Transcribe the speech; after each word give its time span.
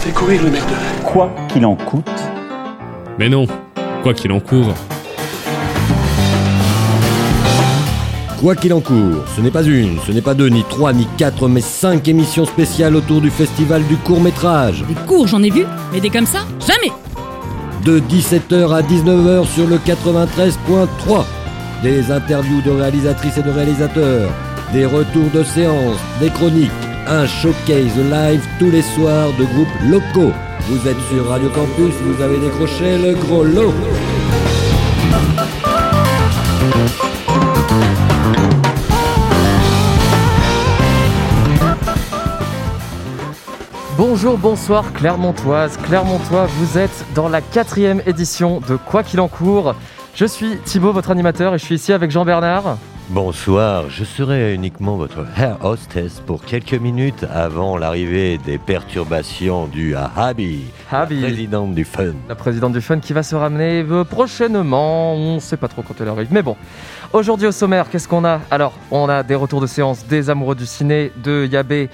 fait 0.00 0.12
courir 0.12 0.42
le 0.42 0.50
merde. 0.50 0.70
Quoi 1.04 1.30
qu'il 1.52 1.64
en 1.66 1.76
coûte. 1.76 2.08
Mais 3.18 3.28
non, 3.28 3.46
quoi 4.02 4.14
qu'il 4.14 4.32
en 4.32 4.40
court. 4.40 4.74
Quoi 8.40 8.56
qu'il 8.56 8.72
en 8.72 8.80
court, 8.80 9.24
ce 9.36 9.42
n'est 9.42 9.50
pas 9.50 9.62
une, 9.62 9.98
ce 10.06 10.12
n'est 10.12 10.22
pas 10.22 10.32
deux, 10.32 10.48
ni 10.48 10.64
trois, 10.64 10.94
ni 10.94 11.06
quatre, 11.18 11.46
mais 11.46 11.60
cinq 11.60 12.08
émissions 12.08 12.46
spéciales 12.46 12.96
autour 12.96 13.20
du 13.20 13.30
festival 13.30 13.82
du 13.86 13.96
court 13.98 14.22
métrage. 14.22 14.82
Des 14.88 14.94
cours, 15.06 15.26
j'en 15.26 15.42
ai 15.42 15.50
vu, 15.50 15.66
mais 15.92 16.00
des 16.00 16.08
comme 16.08 16.24
ça, 16.24 16.46
jamais 16.66 16.90
De 17.84 18.00
17h 18.00 18.74
à 18.74 18.80
19h 18.80 19.46
sur 19.46 19.66
le 19.66 19.76
93.3. 19.76 21.24
Des 21.82 22.10
interviews 22.10 22.62
de 22.62 22.70
réalisatrices 22.70 23.36
et 23.36 23.42
de 23.42 23.50
réalisateurs, 23.50 24.30
des 24.72 24.86
retours 24.86 25.28
de 25.34 25.42
séances, 25.42 25.98
des 26.20 26.30
chroniques, 26.30 26.70
un 27.10 27.26
showcase 27.26 27.96
live 27.96 28.40
tous 28.60 28.70
les 28.70 28.82
soirs 28.82 29.32
de 29.36 29.44
groupes 29.44 29.68
locaux. 29.90 30.32
Vous 30.68 30.86
êtes 30.86 31.00
sur 31.12 31.28
Radio 31.28 31.48
Campus, 31.48 31.92
vous 32.04 32.22
avez 32.22 32.38
décroché 32.38 32.98
le 32.98 33.14
gros 33.14 33.42
lot. 33.42 33.74
Bonjour, 43.98 44.38
bonsoir 44.38 44.92
Clermontoise, 44.92 45.76
Clermontois, 45.78 46.46
vous 46.46 46.78
êtes 46.78 47.04
dans 47.16 47.28
la 47.28 47.40
quatrième 47.40 48.00
édition 48.06 48.60
de 48.68 48.76
Quoi 48.76 49.02
qu'il 49.02 49.18
en 49.18 49.26
court. 49.26 49.74
Je 50.14 50.26
suis 50.26 50.58
Thibaut, 50.58 50.92
votre 50.92 51.10
animateur, 51.10 51.54
et 51.54 51.58
je 51.58 51.64
suis 51.64 51.74
ici 51.74 51.92
avec 51.92 52.12
Jean-Bernard. 52.12 52.76
Bonsoir, 53.12 53.90
je 53.90 54.04
serai 54.04 54.54
uniquement 54.54 54.96
votre 54.96 55.26
air 55.36 55.64
hostess 55.64 56.20
pour 56.20 56.44
quelques 56.44 56.74
minutes 56.74 57.26
avant 57.34 57.76
l'arrivée 57.76 58.38
des 58.38 58.56
perturbations 58.56 59.66
du 59.66 59.96
Habi, 59.96 60.60
Habi. 60.92 61.20
la 61.20 61.26
présidente 61.26 61.74
du 61.74 61.84
fun. 61.84 62.12
La 62.28 62.36
présidente 62.36 62.72
du 62.72 62.80
Fun 62.80 63.00
qui 63.00 63.12
va 63.12 63.24
se 63.24 63.34
ramener 63.34 63.84
euh, 63.90 64.04
prochainement, 64.04 65.14
on 65.14 65.34
ne 65.34 65.40
sait 65.40 65.56
pas 65.56 65.66
trop 65.66 65.82
quand 65.82 65.94
elle 66.00 66.06
arrive, 66.06 66.28
mais 66.30 66.42
bon. 66.42 66.56
Aujourd'hui 67.12 67.48
au 67.48 67.52
sommaire, 67.52 67.90
qu'est-ce 67.90 68.06
qu'on 68.06 68.24
a? 68.24 68.42
Alors, 68.48 68.74
on 68.92 69.08
a 69.08 69.24
des 69.24 69.34
retours 69.34 69.60
de 69.60 69.66
séance 69.66 70.06
des 70.06 70.30
amoureux 70.30 70.54
du 70.54 70.64
ciné, 70.66 71.10
de 71.24 71.48
Yabé. 71.50 71.90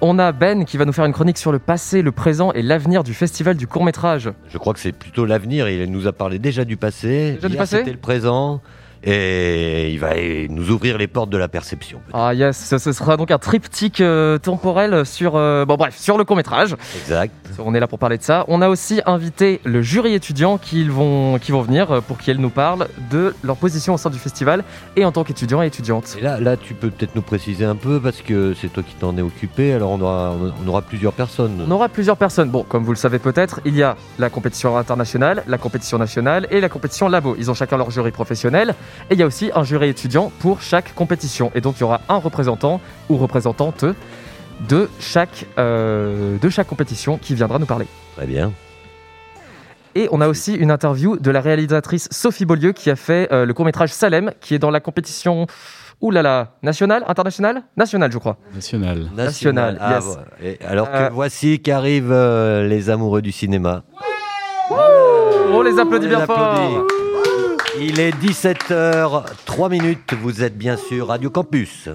On 0.00 0.20
a 0.20 0.30
Ben 0.30 0.64
qui 0.64 0.76
va 0.76 0.84
nous 0.84 0.92
faire 0.92 1.06
une 1.06 1.12
chronique 1.12 1.38
sur 1.38 1.50
le 1.50 1.58
passé, 1.58 2.02
le 2.02 2.12
présent 2.12 2.52
et 2.52 2.62
l'avenir 2.62 3.02
du 3.02 3.14
festival 3.14 3.56
du 3.56 3.66
court 3.66 3.84
métrage. 3.84 4.30
Je 4.48 4.58
crois 4.58 4.74
que 4.74 4.80
c'est 4.80 4.92
plutôt 4.92 5.26
l'avenir, 5.26 5.68
il 5.68 5.90
nous 5.90 6.06
a 6.06 6.12
parlé 6.12 6.38
déjà 6.38 6.64
du 6.64 6.76
passé, 6.76 7.32
Déjà 7.32 7.48
du 7.48 7.56
passé 7.56 7.78
c'était 7.78 7.90
le 7.90 7.98
présent, 7.98 8.60
et 9.04 9.90
il 9.92 9.98
va 9.98 10.10
nous 10.48 10.70
ouvrir 10.70 10.98
les 10.98 11.06
portes 11.06 11.30
de 11.30 11.38
la 11.38 11.48
perception. 11.48 12.00
Ah 12.12 12.34
yes, 12.34 12.56
ce, 12.56 12.78
ce 12.78 12.92
sera 12.92 13.16
donc 13.16 13.30
un 13.30 13.38
triptyque 13.38 14.00
euh, 14.00 14.38
temporel 14.38 15.04
sur, 15.04 15.36
euh, 15.36 15.64
bon 15.64 15.76
bref, 15.76 15.96
sur 15.98 16.18
le 16.18 16.24
court 16.24 16.36
métrage. 16.36 16.76
Exact. 17.02 17.34
On 17.58 17.74
est 17.74 17.80
là 17.80 17.86
pour 17.86 17.98
parler 17.98 18.18
de 18.18 18.22
ça. 18.22 18.44
On 18.48 18.62
a 18.62 18.68
aussi 18.68 19.00
invité 19.06 19.60
le 19.64 19.82
jury 19.82 20.14
étudiant 20.14 20.58
qui 20.58 20.88
vont, 20.88 21.38
qui 21.38 21.52
vont 21.52 21.62
venir 21.62 21.90
euh, 21.90 22.00
pour 22.00 22.18
qu'ils 22.18 22.38
nous 22.38 22.50
parlent 22.50 22.88
de 23.10 23.34
leur 23.42 23.56
position 23.56 23.94
au 23.94 23.98
sein 23.98 24.10
du 24.10 24.18
festival 24.18 24.64
et 24.96 25.04
en 25.04 25.12
tant 25.12 25.24
qu'étudiants 25.24 25.62
et 25.62 25.66
étudiantes. 25.66 26.16
Et 26.18 26.22
là, 26.22 26.40
là, 26.40 26.56
tu 26.56 26.74
peux 26.74 26.90
peut-être 26.90 27.14
nous 27.14 27.22
préciser 27.22 27.64
un 27.64 27.76
peu, 27.76 28.00
parce 28.00 28.22
que 28.22 28.54
c'est 28.54 28.72
toi 28.72 28.82
qui 28.82 28.94
t'en 28.94 29.16
es 29.16 29.22
occupé, 29.22 29.72
alors 29.72 29.90
on 29.90 30.00
aura, 30.00 30.34
on 30.64 30.68
aura 30.68 30.82
plusieurs 30.82 31.12
personnes. 31.12 31.64
On 31.66 31.70
aura 31.70 31.88
plusieurs 31.88 32.16
personnes. 32.16 32.50
Bon, 32.50 32.62
comme 32.62 32.84
vous 32.84 32.92
le 32.92 32.96
savez 32.96 33.18
peut-être, 33.18 33.60
il 33.64 33.76
y 33.76 33.82
a 33.82 33.96
la 34.18 34.30
compétition 34.30 34.76
internationale, 34.76 35.42
la 35.46 35.58
compétition 35.58 35.98
nationale 35.98 36.46
et 36.50 36.60
la 36.60 36.68
compétition 36.68 37.08
labo. 37.08 37.36
Ils 37.38 37.50
ont 37.50 37.54
chacun 37.54 37.76
leur 37.76 37.90
jury 37.90 38.10
professionnel 38.10 38.74
et 39.10 39.14
il 39.14 39.18
y 39.20 39.22
a 39.22 39.26
aussi 39.26 39.50
un 39.54 39.64
jury 39.64 39.88
étudiant 39.88 40.30
pour 40.40 40.60
chaque 40.62 40.94
compétition. 40.94 41.50
Et 41.54 41.60
donc 41.60 41.76
il 41.78 41.80
y 41.80 41.84
aura 41.84 42.00
un 42.08 42.16
représentant 42.16 42.80
ou 43.08 43.16
représentante 43.16 43.84
de 44.68 44.88
chaque, 45.00 45.46
euh, 45.58 46.38
de 46.38 46.48
chaque 46.48 46.66
compétition 46.68 47.18
qui 47.18 47.34
viendra 47.34 47.58
nous 47.58 47.66
parler. 47.66 47.86
Très 48.16 48.26
bien. 48.26 48.52
Et 49.94 50.08
on 50.10 50.20
a 50.22 50.28
aussi 50.28 50.54
une 50.54 50.70
interview 50.70 51.18
de 51.18 51.30
la 51.30 51.40
réalisatrice 51.42 52.08
Sophie 52.10 52.46
Beaulieu 52.46 52.72
qui 52.72 52.88
a 52.90 52.96
fait 52.96 53.28
euh, 53.30 53.44
le 53.44 53.52
court-métrage 53.52 53.90
Salem, 53.90 54.32
qui 54.40 54.54
est 54.54 54.58
dans 54.58 54.70
la 54.70 54.80
compétition. 54.80 55.46
Ouh 56.00 56.10
là 56.10 56.22
là, 56.22 56.54
nationale, 56.62 57.04
internationale 57.06 57.62
Nationale, 57.76 58.10
je 58.10 58.18
crois. 58.18 58.36
National. 58.54 59.08
National, 59.14 59.78
Ah, 59.80 59.94
yes. 59.94 60.04
voilà. 60.04 60.22
Et 60.42 60.58
alors 60.66 60.88
Euh, 60.92 61.08
que 61.08 61.12
voici 61.14 61.60
qu'arrivent 61.60 62.10
euh, 62.10 62.66
les 62.66 62.90
amoureux 62.90 63.22
du 63.22 63.30
cinéma. 63.30 63.82
On 64.70 65.62
les 65.62 65.78
applaudit 65.78 66.06
On 66.06 66.08
bien 66.08 66.20
les 66.20 66.26
fort 66.26 66.38
applaudit. 66.38 66.74
Il 67.80 68.00
est 68.00 68.10
17h, 68.12 69.24
3 69.46 69.68
minutes, 69.68 70.14
vous 70.20 70.42
êtes 70.42 70.56
bien 70.56 70.76
sûr 70.76 71.08
Radio 71.08 71.30
Campus. 71.30 71.88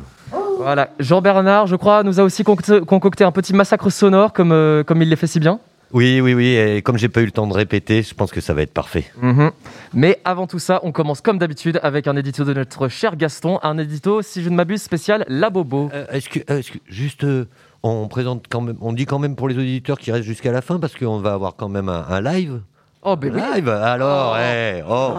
Voilà, 0.59 0.89
Jean-Bernard, 0.99 1.67
je 1.67 1.75
crois, 1.75 2.03
nous 2.03 2.19
a 2.19 2.23
aussi 2.23 2.43
concocté, 2.43 3.23
un 3.23 3.31
petit 3.31 3.53
massacre 3.53 3.89
sonore 3.91 4.33
comme, 4.33 4.51
euh, 4.51 4.83
comme 4.83 5.01
il 5.01 5.09
les 5.09 5.15
fait 5.15 5.27
si 5.27 5.39
bien. 5.39 5.59
Oui, 5.93 6.19
oui, 6.19 6.33
oui, 6.33 6.47
et 6.55 6.81
comme 6.81 6.97
j'ai 6.97 7.07
pas 7.09 7.21
eu 7.21 7.25
le 7.25 7.31
temps 7.31 7.47
de 7.47 7.53
répéter, 7.53 8.01
je 8.01 8.13
pense 8.13 8.31
que 8.31 8.41
ça 8.41 8.53
va 8.53 8.63
être 8.63 8.73
parfait. 8.73 9.05
Mhm. 9.21 9.51
Mais 9.93 10.19
avant 10.25 10.47
tout 10.47 10.59
ça, 10.59 10.79
on 10.83 10.91
commence 10.91 11.21
comme 11.21 11.37
d'habitude 11.37 11.79
avec 11.83 12.07
un 12.07 12.15
édito 12.17 12.43
de 12.43 12.53
notre 12.53 12.87
cher 12.89 13.15
Gaston, 13.15 13.59
un 13.63 13.77
édito, 13.77 14.21
si 14.21 14.41
je 14.43 14.49
ne 14.49 14.55
m'abuse, 14.55 14.81
spécial 14.81 15.25
La 15.29 15.49
Bobo. 15.49 15.89
Euh, 15.93 16.05
est-ce 16.11 16.27
que, 16.27 16.39
euh, 16.51 16.57
est-ce 16.59 16.71
que- 16.71 16.79
juste, 16.89 17.23
euh, 17.23 17.45
on 17.83 18.07
présente 18.07 18.45
quand 18.49 18.61
même, 18.61 18.77
on 18.81 18.91
dit 18.93 19.05
quand 19.05 19.19
même 19.19 19.35
pour 19.35 19.47
les 19.47 19.57
auditeurs 19.57 19.99
qui 19.99 20.11
restent 20.11 20.25
jusqu'à 20.25 20.51
la 20.51 20.61
fin 20.61 20.79
parce 20.79 20.95
qu'on 20.95 21.19
va 21.19 21.33
avoir 21.33 21.55
quand 21.55 21.69
même 21.69 21.87
un, 21.87 22.05
un 22.09 22.19
live. 22.21 22.59
Oh, 23.03 23.15
ben 23.15 23.33
Live, 23.33 23.69
alors, 23.69 24.37
eh, 24.39 24.83
oh, 24.89 25.13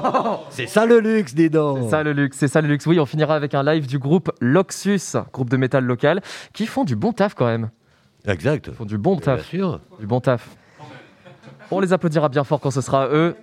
c'est 0.50 0.66
ça 0.66 0.84
le 0.84 0.98
luxe, 0.98 1.34
dis 1.34 1.48
donc. 1.48 1.84
C'est 1.84 1.90
ça 1.90 2.02
le 2.02 2.12
luxe, 2.12 2.36
c'est 2.38 2.48
ça 2.48 2.60
le 2.60 2.68
luxe. 2.68 2.84
Oui, 2.86 2.98
on 2.98 3.06
finira 3.06 3.34
avec 3.34 3.54
un 3.54 3.62
live 3.62 3.86
du 3.86 3.98
groupe 3.98 4.30
Loxus, 4.40 5.16
groupe 5.32 5.48
de 5.48 5.56
métal 5.56 5.84
local, 5.84 6.20
qui 6.52 6.66
font 6.66 6.84
du 6.84 6.96
bon 6.96 7.12
taf 7.12 7.34
quand 7.34 7.46
même. 7.46 7.70
Exact. 8.26 8.66
Ils 8.66 8.74
font 8.74 8.84
du 8.84 8.98
bon 8.98 9.12
Bien 9.14 9.36
taf. 9.36 9.46
sûr. 9.46 9.80
Du 10.00 10.06
bon 10.06 10.20
taf. 10.20 10.48
On 11.70 11.80
les 11.80 11.92
applaudira 11.92 12.28
bien 12.28 12.44
fort 12.44 12.60
quand 12.60 12.70
ce 12.70 12.80
sera 12.80 13.04
à 13.04 13.08
eux. 13.08 13.36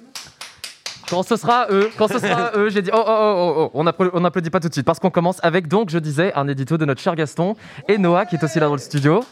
Quand 1.09 1.24
ce 1.24 1.38
sera 1.38 1.62
à 1.62 1.72
eux, 1.72 1.90
quand 1.97 2.07
ce 2.07 2.19
sera 2.19 2.47
à 2.47 2.56
eux, 2.57 2.69
j'ai 2.69 2.81
dit 2.81 2.90
oh 2.94 2.97
oh 2.97 3.03
oh 3.07 3.53
oh, 3.57 3.72
oh. 3.74 3.79
on 3.79 4.09
on 4.13 4.19
n'applaudit 4.19 4.50
pas 4.50 4.59
tout 4.59 4.68
de 4.69 4.74
suite 4.74 4.85
parce 4.85 5.00
qu'on 5.00 5.12
commence 5.12 5.40
avec 5.44 5.68
donc 5.68 5.90
je 5.90 6.00
disais 6.00 6.34
un 6.34 6.47
édito 6.47 6.78
de 6.78 6.85
notre 6.85 7.00
cher 7.01 7.16
Gaston 7.16 7.56
et 7.88 7.97
Noah 7.97 8.25
qui 8.25 8.35
est 8.35 8.44
aussi 8.44 8.59
là 8.59 8.66
dans 8.68 8.74
le 8.74 8.79
studio. 8.79 9.24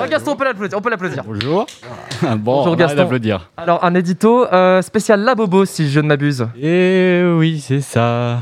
Ouais, 0.00 0.08
Gaston, 0.08 0.32
on 0.32 0.36
peut 0.36 0.44
l'applaudir, 0.44 0.76
on 0.78 0.80
peut 0.80 0.90
l'applaudir. 0.90 1.22
Bonjour. 1.24 1.66
bon, 2.22 2.36
Bonjour, 2.38 2.76
Gaston. 2.76 2.96
d'applaudir. 2.96 3.50
Alors 3.56 3.84
un 3.84 3.94
édito 3.94 4.46
euh, 4.52 4.82
spécial 4.82 5.20
La 5.20 5.34
Bobo 5.34 5.64
si 5.64 5.88
je 5.90 6.00
ne 6.00 6.08
m'abuse. 6.08 6.46
Et 6.60 7.22
oui, 7.36 7.60
c'est 7.60 7.80
ça. 7.80 8.40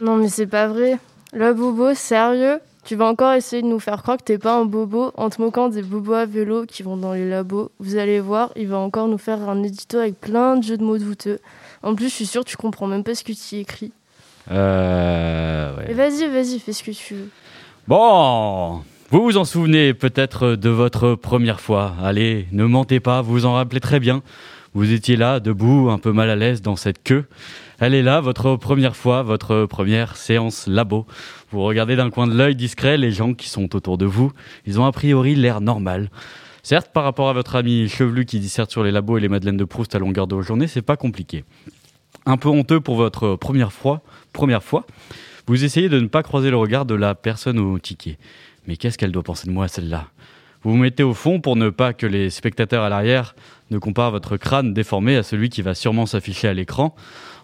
Non 0.00 0.16
mais 0.16 0.28
c'est 0.28 0.46
pas 0.46 0.66
vrai. 0.66 0.98
Le 1.32 1.52
bobo, 1.54 1.94
sérieux? 1.94 2.60
Tu 2.84 2.94
vas 2.94 3.06
encore 3.06 3.32
essayer 3.32 3.62
de 3.62 3.66
nous 3.66 3.80
faire 3.80 4.00
croire 4.02 4.16
que 4.16 4.22
t'es 4.22 4.38
pas 4.38 4.54
un 4.54 4.64
bobo 4.64 5.10
en 5.16 5.28
te 5.28 5.42
moquant 5.42 5.68
des 5.68 5.82
bobos 5.82 6.12
à 6.12 6.24
vélo 6.24 6.64
qui 6.66 6.82
vont 6.82 6.96
dans 6.96 7.14
les 7.14 7.28
labos. 7.28 7.70
Vous 7.80 7.96
allez 7.96 8.20
voir, 8.20 8.50
il 8.54 8.68
va 8.68 8.78
encore 8.78 9.08
nous 9.08 9.18
faire 9.18 9.48
un 9.48 9.62
édito 9.62 9.98
avec 9.98 10.20
plein 10.20 10.56
de 10.56 10.62
jeux 10.62 10.76
de 10.76 10.84
mots 10.84 10.96
douteux. 10.98 11.40
En 11.82 11.94
plus, 11.94 12.08
je 12.08 12.14
suis 12.14 12.26
sûre 12.26 12.44
que 12.44 12.50
tu 12.50 12.56
comprends 12.56 12.86
même 12.86 13.02
pas 13.02 13.14
ce 13.14 13.24
que 13.24 13.32
tu 13.32 13.56
y 13.56 13.60
écris. 13.60 13.92
Euh, 14.52 15.76
ouais. 15.76 15.84
Mais 15.88 15.94
vas-y, 15.94 16.28
vas-y, 16.30 16.58
fais 16.60 16.72
ce 16.72 16.82
que 16.84 16.92
tu 16.92 17.14
veux. 17.14 17.28
Bon, 17.88 18.82
vous 19.10 19.22
vous 19.22 19.36
en 19.36 19.44
souvenez 19.44 19.94
peut-être 19.94 20.56
de 20.56 20.68
votre 20.68 21.14
première 21.14 21.60
fois. 21.60 21.94
Allez, 22.02 22.48
ne 22.50 22.64
mentez 22.64 22.98
pas, 22.98 23.22
vous 23.22 23.32
vous 23.32 23.46
en 23.46 23.52
rappelez 23.52 23.80
très 23.80 24.00
bien. 24.00 24.22
Vous 24.74 24.92
étiez 24.92 25.16
là, 25.16 25.38
debout, 25.38 25.90
un 25.90 25.98
peu 25.98 26.12
mal 26.12 26.28
à 26.28 26.34
l'aise 26.34 26.60
dans 26.60 26.74
cette 26.74 27.02
queue. 27.02 27.24
Elle 27.78 27.94
est 27.94 28.02
là, 28.02 28.20
votre 28.20 28.56
première 28.56 28.96
fois, 28.96 29.22
votre 29.22 29.66
première 29.66 30.16
séance 30.16 30.66
labo. 30.66 31.06
Vous 31.52 31.62
regardez 31.62 31.94
d'un 31.94 32.10
coin 32.10 32.26
de 32.26 32.34
l'œil 32.34 32.56
discret 32.56 32.98
les 32.98 33.12
gens 33.12 33.32
qui 33.32 33.48
sont 33.48 33.76
autour 33.76 33.96
de 33.96 34.06
vous. 34.06 34.32
Ils 34.66 34.80
ont 34.80 34.86
a 34.86 34.92
priori 34.92 35.36
l'air 35.36 35.60
normal. 35.60 36.10
Certes, 36.64 36.90
par 36.92 37.04
rapport 37.04 37.28
à 37.28 37.32
votre 37.32 37.54
ami 37.54 37.88
chevelu 37.88 38.26
qui 38.26 38.40
disserte 38.40 38.72
sur 38.72 38.82
les 38.82 38.90
labos 38.90 39.18
et 39.18 39.20
les 39.20 39.28
madeleines 39.28 39.56
de 39.56 39.64
Proust 39.64 39.94
à 39.94 40.00
longueur 40.00 40.26
de 40.26 40.42
journée, 40.42 40.66
c'est 40.66 40.82
pas 40.82 40.96
compliqué. 40.96 41.44
Un 42.26 42.38
peu 42.38 42.48
honteux 42.48 42.80
pour 42.80 42.96
votre 42.96 43.36
première 43.36 43.72
fois, 43.72 44.02
première 44.32 44.64
fois, 44.64 44.84
vous 45.46 45.64
essayez 45.64 45.88
de 45.88 46.00
ne 46.00 46.08
pas 46.08 46.24
croiser 46.24 46.50
le 46.50 46.56
regard 46.56 46.84
de 46.84 46.96
la 46.96 47.14
personne 47.14 47.60
au 47.60 47.78
ticket. 47.78 48.18
Mais 48.66 48.76
qu'est-ce 48.76 48.98
qu'elle 48.98 49.12
doit 49.12 49.22
penser 49.22 49.46
de 49.46 49.52
moi, 49.52 49.68
celle-là? 49.68 50.08
Vous 50.62 50.72
vous 50.72 50.76
mettez 50.78 51.02
au 51.02 51.14
fond 51.14 51.40
pour 51.40 51.54
ne 51.54 51.70
pas 51.70 51.92
que 51.92 52.06
les 52.06 52.30
spectateurs 52.30 52.82
à 52.82 52.88
l'arrière 52.88 53.36
ne 53.70 53.78
comparent 53.78 54.10
votre 54.10 54.36
crâne 54.36 54.74
déformé 54.74 55.16
à 55.16 55.22
celui 55.22 55.48
qui 55.48 55.62
va 55.62 55.74
sûrement 55.74 56.06
s'afficher 56.06 56.48
à 56.48 56.54
l'écran. 56.54 56.94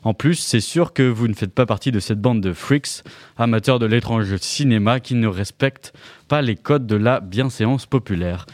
En 0.02 0.14
plus, 0.14 0.34
c'est 0.34 0.60
sûr 0.60 0.92
que 0.92 1.04
vous 1.04 1.28
ne 1.28 1.34
faites 1.34 1.54
pas 1.54 1.66
partie 1.66 1.92
de 1.92 2.00
cette 2.00 2.20
bande 2.20 2.40
de 2.40 2.52
freaks, 2.52 3.04
amateurs 3.38 3.78
de 3.78 3.86
l'étrange 3.86 4.36
cinéma 4.38 4.98
qui 4.98 5.14
ne 5.14 5.28
respectent 5.28 5.92
pas 6.26 6.42
les 6.42 6.56
codes 6.56 6.86
de 6.86 6.96
la 6.96 7.20
bienséance 7.20 7.86
populaire. 7.86 8.46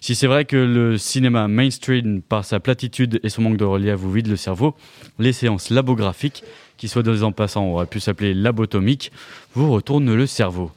Si 0.00 0.14
c'est 0.14 0.26
vrai 0.26 0.44
que 0.44 0.56
le 0.56 0.96
cinéma 0.96 1.48
mainstream, 1.48 2.22
par 2.22 2.44
sa 2.44 2.60
platitude 2.60 3.20
et 3.22 3.28
son 3.28 3.42
manque 3.42 3.56
de 3.56 3.64
relief, 3.64 3.96
vous 3.96 4.12
vide 4.12 4.28
le 4.28 4.36
cerveau, 4.36 4.74
les 5.18 5.32
séances 5.32 5.68
labographiques, 5.68 6.44
qui 6.76 6.88
soit 6.88 7.02
deux 7.02 7.24
en 7.24 7.32
passant 7.32 7.66
auraient 7.66 7.86
pu 7.86 8.00
s'appeler 8.00 8.32
labotomiques, 8.32 9.10
vous 9.54 9.70
retournent 9.72 10.14
le 10.14 10.26
cerveau. 10.26 10.70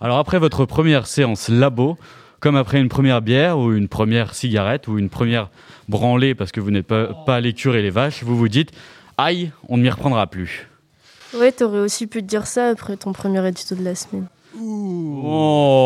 Alors 0.00 0.18
après 0.18 0.38
votre 0.38 0.64
première 0.64 1.06
séance 1.06 1.48
labo, 1.48 1.96
comme 2.40 2.56
après 2.56 2.80
une 2.80 2.88
première 2.88 3.22
bière 3.22 3.58
ou 3.58 3.72
une 3.72 3.88
première 3.88 4.34
cigarette 4.34 4.88
ou 4.88 4.98
une 4.98 5.08
première 5.08 5.48
branlée 5.88 6.34
parce 6.34 6.52
que 6.52 6.60
vous 6.60 6.70
n'êtes 6.70 6.86
pas, 6.86 7.08
pas 7.26 7.36
allé 7.36 7.52
curer 7.54 7.82
les 7.82 7.90
vaches, 7.90 8.22
vous 8.22 8.36
vous 8.36 8.48
dites 8.48 8.70
Aïe, 9.16 9.50
on 9.68 9.76
ne 9.76 9.82
m'y 9.82 9.90
reprendra 9.90 10.26
plus. 10.26 10.68
Ouais, 11.34 11.52
t'aurais 11.52 11.78
aussi 11.80 12.06
pu 12.06 12.20
te 12.20 12.26
dire 12.26 12.46
ça 12.46 12.68
après 12.68 12.96
ton 12.96 13.12
premier 13.12 13.46
édito 13.46 13.74
de 13.74 13.82
la 13.82 13.94
semaine. 13.94 14.26
Oh 15.26 15.80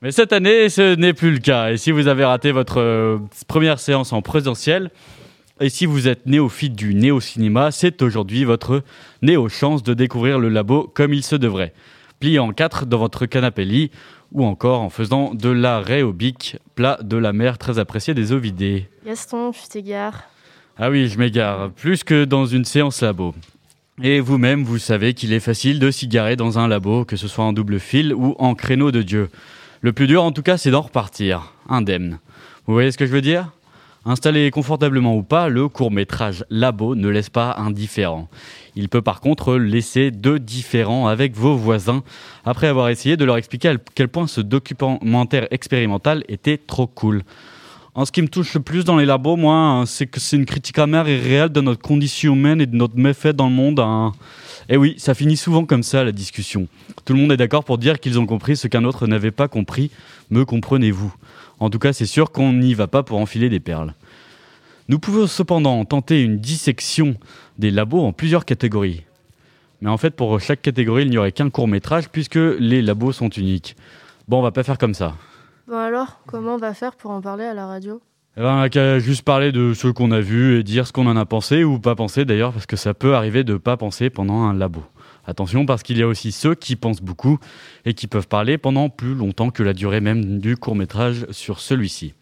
Mais 0.00 0.12
cette 0.12 0.32
année, 0.32 0.68
ce 0.68 0.94
n'est 0.94 1.12
plus 1.12 1.32
le 1.32 1.38
cas. 1.38 1.72
Et 1.72 1.76
si 1.76 1.90
vous 1.90 2.06
avez 2.06 2.24
raté 2.24 2.52
votre 2.52 2.80
euh, 2.80 3.18
première 3.48 3.80
séance 3.80 4.12
en 4.12 4.22
présentiel, 4.22 4.90
et 5.62 5.68
si 5.68 5.86
vous 5.86 6.08
êtes 6.08 6.26
néophyte 6.26 6.74
du 6.74 6.94
néo-cinéma, 6.94 7.70
c'est 7.70 8.02
aujourd'hui 8.02 8.44
votre 8.44 8.82
néo-chance 9.22 9.82
de 9.82 9.94
découvrir 9.94 10.38
le 10.38 10.48
labo 10.48 10.90
comme 10.92 11.14
il 11.14 11.22
se 11.22 11.36
devrait. 11.36 11.72
Plié 12.18 12.38
en 12.40 12.52
quatre 12.52 12.84
dans 12.84 12.98
votre 12.98 13.26
canapé 13.26 13.64
lit, 13.64 13.90
ou 14.32 14.44
encore 14.44 14.80
en 14.80 14.90
faisant 14.90 15.34
de 15.34 15.50
l'arrêt 15.50 16.02
au 16.02 16.12
bic, 16.12 16.56
plat 16.74 16.98
de 17.02 17.16
la 17.16 17.32
mer 17.32 17.58
très 17.58 17.78
apprécié 17.78 18.12
des 18.12 18.32
ovidés. 18.32 18.88
Gaston, 19.06 19.52
tu 19.52 19.68
t'égares. 19.68 20.24
Ah 20.78 20.90
oui, 20.90 21.06
je 21.06 21.18
m'égare, 21.18 21.70
plus 21.70 22.02
que 22.02 22.24
dans 22.24 22.46
une 22.46 22.64
séance 22.64 23.02
labo. 23.02 23.34
Et 24.02 24.20
vous-même, 24.20 24.64
vous 24.64 24.78
savez 24.78 25.14
qu'il 25.14 25.32
est 25.32 25.40
facile 25.40 25.78
de 25.78 25.90
s'y 25.90 26.08
garer 26.08 26.34
dans 26.34 26.58
un 26.58 26.66
labo, 26.66 27.04
que 27.04 27.16
ce 27.16 27.28
soit 27.28 27.44
en 27.44 27.52
double 27.52 27.78
fil 27.78 28.14
ou 28.14 28.34
en 28.38 28.54
créneau 28.54 28.90
de 28.90 29.02
Dieu. 29.02 29.28
Le 29.80 29.92
plus 29.92 30.06
dur, 30.06 30.24
en 30.24 30.32
tout 30.32 30.42
cas, 30.42 30.56
c'est 30.56 30.70
d'en 30.70 30.80
repartir, 30.80 31.52
indemne. 31.68 32.18
Vous 32.66 32.72
voyez 32.72 32.90
ce 32.90 32.98
que 32.98 33.06
je 33.06 33.12
veux 33.12 33.20
dire? 33.20 33.52
Installé 34.04 34.50
confortablement 34.50 35.16
ou 35.16 35.22
pas, 35.22 35.48
le 35.48 35.68
court-métrage 35.68 36.44
Labo 36.50 36.96
ne 36.96 37.08
laisse 37.08 37.30
pas 37.30 37.54
indifférent. 37.56 38.28
Il 38.74 38.88
peut 38.88 39.00
par 39.00 39.20
contre 39.20 39.54
laisser 39.54 40.10
deux 40.10 40.40
différents 40.40 41.06
avec 41.06 41.36
vos 41.36 41.54
voisins, 41.54 42.02
après 42.44 42.66
avoir 42.66 42.88
essayé 42.88 43.16
de 43.16 43.24
leur 43.24 43.36
expliquer 43.36 43.68
à 43.68 43.76
quel 43.94 44.08
point 44.08 44.26
ce 44.26 44.40
documentaire 44.40 45.46
expérimental 45.52 46.24
était 46.26 46.58
trop 46.58 46.88
cool. 46.88 47.22
En 47.94 48.04
ce 48.04 48.10
qui 48.10 48.22
me 48.22 48.28
touche 48.28 48.54
le 48.54 48.60
plus 48.60 48.84
dans 48.84 48.96
les 48.96 49.04
labos, 49.04 49.36
moi, 49.36 49.54
hein, 49.54 49.86
c'est 49.86 50.06
que 50.06 50.18
c'est 50.18 50.36
une 50.36 50.46
critique 50.46 50.78
amère 50.78 51.06
et 51.06 51.18
réelle 51.20 51.50
de 51.50 51.60
notre 51.60 51.82
condition 51.82 52.32
humaine 52.34 52.60
et 52.60 52.66
de 52.66 52.74
notre 52.74 52.96
méfait 52.96 53.34
dans 53.34 53.48
le 53.48 53.54
monde. 53.54 53.78
Hein. 53.78 54.12
Et 54.68 54.76
oui, 54.76 54.94
ça 54.96 55.14
finit 55.14 55.36
souvent 55.36 55.64
comme 55.64 55.82
ça, 55.82 56.02
la 56.02 56.10
discussion. 56.12 56.66
Tout 57.04 57.12
le 57.12 57.20
monde 57.20 57.32
est 57.32 57.36
d'accord 57.36 57.64
pour 57.64 57.78
dire 57.78 58.00
qu'ils 58.00 58.18
ont 58.18 58.26
compris 58.26 58.56
ce 58.56 58.66
qu'un 58.66 58.84
autre 58.84 59.06
n'avait 59.06 59.30
pas 59.30 59.46
compris. 59.46 59.90
Me 60.30 60.44
comprenez-vous? 60.44 61.14
En 61.62 61.70
tout 61.70 61.78
cas, 61.78 61.92
c'est 61.92 62.06
sûr 62.06 62.32
qu'on 62.32 62.52
n'y 62.54 62.74
va 62.74 62.88
pas 62.88 63.04
pour 63.04 63.18
enfiler 63.18 63.48
des 63.48 63.60
perles. 63.60 63.94
Nous 64.88 64.98
pouvons 64.98 65.28
cependant 65.28 65.84
tenter 65.84 66.20
une 66.20 66.38
dissection 66.38 67.14
des 67.56 67.70
labos 67.70 68.00
en 68.00 68.12
plusieurs 68.12 68.44
catégories. 68.44 69.04
Mais 69.80 69.88
en 69.88 69.96
fait, 69.96 70.10
pour 70.10 70.40
chaque 70.40 70.60
catégorie, 70.60 71.04
il 71.04 71.10
n'y 71.10 71.18
aurait 71.18 71.30
qu'un 71.30 71.50
court 71.50 71.68
métrage 71.68 72.08
puisque 72.08 72.34
les 72.34 72.82
labos 72.82 73.12
sont 73.12 73.28
uniques. 73.28 73.76
Bon, 74.26 74.40
on 74.40 74.42
va 74.42 74.50
pas 74.50 74.64
faire 74.64 74.76
comme 74.76 74.94
ça. 74.94 75.14
Bon 75.68 75.76
alors, 75.76 76.18
comment 76.26 76.56
on 76.56 76.58
va 76.58 76.74
faire 76.74 76.96
pour 76.96 77.12
en 77.12 77.20
parler 77.20 77.44
à 77.44 77.54
la 77.54 77.68
radio? 77.68 78.00
Eh 78.36 78.40
ben, 78.40 78.54
on 78.54 78.58
n'a 78.58 78.68
qu'à 78.68 78.98
juste 78.98 79.22
parler 79.22 79.52
de 79.52 79.72
ce 79.72 79.86
qu'on 79.86 80.10
a 80.10 80.20
vu 80.20 80.58
et 80.58 80.62
dire 80.64 80.88
ce 80.88 80.92
qu'on 80.92 81.06
en 81.06 81.16
a 81.16 81.26
pensé 81.26 81.62
ou 81.62 81.78
pas 81.78 81.94
pensé 81.94 82.24
d'ailleurs, 82.24 82.52
parce 82.52 82.66
que 82.66 82.76
ça 82.76 82.92
peut 82.92 83.14
arriver 83.14 83.44
de 83.44 83.56
pas 83.56 83.76
penser 83.76 84.10
pendant 84.10 84.42
un 84.42 84.52
labo. 84.52 84.82
Attention, 85.24 85.66
parce 85.66 85.82
qu'il 85.82 85.98
y 85.98 86.02
a 86.02 86.06
aussi 86.06 86.32
ceux 86.32 86.54
qui 86.54 86.74
pensent 86.74 87.00
beaucoup 87.00 87.38
et 87.84 87.94
qui 87.94 88.08
peuvent 88.08 88.26
parler 88.26 88.58
pendant 88.58 88.88
plus 88.88 89.14
longtemps 89.14 89.50
que 89.50 89.62
la 89.62 89.72
durée 89.72 90.00
même 90.00 90.38
du 90.40 90.56
court 90.56 90.74
métrage 90.74 91.26
sur 91.30 91.60
celui-ci. 91.60 92.14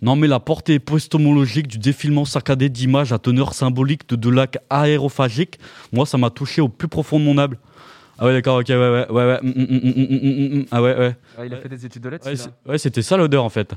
Non 0.00 0.16
mais 0.16 0.26
la 0.26 0.40
portée 0.40 0.74
épistémologique 0.74 1.68
du 1.68 1.78
défilement 1.78 2.24
saccadé 2.24 2.68
d'images 2.68 3.12
à 3.12 3.18
teneur 3.18 3.54
symbolique 3.54 4.08
de, 4.08 4.16
de 4.16 4.30
lacs 4.30 4.58
aérophagiques, 4.68 5.60
moi 5.92 6.06
ça 6.06 6.18
m'a 6.18 6.30
touché 6.30 6.60
au 6.60 6.68
plus 6.68 6.88
profond 6.88 7.20
de 7.20 7.24
mon 7.24 7.38
âme. 7.38 7.54
Ah 8.18 8.26
ouais 8.26 8.32
d'accord, 8.32 8.58
ok, 8.58 8.66
ouais, 8.68 8.76
ouais, 8.76 9.06
ouais, 9.10 9.24
ouais, 9.26 9.38
mm, 9.42 9.48
mm, 9.48 10.58
mm, 10.58 10.64
ah 10.70 10.82
ouais, 10.82 10.96
ouais. 10.96 11.16
il 11.46 11.54
a 11.54 11.56
fait 11.58 11.68
des 11.68 11.86
études 11.86 12.02
de 12.02 12.08
lettres. 12.08 12.28
Ouais, 12.66 12.78
c'était 12.78 13.02
ça 13.02 13.16
l'odeur 13.16 13.44
en 13.44 13.48
fait. 13.48 13.74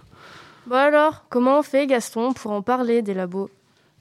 Bon 0.68 0.76
alors, 0.76 1.26
comment 1.30 1.60
on 1.60 1.64
fait 1.64 1.86
Gaston 1.86 2.34
pour 2.34 2.52
en 2.52 2.64
parler 2.64 3.04
des 3.04 3.14
labos? 3.14 3.52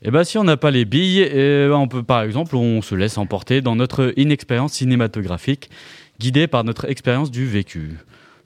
Eh 0.06 0.10
ben, 0.10 0.22
si 0.22 0.36
on 0.36 0.44
n'a 0.44 0.58
pas 0.58 0.70
les 0.70 0.84
billes, 0.84 1.20
eh 1.20 1.66
ben, 1.68 1.76
on 1.76 1.88
peut 1.88 2.02
par 2.02 2.22
exemple, 2.22 2.56
on 2.56 2.82
se 2.82 2.94
laisse 2.94 3.16
emporter 3.16 3.62
dans 3.62 3.74
notre 3.74 4.12
inexpérience 4.16 4.74
cinématographique, 4.74 5.70
guidée 6.20 6.46
par 6.46 6.62
notre 6.62 6.84
expérience 6.90 7.30
du 7.30 7.46
vécu. 7.46 7.96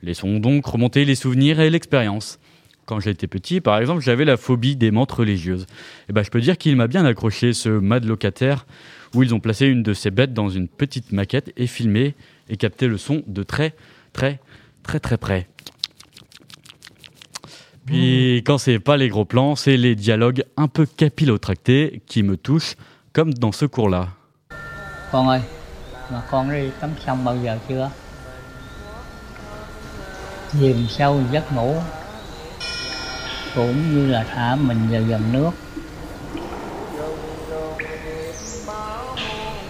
Laissons 0.03 0.39
donc 0.39 0.65
remonter 0.67 1.05
les 1.05 1.17
souvenirs 1.17 1.59
et 1.59 1.69
l'expérience. 1.69 2.39
Quand 2.87 3.01
j'étais 3.01 3.27
petit, 3.27 3.61
par 3.61 3.79
exemple, 3.79 4.01
j'avais 4.03 4.25
la 4.25 4.37
phobie 4.37 4.77
des 4.77 4.93
menthes 4.93 5.13
religieuses. 5.13 5.67
Eh 6.09 6.13
ben, 6.13 6.23
je 6.23 6.31
peux 6.31 6.41
dire 6.41 6.57
qu'il 6.57 6.77
m'a 6.77 6.87
bien 6.87 7.05
accroché 7.05 7.53
ce 7.53 7.69
mad 7.69 8.05
locataire 8.05 8.65
où 9.15 9.25
ils 9.25 9.35
ont 9.35 9.41
placé 9.41 9.67
une 9.67 9.83
de 9.83 9.95
ces 9.95 10.13
bêtes 10.13 10.33
dans 10.33 10.49
une 10.49 10.69
petite 10.69 11.11
maquette 11.11 11.53
et 11.57 11.67
filmé 11.67 12.15
et 12.49 12.57
capté 12.57 12.87
le 12.87 12.99
son 12.99 13.23
de 13.27 13.43
très, 13.43 13.75
très, 14.13 14.39
très, 14.85 15.01
très 15.01 15.19
près. 15.19 15.49
Puis 17.89 18.43
quand 18.45 18.59
c'est 18.59 18.79
pas 18.79 18.99
les 18.99 19.09
gros 19.09 19.25
plans, 19.25 19.57
c'est 19.57 19.79
les 19.79 19.95
dialogues 19.95 20.45
un 20.59 20.69
peu 20.69 20.85
capillotractés 20.85 22.03
qui 22.07 22.23
me 22.23 22.37
touchent, 22.37 22.77
comme 23.15 23.33
dans 23.33 23.51
ce 23.51 23.65
cours-là. 23.65 24.09
Con 25.11 25.29
ơi, 25.29 25.41
mà 26.13 26.23
con 26.31 26.51
đi 26.51 26.71
tắm 26.81 26.91
xong 27.07 27.25
bao 27.25 27.37
giờ 27.37 27.59
chưa? 27.69 27.91
Chìm 30.53 30.87
sâu 30.89 31.21
giấc 31.33 31.53
ngủ 31.53 31.75
cũng 33.55 33.95
như 33.95 34.07
là 34.07 34.25
thả 34.35 34.57
mình 34.57 34.89
vào 34.91 35.03
dòng 35.03 35.33
nước. 35.33 35.51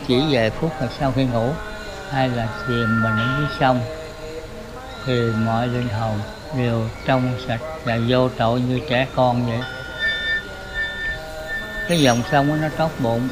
Chỉ 0.06 0.22
vài 0.30 0.50
phút 0.50 0.72
là 0.80 0.88
sau 0.98 1.12
khi 1.12 1.24
ngủ 1.24 1.52
hay 2.10 2.28
là 2.28 2.48
chìm 2.66 3.02
mình 3.02 3.16
dưới 3.38 3.46
sông 3.60 3.80
thì 5.06 5.30
mọi 5.46 5.68
linh 5.68 5.88
hồn 5.88 6.18
đều 6.56 6.88
trong 7.06 7.32
sạch 7.46 7.60
và 7.84 7.98
vô 8.08 8.28
tội 8.28 8.60
như 8.60 8.80
trẻ 8.88 9.06
con 9.14 9.46
vậy. 9.46 9.60
Cái 11.88 12.00
dòng 12.00 12.22
sông 12.30 12.60
nó 12.60 12.68
tốt 12.78 12.90
bụng 13.02 13.28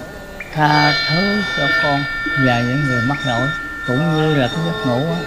tha 0.53 0.93
thứ 1.09 1.43
cho 1.57 1.69
con 1.83 2.01
và 2.47 2.61
những 2.61 2.85
người 2.87 3.03
mắc 3.09 3.19
lỗi 3.27 3.49
cũng 3.87 4.17
như 4.17 4.35
là 4.35 4.49
cái 4.49 4.65
giấc 4.67 4.87
ngủ 4.87 5.07
á. 5.13 5.21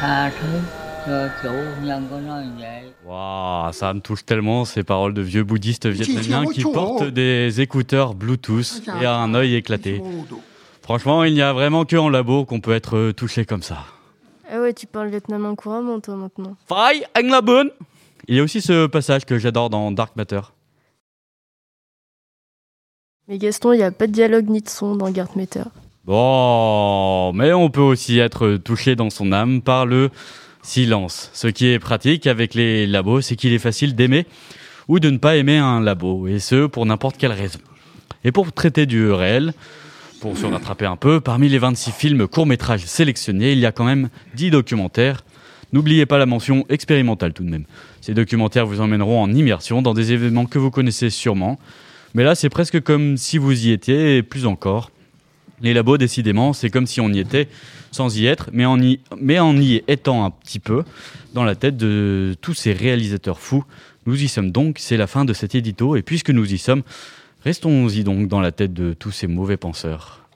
Tha 0.00 0.30
thứ 0.40 0.60
cho 1.06 1.28
chủ 1.42 1.52
nhân 1.82 2.06
của 2.10 2.20
nó 2.26 2.34
như 2.34 2.50
vậy. 2.60 2.82
Wow, 3.06 3.72
ça 3.72 3.92
me 3.92 4.00
touche 4.00 4.22
tellement 4.26 4.68
ces 4.68 4.82
paroles 4.82 5.14
de 5.16 5.22
vieux 5.22 5.44
bouddhistes 5.44 5.86
vietnamiens 5.86 6.44
qui 6.54 6.62
portent 6.62 7.14
des 7.14 7.60
écouteurs 7.60 8.14
Bluetooth 8.14 8.82
et 9.00 9.06
un 9.06 9.34
œil 9.34 9.56
éclaté. 9.56 10.00
Franchement, 10.82 11.24
il 11.24 11.34
n'y 11.34 11.42
a 11.42 11.52
vraiment 11.52 11.84
que 11.84 11.96
en 11.96 12.08
labo 12.08 12.44
qu'on 12.44 12.60
peut 12.60 12.74
être 12.74 13.12
touché 13.12 13.44
comme 13.44 13.62
ça. 13.62 13.84
Ah 14.52 14.60
ouais, 14.60 14.74
tu 14.74 14.88
parles 14.88 15.10
vietnamien 15.10 15.54
couramment, 15.54 16.00
toi, 16.00 16.16
maintenant. 16.16 16.56
Fai, 16.68 17.04
anh 17.14 17.30
la 17.30 17.40
bonne 17.40 17.70
Il 18.26 18.34
y 18.34 18.40
a 18.40 18.42
aussi 18.42 18.60
ce 18.60 18.88
passage 18.88 19.24
que 19.24 19.38
j'adore 19.38 19.70
dans 19.70 19.92
Dark 19.92 20.16
Matter. 20.16 20.40
Mais 23.28 23.38
Gaston, 23.38 23.74
il 23.74 23.76
n'y 23.76 23.84
a 23.84 23.92
pas 23.92 24.08
de 24.08 24.12
dialogue 24.12 24.48
ni 24.48 24.60
de 24.60 24.68
son 24.68 24.96
dans 24.96 25.08
Dark 25.10 25.36
Matter. 25.36 25.62
Bon, 26.04 27.32
mais 27.32 27.52
on 27.52 27.70
peut 27.70 27.80
aussi 27.80 28.18
être 28.18 28.56
touché 28.56 28.96
dans 28.96 29.10
son 29.10 29.30
âme 29.30 29.62
par 29.62 29.86
le 29.86 30.10
silence. 30.62 31.30
Ce 31.32 31.46
qui 31.46 31.68
est 31.68 31.78
pratique 31.78 32.26
avec 32.26 32.54
les 32.54 32.88
labos, 32.88 33.20
c'est 33.20 33.36
qu'il 33.36 33.52
est 33.52 33.60
facile 33.60 33.94
d'aimer 33.94 34.26
ou 34.88 34.98
de 34.98 35.10
ne 35.10 35.18
pas 35.18 35.36
aimer 35.36 35.58
un 35.58 35.80
labo, 35.80 36.26
et 36.26 36.40
ce, 36.40 36.66
pour 36.66 36.84
n'importe 36.86 37.16
quelle 37.16 37.30
raison. 37.30 37.60
Et 38.24 38.32
pour 38.32 38.52
traiter 38.52 38.86
du 38.86 39.12
réel, 39.12 39.54
pour 40.20 40.36
se 40.36 40.44
rattraper 40.44 40.84
un 40.84 40.96
peu, 40.96 41.20
parmi 41.20 41.48
les 41.48 41.58
26 41.58 41.92
films 41.92 42.28
courts-métrages 42.28 42.84
sélectionnés, 42.84 43.52
il 43.52 43.58
y 43.58 43.66
a 43.66 43.72
quand 43.72 43.84
même 43.84 44.10
10 44.34 44.50
documentaires. 44.50 45.24
N'oubliez 45.72 46.04
pas 46.04 46.18
la 46.18 46.26
mention 46.26 46.66
expérimentale 46.68 47.32
tout 47.32 47.42
de 47.42 47.48
même. 47.48 47.64
Ces 48.02 48.12
documentaires 48.12 48.66
vous 48.66 48.80
emmèneront 48.80 49.22
en 49.22 49.32
immersion 49.32 49.80
dans 49.80 49.94
des 49.94 50.12
événements 50.12 50.44
que 50.44 50.58
vous 50.58 50.70
connaissez 50.70 51.08
sûrement. 51.08 51.58
Mais 52.14 52.22
là, 52.22 52.34
c'est 52.34 52.50
presque 52.50 52.80
comme 52.82 53.16
si 53.16 53.38
vous 53.38 53.66
y 53.66 53.70
étiez, 53.70 54.22
plus 54.22 54.46
encore. 54.46 54.90
Les 55.62 55.72
labos, 55.72 55.96
décidément, 55.96 56.52
c'est 56.52 56.70
comme 56.70 56.86
si 56.86 57.00
on 57.00 57.08
y 57.08 57.18
était 57.18 57.48
sans 57.90 58.16
y 58.18 58.26
être, 58.26 58.50
mais 58.52 58.66
en 58.66 58.80
y, 58.80 59.00
mais 59.18 59.38
en 59.38 59.56
y 59.56 59.82
étant 59.88 60.24
un 60.24 60.30
petit 60.30 60.58
peu 60.58 60.84
dans 61.32 61.44
la 61.44 61.54
tête 61.54 61.76
de 61.76 62.36
tous 62.40 62.54
ces 62.54 62.72
réalisateurs 62.72 63.40
fous. 63.40 63.64
Nous 64.06 64.22
y 64.22 64.28
sommes 64.28 64.50
donc, 64.50 64.76
c'est 64.78 64.96
la 64.96 65.06
fin 65.06 65.24
de 65.24 65.32
cet 65.32 65.54
édito, 65.54 65.96
et 65.96 66.02
puisque 66.02 66.30
nous 66.30 66.52
y 66.52 66.58
sommes, 66.58 66.82
Restons-y 67.42 68.04
donc 68.04 68.28
dans 68.28 68.40
la 68.40 68.52
tête 68.52 68.74
de 68.74 68.92
tous 68.92 69.12
ces 69.12 69.26
mauvais 69.26 69.56
penseurs. 69.56 70.28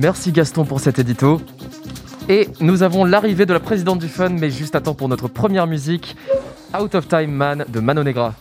Merci 0.00 0.32
Gaston 0.32 0.64
pour 0.64 0.80
cet 0.80 0.98
édito. 0.98 1.40
Et 2.30 2.46
nous 2.60 2.84
avons 2.84 3.04
l'arrivée 3.04 3.44
de 3.44 3.52
la 3.52 3.58
présidente 3.58 3.98
du 3.98 4.06
Fun, 4.06 4.28
mais 4.28 4.50
juste 4.50 4.76
à 4.76 4.80
temps 4.80 4.94
pour 4.94 5.08
notre 5.08 5.26
première 5.26 5.66
musique, 5.66 6.14
Out 6.80 6.94
of 6.94 7.08
Time 7.08 7.32
Man 7.32 7.64
de 7.68 7.80
Mano 7.80 8.04
Negra. 8.04 8.34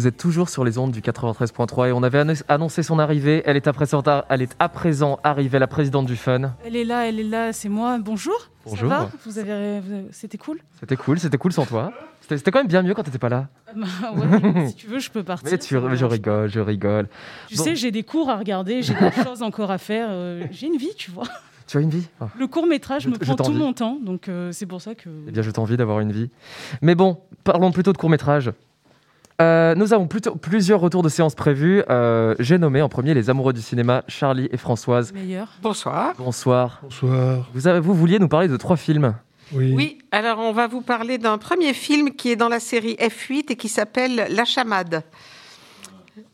Vous 0.00 0.06
êtes 0.06 0.16
toujours 0.16 0.48
sur 0.48 0.64
les 0.64 0.78
ondes 0.78 0.92
du 0.92 1.02
93.3 1.02 1.88
et 1.88 1.92
on 1.92 2.02
avait 2.02 2.20
annon- 2.20 2.42
annoncé 2.48 2.82
son 2.82 2.98
arrivée. 2.98 3.42
Elle 3.44 3.56
est 3.58 3.68
à 3.68 3.74
présent, 3.74 4.02
elle 4.30 4.40
est 4.40 4.56
à 4.58 4.70
présent 4.70 5.20
arrivée, 5.24 5.58
la 5.58 5.66
présidente 5.66 6.06
du 6.06 6.16
Fun. 6.16 6.54
Elle 6.64 6.74
est 6.74 6.86
là, 6.86 7.06
elle 7.06 7.20
est 7.20 7.24
là, 7.24 7.52
c'est 7.52 7.68
moi. 7.68 7.98
Bonjour. 8.00 8.48
Bonjour. 8.64 8.88
Ça 8.90 8.96
va? 9.00 9.10
Vous 9.26 9.38
avez, 9.38 9.82
C'était 10.10 10.38
cool? 10.38 10.60
C'était 10.80 10.96
cool, 10.96 11.18
c'était 11.18 11.36
cool 11.36 11.52
sans 11.52 11.66
toi. 11.66 11.92
C'était 12.22 12.50
quand 12.50 12.60
même 12.60 12.66
bien 12.66 12.80
mieux 12.82 12.94
quand 12.94 13.02
t'étais 13.02 13.18
pas 13.18 13.28
là. 13.28 13.48
Bah 13.76 13.86
ouais, 14.16 14.68
si 14.68 14.74
tu 14.74 14.86
veux, 14.86 15.00
je 15.00 15.10
peux 15.10 15.22
partir. 15.22 15.50
Mais 15.52 15.58
tu, 15.58 15.74
je 15.74 16.04
rigole, 16.06 16.48
je 16.48 16.60
rigole. 16.60 17.06
Tu 17.48 17.56
Bon. 17.58 17.64
sais, 17.64 17.76
j'ai 17.76 17.90
des 17.90 18.02
cours 18.02 18.30
à 18.30 18.38
regarder, 18.38 18.80
j'ai 18.80 18.94
des 18.94 19.10
choses 19.22 19.42
encore 19.42 19.70
à 19.70 19.76
faire. 19.76 20.06
euh, 20.08 20.46
j'ai 20.50 20.68
une 20.68 20.78
vie, 20.78 20.94
tu 20.96 21.10
vois. 21.10 21.24
Tu 21.66 21.76
as 21.76 21.80
une 21.82 21.90
vie? 21.90 22.08
Ah. 22.22 22.28
Le 22.38 22.46
court 22.46 22.66
métrage 22.66 23.02
Je- 23.02 23.10
me 23.10 23.18
prend 23.18 23.34
tout 23.36 23.52
mon 23.52 23.74
temps, 23.74 23.98
donc 24.02 24.30
euh, 24.30 24.50
c'est 24.50 24.64
pour 24.64 24.80
ça 24.80 24.94
que. 24.94 25.10
Eh 25.28 25.30
bien, 25.30 25.42
je 25.42 25.50
t'envie 25.50 25.76
d'avoir 25.76 26.00
une 26.00 26.10
vie. 26.10 26.30
Mais 26.80 26.94
bon, 26.94 27.18
parlons 27.44 27.70
plutôt 27.70 27.92
de 27.92 27.98
court-métrage. 27.98 28.50
Euh, 29.40 29.74
nous 29.74 29.92
avons 29.94 30.06
plutôt 30.06 30.34
plusieurs 30.34 30.80
retours 30.80 31.02
de 31.02 31.08
séances 31.08 31.34
prévus. 31.34 31.82
Euh, 31.88 32.34
J'ai 32.38 32.58
nommé 32.58 32.82
en 32.82 32.88
premier 32.88 33.14
les 33.14 33.30
amoureux 33.30 33.52
du 33.52 33.62
cinéma, 33.62 34.02
Charlie 34.06 34.48
et 34.52 34.56
Françoise. 34.56 35.12
Meilleur. 35.12 35.48
Bonsoir. 35.62 36.14
Bonsoir. 36.18 36.80
Bonsoir. 36.82 37.48
Vous, 37.54 37.66
avez, 37.66 37.80
vous 37.80 37.94
vouliez 37.94 38.18
nous 38.18 38.28
parler 38.28 38.48
de 38.48 38.56
trois 38.56 38.76
films. 38.76 39.14
Oui. 39.52 39.72
Oui, 39.74 39.98
alors 40.12 40.38
on 40.38 40.52
va 40.52 40.66
vous 40.68 40.82
parler 40.82 41.18
d'un 41.18 41.38
premier 41.38 41.72
film 41.72 42.10
qui 42.12 42.30
est 42.30 42.36
dans 42.36 42.48
la 42.48 42.60
série 42.60 42.94
F8 43.00 43.46
et 43.52 43.56
qui 43.56 43.68
s'appelle 43.68 44.26
La 44.30 44.44
chamade. 44.44 45.02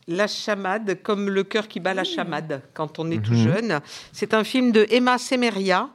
La 0.09 0.27
chamade, 0.27 1.01
comme 1.01 1.29
le 1.29 1.43
cœur 1.43 1.67
qui 1.67 1.79
bat 1.79 1.93
la 1.93 2.03
chamade 2.03 2.61
quand 2.73 2.99
on 2.99 3.09
est 3.09 3.23
tout 3.23 3.33
Mhm. 3.33 3.43
jeune. 3.43 3.79
C'est 4.11 4.33
un 4.33 4.43
film 4.43 4.71
de 4.71 4.85
Emma 4.89 5.17
Semeria 5.17 5.89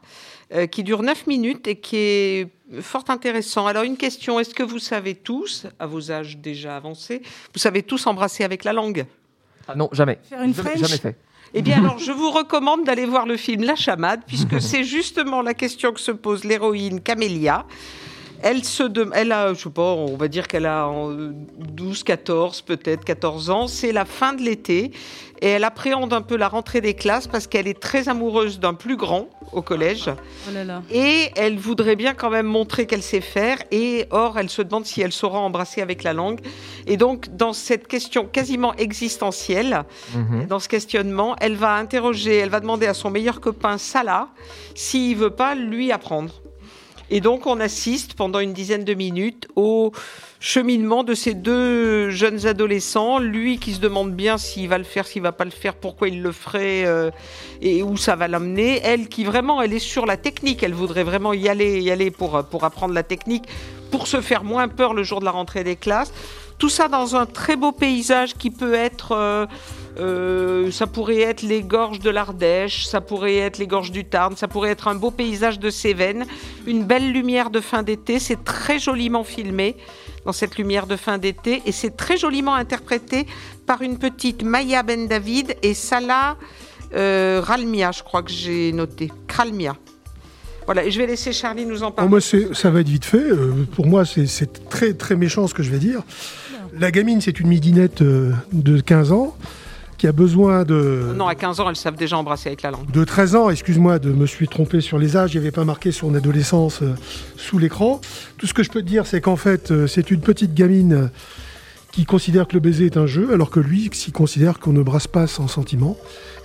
euh, 0.54 0.66
qui 0.66 0.82
dure 0.82 1.02
9 1.02 1.26
minutes 1.26 1.66
et 1.66 1.76
qui 1.76 1.97
est 1.97 2.49
fort 2.80 3.04
intéressant. 3.09 3.66
Alors 3.66 3.82
une 3.85 3.97
question, 3.97 4.38
est-ce 4.40 4.54
que 4.54 4.62
vous 4.62 4.78
savez 4.78 5.14
tous, 5.14 5.66
à 5.78 5.87
vos 5.87 6.11
âges 6.12 6.37
déjà 6.38 6.76
avancés, 6.76 7.23
vous 7.54 7.61
savez 7.61 7.82
tous 7.82 8.06
embrasser 8.06 8.44
avec 8.44 8.64
la 8.64 8.73
langue? 8.73 9.06
Ah 9.68 9.75
non, 9.75 9.88
jamais. 9.92 10.18
Faire 10.28 10.42
une 10.42 10.54
Jamais- 10.54 10.71
French? 10.71 10.82
Jamais 10.88 10.99
fait. 11.00 11.16
Eh 11.54 11.61
bien, 11.61 11.78
alors, 11.78 11.99
je 11.99 12.12
vous 12.12 12.30
recommande 12.30 12.85
d'aller 12.85 13.04
voir 13.04 13.26
le 13.26 13.37
film 13.37 13.62
La 13.64 13.76
Chamade, 13.76 14.21
puisque 14.26 14.61
c'est 14.61 14.85
justement 14.85 15.42
la 15.42 15.52
question 15.54 15.92
que 15.92 16.00
se 16.00 16.11
pose 16.11 16.44
l'héroïne 16.44 17.00
Camélia. 17.00 17.66
Elle, 18.42 18.64
se 18.64 18.82
elle 19.14 19.30
a, 19.30 19.54
je 19.54 19.61
sais 19.64 19.71
pas, 19.71 19.92
on 19.92 20.16
va 20.16 20.26
dire 20.28 20.49
qu'elle 20.49 20.66
a 20.66 20.88
en 20.88 21.12
12, 21.12 22.02
14, 22.02 22.62
peut-être 22.62 23.04
14 23.04 23.50
ans. 23.50 23.66
C'est 23.68 23.92
la 23.92 24.04
fin 24.04 24.32
de 24.32 24.42
l'été 24.42 24.90
et 25.43 25.49
elle 25.49 25.65
appréhende 25.65 26.13
un 26.15 26.23
peu 26.23 26.37
la 26.37 26.49
rentrée 26.49 26.81
des 26.81 26.95
classes 26.95 27.27
parce 27.27 27.47
qu'elle 27.47 27.69
est 27.69 27.79
très 27.79 28.09
amoureuse 28.09 28.59
d'un 28.61 28.73
plus 28.73 28.97
grand 28.97 29.29
au 29.53 29.61
collège 29.61 30.09
Oh 30.49 30.51
là 30.55 30.65
là. 30.65 30.83
et 30.91 31.31
elle 31.37 31.59
voudrait 31.59 31.97
bien 31.97 32.15
quand 32.15 32.31
même 32.31 32.47
montrer 32.47 32.87
qu'elle 32.87 33.03
sait 33.03 33.21
faire 33.21 33.59
et 33.71 34.07
or 34.11 34.39
elle 34.39 34.49
se 34.49 34.63
demande 34.63 34.87
si 34.87 35.03
elle 35.03 35.13
saura 35.13 35.41
embrasser 35.41 35.83
avec 35.83 36.03
la 36.05 36.15
langue. 36.15 36.41
Et 36.87 36.97
donc 36.97 37.29
dans 37.37 37.53
cette 37.53 37.87
question 37.89 38.25
quasiment 38.25 38.73
existentielle, 38.77 39.85
Mhm. 40.15 40.47
dans 40.47 40.59
ce 40.61 40.69
questionnement, 40.69 41.37
elle 41.41 41.57
va 41.57 41.75
interroger, 41.75 42.37
elle 42.37 42.49
va 42.49 42.61
demander 42.61 42.87
à 42.87 42.95
son 42.95 43.11
meilleur 43.11 43.41
copain 43.41 43.77
Salah 43.79 44.29
s'il 44.75 45.17
veut 45.17 45.31
pas 45.31 45.55
lui 45.55 45.93
apprendre. 45.93 46.33
Et 47.14 47.21
donc 47.21 47.47
on 47.47 47.61
assiste 47.61 48.14
pendant 48.14 48.40
une 48.40 48.54
dizaine 48.54 48.85
de 48.85 48.95
minutes 48.95 49.47
au 49.54 49.92
cheminement 50.40 51.04
de 51.04 51.12
ces 51.12 51.35
deux 51.35 52.09
jeunes 52.09 52.47
adolescents, 52.47 53.19
lui 53.19 53.59
qui 53.59 53.75
se 53.75 53.81
demande 53.81 54.12
bien 54.12 54.38
s'il 54.38 54.71
va 54.71 54.78
le 54.78 54.85
faire, 54.85 55.07
s'il 55.07 55.21
va 55.21 55.31
pas 55.31 55.45
le 55.45 55.50
faire, 55.50 55.75
pourquoi 55.75 56.09
il 56.09 56.23
le 56.23 56.33
ferait 56.33 56.87
euh, 56.87 57.11
et 57.61 57.83
où 57.83 57.99
ça 57.99 58.16
va 58.16 58.28
l'amener. 58.28 58.81
Elle 58.83 59.11
qui 59.11 59.25
vraiment, 59.25 59.61
elle 59.61 59.75
est 59.75 59.78
sur 59.78 60.07
la 60.07 60.16
technique, 60.16 60.62
elle 60.62 60.73
voudrait 60.73 61.04
vraiment 61.04 61.35
y 61.35 61.50
aller, 61.50 61.83
y 61.83 61.90
aller 61.90 62.11
pour, 62.11 62.35
euh, 62.35 62.42
pour 62.42 62.64
apprendre 62.64 62.95
la 62.95 63.02
technique, 63.02 63.45
pour 63.90 64.07
se 64.07 64.23
faire 64.23 64.42
moins 64.42 64.69
peur 64.69 64.95
le 64.95 65.02
jour 65.02 65.21
de 65.21 65.26
la 65.26 65.33
rentrée 65.33 65.64
des 65.64 65.76
classes. 65.76 66.14
Tout 66.57 66.71
ça 66.71 66.88
dans 66.88 67.14
un 67.14 67.26
très 67.26 67.57
beau 67.57 67.73
paysage 67.73 68.37
qui 68.37 68.50
peut 68.50 68.73
être... 68.73 69.12
euh, 69.12 69.47
euh, 69.99 70.71
ça 70.71 70.87
pourrait 70.87 71.21
être 71.21 71.43
les 71.43 71.63
gorges 71.63 71.99
de 71.99 72.09
l'Ardèche, 72.11 72.87
ça 72.87 73.01
pourrait 73.01 73.37
être 73.37 73.59
les 73.59 73.67
gorges 73.67 73.91
du 73.91 74.05
Tarn, 74.05 74.37
ça 74.37 74.49
pourrait 74.49 74.71
être 74.71 74.89
un 74.89 74.95
beau 74.95 75.11
paysage 75.11 75.59
de 75.59 75.71
Cévennes, 75.71 76.25
une 76.67 76.85
belle 76.85 77.13
lumière 77.13 77.51
de 77.51 77.61
fin 77.61 77.83
d'été. 77.83 78.19
C'est 78.19 78.43
très 78.45 78.79
joliment 78.79 79.25
filmé 79.25 79.77
dans 80.25 80.33
cette 80.33 80.57
lumière 80.57 80.87
de 80.87 80.97
fin 80.97 81.19
d'été 81.19 81.63
et 81.67 81.73
c'est 81.73 81.97
très 81.97 82.17
joliment 82.17 82.55
interprété 82.55 83.27
par 83.67 83.83
une 83.83 83.99
petite 83.99 84.43
Maya 84.43 84.83
Ben 84.83 85.07
David 85.09 85.57
et 85.63 85.75
Salah 85.75 86.37
euh, 86.95 87.41
Ralmia, 87.45 87.91
je 87.93 88.03
crois 88.03 88.23
que 88.23 88.31
j'ai 88.31 88.73
noté. 88.73 89.11
Kralmia. 89.27 89.77
Voilà, 90.67 90.89
je 90.89 90.97
vais 90.99 91.07
laisser 91.07 91.33
Charlie 91.33 91.67
nous 91.67 91.83
en 91.83 91.87
Bon, 91.89 91.93
parler. 91.93 92.11
moi, 92.11 92.21
ça 92.21 92.71
va 92.71 92.81
être 92.81 92.89
vite 92.89 93.05
fait. 93.05 93.17
Euh, 93.19 93.67
pour 93.75 93.87
moi, 93.87 94.05
c'est- 94.05 94.69
très 94.71 94.93
très 94.95 95.17
méchant 95.17 95.47
ce 95.49 95.55
que 95.55 95.63
je 95.63 95.71
vais 95.71 95.79
dire. 95.79 96.03
La 96.79 96.91
gamine, 96.91 97.21
c'est 97.21 97.41
une 97.41 97.49
midinette 97.49 98.03
de 98.03 98.81
15 98.81 99.11
ans 99.13 99.37
qui 100.02 100.09
a 100.09 100.11
besoin 100.11 100.64
de, 100.64 101.14
Non, 101.14 101.28
à 101.28 101.37
15 101.37 101.61
ans, 101.61 101.71
elles 101.71 101.76
savent 101.76 101.94
déjà 101.94 102.18
embrasser 102.18 102.49
avec 102.49 102.62
la 102.62 102.73
langue. 102.73 102.90
de 102.90 103.04
13 103.04 103.37
ans. 103.37 103.50
Excuse-moi 103.50 104.00
de 104.00 104.11
me 104.11 104.26
suis 104.26 104.49
trompé 104.49 104.80
sur 104.80 104.99
les 104.99 105.16
âges. 105.16 105.32
Il 105.32 105.37
n'y 105.37 105.44
avait 105.44 105.52
pas 105.52 105.64
marqué 105.64 105.92
son 105.92 106.16
adolescence 106.16 106.82
euh, 106.82 106.97
sous 107.37 107.56
l'écran. 107.56 108.00
Tout 108.37 108.49
ce 108.49 108.52
que 108.52 108.64
je 108.64 108.71
peux 108.71 108.82
te 108.82 108.88
dire, 108.88 109.06
c'est 109.06 109.21
qu'en 109.21 109.37
fait, 109.37 109.71
euh, 109.71 109.87
c'est 109.87 110.11
une 110.11 110.21
petite 110.21 110.54
gamine 110.54 110.92
euh, 110.92 111.06
qui 111.92 112.04
considère 112.04 112.49
que 112.49 112.54
le 112.54 112.59
baiser 112.59 112.87
est 112.87 112.97
un 112.97 113.06
jeu, 113.06 113.32
alors 113.32 113.50
que 113.50 113.61
lui, 113.61 113.90
s'y 113.92 114.11
considère 114.11 114.59
qu'on 114.59 114.73
ne 114.73 114.82
brasse 114.82 115.06
pas 115.06 115.28
sans 115.28 115.47
sentiment, 115.47 115.97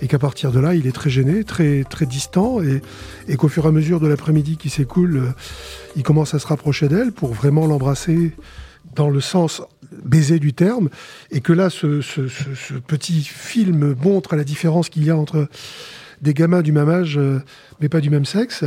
et 0.02 0.06
qu'à 0.06 0.20
partir 0.20 0.52
de 0.52 0.60
là, 0.60 0.76
il 0.76 0.86
est 0.86 0.92
très 0.92 1.10
gêné, 1.10 1.42
très, 1.42 1.82
très 1.82 2.06
distant, 2.06 2.62
et, 2.62 2.80
et 3.26 3.36
qu'au 3.36 3.48
fur 3.48 3.64
et 3.64 3.68
à 3.68 3.72
mesure 3.72 3.98
de 3.98 4.06
l'après-midi 4.06 4.56
qui 4.56 4.70
s'écoule, 4.70 5.34
il 5.96 6.04
commence 6.04 6.32
à 6.32 6.38
se 6.38 6.46
rapprocher 6.46 6.86
d'elle 6.86 7.10
pour 7.10 7.34
vraiment 7.34 7.66
l'embrasser 7.66 8.34
dans 8.94 9.10
le 9.10 9.20
sens 9.20 9.62
baisé 10.04 10.38
du 10.38 10.52
terme, 10.52 10.88
et 11.30 11.40
que 11.40 11.52
là, 11.52 11.70
ce, 11.70 12.00
petit 12.86 13.22
film 13.22 13.94
montre 14.02 14.36
la 14.36 14.44
différence 14.44 14.88
qu'il 14.88 15.04
y 15.04 15.10
a 15.10 15.16
entre 15.16 15.48
des 16.20 16.34
gamins 16.34 16.62
du 16.62 16.72
même 16.72 16.88
âge, 16.88 17.16
euh, 17.16 17.40
mais 17.80 17.88
pas 17.88 18.00
du 18.00 18.10
même 18.10 18.24
sexe, 18.24 18.64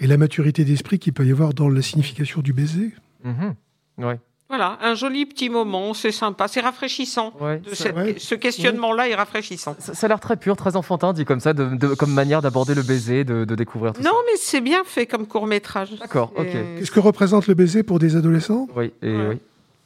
et 0.00 0.06
la 0.06 0.16
maturité 0.16 0.64
d'esprit 0.64 0.98
qu'il 0.98 1.12
peut 1.12 1.26
y 1.26 1.30
avoir 1.30 1.54
dans 1.54 1.68
la 1.68 1.82
signification 1.82 2.42
du 2.42 2.52
baiser. 2.52 2.92
Mhm. 3.24 3.54
Ouais. 3.98 4.18
Voilà, 4.48 4.78
un 4.80 4.94
joli 4.94 5.26
petit 5.26 5.48
moment, 5.48 5.92
c'est 5.92 6.12
sympa, 6.12 6.46
c'est 6.46 6.60
rafraîchissant. 6.60 7.32
Ouais, 7.40 7.58
De 7.58 7.70
ça- 7.70 7.84
cette- 7.84 7.96
ouais. 7.96 8.14
Ce 8.18 8.36
questionnement-là 8.36 9.08
est 9.08 9.14
rafraîchissant. 9.16 9.74
Ça, 9.80 9.92
ça 9.92 10.06
a 10.06 10.08
l'air 10.08 10.20
très 10.20 10.36
pur, 10.36 10.56
très 10.56 10.76
enfantin, 10.76 11.12
dit 11.12 11.24
comme 11.24 11.40
ça, 11.40 11.52
de, 11.52 11.74
de- 11.74 11.94
comme 11.94 12.12
manière 12.12 12.42
d'aborder 12.42 12.74
le 12.76 12.82
baiser, 12.82 13.24
de, 13.24 13.44
de 13.44 13.54
découvrir 13.56 13.92
tout 13.92 14.02
Non, 14.02 14.12
mais 14.26 14.36
c'est 14.36 14.60
bien 14.60 14.84
fait 14.84 15.06
comme 15.06 15.26
court 15.26 15.48
métrage. 15.48 15.88
ça. 15.90 15.96
D'accord, 15.96 16.32
ok. 16.36 16.46
Qu'est-ce 16.78 16.92
que 16.92 17.00
représente 17.00 17.48
le 17.48 17.54
baiser 17.54 17.82
pour 17.82 17.98
des 17.98 18.14
adolescents? 18.14 18.68
Oui, 18.76 18.92
et 19.02 19.16
Ouais. 19.16 19.26
oui. 19.30 19.36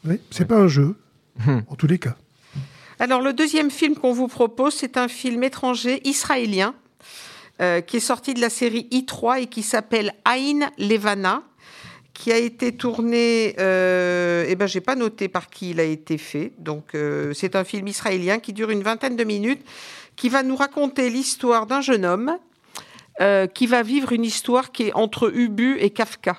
Oui, 0.07 0.21
c'est 0.31 0.47
pas 0.47 0.57
un 0.57 0.69
jeu, 0.69 0.95
Hmm. 1.47 1.61
en 1.69 1.75
tous 1.75 1.87
les 1.87 1.99
cas. 1.99 2.17
Alors 2.99 3.23
le 3.23 3.33
deuxième 3.33 3.71
film 3.71 3.95
qu'on 3.97 4.13
vous 4.13 4.29
propose, 4.29 4.75
c'est 4.75 4.99
un 4.99 5.09
film 5.09 5.43
étranger 5.43 6.07
israélien 6.07 6.75
euh, 7.63 7.81
qui 7.81 7.97
est 7.99 8.01
sorti 8.01 8.35
de 8.35 8.41
la 8.43 8.51
série 8.51 8.89
I3 8.91 9.41
et 9.43 9.47
qui 9.47 9.63
s'appelle 9.63 10.13
Aïn 10.27 10.69
Levana, 10.79 11.43
qui 12.21 12.33
a 12.33 12.37
été 12.37 12.73
tourné. 12.73 13.57
Euh, 13.59 14.45
eh 14.47 14.55
ben, 14.55 14.67
j'ai 14.67 14.83
pas 14.83 14.95
noté 14.95 15.29
par 15.29 15.49
qui 15.49 15.71
il 15.71 15.81
a 15.81 15.85
été 15.85 16.19
fait. 16.19 16.53
Donc 16.59 16.95
euh, 16.95 17.33
c'est 17.33 17.57
un 17.57 17.65
film 17.65 17.89
israélien 17.89 18.41
qui 18.41 18.53
dure 18.53 18.69
une 18.69 18.83
vingtaine 18.83 19.17
de 19.17 19.25
minutes, 19.25 19.65
qui 20.17 20.29
va 20.29 20.43
nous 20.43 20.55
raconter 20.55 21.09
l'histoire 21.09 21.65
d'un 21.65 21.81
jeune 21.81 22.05
homme 22.05 22.37
euh, 23.23 23.47
qui 23.47 23.67
va 23.67 23.83
vivre 23.83 24.13
une 24.13 24.27
histoire 24.27 24.71
qui 24.71 24.89
est 24.89 24.93
entre 24.93 25.35
Ubu 25.35 25.79
et 25.81 25.89
Kafka. 25.89 26.37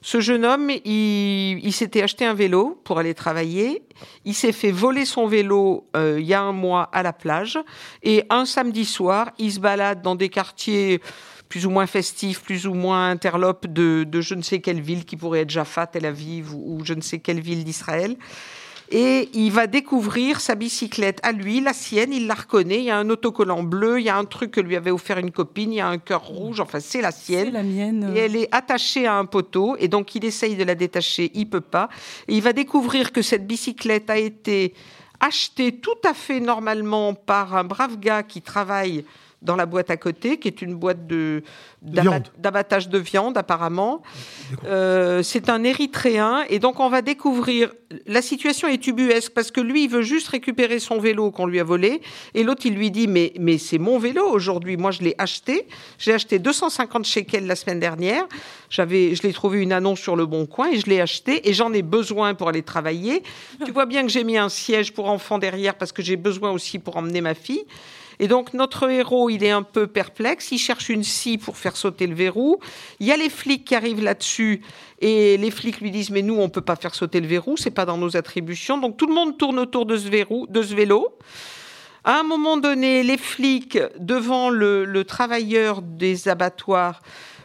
Ce 0.00 0.18
jeune 0.18 0.44
homme, 0.44 0.72
il, 0.84 1.72
s'était 1.72 2.02
acheté 2.02 2.24
un 2.24 2.34
vélo 2.34 2.80
pour 2.82 2.98
aller 2.98 3.14
travailler. 3.14 3.84
Il 4.24 4.34
s'est 4.34 4.50
fait 4.50 4.72
voler 4.72 5.04
son 5.04 5.28
vélo 5.28 5.86
il 5.94 6.24
y 6.24 6.34
a 6.34 6.40
un 6.40 6.50
mois 6.50 6.90
à 6.92 7.04
la 7.04 7.12
plage. 7.12 7.56
Et 8.02 8.24
un 8.28 8.44
samedi 8.44 8.84
soir, 8.84 9.30
il 9.38 9.52
se 9.52 9.60
balade 9.60 10.02
dans 10.02 10.16
des 10.16 10.28
quartiers 10.28 11.00
plus 11.52 11.66
ou 11.66 11.70
moins 11.70 11.86
festifs, 11.86 12.40
plus 12.40 12.66
ou 12.66 12.72
moins 12.72 13.10
interlopes 13.10 13.66
de, 13.66 14.04
de 14.04 14.22
je 14.22 14.34
ne 14.34 14.40
sais 14.40 14.60
quelle 14.60 14.80
ville, 14.80 15.04
qui 15.04 15.18
pourrait 15.18 15.40
être 15.40 15.50
Jaffa, 15.50 15.86
Tel 15.86 16.06
Aviv 16.06 16.54
ou, 16.54 16.78
ou 16.78 16.84
je 16.86 16.94
ne 16.94 17.02
sais 17.02 17.18
quelle 17.18 17.40
ville 17.40 17.62
d'Israël. 17.62 18.16
Et 18.90 19.28
il 19.34 19.52
va 19.52 19.66
découvrir 19.66 20.40
sa 20.40 20.54
bicyclette 20.54 21.20
à 21.22 21.30
lui, 21.32 21.60
la 21.60 21.74
sienne, 21.74 22.14
il 22.14 22.26
la 22.26 22.32
reconnaît. 22.32 22.78
Il 22.78 22.84
y 22.84 22.90
a 22.90 22.96
un 22.96 23.10
autocollant 23.10 23.62
bleu, 23.62 24.00
il 24.00 24.04
y 24.04 24.08
a 24.08 24.16
un 24.16 24.24
truc 24.24 24.52
que 24.52 24.62
lui 24.62 24.76
avait 24.76 24.90
offert 24.90 25.18
une 25.18 25.30
copine, 25.30 25.74
il 25.74 25.76
y 25.76 25.80
a 25.82 25.88
un 25.88 25.98
cœur 25.98 26.24
rouge, 26.24 26.58
enfin 26.58 26.80
c'est 26.80 27.02
la 27.02 27.12
sienne. 27.12 27.48
C'est 27.48 27.52
la 27.52 27.62
mienne. 27.62 28.14
Et 28.16 28.20
elle 28.20 28.36
est 28.36 28.48
attachée 28.50 29.06
à 29.06 29.16
un 29.16 29.26
poteau, 29.26 29.76
et 29.78 29.88
donc 29.88 30.14
il 30.14 30.24
essaye 30.24 30.56
de 30.56 30.64
la 30.64 30.74
détacher, 30.74 31.30
il 31.34 31.50
peut 31.50 31.60
pas. 31.60 31.90
Et 32.28 32.34
il 32.34 32.42
va 32.42 32.54
découvrir 32.54 33.12
que 33.12 33.20
cette 33.20 33.46
bicyclette 33.46 34.08
a 34.08 34.16
été 34.16 34.72
achetée 35.20 35.72
tout 35.72 36.00
à 36.02 36.14
fait 36.14 36.40
normalement 36.40 37.12
par 37.12 37.54
un 37.54 37.64
brave 37.64 38.00
gars 38.00 38.22
qui 38.22 38.40
travaille 38.40 39.04
dans 39.42 39.56
la 39.56 39.66
boîte 39.66 39.90
à 39.90 39.96
côté, 39.96 40.38
qui 40.38 40.48
est 40.48 40.62
une 40.62 40.74
boîte 40.74 41.06
de 41.06 41.42
d'abattage 41.82 42.88
de 42.88 42.98
viande 42.98 43.36
apparemment. 43.36 44.02
Euh, 44.64 45.22
c'est 45.24 45.48
un 45.48 45.64
Érythréen 45.64 46.44
et 46.48 46.60
donc 46.60 46.78
on 46.78 46.88
va 46.88 47.02
découvrir. 47.02 47.72
La 48.06 48.22
situation 48.22 48.68
est 48.68 48.86
ubuesque 48.86 49.32
parce 49.34 49.50
que 49.50 49.60
lui 49.60 49.84
il 49.84 49.90
veut 49.90 50.02
juste 50.02 50.28
récupérer 50.28 50.78
son 50.78 50.98
vélo 50.98 51.32
qu'on 51.32 51.46
lui 51.46 51.58
a 51.58 51.64
volé 51.64 52.00
et 52.34 52.44
l'autre 52.44 52.62
il 52.66 52.74
lui 52.74 52.92
dit 52.92 53.08
mais 53.08 53.32
mais 53.40 53.58
c'est 53.58 53.78
mon 53.78 53.98
vélo 53.98 54.24
aujourd'hui. 54.24 54.76
Moi 54.76 54.92
je 54.92 55.02
l'ai 55.02 55.16
acheté. 55.18 55.66
J'ai 55.98 56.12
acheté 56.12 56.38
250 56.38 57.04
shekels 57.04 57.46
la 57.46 57.56
semaine 57.56 57.80
dernière. 57.80 58.24
J'avais 58.70 59.16
je 59.16 59.22
l'ai 59.24 59.32
trouvé 59.32 59.60
une 59.60 59.72
annonce 59.72 59.98
sur 59.98 60.14
le 60.14 60.26
bon 60.26 60.46
coin 60.46 60.70
et 60.70 60.78
je 60.78 60.86
l'ai 60.86 61.00
acheté 61.00 61.48
et 61.48 61.52
j'en 61.52 61.72
ai 61.72 61.82
besoin 61.82 62.34
pour 62.34 62.48
aller 62.48 62.62
travailler. 62.62 63.24
Tu 63.64 63.72
vois 63.72 63.86
bien 63.86 64.02
que 64.02 64.08
j'ai 64.08 64.22
mis 64.22 64.38
un 64.38 64.48
siège 64.48 64.92
pour 64.92 65.08
enfants 65.08 65.38
derrière 65.38 65.74
parce 65.74 65.90
que 65.90 66.02
j'ai 66.02 66.16
besoin 66.16 66.52
aussi 66.52 66.78
pour 66.78 66.96
emmener 66.96 67.20
ma 67.20 67.34
fille. 67.34 67.64
Et 68.18 68.28
donc 68.28 68.54
notre 68.54 68.88
héros, 68.90 69.30
il 69.30 69.44
est 69.44 69.50
un 69.50 69.62
peu 69.62 69.86
perplexe, 69.86 70.50
il 70.52 70.58
cherche 70.58 70.88
une 70.88 71.04
scie 71.04 71.38
pour 71.38 71.56
faire 71.56 71.76
sauter 71.76 72.06
le 72.06 72.14
verrou. 72.14 72.58
Il 73.00 73.06
y 73.06 73.12
a 73.12 73.16
les 73.16 73.30
flics 73.30 73.64
qui 73.64 73.74
arrivent 73.74 74.02
là-dessus 74.02 74.62
et 75.00 75.36
les 75.36 75.50
flics 75.50 75.80
lui 75.80 75.90
disent 75.90 76.10
mais 76.10 76.22
nous 76.22 76.38
on 76.38 76.48
peut 76.48 76.60
pas 76.60 76.76
faire 76.76 76.94
sauter 76.94 77.20
le 77.20 77.26
verrou, 77.26 77.56
c'est 77.56 77.70
pas 77.70 77.84
dans 77.84 77.98
nos 77.98 78.16
attributions. 78.16 78.78
Donc 78.78 78.96
tout 78.96 79.06
le 79.06 79.14
monde 79.14 79.38
tourne 79.38 79.58
autour 79.58 79.86
de 79.86 79.96
ce 79.96 80.08
verrou, 80.08 80.46
de 80.48 80.62
ce 80.62 80.74
vélo. 80.74 81.16
À 82.04 82.18
un 82.18 82.24
moment 82.24 82.56
donné, 82.56 83.04
les 83.04 83.16
flics 83.16 83.78
devant 83.98 84.50
le, 84.50 84.84
le 84.84 85.04
travailleur 85.04 85.82
des 85.82 86.26
abattoirs 86.26 87.00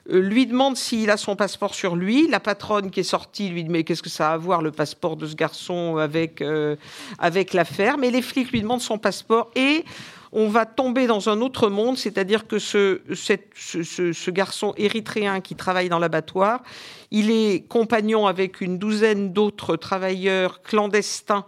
euh, 0.10 0.20
lui 0.20 0.48
demandent 0.48 0.78
s'il 0.78 1.12
a 1.12 1.18
son 1.18 1.36
passeport 1.36 1.76
sur 1.76 1.96
lui. 1.96 2.28
La 2.28 2.40
patronne 2.40 2.90
qui 2.90 3.02
est 3.02 3.04
sortie 3.04 3.50
lui 3.50 3.64
dit 3.64 3.70
mais 3.70 3.84
qu'est-ce 3.84 4.02
que 4.02 4.10
ça 4.10 4.32
a 4.32 4.34
à 4.34 4.38
voir 4.38 4.62
le 4.62 4.72
passeport 4.72 5.16
de 5.16 5.28
ce 5.28 5.36
garçon 5.36 5.98
avec 5.98 6.42
euh, 6.42 6.76
avec 7.20 7.54
l'affaire? 7.54 7.98
Mais 7.98 8.10
les 8.10 8.22
flics 8.22 8.52
lui 8.52 8.62
demandent 8.62 8.82
son 8.82 8.98
passeport 8.98 9.52
et 9.56 9.86
on 10.32 10.48
va 10.48 10.66
tomber 10.66 11.08
dans 11.08 11.30
un 11.30 11.42
autre 11.42 11.70
monde, 11.70 11.98
c'est-à-dire 11.98 12.48
que 12.48 12.60
ce, 12.60 14.30
garçon 14.30 14.74
érythréen 14.78 15.42
qui 15.42 15.56
travaille 15.56 15.90
dans 15.90 16.00
l'abattoir, 16.00 16.64
il 17.12 17.32
est 17.32 17.68
compagnon 17.68 18.28
avec 18.28 18.62
une 18.62 18.78
douzaine 18.78 19.32
d'autres 19.32 19.76
travailleurs 19.76 20.62
clandestins 20.62 21.46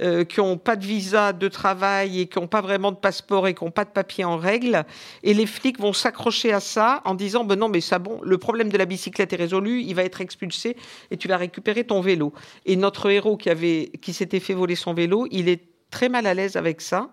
euh, 0.00 0.24
qui 0.24 0.40
n'ont 0.40 0.58
pas 0.58 0.74
de 0.74 0.84
visa 0.84 1.32
de 1.32 1.46
travail 1.46 2.20
et 2.20 2.26
qui 2.26 2.40
n'ont 2.40 2.48
pas 2.48 2.60
vraiment 2.60 2.90
de 2.90 2.96
passeport 2.96 3.46
et 3.46 3.54
qui 3.54 3.64
n'ont 3.64 3.70
pas 3.70 3.84
de 3.84 3.90
papier 3.90 4.24
en 4.24 4.36
règle. 4.36 4.84
Et 5.22 5.34
les 5.34 5.46
flics 5.46 5.78
vont 5.78 5.92
s'accrocher 5.92 6.52
à 6.52 6.58
ça 6.58 7.00
en 7.04 7.14
disant 7.14 7.44
ben 7.44 7.56
non, 7.56 7.68
mais 7.68 7.80
ça 7.80 8.00
bon, 8.00 8.20
le 8.22 8.36
problème 8.38 8.70
de 8.70 8.78
la 8.78 8.86
bicyclette 8.86 9.32
est 9.32 9.36
résolu, 9.36 9.82
il 9.82 9.94
va 9.94 10.02
être 10.02 10.20
expulsé 10.20 10.76
et 11.12 11.16
tu 11.16 11.28
vas 11.28 11.36
récupérer 11.36 11.84
ton 11.84 12.00
vélo. 12.00 12.32
Et 12.66 12.74
notre 12.74 13.08
héros 13.08 13.36
qui, 13.36 13.90
qui 14.00 14.12
s'était 14.12 14.40
fait 14.40 14.54
voler 14.54 14.74
son 14.74 14.94
vélo, 14.94 15.28
il 15.30 15.48
est 15.48 15.62
très 15.90 16.08
mal 16.08 16.26
à 16.26 16.34
l'aise 16.34 16.56
avec 16.56 16.80
ça 16.80 17.10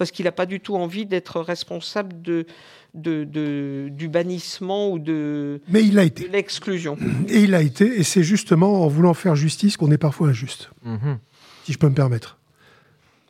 parce 0.00 0.12
qu'il 0.12 0.24
n'a 0.24 0.32
pas 0.32 0.46
du 0.46 0.60
tout 0.60 0.76
envie 0.76 1.04
d'être 1.04 1.42
responsable 1.42 2.22
de, 2.22 2.46
de, 2.94 3.24
de- 3.24 3.90
du 3.90 4.08
bannissement 4.08 4.90
ou 4.90 4.98
de, 4.98 5.60
Mais 5.68 5.82
il 5.84 5.94
l'a 5.94 6.04
été. 6.04 6.26
de 6.26 6.32
l'exclusion. 6.32 6.96
Et 7.28 7.40
il 7.42 7.50
l'a 7.50 7.60
été, 7.60 8.00
et 8.00 8.02
c'est 8.02 8.22
justement 8.22 8.82
en 8.82 8.88
voulant 8.88 9.12
faire 9.12 9.36
justice 9.36 9.76
qu'on 9.76 9.90
est 9.92 9.98
parfois 9.98 10.28
injuste, 10.28 10.70
Mhm. 10.86 11.18
si 11.66 11.74
je 11.74 11.78
peux 11.78 11.88
me 11.90 11.94
permettre. 11.94 12.38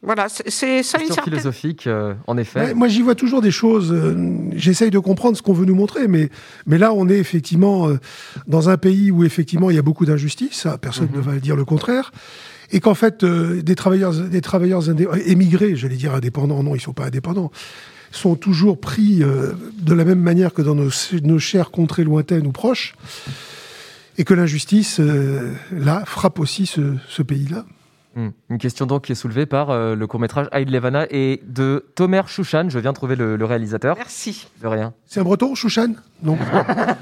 Voilà, 0.03 0.29
c'est 0.29 0.49
ça 0.51 0.97
une 0.99 1.09
Question 1.09 1.15
certaine... 1.17 1.25
philosophique, 1.35 1.87
euh, 1.89 2.15
en 2.29 2.39
effet. 2.39 2.61
Ouais, 2.61 2.75
moi, 2.75 2.87
j'y 2.89 3.03
vois 3.03 3.15
toujours 3.17 3.43
des 3.43 3.51
choses. 3.51 3.93
euh, 3.93 4.15
J'essaye 4.55 4.91
de 4.91 4.99
comprendre 5.01 5.37
ce 5.37 5.43
qu'on 5.43 5.53
veut 5.53 5.67
nous 5.67 5.75
montrer, 5.75 6.07
mais, 6.09 6.31
mais 6.67 6.79
là, 6.79 6.95
on 6.95 7.07
est 7.09 7.19
effectivement 7.19 7.89
euh, 7.89 7.99
dans 8.47 8.71
un 8.71 8.79
pays 8.79 9.11
où 9.11 9.25
effectivement 9.25 9.69
il 9.71 9.77
y 9.77 9.79
a 9.79 9.83
beaucoup 9.83 10.07
d'injustice. 10.07 10.53
ça, 10.55 10.79
Personne 10.79 11.09
Mhm. 11.11 11.17
ne 11.17 11.21
va 11.21 11.33
dire 11.41 11.57
le 11.57 11.65
contraire. 11.67 12.13
Et 12.73 12.81
qu'en 12.81 12.95
fait, 12.95 13.25
euh, 13.25 13.63
des 13.63 13.75
travailleurs, 13.75 14.15
des 14.15 14.41
travailleurs 14.41 14.83
émigrés, 15.27 15.77
j'allais 15.77 15.97
dire 15.97 16.15
indépendants, 16.15 16.63
non, 16.63 16.75
ils 16.75 16.81
sont 16.81 16.93
pas 16.93 17.07
indépendants, 17.07 17.51
sont 18.13 18.37
toujours 18.37 18.79
pris 18.79 19.23
euh, 19.23 19.53
de 19.81 19.95
la 19.95 20.05
même 20.05 20.21
manière 20.21 20.53
que 20.53 20.63
dans 20.63 20.75
nos, 20.75 20.91
nos 21.23 21.39
chères 21.39 21.71
contrées 21.71 22.05
lointaines 22.05 22.47
ou 22.47 22.53
proches, 22.53 22.95
et 24.19 24.25
que 24.25 24.35
l'injustice, 24.35 25.01
euh, 25.01 25.53
là, 25.73 26.05
frappe 26.07 26.39
aussi 26.39 26.67
ce, 26.67 26.95
ce 27.09 27.23
pays-là. 27.23 27.65
Hmm. 28.17 28.31
Une 28.49 28.59
question 28.59 28.87
donc 28.87 29.05
qui 29.05 29.13
est 29.13 29.15
soulevée 29.15 29.47
par 29.47 29.71
euh, 29.71 29.95
le 29.95 30.07
court-métrage 30.09 30.49
Aïd 30.51 30.69
Levana 30.69 31.07
et 31.11 31.41
de 31.45 31.87
Tomer 31.95 32.23
Chouchan. 32.27 32.67
Je 32.69 32.79
viens 32.81 32.91
de 32.91 32.97
trouver 32.97 33.15
le, 33.15 33.37
le 33.37 33.45
réalisateur. 33.45 33.97
Merci. 33.97 34.49
De 34.61 34.67
rien. 34.67 34.93
C'est 35.07 35.21
un 35.21 35.23
breton, 35.23 35.55
Chouchan? 35.55 35.95
Non. 36.23 36.37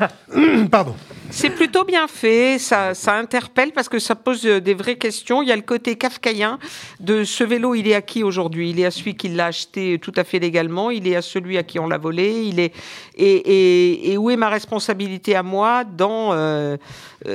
Pardon. 0.71 0.95
C'est 1.31 1.51
plutôt 1.51 1.85
bien 1.85 2.09
fait, 2.09 2.59
ça, 2.59 2.95
ça 2.95 3.15
interpelle 3.15 3.73
parce 3.73 3.89
que 3.89 3.99
ça 3.99 4.15
pose 4.15 4.47
euh, 4.47 4.61
des 4.61 4.75
vraies 4.75 4.97
questions. 4.97 5.43
Il 5.43 5.49
y 5.49 5.53
a 5.53 5.57
le 5.57 5.63
côté 5.63 5.97
kafkaïen 5.97 6.59
de 7.01 7.25
ce 7.25 7.45
vélo, 7.45 7.75
il 7.75 7.89
est 7.89 7.95
à 7.95 8.03
qui 8.03 8.23
aujourd'hui? 8.23 8.71
Il 8.71 8.81
est 8.81 8.87
à 8.87 8.91
celui 8.91 9.15
qui 9.15 9.29
l'a 9.29 9.47
acheté 9.47 9.99
tout 9.99 10.13
à 10.17 10.25
fait 10.25 10.39
légalement, 10.39 10.91
il 10.91 11.07
est 11.07 11.17
à 11.17 11.23
celui 11.23 11.59
à 11.59 11.63
qui 11.63 11.79
on 11.79 11.87
l'a 11.87 11.99
volé, 11.99 12.45
il 12.45 12.61
est 12.61 12.73
et, 13.17 13.35
et, 13.35 14.13
et 14.13 14.17
où 14.17 14.31
est 14.31 14.37
ma 14.37 14.49
responsabilité 14.49 15.35
à 15.35 15.43
moi 15.43 15.85
dans, 15.85 16.33
euh, 16.33 16.77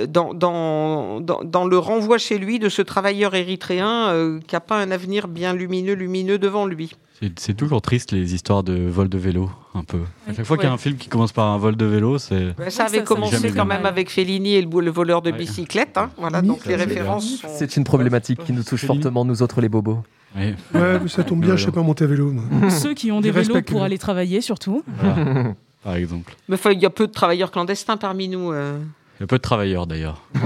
dans, 0.08 0.34
dans, 0.34 1.20
dans, 1.20 1.44
dans 1.44 1.66
le 1.66 1.78
renvoi 1.78 2.18
chez 2.18 2.38
lui 2.38 2.58
de 2.58 2.70
ce 2.70 2.82
travailleur 2.82 3.36
érythréen 3.64 4.10
euh, 4.10 4.40
qui 4.48 4.56
n'a 4.56 4.60
pas 4.60 4.82
un 4.82 4.92
avenir 4.92 5.28
bien 5.28 5.54
lumineux, 5.54 5.94
lumineux 5.94 6.38
devant 6.38 6.66
lui 6.66 6.92
C'est- 7.38 7.54
toujours 7.54 7.82
triste 7.82 8.12
les 8.12 8.34
histoires 8.34 8.64
de 8.64 8.74
vol 8.88 9.08
de 9.10 9.18
vélo, 9.18 9.50
un 9.74 9.84
peu. 9.84 10.00
À 10.28 10.34
chaque 10.34 10.46
fois 10.46 10.58
qu'il 10.58 10.66
y 10.66 10.70
a 10.70 10.74
un 10.74 10.78
film 10.78 10.98
qui 10.98 11.08
commence 11.08 11.32
par 11.32 11.48
un 11.48 11.58
vol 11.58 11.76
de 11.78 11.86
vélo, 11.86 12.18
c'est. 12.18 12.54
Ça 12.70 12.86
avait 12.86 12.98
ça 13.00 13.04
commencé 13.04 13.52
quand 13.52 13.66
même 13.66 13.86
avec 13.86 14.10
Fellini 14.10 14.56
et 14.56 14.62
le, 14.62 14.92
voleur 14.92 15.22
de 15.22 15.32
Ouais. 15.32 15.38
bicyclette. 15.38 15.98
Hein. 15.98 16.10
Voilà, 16.18 16.42
Oui, 16.42 16.48
donc 16.48 16.66
les 16.66 16.76
références 16.76 17.38
sont... 17.38 17.48
C'est 17.56 17.78
une 17.78 17.84
problématique 17.86 18.44
qui 18.44 18.52
nous 18.54 18.64
touche 18.64 18.82
Fellini. 18.82 19.02
fortement, 19.02 19.24
nous 19.26 19.42
autres 19.42 19.62
les 19.62 19.70
bobos. 19.70 20.00
Ouais. 20.36 20.56
Ouais, 20.74 21.00
mais 21.00 21.08
ça 21.08 21.24
tombe 21.24 21.42
bien, 21.42 21.56
je 21.56 21.66
sais 21.66 21.72
pas 21.72 21.82
monter 21.84 22.04
à 22.04 22.08
vélo. 22.08 22.32
moi. 22.32 22.70
Ceux 22.70 22.94
qui 22.94 23.12
ont 23.12 23.22
des 23.22 23.32
vélos 23.32 23.62
pour 23.62 23.80
le- 23.80 23.86
aller 23.86 23.98
travailler, 23.98 24.42
surtout. 24.42 24.84
Voilà, 25.00 25.54
par 25.84 25.96
exemple. 25.96 26.36
Mais 26.50 26.58
il 26.72 26.80
y 26.82 26.86
a 26.86 26.90
peu 26.90 27.08
de 27.08 27.12
travailleurs 27.12 27.52
clandestins 27.52 27.98
parmi 27.98 28.28
nous. 28.28 28.52
euh. 28.52 28.80
Un 29.24 29.26
peu 29.26 29.38
de 29.38 29.42
travailleurs 29.42 29.88
d'ailleurs. 29.88 30.22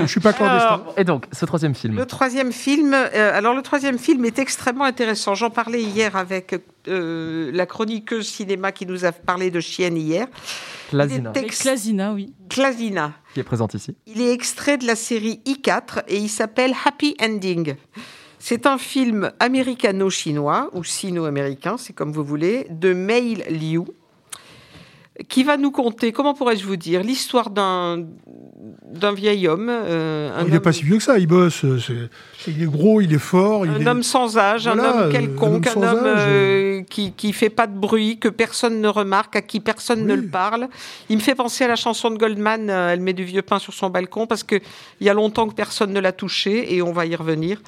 Je 0.00 0.06
suis 0.06 0.20
pas 0.20 0.32
clandestin. 0.32 0.66
Alors, 0.66 0.94
Et 0.96 1.04
donc, 1.04 1.26
ce 1.30 1.44
troisième 1.44 1.74
film. 1.74 1.96
Le 1.96 2.06
troisième 2.06 2.52
film, 2.52 2.94
euh, 2.94 3.36
alors 3.36 3.54
le 3.54 3.60
troisième 3.60 3.98
film 3.98 4.24
est 4.24 4.38
extrêmement 4.38 4.84
intéressant. 4.84 5.34
J'en 5.34 5.50
parlais 5.50 5.82
hier 5.82 6.16
avec 6.16 6.54
euh, 6.88 7.50
la 7.52 7.66
chroniqueuse 7.66 8.26
cinéma 8.26 8.72
qui 8.72 8.86
nous 8.86 9.04
a 9.04 9.12
parlé 9.12 9.50
de 9.50 9.60
Chienne 9.60 9.98
hier. 9.98 10.26
Il 10.92 11.30
ex- 11.34 11.60
Klasina, 11.60 12.14
oui. 12.14 12.32
Klasina. 12.48 13.12
qui 13.34 13.40
est 13.40 13.44
présente 13.44 13.74
ici. 13.74 13.94
Il 14.06 14.22
est 14.22 14.32
extrait 14.32 14.78
de 14.78 14.86
la 14.86 14.96
série 14.96 15.40
I4 15.46 16.04
et 16.08 16.16
il 16.16 16.28
s'appelle 16.30 16.72
Happy 16.86 17.14
Ending. 17.22 17.74
C'est 18.38 18.66
un 18.66 18.78
film 18.78 19.30
américano-chinois 19.38 20.70
ou 20.72 20.82
sino-américain, 20.82 21.76
c'est 21.76 21.92
comme 21.92 22.10
vous 22.10 22.24
voulez, 22.24 22.66
de 22.70 22.92
Mei 22.94 23.34
Liu, 23.50 23.82
qui 25.28 25.44
va 25.44 25.56
nous 25.58 25.70
conter, 25.70 26.10
comment 26.10 26.32
pourrais-je 26.34 26.64
vous 26.64 26.76
dire, 26.76 27.02
l'histoire 27.02 27.50
d'un 27.50 28.04
d'un 28.86 29.12
vieil 29.12 29.48
homme, 29.48 29.68
euh, 29.70 30.30
un 30.36 30.42
il 30.44 30.48
n'est 30.50 30.56
homme- 30.56 30.62
pas 30.62 30.72
si 30.72 30.84
vieux 30.84 30.96
que 30.98 31.02
ça, 31.02 31.18
il 31.18 31.26
bosse. 31.26 31.64
euh, 31.64 31.78
c'est- 31.78 32.50
Il 32.50 32.62
est 32.62 32.66
gros, 32.66 33.00
il 33.00 33.12
est 33.12 33.18
fort. 33.18 33.64
il 33.66 33.72
un 33.72 33.80
est... 33.80 33.86
homme 33.88 34.02
sans 34.02 34.36
âge, 34.38 34.64
Voilà, 34.66 34.82
un 34.82 34.86
euh, 35.00 35.04
homme 35.06 35.12
quelconque, 35.12 35.66
un 35.66 35.82
un 35.82 35.92
homme 35.92 35.98
sans 36.00 36.06
âge, 36.06 36.26
euh, 36.28 36.82
qui 36.88 37.12
qui 37.12 37.32
fait 37.32 37.50
pas 37.50 37.66
de 37.66 37.76
bruit, 37.76 38.18
que 38.18 38.28
personne 38.28 38.80
ne 38.80 38.88
remarque, 38.88 39.34
à 39.36 39.42
qui 39.42 39.60
personne 39.60 40.06
ne 40.06 40.14
le 40.14 40.26
parle. 40.26 40.68
Il 41.08 41.16
me 41.16 41.22
fait 41.22 41.34
penser 41.34 41.64
à 41.64 41.68
la 41.68 41.76
chanson 41.76 42.10
de 42.10 42.16
Goldman. 42.18 42.68
euh, 42.70 42.90
elle 42.92 43.00
met 43.00 43.12
du 43.14 43.24
vieux 43.24 43.42
pain 43.42 43.58
sur 43.58 43.72
son 43.74 43.90
balcon 43.90 44.26
parce 44.26 44.44
que 44.44 44.56
il 45.00 45.06
y 45.06 45.10
a 45.10 45.14
longtemps 45.14 45.48
que 45.48 45.54
personne 45.54 45.92
ne 45.92 46.00
l'a 46.00 46.12
touché 46.12 46.74
et 46.74 46.80
on 46.82 46.92
va 46.92 47.04
y 47.06 47.16
revenir. 47.16 47.60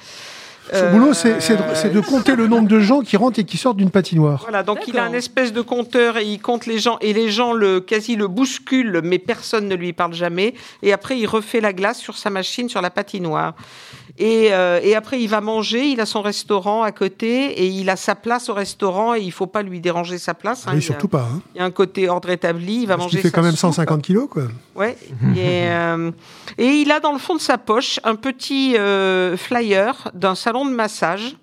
Son 0.71 0.77
Euh, 0.77 0.91
boulot, 0.91 1.13
c'est 1.13 1.93
de, 1.93 1.99
compter 1.99 2.35
le 2.35 2.47
nombre 2.47 2.67
de 2.67 2.79
gens 2.79 3.01
qui 3.01 3.17
rentrent 3.17 3.39
et 3.39 3.43
qui 3.43 3.57
sortent 3.57 3.77
d'une 3.77 3.91
patinoire. 3.91 4.41
Voilà, 4.41 4.63
donc 4.63 4.87
il 4.87 4.97
a 4.97 5.03
un 5.03 5.13
espèce 5.13 5.53
de 5.53 5.61
compteur 5.61 6.17
et 6.17 6.25
il 6.25 6.39
compte 6.39 6.65
les 6.65 6.79
gens 6.79 6.97
et 7.01 7.13
les 7.13 7.29
gens 7.29 7.53
le 7.53 7.79
quasi 7.79 8.15
le 8.15 8.27
bousculent, 8.27 9.01
mais 9.03 9.19
personne 9.19 9.67
ne 9.67 9.75
lui 9.75 9.93
parle 9.93 10.13
jamais. 10.13 10.55
Et 10.81 10.91
après, 10.91 11.17
il 11.17 11.27
refait 11.27 11.61
la 11.61 11.73
glace 11.73 11.99
sur 11.99 12.17
sa 12.17 12.29
machine 12.29 12.67
sur 12.69 12.81
la 12.81 12.89
patinoire. 12.89 13.53
Et, 14.17 14.53
euh, 14.53 14.79
et 14.83 14.95
après, 14.95 15.19
il 15.21 15.27
va 15.27 15.41
manger. 15.41 15.87
Il 15.87 15.99
a 15.99 16.05
son 16.05 16.21
restaurant 16.21 16.83
à 16.83 16.91
côté 16.91 17.45
et 17.61 17.65
il 17.67 17.89
a 17.89 17.95
sa 17.95 18.15
place 18.15 18.49
au 18.49 18.53
restaurant 18.53 19.13
et 19.15 19.19
il 19.21 19.31
faut 19.31 19.47
pas 19.47 19.61
lui 19.61 19.79
déranger 19.79 20.17
sa 20.17 20.33
place. 20.33 20.65
hein. 20.67 20.71
oui, 20.71 20.77
Il 20.77 20.83
a- 20.83 20.85
surtout 20.85 21.07
pas. 21.07 21.27
Hein, 21.33 21.41
Il 21.53 21.57
y 21.57 21.61
a 21.61 21.65
un 21.65 21.71
côté 21.71 22.07
ordre 22.09 22.29
établi. 22.29 22.81
Il 22.83 22.87
va 22.87 22.95
parce 22.97 23.05
manger. 23.07 23.21
fait 23.21 23.29
sa 23.29 23.35
quand 23.35 23.41
même 23.43 23.51
soupe. 23.51 23.59
150 23.73 24.01
kilos, 24.01 24.27
quoi. 24.29 24.43
Ouais. 24.75 24.97
et, 25.35 25.67
euh, 25.69 26.11
et 26.57 26.67
il 26.67 26.91
a 26.91 26.99
dans 26.99 27.11
le 27.11 27.19
fond 27.19 27.35
de 27.35 27.41
sa 27.41 27.57
poche 27.57 27.99
un 28.03 28.15
petit 28.15 28.77
euh, 28.77 29.35
flyer 29.37 30.09
d'un 30.13 30.35
salon 30.35 30.65
de 30.65 30.71
massage. 30.71 31.35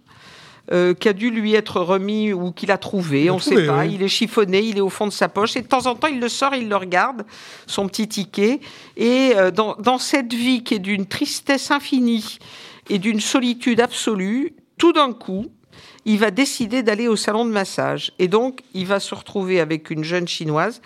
Euh, 0.70 0.94
qui 0.94 1.08
a 1.08 1.12
dû 1.12 1.30
lui 1.30 1.54
être 1.54 1.80
remis 1.80 2.32
ou 2.32 2.52
qu'il 2.52 2.70
a 2.70 2.78
trouvé, 2.78 3.30
on 3.30 3.36
ne 3.36 3.40
sait 3.40 3.66
pas. 3.66 3.80
oui. 3.80 3.94
Il 3.94 4.02
est 4.02 4.08
chiffonné, 4.08 4.60
il 4.60 4.78
est 4.78 4.82
au 4.82 4.88
fond 4.88 5.06
de 5.06 5.12
sa 5.12 5.28
poche 5.28 5.56
et 5.56 5.62
de 5.62 5.66
temps 5.66 5.86
en 5.86 5.96
temps 5.96 6.06
il 6.06 6.20
le 6.20 6.28
sort, 6.28 6.54
il 6.54 6.68
le 6.68 6.76
regarde, 6.76 7.24
son 7.66 7.88
petit 7.88 8.06
ticket. 8.06 8.60
Et 8.96 9.32
euh, 9.36 9.50
dans, 9.50 9.74
dans 9.80 9.98
cette 9.98 10.32
vie 10.32 10.62
qui 10.62 10.74
est 10.74 10.78
d'une 10.78 11.06
tristesse 11.06 11.70
infinie 11.70 12.38
et 12.88 12.98
d'une 12.98 13.20
solitude 13.20 13.80
absolue, 13.80 14.54
tout 14.78 14.92
d'un 14.92 15.12
coup, 15.12 15.46
il 16.04 16.18
va 16.18 16.30
décider 16.30 16.82
d'aller 16.82 17.08
au 17.08 17.16
salon 17.16 17.44
de 17.44 17.50
massage. 17.50 18.12
Et 18.18 18.28
donc, 18.28 18.62
il 18.74 18.86
va 18.86 19.00
se 19.00 19.14
retrouver 19.14 19.60
avec 19.60 19.90
une 19.90 20.04
jeune 20.04 20.28
chinoise 20.28 20.80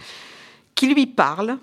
qui 0.75 0.93
lui 0.93 1.07
parle, 1.07 1.59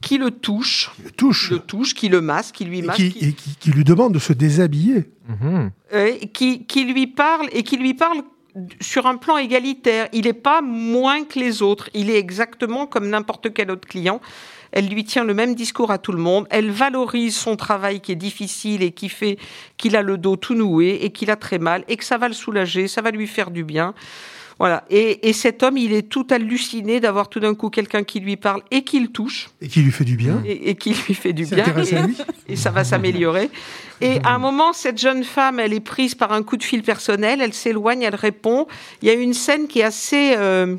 qui 0.00 0.18
le 0.18 0.30
touche, 0.30 0.90
le 1.04 1.10
touche. 1.10 1.50
le 1.50 1.58
touche, 1.58 1.94
qui 1.94 2.08
le 2.08 2.20
masse, 2.20 2.52
qui 2.52 2.64
lui 2.64 2.78
Et 2.78 2.82
masse, 2.82 2.96
qui, 2.96 3.10
qui, 3.12 3.24
et 3.28 3.32
qui- 3.32 3.56
qui 3.56 3.70
lui 3.72 3.84
demande 3.84 4.14
de 4.14 4.18
se 4.18 4.32
déshabiller. 4.32 5.10
Mhm. 5.28 5.70
euh, 5.94 6.12
qui, 6.32 6.64
qui 6.66 6.84
lui 6.84 7.06
parle 7.06 7.48
et 7.52 7.62
qui 7.62 7.76
lui 7.76 7.94
parle 7.94 8.22
sur 8.80 9.06
un 9.06 9.16
plan 9.16 9.36
égalitaire. 9.36 10.08
Il 10.12 10.24
n'est 10.24 10.32
pas 10.32 10.62
moins 10.62 11.24
que 11.24 11.38
les 11.38 11.62
autres. 11.62 11.90
Il 11.94 12.10
est 12.10 12.18
exactement 12.18 12.86
comme 12.86 13.08
n'importe 13.08 13.52
quel 13.52 13.70
autre 13.70 13.86
client. 13.86 14.20
Elle 14.72 14.88
lui 14.88 15.04
tient 15.04 15.24
le 15.24 15.32
même 15.34 15.54
discours 15.54 15.90
à 15.90 15.98
tout 15.98 16.12
le 16.12 16.18
monde. 16.18 16.46
Elle 16.50 16.70
valorise 16.70 17.36
son 17.36 17.56
travail 17.56 18.00
qui 18.00 18.12
est 18.12 18.16
difficile 18.16 18.82
et 18.82 18.90
qui 18.92 19.08
fait 19.08 19.38
qu'il 19.76 19.96
a 19.96 20.02
le 20.02 20.18
dos 20.18 20.36
tout 20.36 20.54
noué 20.54 20.98
et 21.02 21.10
qu'il 21.10 21.30
a 21.30 21.36
très 21.36 21.58
mal 21.58 21.84
et 21.88 21.96
que 21.96 22.04
ça 22.04 22.18
va 22.18 22.28
le 22.28 22.34
soulager, 22.34 22.86
ça 22.88 23.00
va 23.02 23.10
lui 23.10 23.26
faire 23.26 23.50
du 23.50 23.64
bien. 23.64 23.94
Voilà. 24.58 24.84
Et, 24.90 25.28
et 25.28 25.32
cet 25.32 25.62
homme, 25.62 25.76
il 25.76 25.92
est 25.92 26.08
tout 26.08 26.26
halluciné 26.30 26.98
d'avoir 26.98 27.28
tout 27.28 27.38
d'un 27.38 27.54
coup 27.54 27.70
quelqu'un 27.70 28.02
qui 28.02 28.18
lui 28.20 28.36
parle 28.36 28.62
et 28.70 28.82
qui 28.82 28.98
le 28.98 29.08
touche 29.08 29.50
Et 29.60 29.68
qui 29.68 29.82
lui 29.82 29.92
fait 29.92 30.04
du 30.04 30.16
bien. 30.16 30.42
et, 30.44 30.70
et 30.70 30.74
qui 30.74 30.94
lui 30.94 31.14
fait 31.14 31.32
du 31.32 31.46
bien. 31.46 31.64
lui. 31.64 32.16
et 32.48 32.56
ça 32.56 32.70
va 32.70 32.82
s'améliorer. 32.82 33.50
Et 34.00 34.18
à 34.24 34.30
un 34.34 34.38
moment, 34.38 34.72
cette 34.72 34.98
jeune 34.98 35.24
femme, 35.24 35.58
elle 35.60 35.72
est 35.72 35.80
prise 35.80 36.14
par 36.14 36.32
un 36.32 36.42
coup 36.42 36.56
de 36.56 36.62
fil 36.64 36.82
personnel, 36.82 37.40
elle 37.40 37.52
s'éloigne, 37.52 38.02
elle 38.02 38.14
répond. 38.14 38.66
Il 39.02 39.08
y 39.08 39.10
a 39.10 39.14
une 39.14 39.34
scène 39.34 39.66
qui 39.68 39.80
est 39.80 39.84
assez 39.84 40.34
euh, 40.36 40.76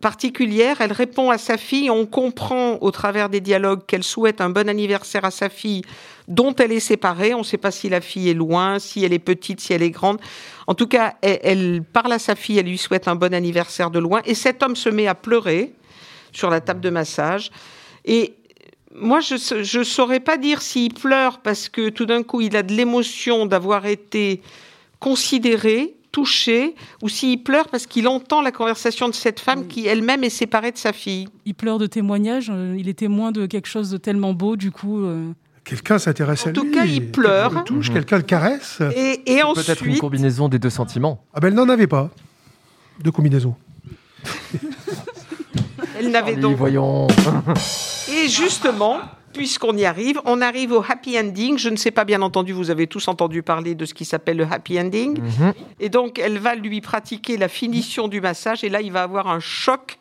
particulière. 0.00 0.80
Elle 0.80 0.92
répond 0.92 1.30
à 1.30 1.38
sa 1.38 1.56
fille. 1.56 1.90
On 1.90 2.06
comprend 2.06 2.78
au 2.80 2.90
travers 2.90 3.28
des 3.28 3.40
dialogues 3.40 3.84
qu'elle 3.86 4.02
souhaite 4.02 4.40
un 4.40 4.50
bon 4.50 4.68
anniversaire 4.68 5.24
à 5.24 5.30
sa 5.30 5.48
fille, 5.48 5.82
dont 6.28 6.54
elle 6.56 6.72
est 6.72 6.80
séparée. 6.80 7.34
On 7.34 7.40
ne 7.40 7.44
sait 7.44 7.58
pas 7.58 7.70
si 7.70 7.88
la 7.88 8.00
fille 8.00 8.28
est 8.28 8.34
loin, 8.34 8.78
si 8.78 9.04
elle 9.04 9.12
est 9.12 9.18
petite, 9.18 9.60
si 9.60 9.72
elle 9.72 9.82
est 9.82 9.90
grande. 9.90 10.20
En 10.66 10.74
tout 10.74 10.86
cas, 10.86 11.14
elle, 11.22 11.40
elle 11.42 11.82
parle 11.82 12.12
à 12.12 12.18
sa 12.18 12.34
fille, 12.34 12.58
elle 12.58 12.66
lui 12.66 12.78
souhaite 12.78 13.08
un 13.08 13.14
bon 13.14 13.34
anniversaire 13.34 13.90
de 13.90 13.98
loin. 13.98 14.22
Et 14.24 14.34
cet 14.34 14.62
homme 14.62 14.76
se 14.76 14.88
met 14.88 15.06
à 15.06 15.14
pleurer 15.14 15.72
sur 16.32 16.50
la 16.50 16.60
table 16.60 16.80
de 16.80 16.90
massage. 16.90 17.50
Et 18.04 18.34
moi, 18.94 19.20
je 19.20 19.78
ne 19.78 19.84
saurais 19.84 20.20
pas 20.20 20.36
dire 20.36 20.62
s'il 20.62 20.94
pleure 20.94 21.38
parce 21.38 21.68
que 21.68 21.90
tout 21.90 22.06
d'un 22.06 22.22
coup, 22.22 22.40
il 22.40 22.56
a 22.56 22.62
de 22.62 22.72
l'émotion 22.74 23.46
d'avoir 23.46 23.86
été 23.86 24.42
considéré, 24.98 25.94
touché, 26.12 26.74
ou 27.02 27.08
s'il 27.08 27.42
pleure 27.42 27.68
parce 27.68 27.86
qu'il 27.86 28.08
entend 28.08 28.42
la 28.42 28.50
conversation 28.52 29.08
de 29.08 29.14
cette 29.14 29.38
femme 29.40 29.66
qui 29.68 29.86
elle-même 29.86 30.24
est 30.24 30.30
séparée 30.30 30.72
de 30.72 30.78
sa 30.78 30.92
fille. 30.92 31.28
Il 31.46 31.54
pleure 31.54 31.78
de 31.78 31.86
témoignages. 31.86 32.50
euh, 32.52 32.74
il 32.78 32.88
est 32.88 32.94
témoin 32.98 33.30
de 33.32 33.46
quelque 33.46 33.68
chose 33.68 33.90
de 33.90 33.96
tellement 33.96 34.32
beau, 34.34 34.56
du 34.56 34.70
coup. 34.70 35.04
euh, 35.04 35.30
Quelqu'un 35.64 35.98
s'intéresse 35.98 36.46
En 36.46 36.50
à 36.50 36.52
tout 36.52 36.64
lui. 36.64 36.72
cas, 36.72 36.84
il 36.84 36.94
quelqu'un 37.00 37.12
pleure. 37.12 37.52
le 37.52 37.62
touche, 37.64 37.88
Mhm. 37.88 37.94
quelqu'un 37.94 38.16
le 38.16 38.22
caresse. 38.24 38.80
Et, 38.96 39.22
et 39.26 39.40
Peut-être 39.54 39.82
une 39.82 39.88
ensuite, 39.90 39.98
combinaison 40.00 40.48
des 40.48 40.58
deux 40.58 40.70
sentiments. 40.70 41.22
Ah 41.34 41.38
ben, 41.40 41.48
elle 41.48 41.54
n'en 41.54 41.68
avait 41.68 41.86
pas 41.86 42.10
de 43.04 43.10
combinaison. 43.10 43.54
elle 45.98 46.10
n'avait 46.10 46.36
donc 46.36 46.56
voyons. 46.56 47.06
Et 48.12 48.28
justement, 48.28 48.98
puisqu'on 49.32 49.76
y 49.76 49.84
arrive, 49.84 50.20
on 50.24 50.40
arrive 50.40 50.72
au 50.72 50.84
happy 50.86 51.18
ending. 51.18 51.58
Je 51.58 51.68
ne 51.68 51.76
sais 51.76 51.90
pas, 51.90 52.04
bien 52.04 52.22
entendu, 52.22 52.52
vous 52.52 52.70
avez 52.70 52.86
tous 52.86 53.08
entendu 53.08 53.42
parler 53.42 53.74
de 53.74 53.84
ce 53.84 53.94
qui 53.94 54.04
s'appelle 54.04 54.36
le 54.36 54.46
happy 54.50 54.80
ending. 54.80 55.20
Mhm. 55.20 55.52
Et 55.78 55.88
donc, 55.88 56.18
elle 56.18 56.38
va 56.38 56.54
lui 56.54 56.80
pratiquer 56.80 57.36
la 57.36 57.48
finition 57.48 58.08
du 58.08 58.20
massage. 58.20 58.64
Et 58.64 58.68
là, 58.68 58.80
il 58.80 58.92
va 58.92 59.02
avoir 59.02 59.28
un 59.28 59.40
choc 59.40 59.98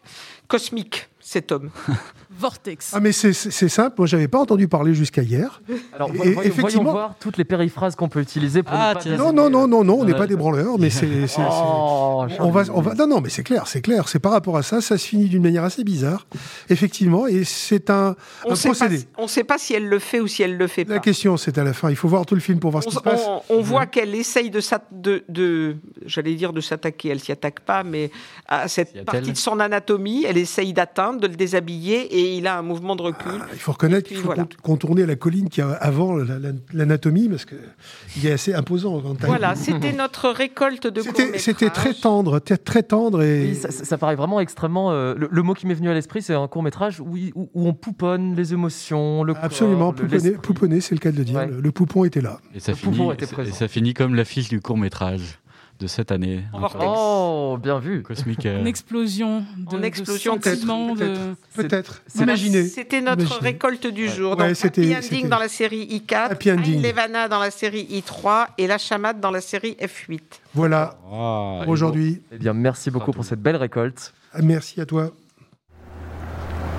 cosmique, 0.47 1.09
cet 1.19 1.51
homme. 1.51 1.69
Vortex. 2.39 2.91
Ah 2.93 2.99
mais 2.99 3.11
c'est- 3.11 3.33
simple, 3.69 3.95
moi 3.97 4.07
j'avais 4.07 4.27
pas 4.27 4.39
entendu 4.39 4.67
parler 4.67 4.93
jusqu'à 4.93 5.21
hier. 5.21 5.61
Alors, 5.93 6.11
voyons, 6.13 6.41
effectivement- 6.41 6.61
voyons 6.61 6.83
voir 6.83 7.15
toutes 7.19 7.37
les 7.37 7.43
périphrases 7.43 7.95
qu'on 7.95 8.07
peut 8.09 8.21
utiliser 8.21 8.63
pour 8.63 8.73
Ah, 8.75 8.93
ne 8.95 8.99
pas 9.11 9.17
Non, 9.17 9.33
non, 9.33 9.49
non, 9.49 9.67
non, 9.67 9.83
non, 9.83 9.99
on 9.99 10.05
n'est 10.05 10.13
pas 10.13 10.27
des 10.27 10.35
branleurs, 10.35 10.79
mais 10.79 10.89
c'est... 10.89 11.07
Oh, 11.39 12.25
On 12.39 12.49
va, 12.51 12.63
on 12.73 12.81
va, 12.81 12.93
non, 12.95 13.07
non, 13.07 13.21
mais 13.21 13.29
c'est 13.29 13.43
clair, 13.43 13.67
c'est 13.67 13.81
clair. 13.81 14.07
C'est 14.07 14.19
par 14.19 14.31
rapport 14.31 14.57
à 14.57 14.63
ça, 14.63 14.81
ça 14.81 14.97
se 14.97 15.05
finit 15.07 15.27
d'une 15.27 15.43
manière 15.43 15.63
assez 15.63 15.83
bizarre, 15.83 16.27
effectivement, 16.69 17.27
et 17.27 17.43
c'est 17.43 17.89
un, 17.89 18.15
On 18.45 18.51
un 18.51 18.55
sait 18.55 18.69
pas, 18.69 18.75
procédé. 18.75 19.03
on 19.17 19.23
ne 19.23 19.27
sait 19.27 19.43
pas 19.43 19.57
si 19.57 19.73
elle 19.73 19.87
le 19.87 19.99
fait 19.99 20.19
ou 20.19 20.27
si 20.27 20.41
elle 20.43 20.57
le 20.57 20.67
fait 20.67 20.83
La 20.87 20.95
pas. 20.95 20.99
question, 21.01 21.37
c'est 21.37 21.57
à 21.57 21.63
la 21.63 21.73
fin. 21.73 21.89
Il 21.89 21.95
faut 21.95 22.07
voir 22.07 22.25
tout 22.25 22.35
le 22.35 22.41
film 22.41 22.59
pour 22.59 22.71
voir 22.71 22.83
ce 22.83 22.89
qui 22.89 22.95
se 22.95 22.99
passe. 23.01 23.21
on- 23.49 23.59
voit 23.61 23.85
qu'elle 23.85 24.15
essaye 24.15 24.49
de, 24.49 24.61
de, 24.91 25.23
de- 25.29 25.75
j'allais 26.05 26.33
dire 26.35 26.53
de 26.53 26.61
s'attaquer, 26.61 27.09
elle 27.09 27.19
s'y 27.19 27.31
attaque 27.31 27.59
pas, 27.59 27.83
mais 27.83 28.09
à 28.47 28.67
cette 28.67 29.03
partie 29.05 29.31
de 29.33 29.37
son 29.37 29.59
anatomie, 29.59 30.23
elle 30.27 30.37
essaye 30.37 30.73
d'atteindre, 30.73 31.19
de 31.19 31.27
le 31.27 31.35
déshabiller, 31.35 32.17
et 32.19 32.28
il 32.37 32.47
a 32.47 32.57
un 32.57 32.61
mouvement 32.61 32.95
de 32.95 33.01
recul. 33.01 33.31
Il 33.53 33.59
faut 33.59 33.71
reconnaître 33.71 34.07
qu'il 34.07 34.17
faut 34.17 34.25
voilà. 34.27 34.47
contourner 34.63 35.05
la 35.05 35.15
colline 35.15 35.49
qui 35.49 35.61
a 35.61 35.69
avant 35.71 36.15
la- 36.17 36.39
la- 36.39 36.51
l'anatomie, 36.73 37.27
parce 37.29 37.45
que 37.45 37.55
il 38.17 38.25
est 38.27 38.31
assez 38.31 38.53
imposant. 38.53 39.01
Voilà, 39.21 39.55
c'était 39.55 39.93
notre 39.93 40.29
récolte 40.29 40.87
de 40.87 41.01
C'était- 41.01 41.37
C'était 41.37 41.69
très 41.69 41.93
tendre, 41.93 42.39
très, 42.39 42.57
très 42.57 42.83
tendre 42.83 43.21
et 43.21 43.49
Oui, 43.49 43.55
ça, 43.55 43.97
paraît 43.97 44.15
vraiment 44.15 44.39
extrêmement. 44.39 44.91
euh, 44.91 45.13
le, 45.17 45.27
le 45.31 45.41
mot 45.43 45.53
qui 45.53 45.67
m'est 45.67 45.73
venu 45.73 45.89
à 45.89 45.93
l'esprit, 45.93 46.21
c'est 46.21 46.33
un 46.33 46.47
court 46.47 46.63
métrage 46.63 46.99
où, 46.99 47.15
où- 47.35 47.49
où 47.53 47.67
on 47.67 47.73
pouponne 47.73 48.35
les 48.35 48.53
émotions, 48.53 49.23
le 49.23 49.33
corps, 49.33 49.43
absolument 49.43 49.93
pouponné, 50.41 50.81
c'est 50.81 50.95
le 50.95 50.99
cas 50.99 51.11
de 51.11 51.17
le 51.17 51.25
dire. 51.25 51.35
Ouais. 51.37 51.47
Le, 51.47 51.59
le 51.61 51.71
poupon 51.71 52.05
était 52.05 52.21
là. 52.21 52.39
Et 52.55 52.59
ça, 52.59 52.71
Le 52.71 52.77
finit, 52.77 52.97
poupon 52.97 53.11
était 53.11 53.25
et 53.47 53.51
ça 53.51 53.67
finit 53.67 53.93
comme 53.93 54.15
l'affiche 54.15 54.49
du 54.49 54.59
court 54.61 54.77
métrage 54.77 55.39
de 55.79 55.87
cette 55.87 56.11
année. 56.11 56.43
Vortex. 56.53 56.83
Oh, 56.85 57.57
bien 57.61 57.79
vu. 57.79 58.03
Cosmique. 58.03 58.45
euh, 58.45 58.59
Une 58.59 58.67
explosion 58.67 59.45
de, 59.57 59.75
En 59.75 59.79
de 59.79 59.83
explosion, 59.85 60.39
sentiments, 60.41 60.93
peut-être, 60.93 61.19
de- 61.21 61.35
Peut-être. 61.55 62.01
Imaginez. 62.19 62.65
C'était 62.65 62.99
notre 63.01 63.21
Imaginez. 63.21 63.39
récolte 63.41 63.87
du 63.87 64.09
jour. 64.09 64.37
Ouais, 64.37 64.53
c'était- 64.55 64.93
Happy 64.93 65.07
Ending 65.15 65.29
dans 65.29 65.39
la 65.39 65.47
série 65.47 65.85
I4, 65.85 66.31
Happy 66.31 66.51
Ending. 66.51 66.79
Ain 66.79 66.87
Levana 66.89 67.27
dans 67.29 67.39
la 67.39 67.49
série 67.51 67.87
I3 67.91 68.47
et 68.57 68.67
La 68.67 68.77
Chamade 68.77 69.19
dans 69.21 69.31
la 69.31 69.41
série 69.41 69.77
F8. 69.79 70.19
Voilà 70.53 70.97
ah, 71.11 71.61
pour 71.63 71.69
aujourd'hui. 71.69 72.21
Eh 72.33 72.37
bien, 72.37 72.53
merci 72.53 72.91
beaucoup 72.91 73.11
pour 73.11 73.23
cette 73.23 73.41
belle 73.41 73.55
récolte. 73.55 74.13
Merci 74.41 74.81
à 74.81 74.85
toi. 74.85 75.11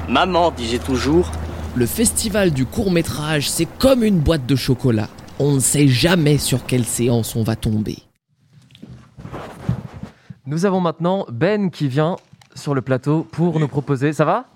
Maman 0.09 0.51
disait 0.51 0.79
toujours 0.79 1.31
Le 1.77 1.87
festival 1.87 2.51
du 2.51 2.67
court 2.67 2.91
métrage, 2.91 3.49
c'est 3.49 3.67
comme 3.79 4.03
une 4.03 4.19
boîte 4.19 4.45
de 4.45 4.57
chocolat. 4.57 5.09
On 5.39 5.55
ne 5.55 5.61
sait 5.61 5.89
jamais 5.89 6.37
sur 6.37 6.67
quelle 6.67 6.85
séance 6.85 7.35
on 7.37 7.43
va 7.45 7.57
tomber. 7.57 7.97
Nous 10.47 10.65
avons 10.65 10.81
maintenant 10.81 11.27
Ben 11.31 11.71
qui 11.71 11.89
vient 11.89 12.17
sur 12.55 12.75
le 12.75 12.83
plateau 12.83 13.27
pour 13.31 13.61
nous 13.61 13.69
proposer. 13.69 14.13
Ça 14.13 14.25
va? 14.25 14.47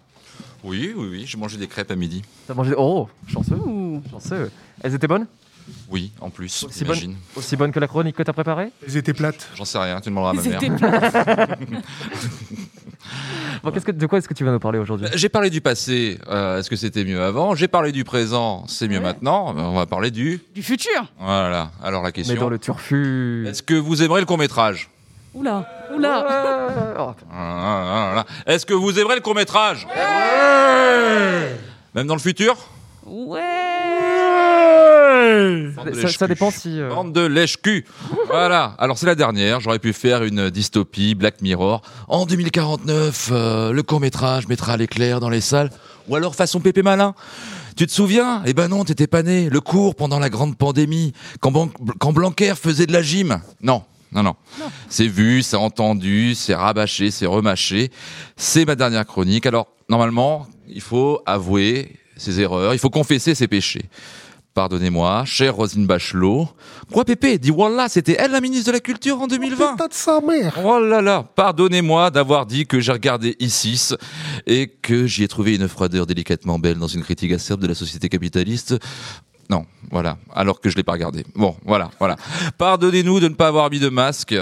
Oui, 0.62 0.92
oui, 0.97 1.09
oui, 1.11 1.25
j'ai 1.27 1.37
mangé 1.37 1.59
des 1.59 1.66
crêpes 1.68 1.90
à 1.90 1.97
midi. 1.97 2.23
T'as 2.47 2.55
mangé 2.55 2.75
Oh, 2.77 3.09
chanceux. 3.29 3.59
Chanceux. 4.11 4.51
Elles 4.83 4.94
étaient 4.94 5.07
bonnes? 5.07 5.27
Oui, 5.88 6.12
en 6.20 6.29
plus, 6.29 6.64
aussi 6.64 6.85
bonnes, 6.85 6.94
j'imagine. 6.94 7.16
aussi 7.37 7.57
bonnes 7.57 7.73
que 7.73 7.81
la 7.81 7.87
chronique 7.87 8.16
que 8.16 8.23
t'as 8.23 8.35
préparée? 8.35 8.70
Elles 8.87 8.99
étaient 8.99 9.14
plates. 9.14 9.49
J'en 9.55 9.64
sais 9.64 9.79
rien, 9.79 9.99
tu 10.01 10.11
demanderas 10.11 10.33
à 10.33 10.35
ma 10.35 10.42
Elles 10.42 10.49
mère. 10.51 10.62
étaient 10.62 10.77
plates. 10.77 11.59
Bon, 13.62 13.70
qu'est-ce 13.70 13.85
que, 13.87 13.92
de 13.92 14.07
quoi 14.07 14.18
est-ce 14.18 14.29
que 14.29 14.35
tu 14.35 14.44
vas 14.44 14.53
nous 14.53 14.59
parler 14.59 14.79
aujourd'hui? 14.79 15.07
J'ai 15.14 15.29
parlé 15.31 15.49
du 15.49 15.61
passé, 15.62 16.18
euh, 16.29 16.59
est-ce 16.59 16.68
que 16.68 16.77
c'était 16.77 17.05
mieux 17.05 17.23
avant? 17.23 17.55
J'ai 17.55 17.68
parlé 17.68 17.92
du 17.92 18.05
présent, 18.05 18.64
c'est 18.66 18.88
mieux 18.88 19.01
maintenant. 19.01 19.55
On 19.57 19.75
va 19.75 19.87
parler 19.87 20.11
du... 20.11 20.40
Du 20.55 20.62
futur. 20.62 21.07
Voilà, 21.18 21.70
alors 21.83 22.03
la 22.03 22.12
question... 22.12 22.35
Mais 22.35 22.40
dans 22.40 22.49
le 22.51 22.59
turfu. 22.59 23.47
Est-ce 23.49 23.62
que 23.62 23.75
vous 23.75 24.03
aimerez 24.03 24.20
le 24.20 24.27
court-métrage? 24.27 24.90
Oula, 25.35 25.66
oula. 25.94 26.25
Est-ce 28.47 28.64
que 28.66 28.75
vous 28.75 28.99
aimerez 28.99 29.16
le 29.16 29.20
court-métrage 29.20 29.87
Même 31.94 32.07
dans 32.07 32.14
le 32.14 32.20
futur 32.20 32.57
Ouais. 33.07 33.40
Ça, 36.16 36.27
dépend 36.27 36.51
si. 36.51 36.81
euh, 36.81 36.88
Bande 36.90 37.12
de 37.12 37.20
lèche-cul. 37.27 37.85
voilà. 38.29 38.75
Alors 38.79 38.97
c'est 38.99 39.07
la 39.07 39.14
dernière. 39.14 39.61
J'aurais 39.61 39.79
pu 39.79 39.92
faire 39.92 40.23
une 40.25 40.51
dystopie 40.51 41.14
Black 41.14 41.40
Mirror. 41.42 41.83
En 42.09 42.27
2049, 42.27 43.29
euh, 43.33 43.73
le 43.73 43.83
court 43.83 44.01
métrage 44.01 44.49
mettra 44.49 44.77
l'éclair 44.77 45.20
dans 45.20 45.29
les 45.31 45.40
salles. 45.40 45.70
Ou 46.09 46.16
alors 46.16 46.35
façon 46.35 46.61
Pépé 46.61 46.83
Malin. 46.83 47.14
Tu 47.77 47.87
te 47.87 47.92
souviens? 47.92 48.42
Eh 48.47 48.53
ben 48.55 48.68
non, 48.68 48.85
t'étais 48.85 49.07
pas 49.07 49.23
né. 49.23 49.49
Le 49.51 49.61
cours 49.61 49.94
pendant 49.97 50.18
la 50.18 50.31
grande 50.31 50.57
pandémie, 50.57 51.12
quand, 51.40 51.51
Ban- 51.51 51.70
quand 51.99 52.12
Blanquer 52.12 52.55
faisait 52.55 52.87
de 52.87 52.92
la 52.92 53.03
gym. 53.03 53.40
Non. 53.62 53.83
Non, 54.14 54.22
non. 54.22 54.37
C'est 54.88 55.09
vu, 55.09 55.42
c'est 55.42 55.57
entendu, 55.57 56.35
c'est 56.35 56.55
rabâché, 56.55 57.11
c'est 57.11 57.27
remâché. 57.27 57.90
C'est 58.37 58.64
ma 58.64 58.77
dernière 58.77 59.07
chronique. 59.07 59.46
Alors, 59.46 59.68
normalement, 59.88 60.46
il 60.68 60.81
faut 60.81 61.20
avouer 61.27 61.96
ses 62.16 62.40
erreurs, 62.40 62.72
il 62.74 62.79
faut 62.79 62.90
confesser 62.90 63.35
ses 63.35 63.48
péchés. 63.48 63.85
Pardonnez-moi, 64.55 65.24
chère 65.24 65.57
Rosine 65.57 65.85
Bachelot. 65.85 66.48
Quoi, 66.92 67.05
Pépé 67.05 67.38
Dis 67.38 67.50
Wallah, 67.50 67.88
c'était 67.88 68.14
elle 68.16 68.31
la 68.31 68.40
ministre 68.40 68.68
de 68.68 68.72
la 68.72 68.79
Culture 68.79 69.20
en 69.20 69.27
2020 69.27 69.74
de 69.74 69.83
sa 69.90 70.20
mère 70.20 70.57
Oh 70.64 70.79
là 70.79 71.03
là, 71.03 71.24
pardonnez-moi 71.35 72.12
d'avoir 72.12 72.46
dit 72.46 72.64
que 72.64 72.79
j'ai 72.79 72.92
regardé 72.92 73.35
Isis 73.40 73.96
et 74.46 74.68
que 74.68 75.09
j'y 75.09 75.24
ai 75.24 75.29
trouvé 75.29 75.57
une 75.57 75.66
froideur 75.66 76.07
délicatement 76.07 76.61
belle 76.61 76.79
dans 76.79 76.87
une 76.87 77.03
critique 77.03 77.33
acerbe 77.33 77.62
de 77.62 77.66
la 77.66 77.74
société 77.74 78.09
capitaliste. 78.09 78.77
Non, 79.50 79.66
voilà, 79.90 80.16
alors 80.35 80.61
que 80.61 80.70
je 80.70 80.76
l'ai 80.76 80.83
pas 80.83 80.92
regardé. 80.92 81.24
Bon, 81.35 81.57
voilà, 81.64 81.90
voilà. 81.98 82.16
Pardonnez-nous 82.57 83.20
de 83.20 83.28
ne 83.28 83.35
pas 83.35 83.48
avoir 83.48 83.70
mis 83.70 83.78
de 83.78 83.88
masque 83.88 84.35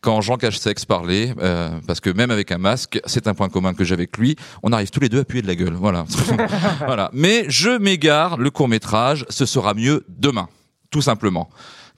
quand 0.00 0.20
Jean 0.20 0.36
Cachesex 0.36 0.84
parlait, 0.84 1.34
euh, 1.40 1.70
parce 1.86 2.00
que 2.00 2.10
même 2.10 2.30
avec 2.30 2.50
un 2.50 2.58
masque, 2.58 3.00
c'est 3.06 3.28
un 3.28 3.34
point 3.34 3.48
commun 3.48 3.74
que 3.74 3.84
j'ai 3.84 3.94
avec 3.94 4.16
lui, 4.18 4.36
on 4.62 4.72
arrive 4.72 4.90
tous 4.90 5.00
les 5.00 5.08
deux 5.08 5.20
à 5.20 5.24
puer 5.24 5.42
de 5.42 5.46
la 5.46 5.54
gueule, 5.54 5.74
voilà. 5.74 6.04
voilà. 6.86 7.10
Mais 7.12 7.44
je 7.48 7.78
m'égare, 7.78 8.36
le 8.36 8.50
court-métrage, 8.50 9.24
ce 9.28 9.46
sera 9.46 9.74
mieux 9.74 10.04
demain, 10.08 10.48
tout 10.90 11.02
simplement. 11.02 11.48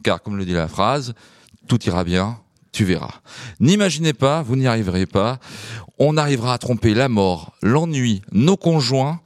Car, 0.04 0.22
comme 0.22 0.36
le 0.36 0.44
dit 0.44 0.52
la 0.52 0.68
phrase, 0.68 1.14
tout 1.66 1.82
ira 1.84 2.04
bien, 2.04 2.38
tu 2.72 2.84
verras. 2.84 3.20
N'imaginez 3.58 4.12
pas, 4.12 4.42
vous 4.42 4.56
n'y 4.56 4.66
arriverez 4.66 5.06
pas. 5.06 5.38
On 5.98 6.16
arrivera 6.16 6.54
à 6.54 6.58
tromper 6.58 6.94
la 6.94 7.08
mort, 7.08 7.52
l'ennui, 7.62 8.22
nos 8.32 8.56
conjoints, 8.56 9.20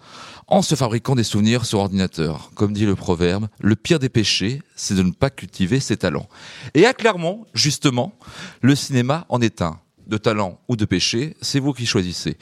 en 0.47 0.63
se 0.63 0.75
fabriquant 0.75 1.15
des 1.15 1.25
souvenirs 1.25 1.65
sur 1.65 1.79
ordinateur. 1.79 2.51
Comme 2.55 2.73
dit 2.73 2.87
le 2.87 2.95
proverbe, 2.95 3.49
le 3.61 3.77
pire 3.77 3.99
des 3.99 4.09
péchés, 4.09 4.63
c'est 4.77 4.95
de 4.95 5.03
ne 5.03 5.13
pas 5.13 5.31
cultiver 5.31 5.81
ses 5.81 5.97
talents. 5.97 6.29
Et 6.75 6.87
à 6.87 6.93
Clermont, 6.93 7.47
justement, 7.55 8.15
le 8.61 8.75
cinéma 8.75 9.27
en 9.29 9.41
est 9.41 9.63
un. 9.63 9.79
De 10.07 10.19
talent 10.19 10.61
ou 10.69 10.77
de 10.77 10.85
péché, 10.85 11.35
c'est 11.41 11.61
vous 11.61 11.73
qui 11.73 11.87
choisissez. 11.87 12.37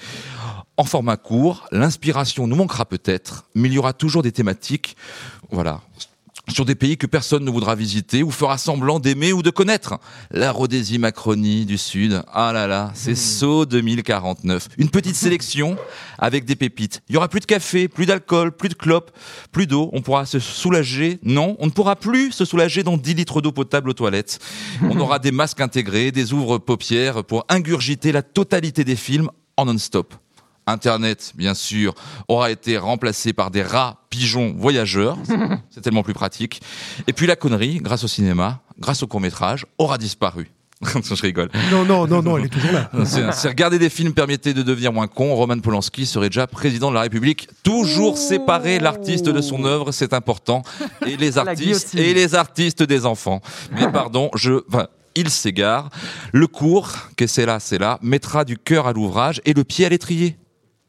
En 0.76 0.84
format 0.84 1.16
court, 1.16 1.68
l'inspiration 1.70 2.48
nous 2.48 2.56
manquera 2.56 2.86
peut-être, 2.86 3.44
mais 3.54 3.68
il 3.68 3.74
y 3.74 3.78
aura 3.78 3.92
toujours 3.92 4.22
des 4.22 4.32
thématiques, 4.32 4.96
voilà, 5.50 5.80
sur 6.48 6.64
des 6.64 6.74
pays 6.74 6.96
que 6.96 7.06
personne 7.06 7.44
ne 7.44 7.50
voudra 7.50 7.74
visiter 7.74 8.22
ou 8.22 8.30
fera 8.30 8.58
semblant 8.58 8.98
d'aimer 8.98 9.32
ou 9.32 9.42
de 9.42 9.50
connaître. 9.50 9.98
La 10.30 10.50
Rhodésie 10.50 10.98
Macronie 10.98 11.64
du 11.64 11.78
Sud, 11.78 12.22
ah 12.32 12.52
là 12.52 12.66
là, 12.66 12.90
c'est 12.94 13.14
saut 13.14 13.64
2049. 13.64 14.68
Une 14.78 14.90
petite 14.90 15.14
sélection 15.16 15.76
avec 16.18 16.44
des 16.44 16.56
pépites. 16.56 17.02
Il 17.08 17.14
y 17.14 17.16
aura 17.16 17.28
plus 17.28 17.40
de 17.40 17.46
café, 17.46 17.88
plus 17.88 18.06
d'alcool, 18.06 18.52
plus 18.52 18.68
de 18.68 18.74
clopes, 18.74 19.12
plus 19.52 19.66
d'eau. 19.66 19.88
On 19.92 20.02
pourra 20.02 20.26
se 20.26 20.40
soulager. 20.40 21.20
Non, 21.22 21.56
on 21.60 21.66
ne 21.66 21.70
pourra 21.70 21.96
plus 21.96 22.32
se 22.32 22.44
soulager 22.44 22.82
dans 22.82 22.96
10 22.96 23.14
litres 23.14 23.40
d'eau 23.40 23.52
potable 23.52 23.90
aux 23.90 23.94
toilettes. 23.94 24.40
On 24.82 24.98
aura 24.98 25.18
des 25.20 25.32
masques 25.32 25.60
intégrés, 25.60 26.10
des 26.10 26.32
ouvre-paupières 26.32 27.24
pour 27.24 27.44
ingurgiter 27.48 28.10
la 28.10 28.22
totalité 28.22 28.84
des 28.84 28.96
films 28.96 29.30
en 29.56 29.66
non-stop. 29.66 30.14
Internet, 30.66 31.32
bien 31.34 31.54
sûr, 31.54 31.94
aura 32.28 32.50
été 32.50 32.78
remplacé 32.78 33.32
par 33.32 33.50
des 33.50 33.62
rats 33.62 33.98
pigeons 34.10 34.54
voyageurs. 34.56 35.18
C'est 35.70 35.80
tellement 35.80 36.02
plus 36.02 36.14
pratique. 36.14 36.60
Et 37.06 37.12
puis 37.12 37.26
la 37.26 37.36
connerie, 37.36 37.78
grâce 37.78 38.04
au 38.04 38.08
cinéma, 38.08 38.60
grâce 38.78 39.02
au 39.02 39.06
court-métrage, 39.06 39.66
aura 39.78 39.98
disparu. 39.98 40.50
Je 40.84 41.22
rigole. 41.22 41.48
Non, 41.70 41.84
non, 41.84 42.08
non, 42.08 42.22
non, 42.22 42.38
elle 42.38 42.46
est 42.46 42.48
toujours 42.48 42.72
là. 42.72 42.90
C'est- 43.04 43.32
Si 43.32 43.46
regarder 43.46 43.78
des 43.78 43.88
films 43.88 44.12
permettait 44.14 44.52
de 44.54 44.62
devenir 44.62 44.92
moins 44.92 45.06
con, 45.06 45.34
Roman 45.34 45.58
Polanski 45.60 46.06
serait 46.06 46.28
déjà 46.28 46.46
président 46.48 46.90
de 46.90 46.94
la 46.96 47.02
République. 47.02 47.48
Toujours 47.62 48.18
séparer 48.18 48.80
l'artiste 48.80 49.26
de 49.28 49.40
son 49.40 49.64
œuvre, 49.64 49.92
c'est 49.92 50.12
important. 50.12 50.62
Et 51.06 51.16
les 51.16 51.38
artistes, 51.38 51.94
et 51.94 52.14
les 52.14 52.34
artistes 52.34 52.82
des 52.82 53.06
enfants. 53.06 53.40
Mais 53.72 53.90
pardon, 53.92 54.28
je, 54.34 54.54
enfin, 54.68 54.88
il 55.14 55.30
s'égare. 55.30 55.88
Le 56.32 56.48
cours, 56.48 56.90
que 57.16 57.28
c'est 57.28 57.46
là, 57.46 57.60
c'est 57.60 57.78
là, 57.78 57.98
mettra 58.02 58.44
du 58.44 58.58
cœur 58.58 58.88
à 58.88 58.92
l'ouvrage 58.92 59.40
et 59.44 59.52
le 59.54 59.62
pied 59.62 59.86
à 59.86 59.88
l'étrier. 59.88 60.36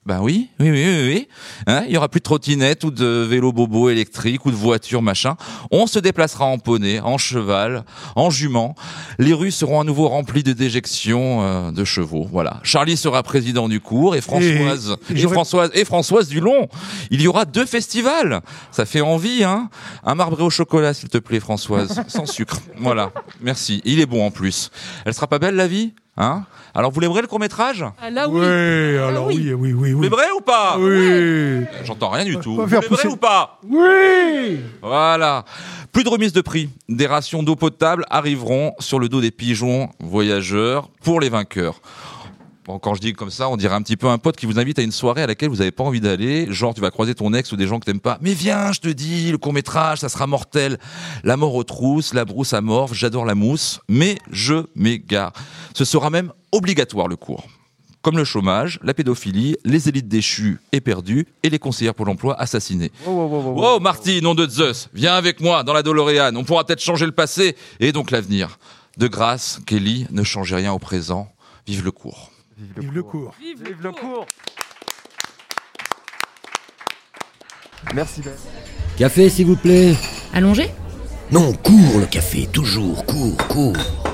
Ben 0.05 0.19
oui, 0.21 0.49
oui, 0.59 0.69
oui, 0.69 0.83
oui, 0.85 1.07
oui. 1.13 1.27
Hein, 1.65 1.83
il 1.87 1.93
y 1.93 1.97
aura 1.97 2.09
plus 2.09 2.19
de 2.19 2.23
trottinettes 2.25 2.83
ou 2.83 2.91
de 2.91 3.05
vélos 3.05 3.53
bobo 3.53 3.89
électriques 3.89 4.45
ou 4.45 4.51
de 4.51 4.55
voitures 4.55 5.01
machin. 5.01 5.37
On 5.71 5.87
se 5.87 5.97
déplacera 5.97 6.43
en 6.45 6.57
poney, 6.57 6.99
en 6.99 7.17
cheval, 7.17 7.85
en 8.17 8.29
jument. 8.29 8.75
Les 9.17 9.31
rues 9.33 9.51
seront 9.51 9.79
à 9.79 9.85
nouveau 9.85 10.09
remplies 10.09 10.43
de 10.43 10.51
déjections 10.51 11.41
euh, 11.41 11.71
de 11.71 11.85
chevaux. 11.85 12.27
Voilà. 12.29 12.59
Charlie 12.63 12.97
sera 12.97 13.23
président 13.23 13.69
du 13.69 13.79
cours 13.79 14.15
et 14.17 14.21
Françoise 14.21 14.97
Et- 15.09 15.21
et 15.21 15.27
Françoise 15.27 15.71
et 15.73 15.85
Françoise 15.85 16.27
Dulon. 16.27 16.67
Il 17.09 17.21
y 17.21 17.27
aura 17.27 17.45
deux 17.45 17.65
festivals. 17.65 18.41
Ça 18.71 18.85
fait 18.85 18.99
envie, 19.01 19.45
hein. 19.45 19.69
Un 20.03 20.15
marbré 20.15 20.43
au 20.43 20.49
chocolat, 20.49 20.93
s'il 20.93 21.07
te 21.07 21.17
plaît, 21.17 21.39
Françoise, 21.39 22.01
sans 22.09 22.25
sucre. 22.25 22.59
Voilà. 22.77 23.11
Merci. 23.39 23.81
Il 23.85 24.01
est 24.01 24.05
bon 24.05 24.25
en 24.25 24.31
plus. 24.31 24.69
Elle 25.05 25.13
sera 25.13 25.27
pas 25.27 25.39
belle 25.39 25.55
la 25.55 25.67
vie, 25.67 25.93
hein 26.17 26.43
Alors 26.75 26.91
vous 26.91 26.99
l'aimerez 26.99 27.21
le 27.21 27.27
court 27.27 27.39
métrage 27.39 27.83
Ah 28.01 28.09
là 28.09 28.27
oui. 28.29 28.39
Oui, 28.39 28.97
alors 28.97 29.27
oui, 29.27 29.53
oui, 29.53 29.73
oui, 29.73 29.91
Vous 29.93 29.99
oui. 29.99 30.03
l'aimerez 30.03 30.31
ou 30.37 30.41
pas? 30.41 30.77
Oui. 30.79 31.65
J'entends 31.83 32.09
rien 32.11 32.23
du 32.25 32.37
tout. 32.37 32.55
va 32.55 32.63
Vous 32.63 32.69
faire 32.69 32.81
l'aimerez 32.81 32.95
pousser- 33.03 33.07
ou 33.07 33.15
pas? 33.17 33.59
Oui. 33.67 34.59
Voilà. 34.81 35.45
Plus 35.91 36.03
de 36.03 36.09
remise 36.09 36.33
de 36.33 36.41
prix. 36.41 36.69
Des 36.89 37.07
rations 37.07 37.43
d'eau 37.43 37.55
potable 37.55 38.05
arriveront 38.09 38.73
sur 38.79 38.99
le 38.99 39.09
dos 39.09 39.21
des 39.21 39.31
pigeons 39.31 39.89
voyageurs 39.99 40.89
pour 41.03 41.19
les 41.19 41.29
vainqueurs. 41.29 41.81
Bon, 42.65 42.79
quand 42.79 42.93
je 42.95 43.01
dis 43.01 43.11
comme 43.11 43.29
ça, 43.29 43.49
on 43.49 43.57
dirait 43.57 43.75
un 43.75 43.81
petit 43.81 43.97
peu 43.97 44.07
un 44.07 44.17
pote 44.17 44.37
qui 44.37 44.45
vous 44.45 44.57
invite 44.57 44.79
à 44.79 44.83
une 44.83 44.93
soirée 44.93 45.21
à 45.21 45.27
laquelle 45.27 45.49
vous 45.49 45.57
n'avez 45.57 45.71
pas 45.71 45.83
envie 45.83 45.99
d'aller. 45.99 46.47
Genre, 46.49 46.73
tu 46.73 46.79
vas 46.79 46.91
croiser 46.91 47.13
ton 47.13 47.33
ex 47.33 47.51
ou 47.51 47.57
des 47.57 47.67
gens 47.67 47.77
que 47.77 47.83
t'aimes 47.85 47.99
pas. 47.99 48.17
Mais 48.21 48.33
viens, 48.33 48.71
je 48.71 48.79
te 48.79 48.87
dis, 48.87 49.31
le 49.31 49.37
court 49.37 49.51
métrage, 49.51 49.99
ça 49.99 50.07
sera 50.07 50.27
mortel. 50.27 50.77
La 51.25 51.35
mort 51.35 51.55
aux 51.55 51.65
trousses, 51.65 52.13
la 52.13 52.23
brousse 52.23 52.53
à 52.53 52.61
morve, 52.61 52.93
j'adore 52.93 53.25
la 53.25 53.35
mousse. 53.35 53.81
Mais 53.89 54.17
je 54.31 54.65
m'égare. 54.75 55.33
Ce 55.73 55.83
sera 55.83 56.09
même 56.09 56.31
obligatoire, 56.53 57.09
le 57.09 57.17
cours. 57.17 57.47
Comme 58.01 58.17
le 58.17 58.23
chômage, 58.23 58.79
la 58.81 58.93
pédophilie, 58.93 59.57
les 59.65 59.89
élites 59.89 60.07
déchues 60.07 60.59
et 60.71 60.79
perdues 60.79 61.27
et 61.41 61.49
les 61.49 61.59
conseillères 61.59 61.95
pour 61.95 62.05
l'emploi 62.05 62.37
wow, 62.39 63.27
wow. 63.27 63.61
Wow, 63.61 63.79
Marty, 63.81 64.21
nom 64.21 64.35
de 64.35 64.47
Zeus, 64.47 64.89
viens 64.93 65.15
avec 65.15 65.41
moi 65.41 65.63
dans 65.63 65.73
la 65.73 65.83
DeLorean. 65.83 66.35
On 66.35 66.43
pourra 66.43 66.65
peut-être 66.65 66.81
changer 66.81 67.05
le 67.05 67.13
passé 67.13 67.55
et 67.79 67.91
donc 67.91 68.11
l'avenir. 68.11 68.57
De 68.97 69.07
grâce, 69.07 69.59
Kelly, 69.65 70.05
ne 70.11 70.23
changez 70.23 70.55
rien 70.55 70.73
au 70.73 70.79
présent. 70.79 71.29
Vive 71.65 71.83
le 71.85 71.91
cours. 71.91 72.32
Vive 72.57 72.93
le 72.93 73.03
cours. 73.03 73.33
Vive, 73.39 73.63
Vive 73.63 73.81
le 73.81 73.91
cours. 73.91 74.27
Merci 77.95 78.21
Ben. 78.21 78.33
Café, 78.97 79.29
s'il 79.29 79.47
vous 79.47 79.55
plaît. 79.55 79.95
Allongé? 80.33 80.69
Non, 81.31 81.53
cours 81.53 81.99
le 81.99 82.05
café, 82.05 82.47
toujours, 82.47 83.05
cours, 83.05 83.37
cours. 83.47 84.12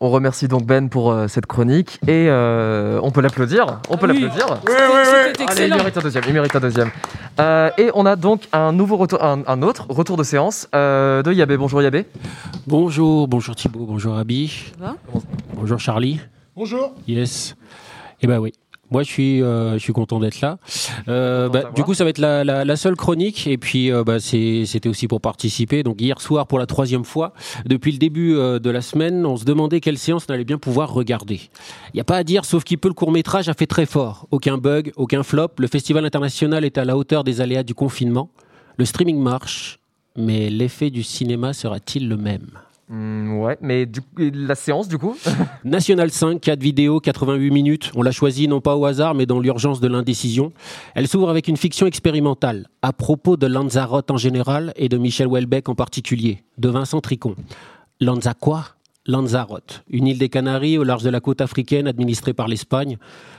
On 0.00 0.10
remercie 0.10 0.48
donc 0.48 0.64
Ben 0.66 0.88
pour 0.90 1.12
euh, 1.12 1.28
cette 1.28 1.46
chronique 1.46 1.98
et 2.06 2.26
euh, 2.28 2.98
on 3.02 3.10
peut 3.10 3.20
l'applaudir. 3.22 3.80
On 3.88 3.96
peut 3.96 4.06
Ah 4.10 4.12
oui. 4.12 4.22
l'applaudir. 4.22 4.58
C'était 5.28 5.44
Allez, 5.48 5.66
il 5.68 5.74
mérite 5.76 5.96
un 5.96 6.00
deuxième. 6.00 6.24
Il 6.26 6.34
mérite 6.34 6.56
un 6.56 6.60
deuxième. 6.60 6.90
Euh, 7.40 7.70
et 7.78 7.90
on 7.94 8.04
a 8.04 8.16
donc 8.16 8.42
un 8.52 8.72
nouveau 8.72 8.96
retour, 8.96 9.22
un, 9.24 9.42
un 9.46 9.62
autre 9.62 9.86
retour 9.88 10.16
de 10.16 10.22
séance 10.24 10.68
euh, 10.74 11.22
de 11.22 11.32
Yabé. 11.32 11.56
Bonjour 11.56 11.80
Yabé. 11.80 12.06
Bonjour, 12.66 13.28
bonjour 13.28 13.54
Thibaut, 13.56 13.86
bonjour 13.86 14.16
Abi. 14.18 14.72
Bonjour 15.54 15.78
Charlie. 15.78 16.20
Bonjour. 16.56 16.92
Yes. 17.08 17.54
Eh 18.20 18.26
ben 18.26 18.38
oui. 18.38 18.52
Moi, 18.94 19.02
je 19.02 19.10
suis, 19.10 19.42
euh, 19.42 19.72
je 19.72 19.78
suis 19.78 19.92
content 19.92 20.20
d'être 20.20 20.40
là. 20.40 20.58
Euh, 21.08 21.48
bah, 21.48 21.72
du 21.74 21.82
coup, 21.82 21.94
ça 21.94 22.04
va 22.04 22.10
être 22.10 22.18
la, 22.18 22.44
la, 22.44 22.64
la 22.64 22.76
seule 22.76 22.94
chronique. 22.94 23.48
Et 23.48 23.58
puis, 23.58 23.90
euh, 23.90 24.04
bah, 24.04 24.20
c'était 24.20 24.88
aussi 24.88 25.08
pour 25.08 25.20
participer. 25.20 25.82
Donc, 25.82 26.00
hier 26.00 26.20
soir, 26.20 26.46
pour 26.46 26.60
la 26.60 26.66
troisième 26.66 27.04
fois, 27.04 27.32
depuis 27.66 27.90
le 27.90 27.98
début 27.98 28.34
de 28.34 28.70
la 28.70 28.80
semaine, 28.80 29.26
on 29.26 29.36
se 29.36 29.44
demandait 29.44 29.80
quelle 29.80 29.98
séance 29.98 30.26
on 30.28 30.32
allait 30.32 30.44
bien 30.44 30.58
pouvoir 30.58 30.92
regarder. 30.92 31.40
Il 31.92 31.96
n'y 31.96 32.00
a 32.00 32.04
pas 32.04 32.18
à 32.18 32.22
dire, 32.22 32.44
sauf 32.44 32.62
qu'il 32.62 32.78
peut 32.78 32.86
le 32.86 32.94
court-métrage 32.94 33.48
a 33.48 33.54
fait 33.54 33.66
très 33.66 33.84
fort. 33.84 34.28
Aucun 34.30 34.58
bug, 34.58 34.92
aucun 34.94 35.24
flop. 35.24 35.48
Le 35.58 35.66
festival 35.66 36.04
international 36.04 36.64
est 36.64 36.78
à 36.78 36.84
la 36.84 36.96
hauteur 36.96 37.24
des 37.24 37.40
aléas 37.40 37.64
du 37.64 37.74
confinement. 37.74 38.30
Le 38.76 38.84
streaming 38.84 39.18
marche. 39.18 39.80
Mais 40.16 40.50
l'effet 40.50 40.90
du 40.90 41.02
cinéma 41.02 41.52
sera-t-il 41.52 42.08
le 42.08 42.16
même? 42.16 42.60
Hmm, 42.88 43.38
ouais, 43.38 43.56
mais 43.62 43.88
la 44.18 44.54
séance, 44.54 44.88
du 44.88 44.98
coup 44.98 45.16
National 45.64 46.10
5, 46.10 46.40
4 46.40 46.60
vidéos, 46.60 47.00
88 47.00 47.50
minutes. 47.50 47.92
On 47.94 48.02
l'a 48.02 48.10
choisi 48.10 48.46
non 48.46 48.60
pas 48.60 48.76
au 48.76 48.84
hasard, 48.84 49.14
mais 49.14 49.24
dans 49.24 49.40
l'urgence 49.40 49.80
de 49.80 49.88
l'indécision. 49.88 50.52
Elle 50.94 51.08
s'ouvre 51.08 51.30
avec 51.30 51.48
une 51.48 51.56
fiction 51.56 51.86
expérimentale, 51.86 52.68
à 52.82 52.92
propos 52.92 53.36
de 53.36 53.46
Lanzarote 53.46 54.10
en 54.10 54.18
général 54.18 54.72
et 54.76 54.88
de 54.88 54.98
Michel 54.98 55.28
Houellebecq 55.28 55.68
en 55.68 55.74
particulier, 55.74 56.44
de 56.58 56.68
Vincent 56.68 57.00
Tricon. 57.00 57.36
Lanza 58.00 58.34
quoi? 58.34 58.66
Lanzarote, 59.06 59.82
une 59.90 60.06
île 60.06 60.18
des 60.18 60.30
Canaries 60.30 60.78
au 60.78 60.84
large 60.84 61.02
de 61.02 61.10
la 61.10 61.20
côte 61.20 61.42
africaine 61.42 61.86
administrée 61.86 62.32
par 62.32 62.48
l'Espagne. 62.48 62.96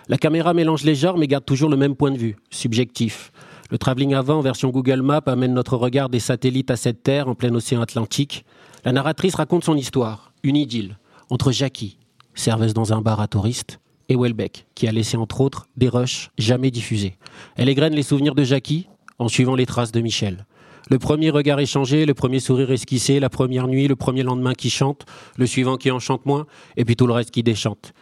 La 0.10 0.18
caméra 0.18 0.54
mélange 0.54 0.84
les 0.84 0.94
genres 0.94 1.18
mais 1.18 1.28
garde 1.28 1.46
toujours 1.46 1.70
le 1.70 1.78
même 1.78 1.96
point 1.96 2.12
de 2.12 2.18
vue, 2.18 2.36
subjectif. 2.52 3.32
Le 3.72 3.80
travelling 3.80 4.14
avant 4.14 4.42
version 4.42 4.70
Google 4.70 5.02
Maps 5.02 5.24
amène 5.26 5.54
notre 5.54 5.76
regard 5.76 6.10
des 6.10 6.20
satellites 6.20 6.70
à 6.70 6.76
cette 6.76 7.02
terre 7.02 7.28
en 7.28 7.34
plein 7.34 7.54
océan 7.56 7.82
Atlantique. 7.82 8.46
La 8.86 8.92
narratrice 8.92 9.34
raconte 9.34 9.64
son 9.64 9.76
histoire, 9.76 10.32
une 10.44 10.56
idylle, 10.56 11.00
entre 11.32 11.52
Jackie, 11.52 11.98
serveuse 12.36 12.76
dans 12.76 12.94
un 12.94 13.02
bar 13.02 13.20
à 13.20 13.28
touristes, 13.28 13.80
et 14.10 14.16
Welbeck, 14.16 14.68
qui 14.76 14.88
a 14.88 14.92
laissé 14.92 15.18
entre 15.18 15.42
autres 15.42 15.66
des 15.76 15.90
rushs 15.90 16.30
jamais 16.38 16.70
diffusés. 16.70 17.18
Elle 17.56 17.68
égrène 17.68 17.96
les 17.96 18.04
souvenirs 18.04 18.36
de 18.36 18.44
Jackie 18.44 18.88
en 19.18 19.28
suivant 19.28 19.56
les 19.56 19.66
traces 19.66 19.92
de 19.92 20.02
Michel. 20.02 20.46
Le 20.92 21.00
premier 21.00 21.32
regard 21.32 21.60
échangé, 21.60 22.06
le 22.06 22.14
premier 22.14 22.40
sourire 22.40 22.70
esquissé, 22.70 23.20
la 23.20 23.32
première 23.32 23.68
nuit, 23.68 23.88
le 23.88 23.96
premier 23.96 24.22
lendemain 24.22 24.54
qui 24.54 24.70
chante, 24.70 25.08
le 25.36 25.48
suivant 25.48 25.78
qui 25.78 25.90
enchante 25.90 26.28
moins, 26.28 26.46
et 26.78 26.86
puis 26.86 26.96
tout 26.96 27.08
le 27.08 27.14
reste 27.14 27.32
qui 27.32 27.42
déchante. 27.42 27.94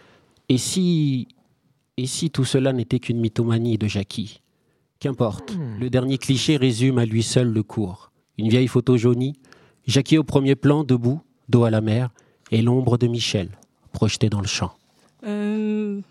Et 0.49 0.57
si. 0.57 1.29
Et 1.95 2.07
si 2.07 2.29
tout 2.29 2.43
cela 2.43 2.73
n'était 2.73 2.99
qu'une 2.99 3.21
mythomanie 3.21 3.77
de 3.77 3.87
Jackie? 3.87 4.41
Qu'importe, 4.99 5.55
le 5.79 5.89
dernier 5.89 6.17
cliché 6.17 6.57
résume 6.57 6.97
à 6.97 7.05
lui 7.05 7.23
seul 7.23 7.47
le 7.47 7.63
cours. 7.63 8.11
Une 8.37 8.49
vieille 8.49 8.67
photo 8.67 8.97
jaunie, 8.97 9.35
Jackie 9.87 10.17
au 10.17 10.23
premier 10.23 10.55
plan, 10.55 10.83
debout, 10.83 11.21
dos 11.49 11.63
à 11.63 11.69
la 11.69 11.81
mer, 11.81 12.09
et 12.51 12.61
l'ombre 12.61 12.97
de 12.97 13.07
Michel, 13.07 13.49
projetée 13.91 14.29
dans 14.29 14.41
le 14.41 14.47
champ. 14.47 14.73
Euh, 15.25 16.01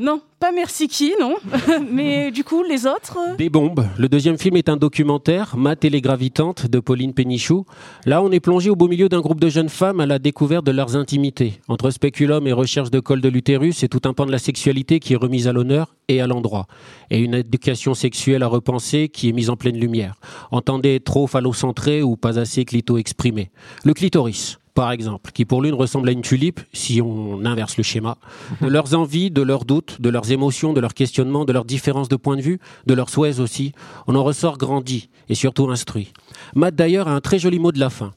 Non, 0.00 0.22
pas 0.38 0.50
merci 0.50 0.88
qui, 0.88 1.12
non. 1.20 1.34
Mais 1.92 2.30
du 2.30 2.42
coup, 2.42 2.62
les 2.62 2.86
autres 2.86 3.18
euh, 3.18 3.36
Des 3.36 3.50
bombes. 3.50 3.84
Le 3.98 4.08
deuxième 4.08 4.38
film 4.38 4.56
est 4.56 4.70
un 4.70 4.78
documentaire, 4.78 5.58
Ma 5.58 5.76
télégravitante, 5.76 6.66
de 6.66 6.80
Pauline 6.80 7.12
Pénichou. 7.12 7.66
Là, 8.06 8.22
on 8.22 8.30
est 8.30 8.40
plongé 8.40 8.70
au 8.70 8.76
beau 8.76 8.88
milieu 8.88 9.10
d'un 9.10 9.20
groupe 9.20 9.40
de 9.40 9.50
jeunes 9.50 9.68
femmes 9.68 10.00
à 10.00 10.06
la 10.06 10.18
découverte 10.18 10.64
de 10.64 10.70
leurs 10.70 10.96
intimités. 10.96 11.60
Entre 11.68 11.90
spéculum 11.90 12.46
et 12.46 12.52
recherche 12.52 12.90
de 12.90 12.98
col 12.98 13.20
de 13.20 13.28
l'utérus, 13.28 13.76
c'est 13.76 13.88
tout 13.88 14.00
un 14.08 14.14
pan 14.14 14.24
de 14.24 14.32
la 14.32 14.38
sexualité 14.38 15.00
qui 15.00 15.12
est 15.12 15.16
remise 15.16 15.46
à 15.48 15.52
l'honneur 15.52 15.94
et 16.08 16.22
à 16.22 16.26
l'endroit. 16.26 16.66
Et 17.10 17.18
une 17.18 17.34
éducation 17.34 17.92
sexuelle 17.92 18.42
à 18.42 18.46
repenser 18.46 19.10
qui 19.10 19.28
est 19.28 19.32
mise 19.32 19.50
en 19.50 19.56
pleine 19.56 19.76
lumière. 19.76 20.14
Entendez 20.50 21.00
trop 21.00 21.26
phallocentré 21.26 22.02
ou 22.02 22.16
pas 22.16 22.38
assez 22.38 22.64
clito-exprimé. 22.64 23.50
Le 23.84 23.92
clitoris 23.92 24.59
par 24.74 24.92
exemple, 24.92 25.32
qui 25.32 25.44
pour 25.44 25.62
l'une 25.62 25.74
ressemble 25.74 26.08
à 26.08 26.12
une 26.12 26.22
tulipe, 26.22 26.60
si 26.72 27.00
on 27.02 27.44
inverse 27.44 27.76
le 27.76 27.82
schéma, 27.82 28.16
de 28.60 28.66
leurs 28.68 28.94
envies, 28.94 29.30
de 29.30 29.42
leurs 29.42 29.64
doutes, 29.64 30.00
de 30.00 30.08
leurs 30.08 30.30
émotions, 30.32 30.72
de 30.72 30.80
leurs 30.80 30.94
questionnements, 30.94 31.44
de 31.44 31.52
leurs 31.52 31.64
différences 31.64 32.08
de 32.08 32.16
point 32.16 32.36
de 32.36 32.42
vue, 32.42 32.58
de 32.86 32.94
leurs 32.94 33.08
souhaits 33.08 33.40
aussi, 33.40 33.72
on 34.06 34.14
en 34.14 34.24
ressort 34.24 34.58
grandi 34.58 35.08
et 35.28 35.34
surtout 35.34 35.70
instruit. 35.70 36.12
Matt 36.54 36.74
d'ailleurs 36.74 37.08
a 37.08 37.12
un 37.12 37.20
très 37.20 37.38
joli 37.38 37.58
mot 37.58 37.72
de 37.72 37.80
la 37.80 37.90
fin. 37.90 38.12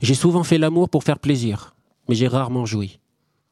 J'ai 0.00 0.14
souvent 0.14 0.44
fait 0.44 0.58
l'amour 0.58 0.88
pour 0.88 1.04
faire 1.04 1.18
plaisir, 1.18 1.74
mais 2.08 2.14
j'ai 2.14 2.28
rarement 2.28 2.66
joui. 2.66 2.98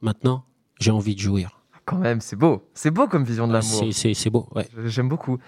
Maintenant, 0.01 0.45
j'ai 0.81 0.90
envie 0.90 1.14
de 1.14 1.21
jouir. 1.21 1.61
Quand 1.85 1.99
même, 1.99 2.21
c'est 2.21 2.37
beau. 2.37 2.62
C'est 2.75 2.90
beau 2.90 3.07
comme 3.07 3.25
vision 3.25 3.47
de 3.47 3.53
l'amour. 3.53 3.85
C'est 3.92 4.31
beau, 4.31 4.49
ouais. 4.55 4.69
J'aime 4.87 5.09
beaucoup. 5.09 5.38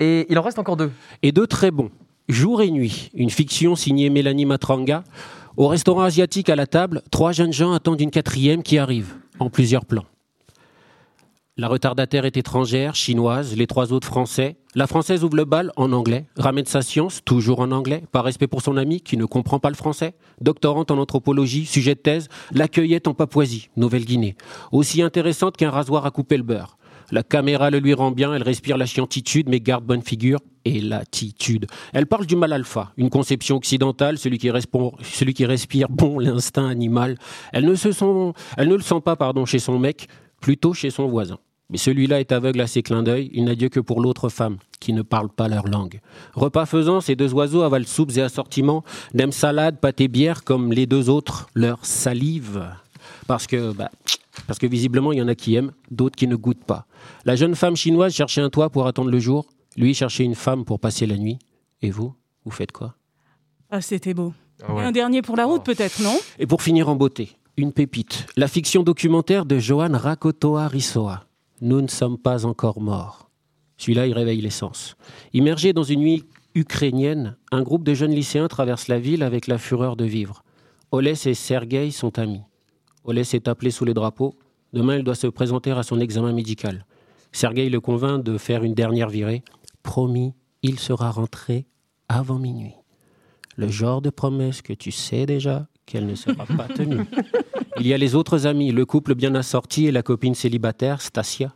Et 0.00 0.26
il 0.28 0.38
en 0.38 0.42
reste 0.42 0.58
encore 0.58 0.76
deux. 0.76 0.90
Et 1.22 1.32
deux 1.32 1.46
très 1.46 1.70
bons. 1.70 1.90
Jour 2.28 2.60
et 2.60 2.70
nuit, 2.70 3.10
une 3.14 3.30
fiction 3.30 3.76
signée 3.76 4.10
Mélanie 4.10 4.46
Matranga. 4.46 5.04
Au 5.56 5.68
restaurant 5.68 6.02
asiatique 6.02 6.50
à 6.50 6.56
la 6.56 6.66
table, 6.66 7.00
trois 7.10 7.32
jeunes 7.32 7.52
gens 7.52 7.72
attendent 7.72 8.02
une 8.02 8.10
quatrième 8.10 8.62
qui 8.62 8.76
arrive, 8.76 9.14
en 9.38 9.48
plusieurs 9.48 9.86
plans. 9.86 10.04
La 11.56 11.68
retardataire 11.68 12.26
est 12.26 12.36
étrangère, 12.36 12.94
chinoise, 12.94 13.56
les 13.56 13.66
trois 13.66 13.94
autres 13.94 14.06
français. 14.06 14.58
La 14.74 14.86
française 14.86 15.24
ouvre 15.24 15.36
le 15.36 15.46
bal 15.46 15.72
en 15.76 15.92
anglais, 15.92 16.26
ramène 16.36 16.66
sa 16.66 16.82
science, 16.82 17.22
toujours 17.24 17.60
en 17.60 17.70
anglais, 17.70 18.04
par 18.12 18.24
respect 18.24 18.46
pour 18.46 18.60
son 18.60 18.76
ami 18.76 19.00
qui 19.00 19.16
ne 19.16 19.24
comprend 19.24 19.58
pas 19.58 19.70
le 19.70 19.76
français. 19.76 20.12
Doctorante 20.42 20.90
en 20.90 20.98
anthropologie, 20.98 21.64
sujet 21.64 21.94
de 21.94 22.00
thèse, 22.00 22.28
la 22.52 22.68
cueillette 22.68 23.08
en 23.08 23.14
Papouasie, 23.14 23.70
Nouvelle-Guinée. 23.78 24.36
Aussi 24.72 25.00
intéressante 25.00 25.56
qu'un 25.56 25.70
rasoir 25.70 26.04
à 26.04 26.10
couper 26.10 26.36
le 26.36 26.42
beurre. 26.42 26.75
La 27.10 27.22
caméra 27.22 27.70
le 27.70 27.78
lui 27.78 27.94
rend 27.94 28.10
bien, 28.10 28.34
elle 28.34 28.42
respire 28.42 28.76
la 28.76 28.86
chiantitude, 28.86 29.48
mais 29.48 29.60
garde 29.60 29.84
bonne 29.84 30.02
figure 30.02 30.40
et 30.64 30.80
l'attitude. 30.80 31.66
Elle 31.92 32.06
parle 32.06 32.26
du 32.26 32.36
mal 32.36 32.52
alpha, 32.52 32.92
une 32.96 33.10
conception 33.10 33.56
occidentale, 33.56 34.18
celui 34.18 34.38
qui, 34.38 34.50
respond- 34.50 34.94
celui 35.02 35.34
qui 35.34 35.46
respire 35.46 35.88
bon 35.88 36.18
l'instinct 36.18 36.68
animal. 36.68 37.16
Elle 37.52 37.66
ne, 37.66 37.74
se 37.74 37.92
sent, 37.92 38.32
le 38.58 38.80
sent 38.80 39.00
pas 39.04 39.16
pardon, 39.16 39.46
chez 39.46 39.60
son 39.60 39.78
mec, 39.78 40.08
plutôt 40.40 40.74
chez 40.74 40.90
son 40.90 41.06
voisin. 41.06 41.38
Mais 41.70 41.78
celui-là 41.78 42.20
est 42.20 42.30
aveugle 42.30 42.60
à 42.60 42.66
ses 42.68 42.82
clins 42.82 43.02
d'œil, 43.02 43.30
il 43.32 43.44
n'a 43.44 43.54
Dieu 43.56 43.68
que 43.68 43.80
pour 43.80 44.00
l'autre 44.00 44.28
femme, 44.28 44.58
qui 44.78 44.92
ne 44.92 45.02
parle 45.02 45.28
pas 45.28 45.48
leur 45.48 45.66
langue. 45.66 46.00
Repas 46.34 46.66
faisant, 46.66 47.00
ces 47.00 47.16
deux 47.16 47.34
oiseaux 47.34 47.62
avalent 47.62 47.86
soupes 47.86 48.12
et 48.16 48.22
assortiments, 48.22 48.84
n'aiment 49.14 49.32
salade, 49.32 49.78
pâte 49.80 50.00
et 50.00 50.08
bière, 50.08 50.44
comme 50.44 50.72
les 50.72 50.86
deux 50.86 51.10
autres, 51.10 51.48
leur 51.54 51.84
salive. 51.84 52.64
Parce 53.26 53.48
que, 53.48 53.72
bah, 53.72 53.90
parce 54.46 54.58
que 54.60 54.66
visiblement, 54.66 55.12
il 55.12 55.18
y 55.18 55.22
en 55.22 55.28
a 55.28 55.34
qui 55.34 55.56
aiment, 55.56 55.72
d'autres 55.90 56.14
qui 56.16 56.28
ne 56.28 56.36
goûtent 56.36 56.64
pas. 56.64 56.86
La 57.24 57.36
jeune 57.36 57.54
femme 57.54 57.76
chinoise 57.76 58.14
cherchait 58.14 58.40
un 58.40 58.50
toit 58.50 58.70
pour 58.70 58.86
attendre 58.86 59.10
le 59.10 59.18
jour, 59.18 59.46
lui 59.76 59.94
cherchait 59.94 60.24
une 60.24 60.34
femme 60.34 60.64
pour 60.64 60.80
passer 60.80 61.06
la 61.06 61.16
nuit. 61.16 61.38
Et 61.82 61.90
vous, 61.90 62.14
vous 62.44 62.50
faites 62.50 62.72
quoi? 62.72 62.94
Ah, 63.70 63.80
c'était 63.80 64.14
beau. 64.14 64.32
Ah 64.62 64.74
ouais. 64.74 64.82
Un 64.84 64.92
dernier 64.92 65.22
pour 65.22 65.36
la 65.36 65.44
route, 65.44 65.64
peut-être, 65.64 66.00
non? 66.02 66.18
Et 66.38 66.46
pour 66.46 66.62
finir 66.62 66.88
en 66.88 66.96
beauté, 66.96 67.36
une 67.56 67.72
pépite. 67.72 68.26
La 68.36 68.48
fiction 68.48 68.82
documentaire 68.82 69.44
de 69.44 69.58
Johan 69.58 69.92
Rakotoa 69.92 70.68
Rissoa. 70.68 71.24
Nous 71.60 71.80
ne 71.80 71.88
sommes 71.88 72.18
pas 72.18 72.46
encore 72.46 72.80
morts. 72.80 73.30
Celui-là, 73.76 74.06
il 74.06 74.14
réveille 74.14 74.40
l'essence. 74.40 74.96
Immergé 75.34 75.72
dans 75.72 75.82
une 75.82 76.00
nuit 76.00 76.24
ukrainienne, 76.54 77.36
un 77.52 77.62
groupe 77.62 77.84
de 77.84 77.92
jeunes 77.92 78.14
lycéens 78.14 78.48
traverse 78.48 78.88
la 78.88 78.98
ville 78.98 79.22
avec 79.22 79.46
la 79.46 79.58
fureur 79.58 79.96
de 79.96 80.04
vivre. 80.06 80.42
Olès 80.90 81.26
et 81.26 81.34
Sergueï 81.34 81.92
sont 81.92 82.18
amis. 82.18 82.40
Olès 83.04 83.34
est 83.34 83.48
appelé 83.48 83.70
sous 83.70 83.84
les 83.84 83.92
drapeaux. 83.92 84.34
Demain, 84.72 84.96
il 84.96 85.04
doit 85.04 85.14
se 85.14 85.26
présenter 85.26 85.70
à 85.72 85.82
son 85.82 86.00
examen 86.00 86.32
médical. 86.32 86.86
Sergueï 87.36 87.68
le 87.68 87.82
convainc 87.82 88.24
de 88.24 88.38
faire 88.38 88.64
une 88.64 88.72
dernière 88.72 89.10
virée. 89.10 89.42
Promis, 89.82 90.32
il 90.62 90.78
sera 90.78 91.10
rentré 91.10 91.66
avant 92.08 92.38
minuit. 92.38 92.72
Le 93.56 93.68
genre 93.68 94.00
de 94.00 94.08
promesse 94.08 94.62
que 94.62 94.72
tu 94.72 94.90
sais 94.90 95.26
déjà 95.26 95.68
qu'elle 95.84 96.06
ne 96.06 96.14
sera 96.14 96.46
pas 96.56 96.66
tenue. 96.66 97.04
Il 97.78 97.86
y 97.86 97.92
a 97.92 97.98
les 97.98 98.14
autres 98.14 98.46
amis, 98.46 98.72
le 98.72 98.86
couple 98.86 99.14
bien 99.14 99.34
assorti 99.34 99.86
et 99.86 99.92
la 99.92 100.02
copine 100.02 100.34
célibataire, 100.34 101.02
Stasia, 101.02 101.54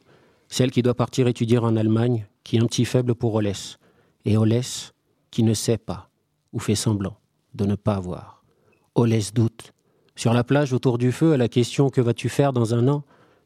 celle 0.50 0.70
qui 0.70 0.82
doit 0.82 0.92
partir 0.92 1.28
étudier 1.28 1.56
en 1.56 1.74
Allemagne, 1.76 2.26
qui 2.44 2.56
est 2.58 2.62
un 2.62 2.66
petit 2.66 2.84
faible 2.84 3.14
pour 3.14 3.32
Olès. 3.32 3.78
Et 4.26 4.36
Olès, 4.36 4.92
qui 5.30 5.42
ne 5.44 5.54
sait 5.54 5.78
pas, 5.78 6.10
ou 6.52 6.58
fait 6.58 6.74
semblant 6.74 7.16
de 7.54 7.64
ne 7.64 7.74
pas 7.74 7.98
voir. 7.98 8.44
Olès 8.94 9.32
doute. 9.32 9.72
Sur 10.14 10.34
la 10.34 10.44
plage 10.44 10.74
autour 10.74 10.98
du 10.98 11.10
feu, 11.10 11.32
à 11.32 11.36
la 11.38 11.48
question 11.48 11.88
Que 11.88 12.02
vas-tu 12.02 12.28
faire 12.28 12.52
dans 12.52 12.74
un 12.74 12.86
an? 12.86 13.02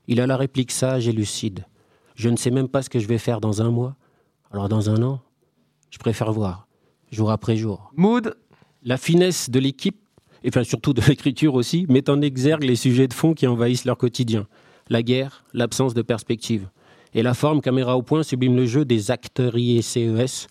Il 0.09 0.21
a 0.21 0.27
la 0.27 0.37
réplique 0.37 0.73
sage 0.73 1.07
et 1.07 1.13
lucide. 1.13 1.65
Je 2.15 2.29
ne 2.29 2.37
sais 2.37 2.51
même 2.51 2.69
pas 2.69 2.83
ce 2.83 2.91
que 2.91 2.99
je 2.99 3.09
vais 3.09 3.19
faire 3.19 3.41
dans 3.41 3.63
un 3.63 3.71
mois. 3.71 3.97
Alors 4.53 4.69
dans 4.69 4.89
un 4.89 5.03
an, 5.03 5.21
je 5.91 5.99
préfère 5.99 6.33
voir, 6.33 6.67
jour 7.11 7.31
après 7.31 7.57
jour. 7.57 7.93
Mood. 7.97 8.37
La 8.83 8.99
finesse 8.99 9.49
de 9.49 9.59
l'équipe, 9.59 9.97
et 10.43 10.49
enfin 10.49 10.63
surtout 10.63 10.93
de 10.93 11.01
l'écriture 11.09 11.55
aussi, 11.55 11.87
met 11.89 12.11
en 12.11 12.21
exergue 12.21 12.65
les 12.65 12.77
sujets 12.77 13.09
de 13.09 13.15
fond 13.15 13.35
qui 13.35 13.47
envahissent 13.47 13.85
leur 13.85 13.97
quotidien. 13.97 14.47
La 14.91 15.03
guerre, 15.03 15.45
l'absence 15.55 15.95
de 15.95 16.03
perspective. 16.03 16.69
Et 17.15 17.23
la 17.23 17.33
forme 17.33 17.61
caméra 17.61 17.97
au 17.97 18.03
point 18.03 18.23
sublime 18.23 18.57
le 18.57 18.67
jeu 18.67 18.85
des 18.85 19.11
acteuriers 19.11 19.83
CES, 19.83 20.49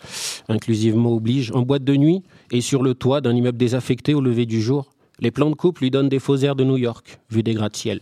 inclusivement 0.47 1.14
oblige, 1.14 1.51
en 1.51 1.61
boîte 1.61 1.84
de 1.84 1.95
nuit 1.95 2.24
et 2.51 2.61
sur 2.61 2.82
le 2.82 2.95
toit 2.95 3.22
d'un 3.22 3.36
immeuble 3.36 3.57
désaffecté 3.57 4.14
au 4.14 4.22
lever 4.22 4.45
du 4.45 4.61
jour. 4.61 4.89
Les 5.20 5.30
plans 5.30 5.49
de 5.49 5.55
couple 5.55 5.84
lui 5.84 5.91
donnent 5.91 6.09
des 6.09 6.20
faux 6.20 6.38
airs 6.38 6.55
de 6.55 6.64
New 6.64 6.78
York, 6.78 7.20
vu 7.30 7.43
des 7.43 7.53
gratte-ciel. 7.53 7.99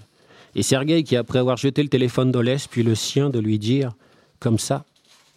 Et 0.56 0.64
Sergueï 0.64 1.04
qui, 1.04 1.16
après 1.16 1.40
avoir 1.40 1.58
jeté 1.58 1.82
le 1.84 1.90
téléphone 1.90 2.32
d'Olès, 2.32 2.68
puis 2.68 2.84
le 2.84 2.96
sien, 2.96 3.30
de 3.30 3.40
lui 3.40 3.60
dire 3.60 3.94
Comme 4.40 4.60
ça, 4.60 4.86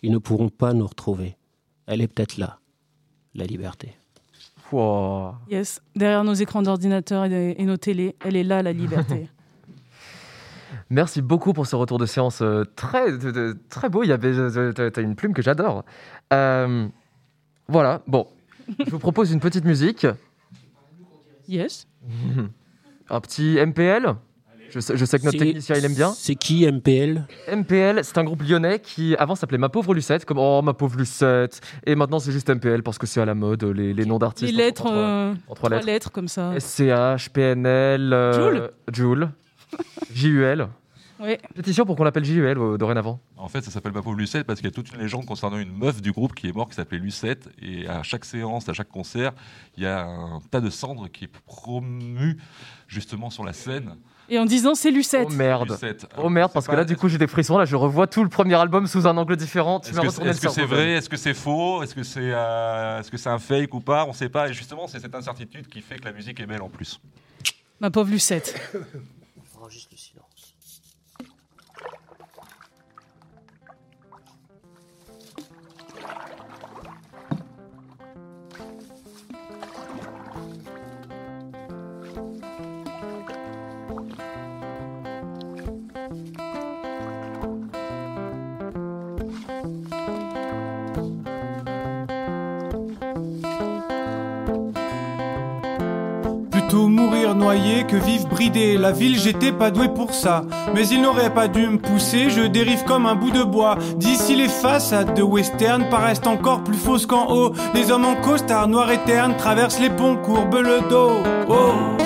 ils 0.02 0.10
ne 0.10 0.18
pourront 0.18 0.48
pas 0.48 0.72
nous 0.72 0.86
retrouver. 0.86 1.36
Elle 1.86 2.00
est 2.00 2.08
peut-être 2.08 2.36
là, 2.36 2.58
la 3.34 3.44
liberté. 3.44 3.94
Yes. 5.50 5.80
Derrière 5.94 6.24
nos 6.24 6.34
écrans 6.34 6.62
d'ordinateur 6.62 7.24
et, 7.26 7.54
et 7.58 7.64
nos 7.64 7.76
télés, 7.76 8.16
elle 8.24 8.36
est 8.36 8.42
là, 8.42 8.62
la 8.62 8.72
liberté. 8.72 9.28
Merci 10.90 11.22
beaucoup 11.22 11.52
pour 11.52 11.66
ce 11.66 11.76
retour 11.76 11.98
de 11.98 12.06
séance 12.06 12.40
euh, 12.42 12.64
très, 12.76 13.06
très 13.68 13.88
beau. 13.88 14.02
Il 14.02 14.08
y 14.08 14.12
avait, 14.12 14.36
euh, 14.36 14.72
t'as 14.72 14.90
t'as 14.90 15.02
une 15.02 15.14
plume 15.14 15.32
que 15.32 15.42
j'adore. 15.42 15.84
Euh, 16.32 16.88
voilà, 17.68 18.02
bon. 18.06 18.26
Je 18.84 18.90
vous 18.90 18.98
propose 18.98 19.30
une 19.30 19.40
petite 19.40 19.64
musique. 19.64 20.06
Yes. 21.48 21.86
Un 23.10 23.20
petit 23.20 23.58
MPL. 23.64 24.14
Je 24.74 24.80
sais, 24.80 24.96
je 24.96 25.04
sais 25.04 25.20
que 25.20 25.24
notre 25.24 25.38
technicien 25.38 25.76
il 25.76 25.84
aime 25.84 25.94
bien. 25.94 26.12
C'est 26.16 26.34
qui 26.34 26.66
MPL 26.70 27.24
MPL, 27.54 28.00
c'est 28.02 28.18
un 28.18 28.24
groupe 28.24 28.42
lyonnais 28.42 28.80
qui 28.80 29.14
avant 29.16 29.36
s'appelait 29.36 29.56
Ma 29.58 29.68
Pauvre 29.68 29.94
Lucette, 29.94 30.24
comme 30.24 30.38
Oh 30.38 30.62
ma 30.62 30.74
pauvre 30.74 30.98
Lucette. 30.98 31.60
Et 31.86 31.94
maintenant 31.94 32.18
c'est 32.18 32.32
juste 32.32 32.50
MPL 32.50 32.82
parce 32.82 32.98
que 32.98 33.06
c'est 33.06 33.20
à 33.20 33.24
la 33.24 33.34
mode, 33.34 33.62
les, 33.62 33.94
les 33.94 34.04
noms 34.04 34.16
Les 34.16 34.18
d'artistes. 34.18 34.52
en- 34.52 34.56
lettres, 34.56 34.82
en 34.82 34.84
trois- 34.90 34.96
euh, 34.96 35.32
en 35.32 35.36
trois 35.54 35.54
trois 35.54 35.70
lettres. 35.70 35.86
lettres 35.86 36.10
comme 36.12 36.26
ça. 36.28 36.52
SCH, 36.58 37.28
PNL, 37.32 38.12
euh, 38.12 38.32
Joule. 38.32 38.70
Joule, 38.92 39.30
JUL. 40.12 40.68
Oui. 41.20 41.36
Pétition 41.54 41.84
pour 41.86 41.94
qu'on 41.94 42.02
l'appelle 42.02 42.24
JUL 42.24 42.58
euh, 42.58 42.76
dorénavant. 42.76 43.20
En 43.36 43.46
fait, 43.48 43.62
ça 43.62 43.70
s'appelle 43.70 43.92
Ma 43.92 44.02
pauvre 44.02 44.16
Lucette 44.16 44.44
parce 44.46 44.58
qu'il 44.58 44.66
y 44.68 44.72
a 44.72 44.74
toute 44.74 44.92
une 44.92 44.98
légende 45.00 45.24
concernant 45.24 45.58
une 45.58 45.72
meuf 45.72 46.02
du 46.02 46.10
groupe 46.10 46.34
qui 46.34 46.48
est 46.48 46.52
morte 46.52 46.70
qui 46.70 46.74
s'appelait 46.76 46.98
Lucette. 46.98 47.48
Et 47.62 47.86
à 47.86 48.02
chaque 48.02 48.24
séance, 48.24 48.68
à 48.68 48.72
chaque 48.72 48.88
concert, 48.88 49.30
il 49.76 49.84
y 49.84 49.86
a 49.86 50.04
un 50.04 50.40
tas 50.50 50.60
de 50.60 50.68
cendres 50.70 51.08
qui 51.08 51.24
est 51.26 51.32
promu 51.46 52.36
justement 52.88 53.30
sur 53.30 53.44
la 53.44 53.52
scène. 53.52 53.94
Et 54.28 54.38
en 54.38 54.44
disant 54.46 54.74
c'est 54.74 54.90
Lucette. 54.90 55.28
Oh 55.30 55.32
merde. 55.34 55.70
Lucette. 55.70 56.06
Oh 56.16 56.28
merde, 56.28 56.50
parce 56.52 56.66
que 56.66 56.74
là 56.74 56.84
du 56.84 56.96
coup 56.96 57.08
j'ai 57.08 57.18
des 57.18 57.26
frissons, 57.26 57.58
là 57.58 57.64
je 57.64 57.76
revois 57.76 58.06
tout 58.06 58.22
le 58.22 58.28
premier 58.30 58.54
album 58.54 58.86
sous 58.86 59.06
un 59.06 59.16
angle 59.16 59.36
différent. 59.36 59.80
Tu 59.80 59.88
Est-ce 59.90 59.96
m'as 59.96 60.02
que, 60.02 60.08
retourné 60.08 60.30
est-ce 60.30 60.42
le 60.42 60.48
que 60.48 60.54
c'est 60.54 60.64
vrai? 60.64 60.90
Est-ce 60.92 61.08
que 61.08 61.16
c'est 61.16 61.34
faux? 61.34 61.82
Est-ce 61.82 61.94
que 61.94 62.02
c'est 62.02 62.20
euh, 62.32 63.00
est-ce 63.00 63.10
que 63.10 63.16
c'est 63.16 63.28
un 63.28 63.38
fake 63.38 63.74
ou 63.74 63.80
pas? 63.80 64.04
On 64.04 64.08
ne 64.08 64.14
sait 64.14 64.28
pas. 64.28 64.48
Et 64.48 64.52
justement, 64.52 64.86
c'est 64.86 65.00
cette 65.00 65.14
incertitude 65.14 65.68
qui 65.68 65.80
fait 65.80 65.96
que 65.98 66.04
la 66.06 66.12
musique 66.12 66.40
est 66.40 66.46
belle 66.46 66.62
en 66.62 66.68
plus. 66.68 67.00
Ma 67.80 67.90
pauvre 67.90 68.10
Lucette. 68.10 68.54
que 97.86 97.96
vivre 97.96 98.26
bridé. 98.26 98.78
La 98.78 98.90
ville, 98.90 99.18
j'étais 99.18 99.52
pas 99.52 99.70
doué 99.70 99.88
pour 99.88 100.14
ça. 100.14 100.44
Mais 100.74 100.88
il 100.88 101.02
n'aurait 101.02 101.32
pas 101.32 101.46
dû 101.46 101.66
me 101.66 101.78
pousser, 101.78 102.30
je 102.30 102.42
dérive 102.42 102.84
comme 102.84 103.04
un 103.04 103.14
bout 103.14 103.30
de 103.30 103.42
bois. 103.42 103.76
D'ici 103.96 104.34
les 104.34 104.48
façades 104.48 105.14
de 105.14 105.22
western 105.22 105.88
paraissent 105.90 106.26
encore 106.26 106.64
plus 106.64 106.76
fausses 106.76 107.06
qu'en 107.06 107.26
haut. 107.30 107.52
Les 107.74 107.90
hommes 107.90 108.06
en 108.06 108.16
costard 108.16 108.66
noir 108.66 108.90
et 108.90 109.02
terne 109.04 109.36
traversent 109.36 109.80
les 109.80 109.90
ponts, 109.90 110.16
courbent 110.16 110.62
le 110.62 110.88
dos. 110.88 111.12
Oh. 111.48 112.03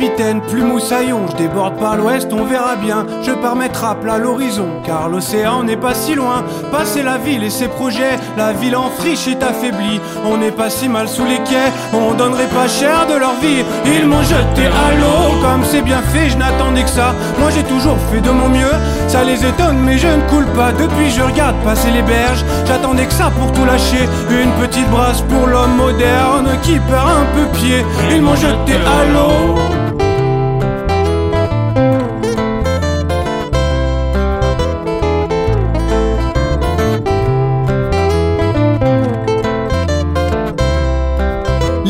Capitaine, 0.00 0.40
plus 0.40 0.62
moussaillon, 0.62 1.26
je 1.30 1.36
déborde 1.36 1.76
par 1.76 1.96
l'ouest, 1.96 2.32
on 2.32 2.44
verra 2.44 2.76
bien. 2.76 3.04
Je 3.22 3.32
pars 3.32 3.54
mettre 3.54 3.84
à 3.84 3.94
plat 3.94 4.16
l'horizon, 4.16 4.66
car 4.84 5.10
l'océan 5.10 5.62
n'est 5.62 5.76
pas 5.76 5.92
si 5.92 6.14
loin. 6.14 6.42
Passer 6.72 7.02
la 7.02 7.18
ville 7.18 7.44
et 7.44 7.50
ses 7.50 7.68
projets, 7.68 8.18
la 8.38 8.52
ville 8.52 8.76
en 8.76 8.88
friche 8.88 9.28
est 9.28 9.42
affaiblie. 9.42 10.00
On 10.24 10.38
n'est 10.38 10.52
pas 10.52 10.70
si 10.70 10.88
mal 10.88 11.06
sous 11.06 11.26
les 11.26 11.38
quais, 11.38 11.70
on 11.92 12.14
donnerait 12.14 12.48
pas 12.48 12.66
cher 12.66 13.06
de 13.08 13.18
leur 13.18 13.34
vie. 13.42 13.62
Ils 13.84 14.06
m'ont 14.06 14.22
jeté 14.22 14.66
à 14.66 14.94
l'eau, 14.94 15.38
comme 15.42 15.64
c'est 15.64 15.82
bien 15.82 16.00
fait, 16.00 16.30
je 16.30 16.38
n'attendais 16.38 16.84
que 16.84 16.90
ça. 16.90 17.14
Moi 17.38 17.50
j'ai 17.50 17.64
toujours 17.64 17.98
fait 18.10 18.22
de 18.22 18.30
mon 18.30 18.48
mieux, 18.48 18.72
ça 19.06 19.22
les 19.22 19.44
étonne, 19.44 19.80
mais 19.84 19.98
je 19.98 20.08
ne 20.08 20.22
coule 20.30 20.46
pas. 20.56 20.72
Depuis 20.72 21.10
je 21.10 21.20
regarde 21.20 21.56
passer 21.62 21.90
les 21.90 22.02
berges, 22.02 22.44
j'attendais 22.64 23.04
que 23.04 23.12
ça 23.12 23.30
pour 23.38 23.52
tout 23.52 23.66
lâcher. 23.66 24.08
Une 24.30 24.52
petite 24.64 24.88
brasse 24.88 25.20
pour 25.22 25.46
l'homme 25.46 25.76
moderne 25.76 26.48
qui 26.62 26.78
perd 26.78 27.06
un 27.06 27.26
peu 27.34 27.58
pied. 27.58 27.84
Ils 28.10 28.22
m'ont 28.22 28.36
jeté 28.36 28.74
à 28.76 29.12
l'eau. 29.12 29.89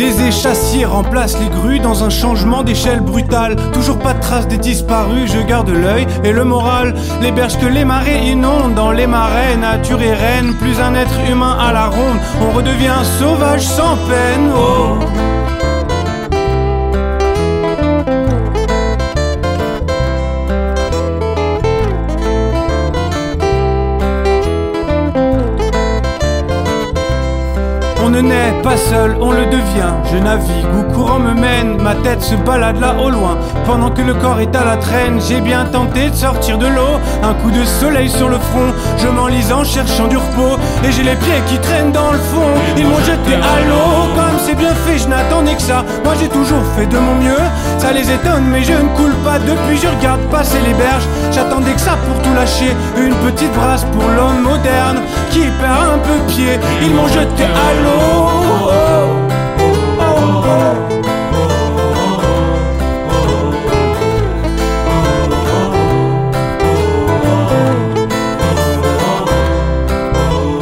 Les 0.01 0.19
échassiers 0.23 0.87
remplacent 0.87 1.39
les 1.39 1.51
grues 1.51 1.79
dans 1.79 2.05
un 2.05 2.09
changement 2.09 2.63
d'échelle 2.63 3.01
brutal. 3.01 3.55
Toujours 3.75 3.99
pas 3.99 4.15
de 4.15 4.21
traces 4.21 4.49
des 4.49 4.57
disparus, 4.57 5.31
je 5.31 5.47
garde 5.47 5.69
l'œil 5.69 6.07
et 6.25 6.33
le 6.33 6.43
moral. 6.43 6.95
Les 7.21 7.31
berges 7.31 7.59
que 7.59 7.67
les 7.67 7.85
marées 7.85 8.27
inondent 8.27 8.75
dans 8.75 8.93
les 8.93 9.07
marais, 9.07 9.59
nature 9.59 10.01
et 10.01 10.15
reine. 10.15 10.55
Plus 10.59 10.81
un 10.81 10.95
être 10.95 11.21
humain 11.31 11.55
à 11.61 11.75
la 11.75 11.89
ronde, 11.89 12.19
on 12.41 12.57
redevient 12.57 12.97
sauvage 13.19 13.67
sans 13.67 13.97
peine. 14.09 14.51
Oh. 14.57 15.30
Ne 28.23 28.29
naît 28.29 28.55
pas 28.63 28.77
seul, 28.77 29.17
on 29.21 29.33
le 29.33 29.47
devient. 29.47 29.93
Je 30.11 30.19
navigue 30.19 30.67
où 30.77 30.93
courant 30.93 31.19
me 31.19 31.35
mène, 31.35 31.81
ma 31.81 31.95
tête 31.95 32.23
se 32.23 32.35
balade 32.35 32.81
là 32.81 32.95
au 33.01 33.11
loin. 33.11 33.39
Pendant 33.67 33.91
que 33.91 34.03
le 34.03 34.15
corps 34.15 34.41
est 34.41 34.55
à 34.55 34.65
la 34.65 34.77
traîne, 34.77 35.21
j'ai 35.21 35.41
bien 35.41 35.65
tenté 35.67 36.11
de 36.11 36.15
sortir 36.15 36.59
de 36.59 36.67
l'eau. 36.67 36.99
Un 37.23 37.35
coup 37.35 37.51
de 37.51 37.65
soleil 37.65 38.09
sur 38.09 38.29
le 38.29 38.39
front, 38.39 38.73
je 38.99 39.09
m'enlise 39.09 39.53
en 39.53 39.65
cherchant 39.65 40.09
du 40.09 40.17
repos. 40.17 40.59
Et 40.85 40.93
j'ai 40.93 41.03
les 41.03 41.17
pieds 41.17 41.43
qui 41.47 41.59
traînent 41.59 41.93
dans 41.93 42.13
le 42.13 42.19
fond. 42.19 42.51
Ils 42.77 42.87
m'ont 42.87 42.99
jeté 42.99 43.35
à 43.35 43.61
l'eau, 43.69 44.15
c'est 44.45 44.55
bien 44.55 44.75
fait, 44.75 44.99
je 44.99 45.09
n'attendais 45.09 45.55
que 45.55 45.63
ça. 45.63 45.85
Moi 46.05 46.15
j'ai 46.19 46.29
toujours 46.29 46.63
fait 46.77 46.87
de 46.87 46.99
mon 46.99 47.15
mieux, 47.17 47.45
ça 47.79 47.93
les 47.93 48.11
étonne, 48.11 48.45
mais 48.51 48.63
je 48.63 48.73
ne 48.73 48.89
coule 48.97 49.15
pas. 49.25 49.39
Depuis 49.39 49.79
je 49.81 49.89
regarde 49.89 50.21
passer 50.31 50.59
les 50.67 50.75
berges, 50.75 51.07
j'attendais 51.33 51.73
que 51.73 51.81
ça 51.81 51.97
pour 52.07 52.23
tout 52.23 52.35
lâcher. 52.35 52.75
Une 52.97 53.15
petite 53.17 53.53
brasse 53.55 53.85
pour 53.93 54.09
l'homme 54.09 54.43
moderne 54.43 55.01
qui 55.31 55.41
perd 55.61 55.95
un 55.95 55.99
peu 55.99 56.19
pied. 56.33 56.59
Ils 56.83 56.95
m'ont 56.95 57.09
jeté 57.09 57.45
à 57.45 57.69
l'eau. 57.83 58.29
Oh, 58.63 59.67
oh, 59.99 60.45
oh. 60.87 60.90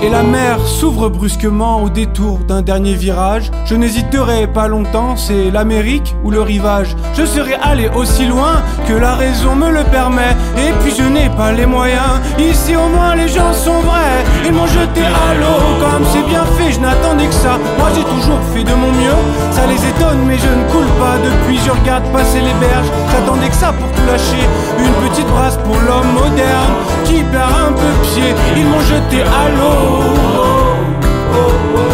Et 0.09 0.11
la 0.11 0.22
mer 0.22 0.66
s'ouvre 0.66 1.11
brusquement 1.11 1.82
au 1.82 1.90
détour 1.90 2.38
d'un 2.38 2.62
dernier 2.62 2.94
virage. 2.94 3.50
Je 3.66 3.74
n'hésiterai 3.74 4.46
pas 4.46 4.66
longtemps, 4.66 5.16
c'est 5.16 5.50
l'Amérique 5.50 6.16
ou 6.24 6.30
le 6.30 6.40
rivage. 6.40 6.96
Je 7.12 7.26
serais 7.26 7.59
allé 7.61 7.90
aussi 7.94 8.24
loin 8.24 8.62
que 8.86 8.94
la 8.94 9.16
raison 9.16 9.54
me 9.54 9.70
le 9.70 9.84
permet. 9.84 10.34
Et 10.56 10.72
puis 10.80 10.94
je 10.96 11.02
n'ai 11.02 11.28
pas 11.36 11.52
les 11.52 11.66
moyens. 11.66 12.22
Ici 12.38 12.74
au 12.74 12.88
moins 12.88 13.16
les 13.16 13.28
gens 13.28 13.52
sont 13.52 13.80
vrais. 13.80 14.24
Ils 14.46 14.52
m'ont 14.52 14.66
jeté 14.66 15.02
à 15.02 15.34
l'eau 15.34 15.76
comme 15.78 16.06
c'est 16.11 16.26
bien 16.26 16.46
fait, 16.56 16.72
je 16.72 16.80
n'attendais 16.80 17.26
que 17.26 17.34
ça. 17.34 17.59
Moi 17.78 17.88
j'ai 17.94 18.04
toujours 18.04 18.40
fait 18.54 18.64
de 18.64 18.72
mon 18.72 18.92
mieux. 18.92 19.20
Ça 19.50 19.66
les 19.66 19.84
étonne, 19.90 20.24
mais 20.26 20.38
je 20.38 20.48
ne 20.48 20.64
coule 20.72 20.90
pas. 20.98 21.18
Depuis 21.22 21.59
je 21.59 21.70
regarde 21.70 22.04
passer 22.14 22.40
les 22.40 22.56
berges. 22.66 22.88
J'attendais 23.12 23.50
que 23.50 23.56
ça 23.56 23.74
pour 23.74 23.90
tout 23.92 24.06
lâcher. 24.06 24.44
Une 24.78 25.09
petite 25.11 25.28
brasse 25.28 25.59
pour 25.59 25.76
l'homme 25.76 26.12
moderne 26.14 26.72
qui 27.09 27.22
perd 27.32 27.52
un 27.68 27.72
peu 27.72 27.92
pied. 28.02 28.34
Ils 28.56 28.66
m'ont 28.66 28.80
jeté 28.80 29.22
à 29.22 29.48
l'eau. 29.56 30.09
très 31.68 31.88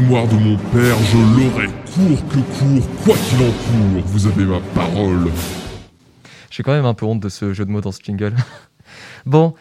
mémoire 0.00 0.26
de 0.26 0.34
mon 0.34 0.56
père, 0.56 0.96
je 1.12 1.18
l'aurai 1.18 1.66
court 1.66 2.28
que 2.28 2.38
court, 2.38 3.04
quoi 3.04 3.14
qu'il 3.16 3.38
en 3.38 3.50
court. 3.50 4.02
Vous 4.06 4.26
avez 4.26 4.44
ma 4.44 4.60
parole. 4.74 5.30
J'ai 6.50 6.62
quand 6.62 6.72
même 6.72 6.86
un 6.86 6.94
peu 6.94 7.06
honte 7.06 7.20
de 7.20 7.28
ce 7.28 7.52
jeu 7.52 7.64
de 7.64 7.70
mots 7.70 7.80
dans 7.80 7.92
ce 7.92 8.00
jingle. 8.02 8.34
bon, 9.26 9.54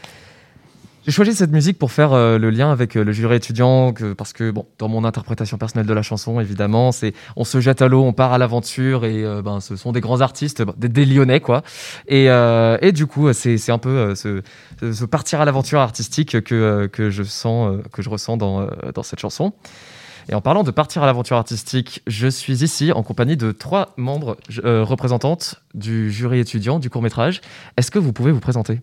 j'ai 1.05 1.11
choisi 1.11 1.33
cette 1.33 1.51
musique 1.51 1.77
pour 1.77 1.91
faire 1.91 2.13
euh, 2.13 2.37
le 2.37 2.51
lien 2.51 2.71
avec 2.71 2.95
euh, 2.95 3.03
le 3.03 3.11
jury 3.11 3.35
étudiant, 3.35 3.93
parce 4.17 4.31
que, 4.31 4.51
bon, 4.51 4.65
dans 4.77 4.87
mon 4.87 5.03
interprétation 5.03 5.57
personnelle 5.57 5.87
de 5.87 5.93
la 5.93 6.03
chanson, 6.03 6.39
évidemment, 6.39 6.91
c'est 6.91 7.13
on 7.35 7.43
se 7.43 7.59
jette 7.59 7.81
à 7.81 7.87
l'eau, 7.87 8.03
on 8.03 8.13
part 8.13 8.31
à 8.31 8.37
l'aventure, 8.37 9.05
et 9.05 9.25
euh, 9.25 9.41
ben, 9.41 9.59
ce 9.59 9.75
sont 9.75 9.91
des 9.91 10.01
grands 10.01 10.21
artistes, 10.21 10.63
ben, 10.63 10.73
des, 10.77 11.05
Lyonnais, 11.05 11.41
quoi. 11.41 11.63
Et, 12.07 12.25
et 12.27 12.91
du 12.91 13.07
coup, 13.07 13.31
c'est 13.33 13.71
un 13.71 13.77
peu 13.77 14.15
ce, 14.15 14.41
ce- 14.81 15.05
partir 15.05 15.41
à 15.41 15.45
l'aventure 15.45 15.79
artistique 15.79 16.41
que, 16.41 16.87
que, 16.87 17.09
je 17.09 17.23
sens, 17.23 17.79
que 17.91 18.01
je 18.01 18.09
ressens 18.09 18.37
dans, 18.37 18.67
dans 18.93 19.03
cette 19.03 19.19
chanson. 19.19 19.53
Et 20.29 20.35
en 20.35 20.41
parlant 20.41 20.61
de 20.63 20.69
partir 20.69 21.01
à 21.01 21.07
l'aventure 21.07 21.37
artistique, 21.37 22.03
je 22.05 22.27
suis 22.27 22.63
ici 22.63 22.91
en 22.91 23.01
compagnie 23.01 23.35
de 23.35 23.51
trois 23.51 23.93
membres 23.97 24.37
euh, 24.63 24.83
représentantes 24.83 25.55
du 25.73 26.11
jury 26.11 26.39
étudiant 26.39 26.77
du 26.77 26.91
court 26.91 27.01
métrage. 27.01 27.41
Est-ce 27.77 27.89
que 27.89 27.97
vous 27.97 28.13
pouvez 28.13 28.31
vous 28.31 28.39
présenter? 28.39 28.79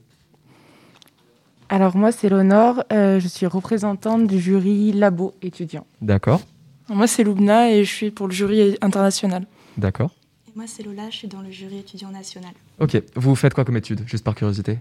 Alors 1.69 1.97
moi 1.97 2.11
c'est 2.13 2.29
Léonore, 2.29 2.83
euh, 2.93 3.21
je 3.21 3.29
suis 3.29 3.47
représentante 3.47 4.27
du 4.27 4.41
jury 4.41 4.93
Labo 4.93 5.35
étudiant. 5.43 5.87
D'accord, 6.01 6.41
Moi, 6.89 7.07
c'est 7.09 7.25
Loubna 7.25 7.71
et 7.73 7.85
je 7.85 7.93
suis 7.93 8.11
pour 8.13 8.29
le 8.29 8.33
jury 8.33 8.77
international. 8.81 9.47
d'accord. 9.77 10.11
Et 10.49 10.53
moi, 10.57 10.65
c'est 10.69 10.85
Lola, 10.85 11.11
je 11.11 11.17
suis 11.17 11.29
dans 11.29 11.43
le 11.43 11.51
jury 11.51 11.79
étudiant 11.79 12.11
national. 12.11 12.53
Ok, 12.79 13.03
vous 13.17 13.35
faites 13.35 13.53
quoi 13.55 13.65
comme 13.65 13.77
étude, 13.77 14.03
juste 14.07 14.25
par 14.25 14.35
curiosité? 14.37 14.79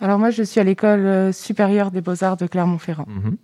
Alors 0.00 0.18
moi 0.18 0.30
je 0.30 0.42
suis 0.42 0.58
à 0.60 0.64
l'école 0.64 1.04
euh, 1.04 1.32
supérieure 1.32 1.90
des 1.90 2.00
beaux-arts 2.00 2.36
de 2.38 2.46
Clermont-Ferrand. 2.46 3.06
Mhm. 3.06 3.36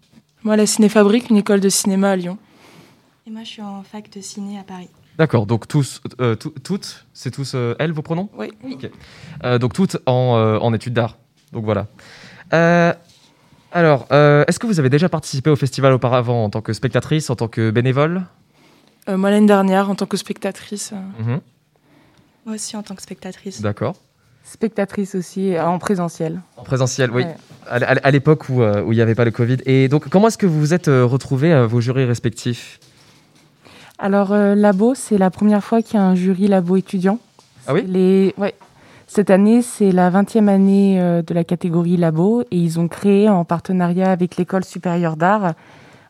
Moi, 0.45 0.57
la 0.57 0.66
Cinéfabrique, 0.66 1.30
une 1.30 1.37
école 1.39 1.61
de 1.61 1.68
cinéma 1.68 2.11
à 2.11 2.16
Lyon. 2.16 2.39
Et 3.26 3.30
moi, 3.30 3.43
je 3.43 3.49
suis 3.49 3.62
en 3.62 3.82
fac 3.82 4.11
de 4.11 4.20
ciné 4.20 4.59
à 4.59 4.62
Paris. 4.62 4.89
D'accord, 5.18 5.47
donc 5.47 5.66
tous, 5.66 6.03
euh, 6.20 6.34
tout- 6.34 6.53
toutes, 6.62 7.07
c'est 7.14 7.30
tous 7.30 7.55
euh, 7.55 7.74
elles 7.78 7.93
vos 7.93 8.03
pronoms? 8.03 8.28
Oui. 8.37 8.51
Ok. 8.70 8.91
Euh, 9.45 9.59
donc 9.59 9.72
toutes 9.72 9.97
en, 10.07 10.37
euh, 10.37 10.59
en 10.59 10.74
études 10.74 10.93
d'art. 10.93 11.16
Donc 11.53 11.64
voilà. 11.64 11.87
Euh, 12.53 12.93
alors, 13.72 14.07
euh, 14.12 14.45
est-ce 14.47 14.59
que 14.59 14.66
vous 14.66 14.78
avez 14.78 14.91
déjà 14.91 15.09
participé 15.09 15.49
au 15.51 15.57
festival 15.57 15.93
auparavant 15.95 16.45
en 16.45 16.51
tant 16.51 16.61
que 16.61 16.72
spectatrice, 16.74 17.30
en 17.30 17.34
tant 17.37 17.49
que 17.49 17.70
bénévole? 17.70 18.24
Euh, 19.09 19.16
moi, 19.16 19.30
l'année 19.30 19.47
dernière, 19.47 19.89
en 19.89 19.95
tant 19.95 20.07
que 20.07 20.16
spectatrice. 20.18 20.93
euh, 20.93 21.22
Mhm. 21.22 21.41
Moi 22.45 22.55
aussi, 22.55 22.76
en 22.76 22.82
tant 22.82 22.95
que 22.95 23.03
spectatrice. 23.03 23.61
D'accord. 23.62 23.97
Spectatrice 24.51 25.14
aussi 25.14 25.55
euh, 25.55 25.66
en 25.66 25.78
présentiel. 25.78 26.40
En 26.57 26.62
présentiel, 26.62 27.11
oui. 27.11 27.24
Ouais. 27.24 27.36
À, 27.68 28.11
l'époque 28.12 28.49
où 28.49 28.62
euh, 28.62 28.80
où 28.82 28.92
il 28.92 28.97
n'y 28.97 29.03
avait 29.03 29.16
pas 29.16 29.24
le 29.24 29.32
Covid. 29.32 29.57
Et 29.66 29.88
donc, 29.88 30.09
comment 30.09 30.28
est-ce 30.28 30.38
que 30.38 30.47
vous 30.47 30.61
vous 30.61 30.72
êtes 30.72 30.86
euh, 30.86 31.05
retrouvés 31.05 31.53
à 31.53 31.66
vos 31.66 31.80
jurys 31.80 32.05
respectifs? 32.05 32.78
Alors 33.99 34.32
euh, 34.32 34.55
Labo 34.55 34.94
c'est 34.94 35.18
la 35.18 35.30
première 35.30 35.64
fois 35.64 35.80
qu'il 35.80 35.94
y 35.94 36.03
a 36.03 36.05
un 36.05 36.14
jury 36.14 36.49
Labo 36.49 36.76
étudiant. 36.76 37.18
Ah 37.66 37.74
oui? 37.74 37.82
Les... 37.86 38.34
ouais. 38.36 38.55
Cette 39.07 39.30
année 39.30 39.62
c'est 39.62 39.90
la 39.90 40.11
20e 40.11 40.49
année 40.49 41.01
euh, 41.01 41.22
de 41.22 41.32
la 41.32 41.44
catégorie 41.44 41.97
Labo 41.97 42.42
et 42.42 42.57
ils 42.57 42.78
ont 42.78 42.88
créé 42.88 43.28
en 43.28 43.44
partenariat 43.44 44.11
avec 44.11 44.36
l'école 44.36 44.64
supérieure 44.64 45.16
d'art 45.16 45.55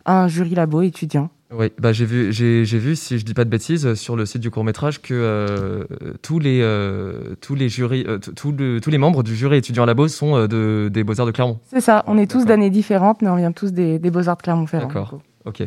un 0.05 0.29
jury 0.29 0.55
Labo 0.55 0.83
étudiant. 0.83 1.31
Oui, 1.53 1.67
bah 1.79 1.93
j'ai 1.93 2.05
vu, 2.07 2.33
j'ai, 2.33 2.65
j'ai 2.65 2.79
vu, 2.79 2.97
si 2.97 3.19
je 3.21 3.25
dis 3.25 3.33
pas 3.33 3.45
de 3.45 3.51
bêtises, 3.51 3.95
sur 3.95 4.17
le 4.17 4.27
site 4.27 4.41
du 4.41 4.51
court 4.51 4.65
métrage 4.65 5.01
que 5.01 5.15
euh, 5.15 5.85
tous 6.21 6.41
les 6.41 6.59
euh, 6.61 7.37
tous 7.41 7.55
les 7.55 7.69
jurys, 7.69 8.05
euh, 8.09 8.19
tous 8.19 8.51
le- 8.51 8.81
tous 8.81 8.91
les 8.91 8.99
membres 8.99 9.23
du 9.23 9.37
jury 9.37 9.59
étudiant 9.59 9.85
à 9.85 9.87
labo 9.87 10.09
sont 10.09 10.35
euh, 10.37 10.49
de, 10.49 10.89
des 10.93 11.05
Beaux 11.05 11.21
Arts 11.21 11.27
de 11.27 11.31
Clermont. 11.31 11.61
C'est 11.71 11.81
ça, 11.81 12.03
on 12.09 12.19
est 12.19 12.29
tous 12.29 12.45
d'années 12.47 12.69
différentes 12.71 13.23
mais 13.23 13.29
on 13.29 13.37
vient 13.37 13.53
tous 13.53 13.71
des, 13.73 14.01
des 14.01 14.11
Beaux-Arts 14.11 14.39
de 14.39 14.43
Clermont-Ferrand. 14.43 14.89
D'accord. 14.89 15.21
Ok. 15.45 15.63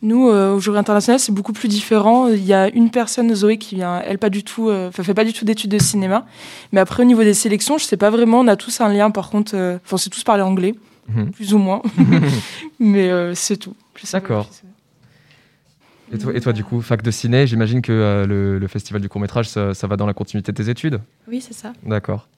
Nous, 0.00 0.28
euh, 0.28 0.54
au 0.54 0.60
jury 0.60 0.78
international, 0.78 1.18
c'est 1.20 1.32
beaucoup 1.32 1.52
plus 1.52 1.68
différent. 1.68 2.28
Il 2.28 2.44
y 2.44 2.52
a 2.54 2.68
une 2.68 2.90
personne, 2.90 3.34
Zoé, 3.34 3.58
qui 3.58 3.74
vient, 3.74 4.00
elle, 4.06 4.18
pas 4.18 4.30
du 4.30 4.44
tout, 4.44 4.68
euh, 4.70 4.88
enfin, 4.88 5.02
fait 5.02 5.14
pas 5.14 5.24
du 5.24 5.32
tout 5.34 5.44
d'études 5.44 5.70
de 5.70 5.78
cinéma. 5.78 6.24
Mais 6.72 6.80
après, 6.80 7.02
au 7.02 7.06
niveau 7.06 7.22
des 7.22 7.34
sélections, 7.34 7.76
je 7.78 7.84
sais 7.84 7.96
pas 7.96 8.10
vraiment. 8.10 8.40
On 8.40 8.46
a 8.48 8.56
tous 8.56 8.80
un 8.80 8.88
lien, 8.90 9.10
par 9.10 9.28
contre. 9.30 9.52
euh, 9.54 9.76
Enfin, 9.84 9.94
on 9.94 9.96
sait 9.96 10.10
tous 10.10 10.22
parler 10.24 10.42
anglais, 10.42 10.74
Mhm. 11.08 11.30
plus 11.32 11.54
ou 11.54 11.58
moins. 11.58 11.82
mais 12.78 13.10
euh, 13.10 13.34
c'est 13.34 13.56
tout. 13.56 13.74
D'accord. 14.12 14.48
Et 16.12 16.18
toi, 16.18 16.32
et 16.34 16.40
toi, 16.40 16.52
du 16.52 16.62
coup, 16.62 16.80
fac 16.80 17.02
de 17.02 17.10
ciné, 17.10 17.46
j'imagine 17.46 17.82
que 17.82 17.92
euh, 17.92 18.26
le, 18.26 18.58
le 18.58 18.68
festival 18.68 19.02
du 19.02 19.08
court 19.08 19.20
métrage, 19.20 19.48
ça, 19.48 19.74
ça 19.74 19.86
va 19.86 19.96
dans 19.96 20.06
la 20.06 20.14
continuité 20.14 20.52
de 20.52 20.56
tes 20.62 20.70
études? 20.70 21.00
Oui, 21.28 21.40
c'est 21.40 21.52
ça. 21.54 21.72
D'accord. 21.84 22.28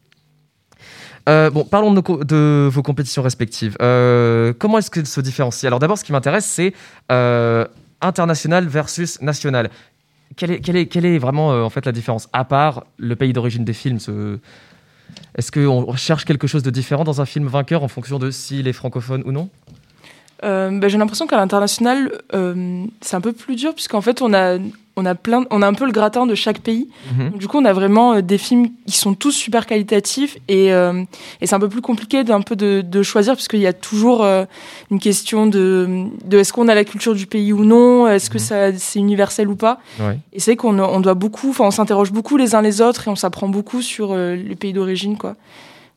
Euh, 1.29 1.51
bon, 1.51 1.65
parlons 1.65 1.91
de, 1.91 1.97
nos 1.97 2.03
co- 2.03 2.25
de 2.25 2.69
vos 2.73 2.83
compétitions 2.83 3.23
respectives. 3.23 3.77
Euh, 3.83 4.55
comment 4.59 4.79
est-ce 4.79 4.91
qu'elles 4.91 5.07
se 5.07 5.21
différencient? 5.21 5.67
Alors 5.67 5.79
d'abord, 5.81 5.99
ce 5.99 6.05
qui 6.05 6.13
m'intéresse, 6.13 6.47
c'est 6.47 6.73
international 8.01 8.67
versus 8.67 9.21
national. 9.21 9.71
Quelle 10.37 10.53
est, 10.53 10.61
quelle 10.61 10.77
est, 10.77 10.87
quelle 10.87 11.05
est 11.05 11.19
vraiment 11.19 11.49
en 11.51 11.69
fait 11.71 11.85
la 11.85 11.93
différence? 11.93 12.29
À 12.33 12.45
part 12.45 12.85
le 12.97 13.17
pays 13.17 13.33
d'origine 13.33 13.65
des 13.65 13.73
films, 13.75 13.99
ce- 13.99 14.39
est-ce 15.37 15.51
qu'on 15.53 15.95
cherche 15.97 16.25
quelque 16.25 16.47
chose 16.47 16.63
de 16.63 16.71
différent 16.71 17.05
dans 17.05 17.21
un 17.21 17.27
film 17.27 17.47
vainqueur 17.47 17.83
en 17.83 17.89
fonction 17.89 18.19
de 18.19 18.31
s'il 18.31 18.67
est 18.69 18.73
francophone 18.73 19.23
ou 19.27 19.33
non? 19.33 19.51
Euh, 20.45 20.71
bah, 20.79 20.89
j'ai 20.89 20.99
l'impression 20.99 21.27
qu'à 21.27 21.37
l'international, 21.37 22.13
euh, 22.35 22.85
c'est 23.01 23.17
un 23.17 23.21
peu 23.21 23.33
plus 23.33 23.57
dur 23.57 23.75
puisqu'en 23.75 24.01
fait, 24.01 24.23
on 24.23 24.33
a, 24.33 24.59
on 24.97 25.05
a 25.05 25.15
plein, 25.15 25.45
on 25.51 25.63
a 25.63 25.67
un 25.67 25.75
peu 25.75 25.85
le 25.85 25.93
gratin 25.93 26.27
de 26.27 26.35
chaque 26.35 26.61
pays. 26.61 26.89
Mhm. 27.13 27.31
Donc, 27.31 27.39
du 27.39 27.49
coup, 27.49 27.59
on 27.59 27.65
a 27.65 27.73
vraiment 27.73 28.15
euh, 28.15 28.21
des 28.23 28.39
films 28.39 28.69
qui 28.87 28.97
sont 28.97 29.15
tous 29.15 29.33
super 29.33 29.67
qualitatifs 29.67 30.39
et, 30.49 30.69
et 30.69 31.47
c'est 31.47 31.55
un 31.55 31.61
peu 31.61 31.69
plus 31.69 31.81
compliqué 31.81 32.25
d'un 32.25 32.41
peu 32.41 32.57
de, 32.57 32.83
de 32.83 33.03
choisir 33.03 33.35
puisqu'il 33.35 33.61
y 33.61 33.67
a 33.67 33.73
toujours 33.73 34.25
une 34.91 34.99
question 34.99 35.47
de, 35.47 36.07
de 36.25 36.39
est-ce 36.39 36.53
qu'on 36.53 36.69
a 36.69 36.75
la 36.75 36.85
culture 36.85 37.15
du 37.15 37.27
pays 37.27 37.53
ou 37.53 37.65
non, 37.65 38.09
est-ce 38.09 38.31
que 38.31 38.39
ça 38.39 38.77
c'est 38.77 38.99
universel 38.99 39.49
ou 39.49 39.57
pas. 39.57 39.79
Ouais. 40.01 40.19
Et 40.33 40.41
c'est 40.41 40.57
qu'on 40.57 40.79
on 40.79 41.01
doit 41.01 41.15
beaucoup, 41.15 41.51
enfin, 41.51 41.65
on 41.65 41.71
s'interroge 41.71 42.13
beaucoup 42.13 42.37
les 42.37 42.55
uns 42.55 42.63
les 42.63 42.81
autres 42.81 43.09
et 43.09 43.11
on 43.11 43.17
s'apprend 43.17 43.49
beaucoup 43.49 43.83
sur 43.83 44.17
les 44.17 44.57
pays 44.57 44.73
d'origine, 44.73 45.17
quoi. 45.17 45.37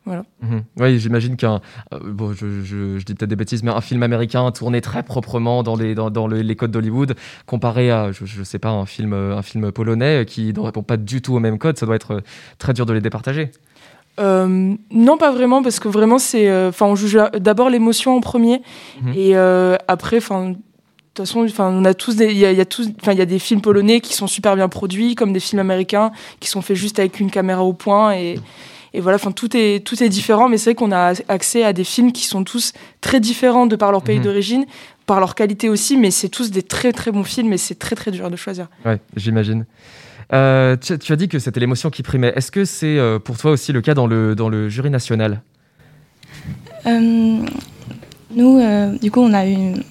Voilà. 0.04 0.24
Mhm. 0.42 0.62
Oui, 0.80 0.98
j'imagine 0.98 1.36
qu'un. 1.36 1.60
euh, 1.94 1.98
bon, 2.02 2.32
je, 2.32 2.62
je- 2.62 2.98
je 2.98 3.04
dis 3.04 3.14
peut-être 3.14 3.30
des 3.30 3.36
bêtises, 3.36 3.62
mais 3.62 3.70
un 3.70 3.80
film 3.80 4.02
américain 4.02 4.50
tourné 4.50 4.80
très 4.80 5.02
proprement 5.04 5.62
dans 5.62 5.76
les, 5.76 5.94
dans, 5.94 6.10
dans 6.10 6.26
le- 6.26 6.40
les 6.42 6.56
codes 6.56 6.72
d'Hollywood, 6.72 7.14
comparé 7.46 7.90
à, 7.92 8.10
je, 8.10 8.24
je 8.24 8.42
sais 8.42 8.58
pas, 8.58 8.70
un 8.70 8.84
film, 8.86 9.12
euh, 9.12 9.36
un 9.36 9.42
film 9.42 9.70
polonais 9.70 10.24
qui 10.26 10.52
ne 10.52 10.58
répond 10.60 10.82
pas 10.82 10.96
du 10.96 11.22
tout 11.22 11.34
aux 11.34 11.38
mêmes 11.40 11.58
codes, 11.58 11.78
ça 11.78 11.86
doit 11.86 11.94
être 11.96 12.14
euh, 12.14 12.20
très 12.58 12.72
dur 12.72 12.84
de 12.84 12.92
les 12.92 13.00
départager. 13.00 13.52
Euh, 14.20 14.74
non, 14.90 15.16
pas 15.18 15.32
vraiment, 15.32 15.62
parce 15.62 15.80
que 15.80 15.88
vraiment, 15.88 16.18
c'est. 16.18 16.48
euh, 16.50 16.68
Enfin, 16.68 16.86
on 16.86 16.96
juge 16.96 17.18
d'abord 17.38 17.70
l'émotion 17.70 18.16
en 18.16 18.20
premier, 18.20 18.60
Mhm. 19.02 19.12
et 19.14 19.36
euh, 19.36 19.76
après, 19.88 20.18
enfin. 20.18 20.50
De 20.50 20.54
toute 21.22 21.26
façon, 21.26 21.44
enfin, 21.44 21.68
on 21.70 21.84
a 21.84 21.92
tous 21.92 22.16
des, 22.16 22.32
il 22.32 22.38
y 22.38 22.46
a, 22.46 22.52
il 22.52 22.56
y 22.56 22.60
a 22.62 22.64
tous, 22.64 22.88
enfin, 23.02 23.12
il 23.12 23.18
y 23.18 23.20
a 23.20 23.26
des 23.26 23.38
films 23.38 23.60
polonais 23.60 24.00
qui 24.00 24.14
sont 24.14 24.26
super 24.26 24.56
bien 24.56 24.70
produits, 24.70 25.14
comme 25.14 25.34
des 25.34 25.40
films 25.40 25.60
américains 25.60 26.10
qui 26.40 26.48
sont 26.48 26.62
faits 26.62 26.74
juste 26.78 26.98
avec 26.98 27.20
une 27.20 27.30
caméra 27.30 27.62
au 27.62 27.74
point 27.74 28.14
et, 28.14 28.36
et 28.94 29.00
voilà, 29.00 29.16
enfin, 29.16 29.32
tout 29.32 29.56
est, 29.56 29.84
tout 29.84 30.02
est 30.02 30.08
différent, 30.08 30.48
mais 30.48 30.58
c'est 30.58 30.70
vrai 30.70 30.74
qu'on 30.74 30.92
a 30.92 31.14
accès 31.28 31.64
à 31.64 31.72
des 31.72 31.84
films 31.84 32.12
qui 32.12 32.24
sont 32.26 32.44
tous 32.44 32.72
très 33.00 33.20
différents 33.20 33.66
de 33.66 33.76
par 33.76 33.90
leur 33.92 34.02
pays 34.02 34.18
Mhm. 34.18 34.24
d'origine, 34.24 34.64
par 35.06 35.18
leur 35.20 35.34
qualité 35.34 35.68
aussi, 35.68 35.96
mais 35.96 36.10
c'est 36.10 36.28
tous 36.28 36.50
des 36.50 36.62
très 36.62 36.92
très 36.92 37.10
bons 37.10 37.24
films 37.24 37.52
et 37.52 37.58
c'est 37.58 37.78
très 37.78 37.96
très 37.96 38.10
dur 38.10 38.30
de 38.30 38.36
choisir. 38.36 38.68
Ouais, 38.84 38.98
j'imagine. 39.16 39.64
Euh, 40.32 40.76
tu, 40.76 40.98
tu 40.98 41.12
as 41.12 41.16
dit 41.16 41.28
que 41.28 41.38
c'était 41.38 41.60
l'émotion 41.60 41.90
qui 41.90 42.02
primait. 42.02 42.32
Est-ce 42.36 42.50
que 42.50 42.64
c'est 42.64 42.98
euh, 42.98 43.18
pour 43.18 43.36
toi 43.38 43.50
aussi 43.50 43.72
le 43.72 43.80
cas 43.82 43.94
dans 43.94 44.06
le, 44.06 44.34
dans 44.34 44.48
le 44.48 44.68
jury 44.68 44.88
national? 44.90 45.42
Euh, 46.86 47.38
nous, 48.34 48.58
euh, 48.58 48.96
du 48.98 49.10
coup, 49.10 49.20
on 49.20 49.32
a 49.34 49.44
une, 49.46 49.82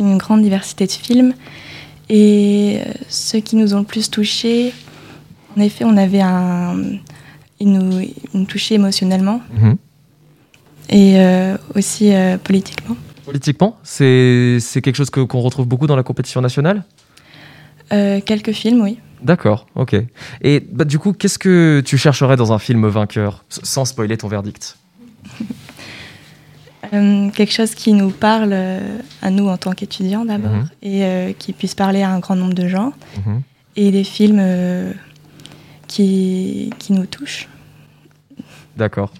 une 0.00 0.16
grande 0.18 0.42
diversité 0.42 0.86
de 0.86 0.92
films. 0.92 1.34
Et 2.08 2.80
ceux 3.08 3.40
qui 3.40 3.56
nous 3.56 3.74
ont 3.74 3.78
le 3.80 3.84
plus 3.84 4.10
touchés, 4.10 4.72
en 5.56 5.60
effet, 5.60 5.84
on 5.84 5.96
avait 5.96 6.20
un. 6.20 6.76
Nous, 7.66 8.44
touchaient 8.46 8.74
émotionnellement 8.76 9.40
Mhm. 9.54 9.76
et 10.88 11.14
euh, 11.20 11.56
aussi 11.74 12.12
euh, 12.12 12.36
politiquement. 12.38 12.96
Politiquement, 13.24 13.78
c'est 13.84 14.58
quelque 14.82 14.96
chose 14.96 15.10
que- 15.10 15.20
qu'on 15.20 15.40
retrouve 15.40 15.66
beaucoup 15.66 15.86
dans 15.86 15.96
la 15.96 16.02
compétition 16.02 16.40
nationale? 16.40 16.84
Euh, 17.92 18.20
quelques 18.20 18.52
films, 18.52 18.80
oui. 18.82 18.98
D'accord, 19.22 19.66
ok. 19.76 19.94
Et 20.42 20.60
bah, 20.60 20.84
du 20.84 20.98
coup, 20.98 21.12
qu'est-ce 21.12 21.38
que 21.38 21.80
tu 21.84 21.96
chercherais 21.98 22.36
dans 22.36 22.52
un 22.52 22.58
film 22.58 22.86
vainqueur, 22.88 23.44
sans 23.48 23.84
spoiler 23.84 24.16
ton 24.16 24.28
verdict 24.28 24.76
quelque 26.90 27.52
chose 27.52 27.74
qui 27.74 27.92
nous 27.92 28.10
parle 28.10 28.54
à 29.22 29.30
nous 29.30 29.48
en 29.48 29.56
tant 29.56 29.72
qu'étudiants 29.72 30.24
d'abord 30.24 30.50
Mhm. 30.52 30.68
et 30.82 31.36
qui 31.38 31.52
puisse 31.52 31.74
parler 31.74 32.02
à 32.02 32.10
un 32.10 32.18
grand 32.18 32.36
nombre 32.36 32.54
de 32.54 32.66
gens. 32.68 32.92
Mhm. 33.24 33.42
Et 33.76 33.90
des 33.92 34.04
films 34.04 34.42
qui, 35.86 36.70
qui 36.78 36.92
nous 36.92 37.06
touchent. 37.06 37.48
D'accord. 38.76 39.12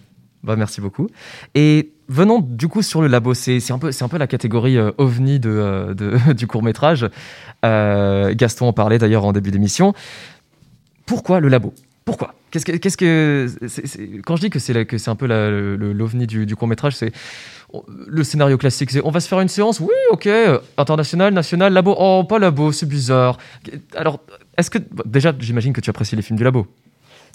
Bah, 0.43 0.57
merci 0.57 0.81
beaucoup. 0.81 1.09
Et 1.55 1.93
venons 2.09 2.41
du 2.41 2.67
coup 2.69 2.83
sur 2.83 3.01
le 3.01 3.07
labo. 3.09 3.33
C'est 3.35 3.71
un, 3.71 3.79
peu- 3.79 3.91
un 4.01 4.09
peu 4.09 4.19
la 4.19 4.27
catégorie 4.27 4.77
euh, 4.77 4.91
ovni 4.99 5.39
de, 5.39 5.51
euh, 5.51 5.95
du 6.35 6.47
court 6.47 6.63
métrage. 6.63 7.09
Gaston 7.63 8.67
en 8.67 8.73
parlait 8.73 8.99
d'ailleurs 8.99 9.25
en 9.25 9.33
début 9.33 9.51
d'émission. 9.51 9.95
Pourquoi 11.07 11.41
le 11.41 11.49
labo? 11.49 11.73
Pourquoi? 12.05 12.35
Qu'est-ce 12.51 12.65
que, 12.67 12.73
qu'est-ce 12.73 12.97
que 12.97 13.47
quand 14.25 14.35
je 14.37 14.41
dis 14.43 14.51
que 14.51 14.59
c'est 14.59 15.09
un 15.09 15.15
peu 15.17 15.27
l'ovni 15.93 16.27
du, 16.27 16.45
du 16.47 16.57
court 16.57 16.67
métrage, 16.67 16.97
c'est 16.97 17.13
le 18.07 18.25
scénario 18.25 18.59
classique. 18.59 18.91
On 19.05 19.11
va 19.11 19.21
se 19.21 19.29
faire 19.29 19.41
une 19.41 19.49
séance, 19.49 19.79
oui, 19.81 19.89
ok, 20.11 20.27
euh, 20.27 20.59
international, 20.77 21.33
national, 21.33 21.73
labo, 21.73 21.95
oh 21.97 22.25
pas 22.25 22.39
labo, 22.41 22.73
c'est 22.73 22.87
bizarre. 22.89 23.39
Alors, 23.97 24.21
est-ce 24.59 24.69
que 24.69 24.79
déjà, 25.07 25.33
j'imagine 25.39 25.73
que 25.73 25.81
tu 25.81 25.89
apprécies 25.91 26.17
les 26.17 26.23
films 26.23 26.37
du 26.37 26.45
labo. 26.45 26.67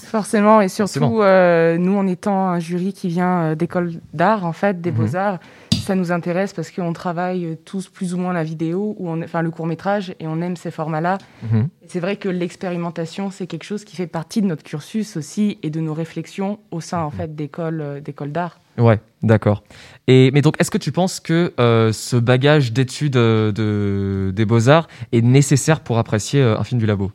Forcément, 0.04 0.62
et 0.62 0.70
surtout, 0.70 1.00
Forcément. 1.00 1.20
euh, 1.24 1.78
nous, 1.78 1.95
en 1.98 2.08
étant 2.08 2.48
un 2.50 2.60
jury 2.60 2.93
qui 2.93 3.08
vient 3.08 3.39
euh, 3.41 3.56
d'écoles 3.56 3.93
d'art, 4.14 4.45
en 4.45 4.54
fait, 4.54 4.80
des 4.82 4.91
Mhm. 4.91 4.98
beaux-arts, 4.98 5.39
ça 5.74 5.95
nous 5.95 6.12
intéresse 6.12 6.54
parce 6.54 6.70
qu'on 6.72 6.93
travaille 6.93 7.45
euh, 7.45 7.56
tous 7.66 7.88
plus 7.89 8.14
ou 8.14 8.18
moins 8.18 8.34
la 8.34 8.43
vidéo, 8.43 8.95
ou 9.00 9.10
on, 9.10 9.22
enfin 9.24 9.41
le 9.41 9.50
court-métrage, 9.52 10.14
et 10.20 10.28
on 10.28 10.39
aime 10.41 10.56
ces 10.56 10.70
formats-là. 10.72 11.18
Mhm. 11.43 11.68
C'est 11.88 12.00
vrai 12.00 12.16
que 12.18 12.30
l'expérimentation, 12.30 13.32
c'est 13.32 13.48
quelque 13.48 13.64
chose 13.64 13.84
qui 13.86 13.95
fait 13.95 14.08
partie 14.08 14.41
de 14.41 14.48
notre 14.48 14.64
cursus 14.64 15.18
aussi, 15.18 15.58
et 15.64 15.70
de 15.70 15.80
nos 15.80 15.93
réflexions 15.93 16.60
au 16.72 16.80
sein, 16.80 17.00
en 17.02 17.10
fait, 17.12 17.36
d'écoles 17.36 17.82
euh, 17.82 18.00
d'écoles 18.00 18.32
d'art. 18.32 18.60
Ouais, 18.78 19.00
d'accord. 19.24 19.64
Et 20.08 20.30
mais 20.32 20.41
donc, 20.43 20.56
est-ce 20.60 20.70
que 20.70 20.78
tu 20.78 20.91
penses 20.91 21.20
que 21.20 21.54
euh, 21.60 21.91
ce 21.91 22.16
bagage 22.16 22.72
d'études 22.72 23.14
de, 23.14 24.32
des 24.36 24.45
beaux 24.45 24.70
arts 24.70 24.88
est 25.12 25.22
nécessaire 25.22 25.80
pour 25.80 25.98
apprécier 25.98 26.41
un 26.43 26.64
film 26.64 26.80
du 26.80 26.86
labo? 26.86 27.12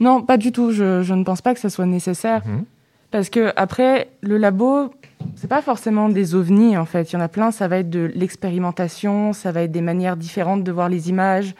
Non, 0.00 0.22
pas 0.22 0.36
du 0.36 0.52
tout. 0.52 0.70
Je, 0.72 1.02
je 1.02 1.14
ne 1.14 1.24
pense 1.24 1.42
pas 1.42 1.54
que 1.54 1.60
ça 1.60 1.70
soit 1.70 1.86
nécessaire. 1.86 2.42
Mhm. 2.46 2.64
Parce 3.10 3.30
que 3.30 3.52
après, 3.56 4.10
le 4.20 4.36
labo, 4.36 4.90
c'est 5.34 5.48
pas 5.48 5.62
forcément 5.62 6.08
des 6.08 6.34
ovnis 6.34 6.76
en 6.76 6.84
fait. 6.84 7.10
Il 7.10 7.14
y 7.14 7.16
en 7.16 7.20
a 7.20 7.28
plein. 7.28 7.50
Ça 7.50 7.68
va 7.68 7.78
être 7.78 7.90
de 7.90 8.10
l'expérimentation, 8.14 9.32
ça 9.32 9.50
va 9.50 9.62
être 9.62 9.72
des 9.72 9.80
manières 9.80 10.16
différentes 10.16 10.62
de 10.62 10.72
voir 10.72 10.88
les 10.88 11.08
images. 11.08 11.54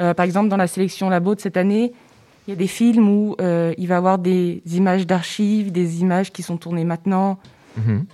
Euh, 0.00 0.14
par 0.14 0.24
exemple, 0.24 0.48
dans 0.48 0.56
la 0.56 0.66
sélection 0.66 1.08
labo 1.10 1.34
de 1.34 1.40
cette 1.40 1.56
année, 1.56 1.92
il 2.46 2.50
y 2.50 2.52
a 2.52 2.56
des 2.56 2.66
films 2.66 3.08
où 3.08 3.36
euh, 3.40 3.74
il 3.76 3.88
va 3.88 3.94
y 3.94 3.98
avoir 3.98 4.18
des 4.18 4.62
images 4.72 5.06
d'archives, 5.06 5.72
des 5.72 6.00
images 6.00 6.32
qui 6.32 6.42
sont 6.42 6.56
tournées 6.56 6.84
maintenant, 6.84 7.38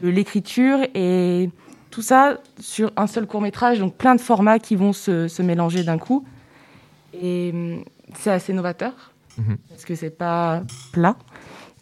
de 0.02 0.08
l'écriture 0.08 0.78
et 0.92 1.48
tout 1.92 2.02
ça 2.02 2.38
sur 2.58 2.90
un 2.96 3.06
seul 3.06 3.26
court 3.26 3.40
métrage. 3.40 3.78
Donc 3.78 3.94
plein 3.94 4.16
de 4.16 4.20
formats 4.20 4.58
qui 4.58 4.74
vont 4.74 4.92
se, 4.92 5.28
se 5.28 5.40
mélanger 5.40 5.84
d'un 5.84 5.98
coup. 5.98 6.24
Et 7.14 7.50
hum, 7.52 7.84
c'est 8.14 8.32
assez 8.32 8.52
novateur 8.52 9.11
Mhm. 9.38 9.56
parce 9.68 9.84
que 9.84 9.94
c'est 9.94 10.16
pas 10.16 10.62
plat. 10.92 11.16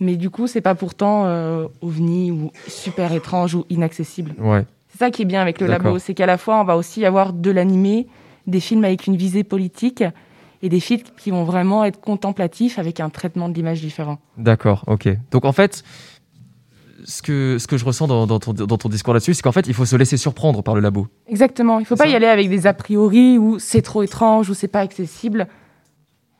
Mais 0.00 0.16
du 0.16 0.30
coup, 0.30 0.46
c'est 0.46 0.62
pas 0.62 0.74
pourtant 0.74 1.26
euh, 1.26 1.66
ovni 1.82 2.30
ou 2.30 2.50
super 2.66 3.12
étrange 3.12 3.54
ou 3.54 3.66
inaccessible. 3.68 4.34
Ouais. 4.38 4.64
C'est 4.88 4.98
ça 4.98 5.10
qui 5.10 5.22
est 5.22 5.26
bien 5.26 5.42
avec 5.42 5.60
le 5.60 5.66
labo, 5.66 5.98
c'est 5.98 6.14
qu'à 6.14 6.26
la 6.26 6.38
fois, 6.38 6.60
on 6.60 6.64
va 6.64 6.76
aussi 6.76 7.04
avoir 7.04 7.32
de 7.32 7.50
l'animé, 7.50 8.06
des 8.46 8.60
films 8.60 8.84
avec 8.84 9.06
une 9.06 9.16
visée 9.16 9.44
politique 9.44 10.02
et 10.62 10.68
des 10.68 10.80
films 10.80 11.02
qui 11.18 11.30
vont 11.30 11.44
vraiment 11.44 11.84
être 11.84 12.00
contemplatifs 12.00 12.78
avec 12.78 12.98
un 13.00 13.10
traitement 13.10 13.48
de 13.48 13.54
l'image 13.54 13.80
différent. 13.80 14.18
D'accord, 14.36 14.84
ok. 14.86 15.08
Donc 15.30 15.44
en 15.44 15.52
fait, 15.52 15.84
ce 17.04 17.22
que, 17.22 17.56
ce 17.58 17.66
que 17.66 17.76
je 17.76 17.84
ressens 17.84 18.06
dans, 18.08 18.26
dans 18.26 18.38
ton, 18.38 18.52
dans 18.52 18.76
ton 18.76 18.88
discours 18.88 19.14
là-dessus, 19.14 19.34
c'est 19.34 19.42
qu'en 19.42 19.52
fait, 19.52 19.66
il 19.66 19.74
faut 19.74 19.84
se 19.84 19.96
laisser 19.96 20.16
surprendre 20.16 20.62
par 20.62 20.74
le 20.74 20.80
labo. 20.80 21.08
Exactement. 21.28 21.78
Il 21.78 21.86
faut 21.86 21.96
pas 21.96 22.06
y 22.06 22.14
aller 22.14 22.26
avec 22.26 22.48
des 22.48 22.66
a 22.66 22.72
priori 22.74 23.38
ou 23.38 23.58
c'est 23.58 23.82
trop 23.82 24.02
étrange 24.02 24.50
ou 24.50 24.54
c'est 24.54 24.68
pas 24.68 24.80
accessible. 24.80 25.46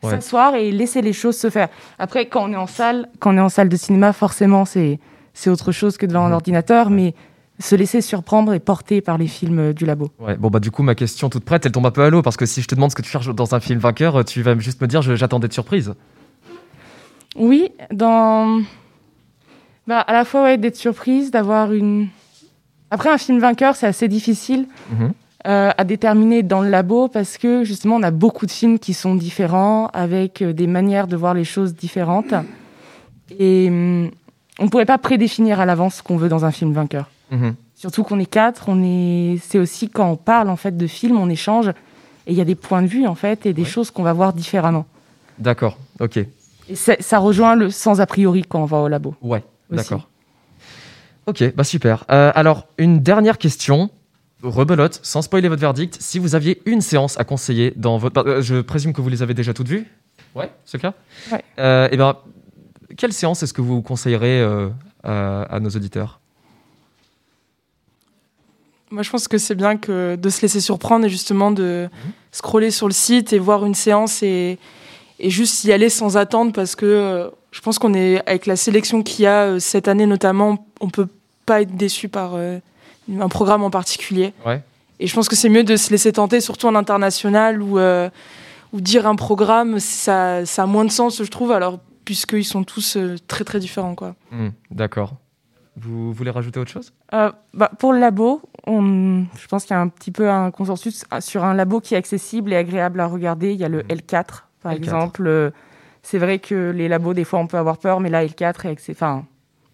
Ouais. 0.03 0.11
S'asseoir 0.11 0.55
et 0.55 0.71
laisser 0.71 1.03
les 1.03 1.13
choses 1.13 1.37
se 1.37 1.51
faire. 1.51 1.69
Après, 1.99 2.27
quand 2.27 2.49
on 2.49 2.53
est 2.53 2.57
en 2.57 2.67
salle, 2.67 3.09
quand 3.19 3.35
on 3.35 3.37
est 3.37 3.41
en 3.41 3.49
salle 3.51 3.69
de 3.69 3.77
cinéma, 3.77 4.13
forcément, 4.13 4.65
c'est 4.65 4.99
c'est 5.35 5.51
autre 5.51 5.73
chose 5.73 5.97
que 5.97 6.07
devant 6.07 6.25
un 6.25 6.33
ordinateur, 6.33 6.91
mais 6.91 7.15
se 7.59 7.75
laisser 7.77 8.01
surprendre 8.01 8.55
et 8.55 8.61
porter 8.61 9.03
par 9.03 9.19
les 9.19 9.27
films 9.27 9.59
euh, 9.59 9.73
du 9.75 9.85
labo. 9.85 10.11
Ouais, 10.19 10.37
bon 10.37 10.49
bah 10.49 10.61
du 10.61 10.71
coup 10.71 10.83
ma 10.83 10.95
question 10.95 11.29
toute 11.29 11.45
prête, 11.45 11.67
elle 11.67 11.73
tombe 11.73 11.85
un 11.85 11.91
peu 11.91 12.03
à 12.03 12.09
l'eau 12.09 12.23
parce 12.23 12.39
que 12.39 12.47
si 12.47 12.63
je 12.63 12.67
te 12.67 12.75
demande 12.75 12.91
ce 12.91 12.97
que 12.97 13.03
tu 13.03 13.11
cherches 13.11 13.29
dans 13.29 13.55
un 13.55 13.61
film 13.61 13.79
vainqueur, 13.79 14.25
tu 14.25 14.41
vas 14.41 14.59
juste 14.59 14.81
me 14.81 14.87
dire 14.87 15.03
j'attends 15.03 15.39
d'être 15.39 15.53
surprise. 15.53 15.93
Oui, 17.37 17.71
dans. 17.93 18.61
Bah, 19.87 20.01
à 20.01 20.13
la 20.13 20.25
fois, 20.25 20.43
ouais, 20.45 20.57
d'être 20.59 20.77
surprise, 20.77 21.31
d'avoir 21.31 21.73
une. 21.73 22.09
Après, 22.91 23.11
un 23.11 23.19
film 23.19 23.39
vainqueur, 23.39 23.77
c'est 23.77 23.87
assez 23.87 24.09
difficile 24.09 24.67
Mhm. 24.91 25.13
Euh, 25.47 25.71
à 25.77 25.85
déterminer 25.85 26.43
dans 26.43 26.61
le 26.61 26.69
labo 26.69 27.09
parce 27.09 27.39
que 27.39 27.65
justement, 27.65 27.97
on 27.97 28.03
a 28.03 28.11
beaucoup 28.11 28.47
de 28.47 28.51
films 28.51 28.79
qui 28.79 28.93
sont 28.93 29.15
différents, 29.15 29.87
avec 29.89 30.43
euh, 30.43 30.53
des 30.53 30.67
manières 30.67 31.07
de 31.07 31.17
voir 31.17 31.35
les 31.35 31.45
choses 31.45 31.75
différentes. 31.75 32.35
Et 33.39 33.69
hum, 33.69 34.11
on 34.59 34.65
ne 34.65 34.69
pourrait 34.69 34.87
pas 34.87 34.99
prédéfinir 34.99 35.59
à 35.61 35.67
l'avance 35.67 35.97
ce 35.97 36.03
qu'on 36.03 36.17
veut 36.17 36.29
dans 36.29 36.45
un 36.45 36.51
film 36.51 36.73
vainqueur. 36.73 37.09
Mhm. 37.31 37.55
Surtout 37.75 38.03
qu'on 38.03 38.19
est 38.19 38.27
quatre, 38.27 38.69
on 38.69 38.83
est. 38.83 39.39
C'est 39.43 39.59
aussi 39.59 39.89
quand 39.89 40.11
on 40.11 40.17
parle 40.17 40.51
en 40.51 40.57
fait 40.57 40.77
de 40.77 40.87
films, 40.87 41.19
on 41.19 41.31
échange 41.31 41.69
et 41.69 42.33
il 42.33 42.35
y 42.35 42.43
a 42.43 42.45
des 42.45 42.55
points 42.55 42.83
de 42.83 42.87
vue 42.87 43.07
en 43.07 43.15
fait 43.15 43.47
et 43.47 43.55
des 43.55 43.65
choses 43.65 43.91
qu'on 43.91 44.03
va 44.03 44.13
voir 44.13 44.35
différemment. 44.35 44.85
D'accord, 45.39 45.79
ok. 46.01 46.19
Et 46.69 46.77
ça, 46.77 46.97
ça 47.01 47.19
rejoint 47.19 47.55
le 47.55 47.71
sans 47.71 48.03
a 48.03 48.07
priori 48.07 48.45
quand 48.47 48.61
on 48.61 48.67
va 48.67 48.79
au 48.79 48.89
labo. 48.89 49.15
Ouais, 49.23 49.43
d'accord. 49.71 50.09
Ok, 51.27 51.55
bah 51.55 51.65
super. 51.65 52.05
Euh, 52.11 52.31
alors, 52.35 52.67
une 52.77 53.01
dernière 53.01 53.39
question. 53.39 53.91
Rebelote, 54.43 55.01
sans 55.03 55.23
spoiler 55.23 55.49
votre 55.49 55.61
verdict, 55.61 55.97
si 56.01 56.19
vous 56.19 56.35
aviez 56.35 56.63
une 56.65 56.81
séance 56.81 57.19
à 57.21 57.25
conseiller 57.25 57.73
dans 57.77 57.99
votre... 57.99 58.15
bah, 58.15 58.25
euh, 58.27 58.43
je 58.43 58.61
présume 58.61 58.93
que 58.93 59.01
vous 59.01 59.11
les 59.11 59.23
avez 59.23 59.35
déjà 59.35 59.53
toutes 59.53 59.69
vues? 59.69 59.87
Ouais, 60.35 60.51
c'est 60.65 60.79
le 60.79 60.83
cas? 60.83 60.95
Ouais. 61.31 61.45
Euh, 61.59 61.89
et 61.91 61.97
ben, 61.97 62.17
quelle 62.97 63.13
séance 63.13 63.43
est-ce 63.43 63.53
que 63.53 63.61
vous 63.61 63.83
conseillerez 63.83 64.41
euh, 64.41 64.69
à, 65.03 65.43
à 65.43 65.61
nos 65.61 65.71
auditeurs? 65.71 66.21
Moi, 68.91 69.03
je 69.03 69.11
pense 69.11 69.29
que 69.29 69.39
c'est 69.39 69.55
bien 69.55 69.77
que 69.77 70.17
de 70.17 70.31
se 70.31 70.43
laisser 70.43 70.61
surprendre 70.61 71.07
et 71.07 71.09
justement 71.09 71.51
de 71.51 71.89
scroller 72.33 72.71
sur 72.71 72.89
le 72.89 72.95
site 72.95 73.33
et 73.33 73.39
voir 73.39 73.65
une 73.65 73.75
séance 73.75 74.23
et, 74.23 74.59
et 75.19 75.31
juste 75.31 75.65
y 75.65 75.73
aller 75.73 75.91
sans 75.91 76.17
attendre 76.17 76.53
parce 76.53 76.75
que 76.75 76.87
euh, 76.87 77.29
je 77.53 77.61
pense 77.61 77.79
qu'on 77.79 77.95
est 77.95 78.27
avec 78.27 78.47
la 78.47 78.57
sélection 78.57 79.03
qu'il 79.03 79.25
y 79.25 79.27
a 79.27 79.61
cette 79.61 79.87
année 79.87 80.07
notamment, 80.07 80.67
on 80.81 80.89
peut 80.89 81.09
pas 81.47 81.63
être 81.63 81.77
déçu 81.77 82.09
par 82.09 82.33
un 83.21 83.29
programme 83.29 83.63
en 83.63 83.71
particulier. 83.71 84.33
Ouais. 84.47 84.63
Et 84.99 85.07
je 85.07 85.15
pense 85.15 85.29
que 85.29 85.37
c'est 85.37 85.49
mieux 85.49 85.65
de 85.65 85.77
se 85.77 85.91
laisser 85.91 86.13
tenter, 86.13 86.41
surtout 86.41 86.67
en 86.67 86.75
international 86.75 87.63
où, 87.63 87.79
euh, 87.79 88.11
où 88.73 88.81
dire 88.81 89.07
un 89.07 89.17
programme, 89.17 89.79
ça, 89.81 90.45
ça 90.45 90.65
a 90.65 90.67
moins 90.67 90.85
de 90.85 90.91
sens, 90.91 91.23
je 91.23 91.31
trouve, 91.31 91.53
alors 91.53 91.79
puisqu'ils 92.05 92.45
sont 92.45 92.65
tous 92.65 92.97
euh, 92.97 93.17
très 93.29 93.45
très 93.45 93.59
différents. 93.61 93.95
Quoi. 93.95 94.15
Hmm, 94.31 94.49
D'accord. 94.71 95.15
Vous 95.77 96.13
voulez 96.13 96.31
rajouter 96.31 96.61
autre 96.61 96.71
chose? 96.71 96.93
Euh, 97.15 97.31
bah, 97.55 97.71
pour 97.79 97.93
le 97.93 98.01
labo, 98.01 98.43
on, 98.67 99.25
je 99.39 99.47
pense 99.49 99.65
qu'il 99.65 99.75
y 99.75 99.79
a 99.79 99.81
un 99.81 99.89
petit 99.89 100.11
peu 100.11 100.29
un 100.29 100.51
consensus 100.51 101.05
sur 101.21 101.45
un 101.45 101.55
labo 101.55 101.81
qui 101.81 101.95
est 101.95 101.97
accessible 101.97 102.53
et 102.53 102.57
agréable 102.57 103.01
à 103.01 103.07
regarder. 103.07 103.53
Il 103.55 103.61
y 103.61 103.65
a 103.65 103.69
le 103.69 103.83
L4, 103.85 104.25
par 104.63 104.73
L4. 104.73 104.77
exemple. 104.77 105.53
C'est 106.03 106.19
vrai 106.19 106.39
que 106.41 106.71
les 106.71 106.89
labos, 106.89 107.15
des 107.15 107.25
fois, 107.25 107.39
on 107.39 107.47
peut 107.47 107.57
avoir 107.57 107.79
peur, 107.79 108.01
mais 108.01 108.11
là, 108.11 108.25
L4 108.25 108.67
est, 108.67 108.75
accé- 108.75 108.93
enfin, 108.93 109.25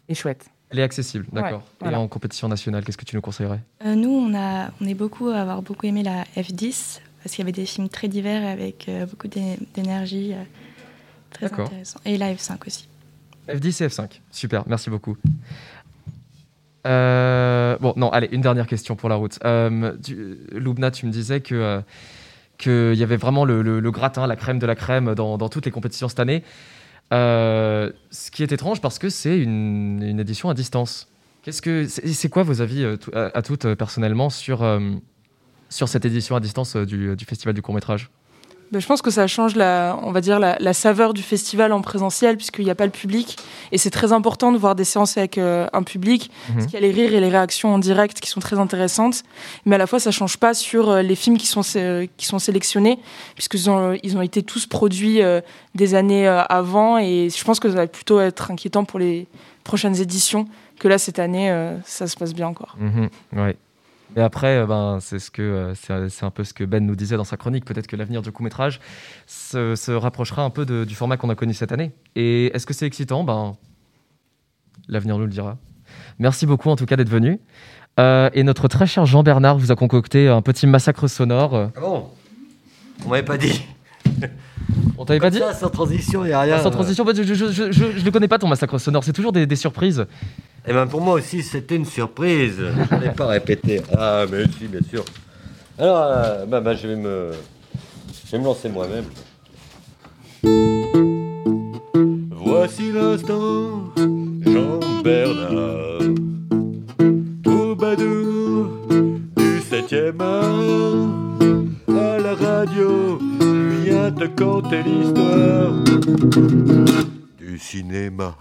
est 0.09 0.14
chouette. 0.14 0.47
Elle 0.71 0.81
est 0.81 0.83
accessible, 0.83 1.27
Ouais, 1.33 1.43
d'accord. 1.43 1.62
voilà. 1.81 1.97
Et 1.97 2.01
en 2.01 2.09
compétition 2.09 2.49
nationale, 2.49 2.85
qu'est-ce 2.85 2.97
que 2.97 3.05
tu 3.05 3.14
nous 3.14 3.23
conseillerais? 3.23 3.61
Euh, 3.85 3.95
nous, 3.95 4.11
on, 4.11 4.35
a, 4.35 4.71
on 4.81 4.87
est 4.87 4.95
beaucoup 4.95 5.29
à 5.29 5.37
avoir 5.37 5.62
beaucoup 5.62 5.87
aimé 5.87 6.03
la 6.03 6.25
F10 6.37 7.01
parce 7.23 7.35
qu'il 7.35 7.39
y 7.39 7.43
avait 7.43 7.53
des 7.53 7.67
films 7.67 7.89
très 7.89 8.09
divers 8.09 8.45
avec 8.49 8.89
euh, 8.89 9.07
beaucoup 9.07 9.29
d'é- 9.29 9.59
d'énergie. 9.75 10.33
euh, 10.35 10.43
très 11.31 11.47
intéressant. 11.53 12.01
Et 12.05 12.19
la 12.19 12.33
F5 12.35 12.57
aussi. 12.67 12.89
F10 13.49 13.85
et 13.85 13.89
F5. 13.89 14.21
Super, 14.33 14.64
merci 14.67 14.91
beaucoup. 14.91 15.17
Euh, 16.87 17.77
bon, 17.81 17.95
non, 17.97 18.11
allez, 18.11 18.29
une 18.33 18.41
dernière 18.43 18.67
question 18.67 18.95
pour 18.97 19.09
la 19.09 19.17
route. 19.17 19.39
Euh, 19.45 19.93
tu- 20.03 20.39
Loubna, 20.53 20.91
tu 20.91 21.07
me 21.07 21.11
disais 21.11 21.41
que 21.41 21.55
euh, 21.55 21.81
qu'il 22.59 22.95
y 22.95 23.03
avait 23.03 23.17
vraiment 23.17 23.45
le, 23.45 23.62
le- 23.62 23.81
le 23.81 23.91
gratin, 23.91 24.27
la 24.27 24.37
crème 24.37 24.59
de 24.59 24.67
la 24.67 24.75
crème 24.77 25.14
dans, 25.14 25.37
dans 25.37 25.49
toutes 25.49 25.64
les 25.67 25.73
compétitions 25.73 26.09
cette 26.09 26.21
année. 26.21 26.43
Euh, 27.13 27.93
ce 28.11 28.31
qui 28.31 28.43
est 28.43 28.53
étrange 28.53 28.81
parce 28.81 28.99
que 28.99 29.09
c'est 29.09 29.39
une, 29.39 30.03
une 30.03 30.21
édition 30.21 30.49
à 30.51 30.55
distance. 30.55 31.09
Qu'est-ce 31.43 31.63
que 31.63 31.87
c'est 31.87 32.29
quoi 32.29 32.43
vos 32.43 32.61
avis 32.61 32.83
euh, 32.83 32.97
à, 33.13 33.39
à 33.39 33.43
toutes 33.43 33.67
euh, 33.67 33.77
personnellement 33.77 34.31
sur 34.31 34.65
sur 35.69 35.89
cette 35.89 36.05
édition 36.05 36.37
à 36.37 36.41
distance 36.41 36.77
du, 36.77 37.17
du 37.17 37.25
festival 37.25 37.55
du 37.55 37.63
court 37.63 37.75
métrage 37.75 38.11
Ben, 38.73 38.81
je 38.81 38.87
pense 38.87 39.01
que 39.01 39.11
ça 39.11 39.27
change 39.27 39.55
la, 39.55 39.97
on 40.03 40.11
va 40.11 40.21
dire 40.21 40.39
la, 40.41 40.57
la 40.59 40.73
saveur 40.73 41.14
du 41.14 41.23
festival 41.23 41.73
en 41.73 41.81
présentiel 41.83 42.37
puisqu'il 42.37 42.64
n'y 42.64 42.71
a 42.71 42.75
pas 42.75 42.85
le 42.87 42.91
public 42.91 43.37
et 43.71 43.79
c'est 43.79 43.91
très 43.91 44.12
important 44.12 44.51
de 44.51 44.59
voir 44.59 44.75
des 44.75 44.85
séances 44.85 45.17
avec 45.17 45.39
euh, 45.39 45.67
un 45.73 45.83
public 45.83 46.31
Mhm. 46.49 46.55
parce 46.55 46.67
qu'il 46.67 46.75
y 46.75 46.77
a 46.85 46.87
les 46.87 46.93
rires 46.93 47.14
et 47.14 47.21
les 47.21 47.29
réactions 47.29 47.73
en 47.75 47.79
direct 47.79 48.19
qui 48.21 48.29
sont 48.29 48.41
très 48.41 48.59
intéressantes 48.59 49.23
mais 49.67 49.77
à 49.77 49.79
la 49.79 49.87
fois 49.87 50.01
ça 50.01 50.11
change 50.11 50.37
pas 50.39 50.53
sur 50.55 50.91
euh, 50.91 51.03
les 51.03 51.14
films 51.14 51.39
qui 51.39 51.47
sont 51.47 51.62
sé- 51.62 52.11
qui 52.17 52.27
sont 52.27 52.39
sélectionnés 52.41 52.99
puisqu'ils 53.35 53.71
ont 53.71 53.97
ils 54.03 54.17
ont 54.17 54.23
été 54.23 54.43
tous 54.43 54.67
produits 54.67 55.23
euh, 55.23 55.41
des 55.75 55.95
années 55.95 56.27
avant 56.27 56.99
et 56.99 57.29
je 57.31 57.45
pense 57.45 57.61
que 57.61 57.69
ça 57.69 57.75
va 57.77 57.87
plutôt 57.87 58.19
être 58.21 58.51
inquiétant 58.51 58.85
pour 58.85 58.99
les 58.99 59.27
prochaines 59.64 60.01
éditions 60.01 60.47
que 60.79 60.89
là 60.89 60.99
cette 60.99 61.19
année 61.19 61.49
ça 61.85 62.07
se 62.07 62.17
passe 62.17 62.35
bien 62.35 62.49
encore. 62.49 62.77
Ouais. 63.33 63.57
Et 64.17 64.21
après, 64.21 64.57
euh, 64.57 64.67
ben, 64.67 64.99
c'est 65.01 65.19
ce 65.19 65.31
que 65.31 65.43
euh, 65.43 65.75
c'est 65.75 66.09
c'est 66.09 66.25
un 66.25 66.31
peu 66.31 66.43
ce 66.43 66.55
que 66.55 66.64
Ben 66.64 66.85
nous 66.85 66.97
disait 66.97 67.17
dans 67.19 67.25
sa 67.25 67.37
chronique. 67.37 67.64
Peut-être 67.67 67.87
que 67.87 67.97
l'avenir 67.97 68.23
du 68.23 68.33
court 68.33 68.43
métrage 68.45 68.81
se, 69.27 69.93
rapprochera 69.93 70.43
un 70.43 70.51
peu 70.51 70.64
de- 70.64 70.85
du 70.85 70.95
format 70.95 71.17
qu'on 71.19 71.29
a 71.29 71.35
connu 71.35 71.53
cette 71.53 71.71
année. 71.71 71.93
Et 72.17 72.47
est-ce 72.57 72.64
que 72.67 72.73
c'est 72.75 72.87
excitant? 72.87 73.25
Ben, 73.25 73.57
l'avenir 74.89 75.19
nous 75.19 75.25
le 75.27 75.31
dira. 75.31 75.59
Merci 76.19 76.47
beaucoup 76.47 76.71
en 76.71 76.77
tout 76.77 76.87
cas 76.87 76.97
d'être 76.97 77.11
venu. 77.11 77.39
Euh, 78.01 78.31
et 78.33 78.43
notre 78.43 78.69
très 78.69 78.87
cher 78.87 79.07
Jean 79.07 79.23
Bernard 79.23 79.59
vous 79.59 79.71
a 79.71 79.77
concocté 79.77 80.29
un 80.29 80.43
petit 80.43 80.67
massacre 80.67 81.09
sonore. 81.09 81.55
Ah 81.77 81.81
bon? 81.81 82.09
On 83.05 83.09
m'avait 83.11 83.23
pas 83.23 83.37
dit. 83.39 83.62
On 84.99 85.05
t'avait 85.05 85.21
pas 85.21 85.31
dit 85.31 85.39
Ça, 85.39 85.55
sans 85.55 85.69
transition, 85.71 86.25
il 86.25 86.29
n'y 86.29 86.33
a 86.33 86.41
rien. 86.41 86.59
Sans 86.59 86.71
transition, 86.71 87.05
bah, 87.05 87.12
je, 87.14 87.23
je, 87.23 87.35
je, 87.35 87.51
je, 87.51 87.71
je 87.73 88.05
le 88.05 88.11
connais 88.11 88.29
pas 88.29 88.39
ton 88.39 88.49
massacre 88.49 88.79
sonore, 88.79 89.05
c'est 89.05 89.12
toujours 89.12 89.33
des, 89.33 89.47
des 89.47 89.57
surprises. 89.57 90.07
Eh 90.69 90.73
ben 90.73 90.87
pour 90.89 91.01
moi 91.01 91.14
aussi, 91.14 91.43
c'était 91.43 91.77
une 91.77 91.85
surprise. 91.85 92.57
Je 92.59 92.95
ne 92.97 93.01
l'ai 93.01 93.11
pas 93.11 93.27
répété. 93.27 93.81
Ah, 93.97 94.25
mais 94.31 94.45
si, 94.59 94.67
bien 94.67 94.81
sûr. 94.89 95.05
Alors, 95.79 95.97
euh, 95.99 96.47
bah, 96.47 96.61
bah, 96.61 96.75
je, 96.75 96.89
vais 96.89 96.97
me... 96.97 97.31
je 98.27 98.33
vais 98.33 98.39
me 98.39 98.45
lancer 98.45 98.69
moi-même. 98.69 99.05
Voici 102.33 102.91
l'instant, 102.93 103.93
Jean-Bernard, 104.45 106.01
troubadour 107.45 108.71
du 109.37 109.61
7e 109.61 110.21
art. 110.21 111.11
À 111.89 112.19
la 112.19 112.35
radio, 112.35 113.19
te 114.19 114.27
conter 114.27 114.83
l'histoire 114.83 115.73
du 117.39 117.59
cinéma. 117.59 118.35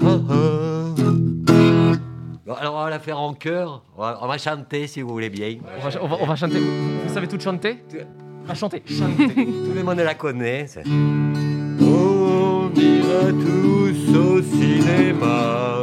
Bon, 2.45 2.53
alors 2.59 2.75
on 2.75 2.83
va 2.83 2.89
la 2.89 2.99
faire 2.99 3.19
en 3.19 3.33
chœur. 3.33 3.83
On 3.97 4.01
va, 4.01 4.19
on 4.21 4.27
va 4.27 4.37
chanter 4.37 4.87
si 4.87 5.01
vous 5.01 5.09
voulez 5.09 5.29
bien. 5.29 5.55
On 5.77 5.89
va, 5.89 5.89
on 6.01 6.07
va- 6.07 6.17
on 6.21 6.25
va 6.25 6.35
chanter. 6.35 6.59
Vous 6.59 7.13
savez 7.13 7.27
tout 7.27 7.39
chanter? 7.39 7.79
À 8.47 8.53
chanter, 8.53 8.83
chanter. 8.87 9.33
Tout 9.33 9.73
le 9.75 9.83
monde 9.83 9.97
la 9.97 10.13
connaît. 10.13 10.67
On 10.85 12.69
ira 12.75 13.31
tous 13.31 14.15
au 14.15 14.41
cinéma. 14.41 15.77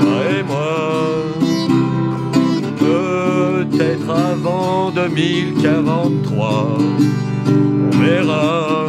Toi 0.00 0.22
et 0.38 0.42
moi. 0.42 0.78
Peut-être 2.78 4.10
avant 4.10 4.90
2043. 4.90 6.78
On 7.50 7.90
verra. 7.98 8.86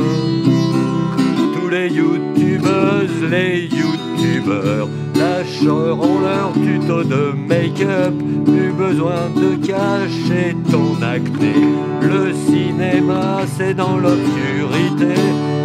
Tous 1.55 1.69
les 1.69 1.89
youtubeuses, 1.89 3.29
les 3.29 3.63
youtubeurs 3.63 4.87
lâcheront 5.15 6.19
leur 6.19 6.53
tuto 6.53 7.03
de 7.03 7.33
make-up. 7.47 8.13
Plus 8.45 8.71
besoin 8.71 9.29
de 9.35 9.55
cacher 9.65 10.55
ton 10.71 11.01
acné. 11.01 11.53
Le 12.01 12.33
cinéma, 12.33 13.41
c'est 13.57 13.73
dans 13.73 13.97
l'obscurité 13.97 15.15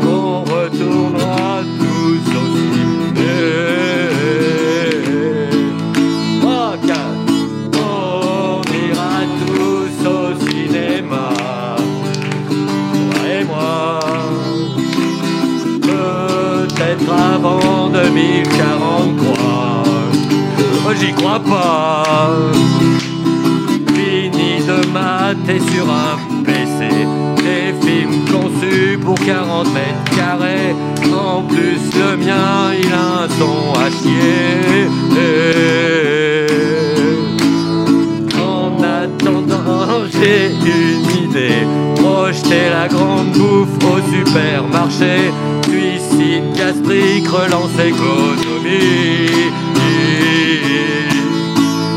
qu'on 0.03 0.40
retournera 0.40 1.62
tous 1.78 2.26
au 2.40 2.57
ciné. 2.57 3.95
Peut-être 17.07 17.22
avant 17.22 17.88
2043. 17.88 19.84
Moi 20.82 20.94
j'y 21.00 21.12
crois 21.12 21.40
pas. 21.40 22.02
Fini 23.94 24.59
de 24.66 24.86
mater 24.92 25.61
sur 25.72 25.88
un 25.88 26.16
PC 26.44 26.88
des 27.36 27.74
films 27.86 28.24
conçus 28.24 28.98
pour 28.98 29.14
40 29.14 29.72
mètres 29.72 30.16
carrés. 30.16 30.74
En 31.12 31.42
plus, 31.42 31.80
le 31.94 32.16
mien, 32.16 32.72
il 32.82 32.92
a 32.92 33.24
un 33.24 33.28
son 33.38 33.72
à 33.78 33.88
chier. 33.90 34.88
En 38.36 38.82
attendant, 38.82 40.07
j'ai 40.12 40.50
une 40.50 41.24
idée. 41.24 41.66
Projeter 41.96 42.68
la 42.70 42.88
grande 42.88 43.30
bouffe 43.32 43.78
au 43.84 44.00
supermarché. 44.12 45.32
Suicide 46.26 46.52
gastrique, 46.56 47.28
relance 47.28 47.78
économie. 47.78 49.52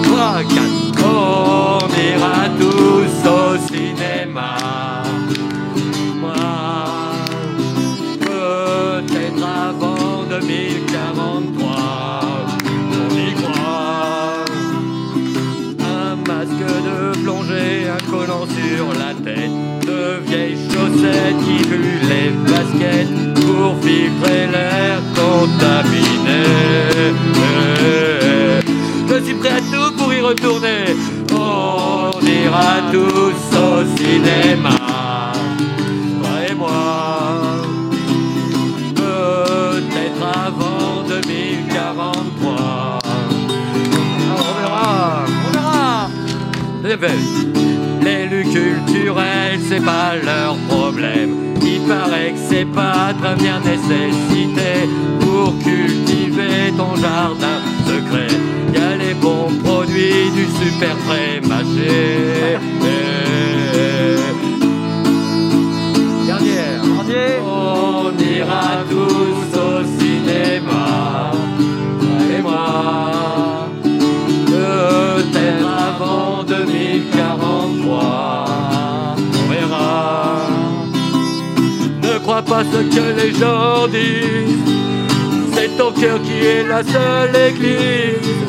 3, 0.04 0.44
4, 0.44 1.06
on 1.06 1.80
ira 1.98 2.50
tous 2.60 3.16
au 3.28 3.58
cinéma. 3.68 4.54
Peut-être 8.22 9.44
avant 9.44 10.24
2043, 10.30 12.22
on 12.92 13.10
y 13.16 13.34
croit. 13.34 14.46
Un 15.80 16.16
masque 16.28 16.68
de 16.86 17.18
plongée, 17.24 17.90
un 17.90 18.04
collant 18.12 18.46
sur 18.46 18.86
la 18.94 19.12
tête, 19.24 19.88
de 19.88 20.02
vieilles 20.28 20.58
chaussettes 20.72 21.40
qui 21.46 21.58
puent 21.68 22.02
les 22.08 22.30
baskets 22.52 23.39
pour 23.60 23.76
filtrer 23.82 24.48
l'air 24.48 25.02
contaminé. 25.16 26.44
Je 29.10 29.24
suis 29.26 29.34
prêt 29.34 29.50
à 29.50 29.60
tout 29.60 29.92
pour 29.98 30.14
y 30.14 30.22
retourner. 30.22 30.86
On 31.34 32.12
ira 32.26 32.72
tous 32.92 33.58
au 33.58 33.98
cinéma. 33.98 34.78
Toi 36.22 36.36
et 36.50 36.56
moi. 36.56 37.32
Peut-être 38.96 40.24
avant 40.48 41.04
2043. 41.08 43.00
On 44.38 44.62
verra, 44.62 45.26
on 45.48 45.52
verra. 45.52 46.10
Eh 46.90 46.96
ben, 46.96 47.20
L'élu 48.02 48.44
culturel, 48.44 49.60
c'est 49.68 49.84
pas 49.84 50.16
leur 50.16 50.56
problème. 50.70 51.39
Paraît 51.90 52.34
que 52.34 52.40
c'est 52.48 52.66
pas 52.66 53.14
de 53.14 53.20
première 53.20 53.60
nécessité 53.62 54.88
pour 55.22 55.58
cultiver 55.58 56.72
ton 56.78 56.96
jardin 56.96 57.58
secret. 57.88 58.28
Y 58.72 58.78
a 58.78 58.96
les 58.96 59.16
bons 59.16 59.50
produits 59.64 60.30
du 60.36 60.46
super 60.46 60.96
pré-mâché. 61.08 62.60
Dernière. 66.28 66.82
On 67.44 68.12
ira 68.20 68.70
tous 68.88 69.50
au 69.58 69.84
cinéma. 70.00 71.32
Toi 72.00 72.20
et 72.38 72.42
moi. 72.44 73.68
Peut-être 74.46 75.68
avant 75.68 76.44
2043. 76.44 77.29
Pas 82.50 82.64
ce 82.64 82.80
que 82.96 83.22
les 83.22 83.32
gens 83.34 83.88
disent. 83.88 84.74
C'est 85.54 85.78
ton 85.78 85.92
cœur 85.92 86.20
qui 86.24 86.40
est 86.46 86.64
la 86.68 86.84
seule 86.84 87.36
église. 87.36 88.40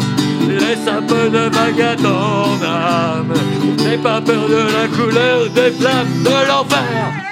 Laisse 0.49 0.89
un 0.89 1.03
peu 1.03 1.29
de 1.29 1.51
vague 1.55 1.83
à 1.83 1.97
ton 1.97 2.65
âme. 2.65 3.35
N'aie 3.77 3.99
pas 3.99 4.21
peur 4.23 4.49
de 4.49 4.63
la 4.79 4.89
couleur 4.89 5.51
des 5.51 5.71
flammes 5.79 6.23
de 6.25 6.49
l'enfer. 6.49 7.30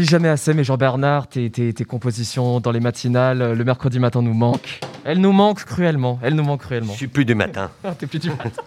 Dit 0.00 0.06
jamais 0.06 0.28
assez, 0.28 0.54
mais 0.54 0.64
Jean-Bernard, 0.64 1.28
tes, 1.28 1.50
tes- 1.50 1.74
tes 1.74 1.84
compositions 1.84 2.58
dans 2.60 2.70
les 2.70 2.80
matinales, 2.80 3.42
euh, 3.42 3.54
le 3.54 3.64
mercredi 3.64 3.98
matin 3.98 4.22
nous 4.22 4.32
manquent. 4.32 4.80
Elles 5.04 5.20
nous 5.20 5.32
manquent 5.32 5.64
cruellement. 5.66 6.18
Elles 6.22 6.34
nous 6.34 6.42
manquent 6.42 6.62
cruellement. 6.62 6.92
Je 6.94 6.96
suis 6.96 7.06
plus 7.06 7.26
du 7.26 7.34
matin. 7.34 7.70
Ah, 7.84 7.94
T'es 7.98 8.06
plus 8.06 8.18
du 8.18 8.30
matin. 8.30 8.62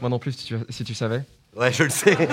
Moi 0.00 0.08
non 0.08 0.20
plus, 0.20 0.30
si 0.30 0.46
tu, 0.46 0.54
si 0.68 0.84
tu 0.84 0.94
savais. 0.94 1.22
Ouais, 1.56 1.72
je 1.72 1.82
le 1.82 1.90
sais. 1.90 2.16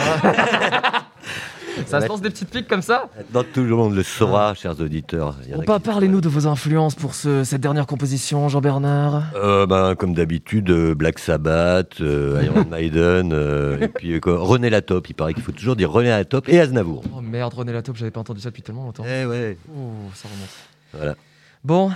Ça 1.85 2.01
se 2.01 2.07
lance 2.07 2.21
des 2.21 2.29
petites 2.29 2.49
piques 2.49 2.67
comme 2.67 2.81
ça 2.81 3.09
Dans 3.31 3.43
tout 3.43 3.63
le 3.63 3.75
monde 3.75 3.93
le 3.95 4.03
saura, 4.03 4.53
chers 4.53 4.79
auditeurs. 4.79 5.35
Bon, 5.67 5.79
Parlez-nous 5.79 6.21
de 6.21 6.29
vos 6.29 6.47
influences 6.47 6.95
pour 6.95 7.13
ce- 7.15 7.43
cette 7.43 7.61
dernière 7.61 7.85
composition, 7.85 8.47
Jean-Bernard? 8.49 9.23
Euh, 9.35 9.65
ben, 9.65 9.95
comme 9.95 10.13
d'habitude, 10.13 10.69
euh, 10.69 10.95
Black 10.95 11.19
Sabbath, 11.19 12.01
euh, 12.01 12.41
Iron 12.43 12.65
Maiden, 12.69 13.31
euh, 13.33 13.79
et 13.81 13.87
puis 13.87 14.19
quoi, 14.19 14.37
René 14.39 14.69
Latop. 14.69 15.09
Il 15.09 15.13
paraît 15.13 15.33
qu'il 15.33 15.43
faut 15.43 15.51
toujours 15.51 15.75
dire 15.75 15.91
René 15.91 16.09
Latop 16.09 16.47
et 16.49 16.59
Aznavour. 16.59 17.03
Oh 17.15 17.21
merde, 17.21 17.53
René 17.53 17.73
Lataupe, 17.73 17.97
j'avais 17.97 18.11
pas 18.11 18.21
entendu 18.21 18.41
ça 18.41 18.49
depuis 18.49 18.63
tellement 18.63 18.85
longtemps. 18.85 19.03
Eh 19.05 19.25
ouais. 19.25 19.57
Oh, 19.77 19.91
ça 20.13 20.27
remonte. 20.27 20.49
Voilà. 20.93 21.15
Bon, 21.63 21.91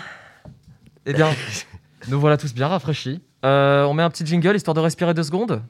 eh 1.06 1.14
bien, 1.14 1.30
nous 2.10 2.20
voilà 2.20 2.38
tous 2.38 2.54
bien 2.54 2.68
rafraîchis. 2.68 3.22
On 3.44 3.94
met 3.94 4.04
un 4.04 4.10
petit 4.10 4.26
jingle 4.26 4.56
histoire 4.56 4.74
de 4.76 4.82
respirer 4.82 5.14
deux 5.14 5.24
secondes 5.24 5.62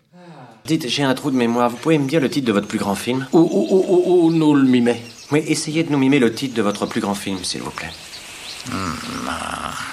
Dites, 0.69 0.87
j'ai 0.87 1.01
un 1.01 1.15
trou 1.15 1.31
de 1.31 1.35
mémoire. 1.35 1.71
Vous 1.71 1.77
pouvez 1.77 1.97
me 1.97 2.07
dire 2.07 2.21
le 2.21 2.29
titre 2.29 2.45
de 2.45 2.51
votre 2.51 2.67
plus 2.67 2.77
grand 2.77 2.93
film 2.93 3.25
Ou, 3.33 3.39
ou, 3.39 3.67
ou, 3.71 3.85
ou, 3.87 4.25
ou 4.27 4.31
nous 4.31 4.53
le 4.53 4.61
mimer 4.65 5.01
Oui, 5.31 5.43
essayez 5.47 5.83
de 5.83 5.91
nous 5.91 5.97
mimer 5.97 6.19
le 6.19 6.31
titre 6.31 6.53
de 6.53 6.61
votre 6.61 6.85
plus 6.85 7.01
grand 7.01 7.15
film, 7.15 7.39
s'il 7.43 7.61
vous 7.63 7.71
plaît. 7.71 7.89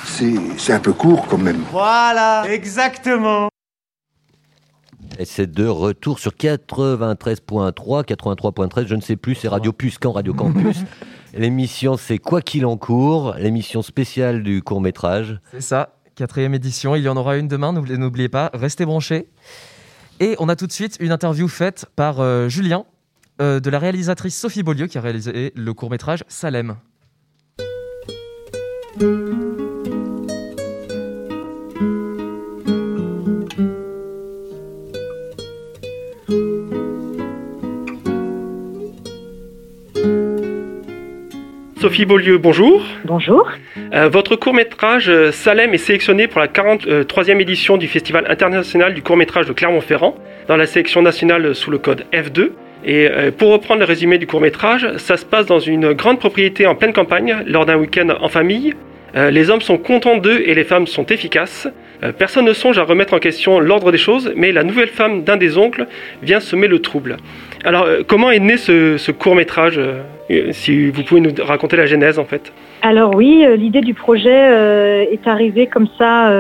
C'est 0.05 0.35
c'est 0.59 0.75
un 0.75 0.79
peu 0.81 0.93
court 0.93 1.27
quand 1.29 1.39
même. 1.39 1.65
Voilà, 1.73 2.45
exactement. 2.51 3.49
Et 5.19 5.25
c'est 5.25 5.51
de 5.51 5.67
retour 5.67 6.19
sur 6.19 6.33
93.3, 6.33 8.05
83.13, 8.05 8.87
je 8.87 8.95
ne 8.97 9.01
sais 9.01 9.17
plus, 9.17 9.35
c'est 9.35 9.49
Radio 9.49 9.73
Puscan, 9.73 10.13
Radio 10.13 10.35
Campus. 10.35 10.77
L'émission, 11.35 11.97
c'est 11.97 12.19
Quoi 12.19 12.43
qu'il 12.43 12.67
en 12.67 12.77
court, 12.77 13.35
l'émission 13.39 13.81
spéciale 13.81 14.43
du 14.43 14.61
court-métrage. 14.63 15.41
C'est 15.53 15.63
ça, 15.63 15.97
quatrième 16.17 16.53
édition. 16.53 16.95
Il 16.97 17.03
y 17.03 17.09
en 17.09 17.17
aura 17.17 17.39
une 17.39 17.49
demain, 17.49 17.73
n'oublie- 17.73 17.97
n'oubliez 17.97 18.29
pas, 18.29 18.51
restez 18.53 18.85
branchés. 18.85 19.29
Et 20.19 20.35
on 20.39 20.49
a 20.49 20.57
tout 20.57 20.67
de 20.67 20.73
suite 20.73 20.97
une 21.01 21.13
interview 21.13 21.47
faite 21.49 21.87
par 21.95 22.21
euh, 22.21 22.49
Julien, 22.49 22.85
euh, 23.43 23.61
de 23.61 23.69
la 23.69 23.79
réalisatrice 23.79 24.39
Sophie 24.39 24.63
Beaulieu, 24.63 24.87
qui 24.87 24.97
a 24.97 25.01
réalisé 25.03 25.53
le 25.55 25.75
court-métrage 25.75 26.25
Salem. 26.29 26.77
Sophie 41.87 42.05
Beaulieu, 42.05 42.37
bonjour. 42.39 42.85
Bonjour. 43.05 43.49
Euh, 43.95 44.09
votre 44.09 44.35
court-métrage 44.35 45.09
euh, 45.09 45.31
Salem 45.31 45.73
est 45.73 45.79
sélectionné 45.79 46.27
pour 46.27 46.41
la 46.41 46.49
43e 46.49 47.41
édition 47.41 47.77
du 47.77 47.87
Festival 47.87 48.25
international 48.29 48.93
du 48.93 49.03
court-métrage 49.03 49.47
de 49.47 49.53
Clermont-Ferrand, 49.53 50.17
dans 50.49 50.57
la 50.57 50.67
sélection 50.67 51.01
nationale 51.01 51.55
sous 51.55 51.71
le 51.71 51.79
code 51.79 52.05
F2. 52.13 52.51
Et 52.85 53.09
euh, 53.09 53.31
pour 53.31 53.53
reprendre 53.53 53.79
le 53.79 53.87
résumé 53.87 54.19
du 54.19 54.27
court-métrage, 54.27 54.97
ça 54.97 55.17
se 55.17 55.25
passe 55.25 55.47
dans 55.47 55.61
une 55.61 55.93
grande 55.93 56.19
propriété 56.19 56.67
en 56.67 56.75
pleine 56.75 56.93
campagne, 56.93 57.37
lors 57.47 57.67
d'un 57.67 57.77
week-end 57.77 58.09
en 58.21 58.29
famille. 58.29 58.75
Les 59.15 59.49
hommes 59.49 59.63
sont 59.63 59.79
contents 59.79 60.19
d'eux 60.19 60.43
et 60.45 60.53
les 60.55 60.65
femmes 60.65 60.87
sont 60.87 61.07
efficaces. 61.07 61.69
Personne 62.19 62.45
ne 62.45 62.53
songe 62.53 62.77
à 62.77 62.83
remettre 62.83 63.15
en 63.15 63.19
question 63.19 63.61
l'ordre 63.61 63.91
des 63.91 63.97
choses, 63.97 64.31
mais 64.37 64.53
la 64.53 64.63
nouvelle 64.63 64.89
femme 64.89 65.25
d'un 65.25 65.39
des 65.39 65.57
oncles 65.57 65.87
vient 66.23 66.39
semer 66.39 66.69
le 66.69 66.81
trouble. 66.81 67.17
Alors, 67.67 67.83
euh, 67.83 68.03
comment 68.07 68.31
est 68.31 68.39
né 68.39 68.59
ce, 68.59 68.97
ce 68.97 69.11
court-métrage 69.11 69.77
euh, 69.77 70.53
Si 70.53 70.89
vous 70.89 71.03
pouvez 71.03 71.21
nous 71.21 71.33
raconter 71.43 71.77
la 71.77 71.87
genèse, 71.87 72.17
en 72.21 72.25
fait? 72.25 72.53
Alors 72.83 73.17
oui, 73.17 73.45
euh, 73.45 73.57
l'idée 73.57 73.81
du 73.81 73.93
projet 73.93 75.09
est 75.11 75.27
arrivée 75.27 75.67
comme 75.67 75.89
ça, 75.99 76.31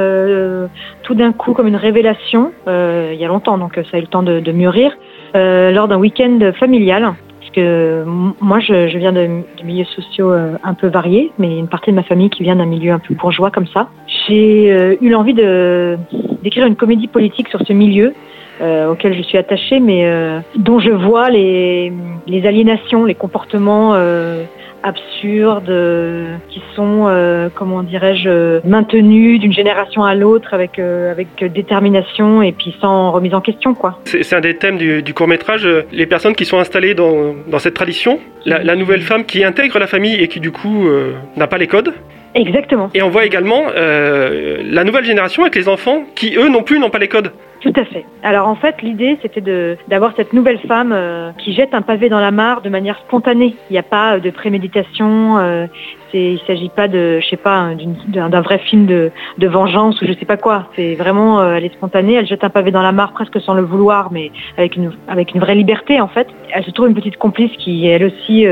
tout 1.03 1.15
d'un 1.15 1.33
coup, 1.33 1.53
comme 1.53 1.67
une 1.67 1.77
révélation, 1.77 2.53
il 2.69 3.19
y 3.19 3.25
a 3.25 3.29
longtemps, 3.29 3.59
donc 3.59 3.75
ça 3.75 3.97
a 3.97 3.99
eu 3.99 4.03
le 4.03 4.07
temps 4.07 4.23
de, 4.23 4.53
mûrir, 4.53 4.97
lors 5.35 5.89
d'un 5.89 5.99
week-end 5.99 6.53
familial. 6.59 7.15
Parce 7.41 7.53
que 7.53 8.05
moi, 8.41 8.61
je, 8.61 8.97
viens 8.97 9.13
de, 9.13 9.29
milieux 9.65 9.85
sociaux 9.85 10.33
un 10.33 10.75
peu 10.75 10.87
variés, 10.87 11.33
mais 11.39 11.59
une 11.59 11.69
partie 11.69 11.91
de 11.91 11.97
ma 11.97 12.05
famille 12.05 12.31
qui 12.31 12.45
vient 12.45 12.57
d'un 12.57 12.67
milieu 12.67 12.93
un 12.93 13.01
peu 13.01 13.15
bourgeois 13.15 13.51
comme 13.51 13.67
ça. 13.67 13.89
J'ai 14.07 14.97
eu 15.01 15.09
l'envie 15.09 15.35
d'écrire 15.35 16.67
une 16.67 16.77
comédie 16.77 17.09
politique 17.09 17.49
sur 17.49 17.61
ce 17.67 17.73
milieu. 17.73 18.15
Euh, 18.61 18.91
auquel 18.91 19.17
je 19.17 19.23
suis 19.23 19.39
attachée, 19.39 19.81
mais 19.81 20.07
euh, 20.07 20.41
dont 20.57 20.79
je 20.79 20.91
vois 20.91 21.31
les, 21.31 21.93
les 22.27 22.47
aliénations, 22.47 23.05
les 23.05 23.15
comportements 23.15 23.95
euh, 23.95 24.45
absurdes 24.83 25.69
euh, 25.69 26.37
qui 26.49 26.63
sont, 26.75 27.11
comment 27.55 27.83
dirais-je, 27.83 28.67
maintenus 28.67 29.41
d'une 29.41 29.53
génération 29.53 30.05
à 30.05 30.15
l'autre 30.15 30.55
avec 30.55 30.79
avec 30.79 31.29
détermination 31.53 32.43
et 32.43 32.53
puis 32.53 32.75
sans 32.81 33.11
remise 33.11 33.35
en 33.35 33.41
question, 33.41 33.75
quoi. 33.75 33.99
C'est 34.05 34.35
un 34.35 34.41
des 34.41 34.57
thèmes 34.57 34.79
du, 34.79 35.03
du 35.03 35.15
court-métrage, 35.15 35.69
les 35.93 36.07
personnes 36.07 36.35
qui 36.35 36.45
sont 36.45 36.59
installées 36.59 36.95
dans, 36.95 37.35
dans 37.49 37.59
cette 37.59 37.75
tradition, 37.75 38.21
la, 38.45 38.63
la 38.63 38.77
nouvelle 38.77 39.01
femme 39.01 39.25
qui 39.25 39.43
intègre 39.45 39.79
la 39.79 39.87
famille 39.87 40.15
et 40.23 40.29
qui 40.29 40.41
du 40.41 40.53
coup 40.53 40.89
n'a 41.37 41.47
pas 41.47 41.59
les 41.59 41.67
codes. 41.67 41.93
Exactement. 42.35 42.91
Et 42.93 43.03
on 43.03 43.09
voit 43.09 43.25
également 43.25 43.63
la 43.75 44.85
nouvelle 44.85 45.05
génération 45.05 45.43
avec 45.43 45.57
les 45.57 45.69
enfants 45.69 46.03
qui, 46.15 46.37
eux 46.37 46.49
non 46.49 46.63
plus, 46.63 46.79
n'ont 46.79 46.91
pas 46.91 46.99
les 46.99 47.09
codes. 47.09 47.33
Tout 47.61 47.73
à 47.75 47.85
fait. 47.85 48.05
Alors 48.23 48.49
en 48.49 48.55
fait, 48.55 48.83
l'idée, 48.83 49.19
c'était 49.23 49.41
d'avoir 49.89 50.13
cette 50.17 50.33
nouvelle 50.33 50.59
femme 50.61 50.93
euh, 50.93 51.33
qui 51.39 51.55
jette 51.55 51.75
un 51.75 51.83
pavé 51.83 52.09
dans 52.09 52.21
la 52.21 52.31
mare 52.31 52.61
de 52.61 52.69
manière 52.69 52.99
spontanée. 52.99 53.57
Il 53.71 53.73
n'y 53.73 53.79
a 53.79 53.83
pas 53.83 54.17
euh, 54.17 54.21
de 54.21 54.31
préméditation. 54.31 55.39
Euh, 55.39 55.67
il 56.13 56.41
s'agit 56.47 56.71
pas 56.71 56.89
de, 56.89 57.21
je 57.21 57.37
pas, 57.37 57.73
d'un, 58.09 58.41
vrai 58.41 58.59
film 58.59 58.87
de, 58.87 59.11
vengeance 59.39 60.01
ou 60.01 60.07
je 60.07 60.15
sais 60.15 60.25
pas 60.25 60.39
quoi. 60.39 60.67
C'est 60.75 60.95
vraiment, 60.95 61.45
elle 61.53 61.67
est 61.67 61.75
spontanée. 61.75 62.15
Elle 62.15 62.27
jette 62.27 62.43
un 62.43 62.49
pavé 62.49 62.71
dans 62.71 62.81
la 62.81 62.93
mare 62.93 63.13
presque 63.13 63.39
sans 63.43 63.53
le 63.53 63.61
vouloir, 63.61 64.11
mais 64.13 64.31
avec 64.57 64.77
une 64.77 65.41
vraie 65.41 65.55
liberté 65.55 66.01
en 66.01 66.09
fait. 66.09 66.27
Elle 66.55 66.65
se 66.65 66.71
trouve 66.71 66.89
une 66.89 66.95
petite 66.95 67.19
complice 67.19 67.53
qui 67.59 67.87
elle 67.87 68.05
aussi 68.05 68.47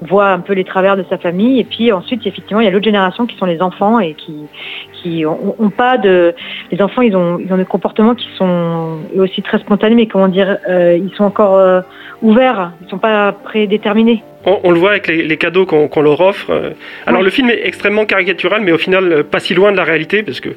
voit 0.00 0.30
un 0.30 0.40
peu 0.40 0.54
les 0.54 0.64
travers 0.64 0.96
de 0.96 1.04
sa 1.08 1.18
famille. 1.18 1.60
Et 1.60 1.64
puis 1.64 1.92
ensuite, 1.92 2.26
effectivement, 2.26 2.60
il 2.60 2.64
y 2.64 2.68
a 2.68 2.72
l'autre 2.72 2.86
génération 2.86 3.26
qui 3.26 3.36
sont 3.36 3.46
les 3.46 3.62
enfants 3.62 4.00
et 4.00 4.14
qui 4.14 4.48
ont, 5.26 5.54
ont 5.58 5.70
pas 5.70 5.98
de 5.98 6.34
les 6.72 6.80
enfants 6.82 7.02
ils 7.02 7.14
ont 7.16 7.38
ils 7.38 7.52
ont 7.52 7.56
des 7.56 7.64
comportements 7.64 8.14
qui 8.14 8.28
sont 8.36 8.98
aussi 9.16 9.42
très 9.42 9.58
spontanés 9.58 9.94
mais 9.94 10.06
comment 10.06 10.28
dire 10.28 10.58
euh, 10.68 10.96
ils 11.00 11.14
sont 11.16 11.24
encore 11.24 11.56
euh, 11.56 11.80
ouverts 12.22 12.72
ils 12.82 12.88
sont 12.88 12.98
pas 12.98 13.32
prédéterminés 13.32 14.22
On, 14.46 14.58
on 14.64 14.70
le 14.70 14.78
voit 14.78 14.90
avec 14.90 15.06
les, 15.08 15.22
les 15.24 15.36
cadeaux 15.36 15.66
qu'on 15.66 16.02
leur 16.02 16.20
offre. 16.20 16.50
euh. 16.50 16.70
Alors 17.06 17.18
Ouais. 17.20 17.24
le 17.24 17.30
film 17.30 17.50
est 17.50 17.62
extrêmement 17.66 18.04
caricatural, 18.06 18.60
mais 18.64 18.72
au 18.72 18.78
final 18.78 19.24
pas 19.24 19.40
si 19.40 19.52
loin 19.54 19.70
de 19.72 19.76
la 19.76 19.84
réalité, 19.84 20.22
parce 20.22 20.40
que 20.40 20.50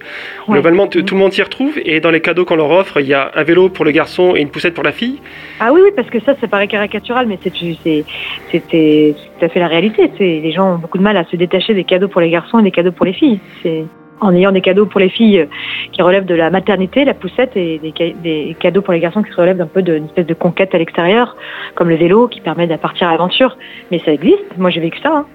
globalement 0.48 0.86
t- 0.88 1.04
tout 1.04 1.16
le 1.16 1.20
monde 1.22 1.34
s'y 1.34 1.42
retrouve. 1.42 1.74
Et 1.84 2.00
dans 2.00 2.12
les 2.12 2.22
cadeaux 2.22 2.46
qu'on 2.46 2.56
leur 2.64 2.70
offre, 2.72 3.00
il 3.02 3.08
y 3.08 3.14
a 3.14 3.32
un 3.36 3.44
vélo 3.44 3.70
pour 3.70 3.84
le 3.86 3.92
garçon 3.92 4.36
et 4.36 4.42
une 4.42 4.50
poussette 4.50 4.76
pour 4.76 4.84
la 4.84 4.92
fille. 4.92 5.18
ah 5.60 5.70
oui 5.74 5.82
oui 5.86 5.92
parce 5.96 6.10
que 6.10 6.20
ça 6.26 6.36
ça 6.40 6.48
paraît 6.48 6.68
caricatural 6.68 7.26
mais 7.28 7.38
c'est 7.44 7.52
tout 7.52 9.46
à 9.46 9.50
fait 9.50 9.60
la 9.60 9.68
réalité 9.68 10.10
les 10.20 10.52
gens 10.52 10.76
ont 10.76 10.78
beaucoup 10.78 10.98
de 10.98 11.04
mal 11.04 11.18
à 11.18 11.24
se 11.26 11.36
détacher 11.36 11.74
des 11.74 11.84
cadeaux 11.84 12.08
pour 12.08 12.22
les 12.22 12.30
garçons 12.30 12.60
et 12.60 12.64
des 12.64 12.72
cadeaux 12.72 12.92
pour 12.92 13.06
les 13.06 13.14
filles 13.14 13.40
c'est 13.62 13.84
en 14.22 14.34
ayant 14.34 14.52
des 14.52 14.62
cadeaux 14.62 14.86
pour 14.86 15.00
les 15.00 15.10
filles 15.10 15.40
euh, 15.40 15.46
qui 15.92 16.02
relèvent 16.02 16.26
de 16.26 16.36
la 16.36 16.50
maternité, 16.50 17.04
la 17.06 17.14
poussette, 17.14 17.58
et 17.58 17.80
des, 17.80 17.94
ca- 17.98 18.14
des 18.24 18.56
cadeaux 18.60 18.82
pour 18.82 18.94
les 18.94 19.00
garçons 19.00 19.24
qui 19.24 19.32
relèvent 19.34 19.58
d'un 19.58 19.66
peu 19.68 19.82
d'une 19.82 20.06
espèce 20.06 20.26
de 20.28 20.34
conquête 20.34 20.74
à 20.74 20.78
l'extérieur, 20.78 21.36
comme 21.76 21.90
le 21.90 21.96
vélo 21.96 22.28
qui 22.28 22.40
permet 22.42 22.68
de 22.68 22.76
partir 22.78 23.08
à 23.10 23.12
l'aventure. 23.12 23.58
Mais 23.92 24.00
ça 24.00 24.14
existe, 24.14 24.58
moi 24.58 24.70
j'ai 24.70 24.80
vécu 24.80 25.00
ça. 25.02 25.10
hein. 25.14 25.26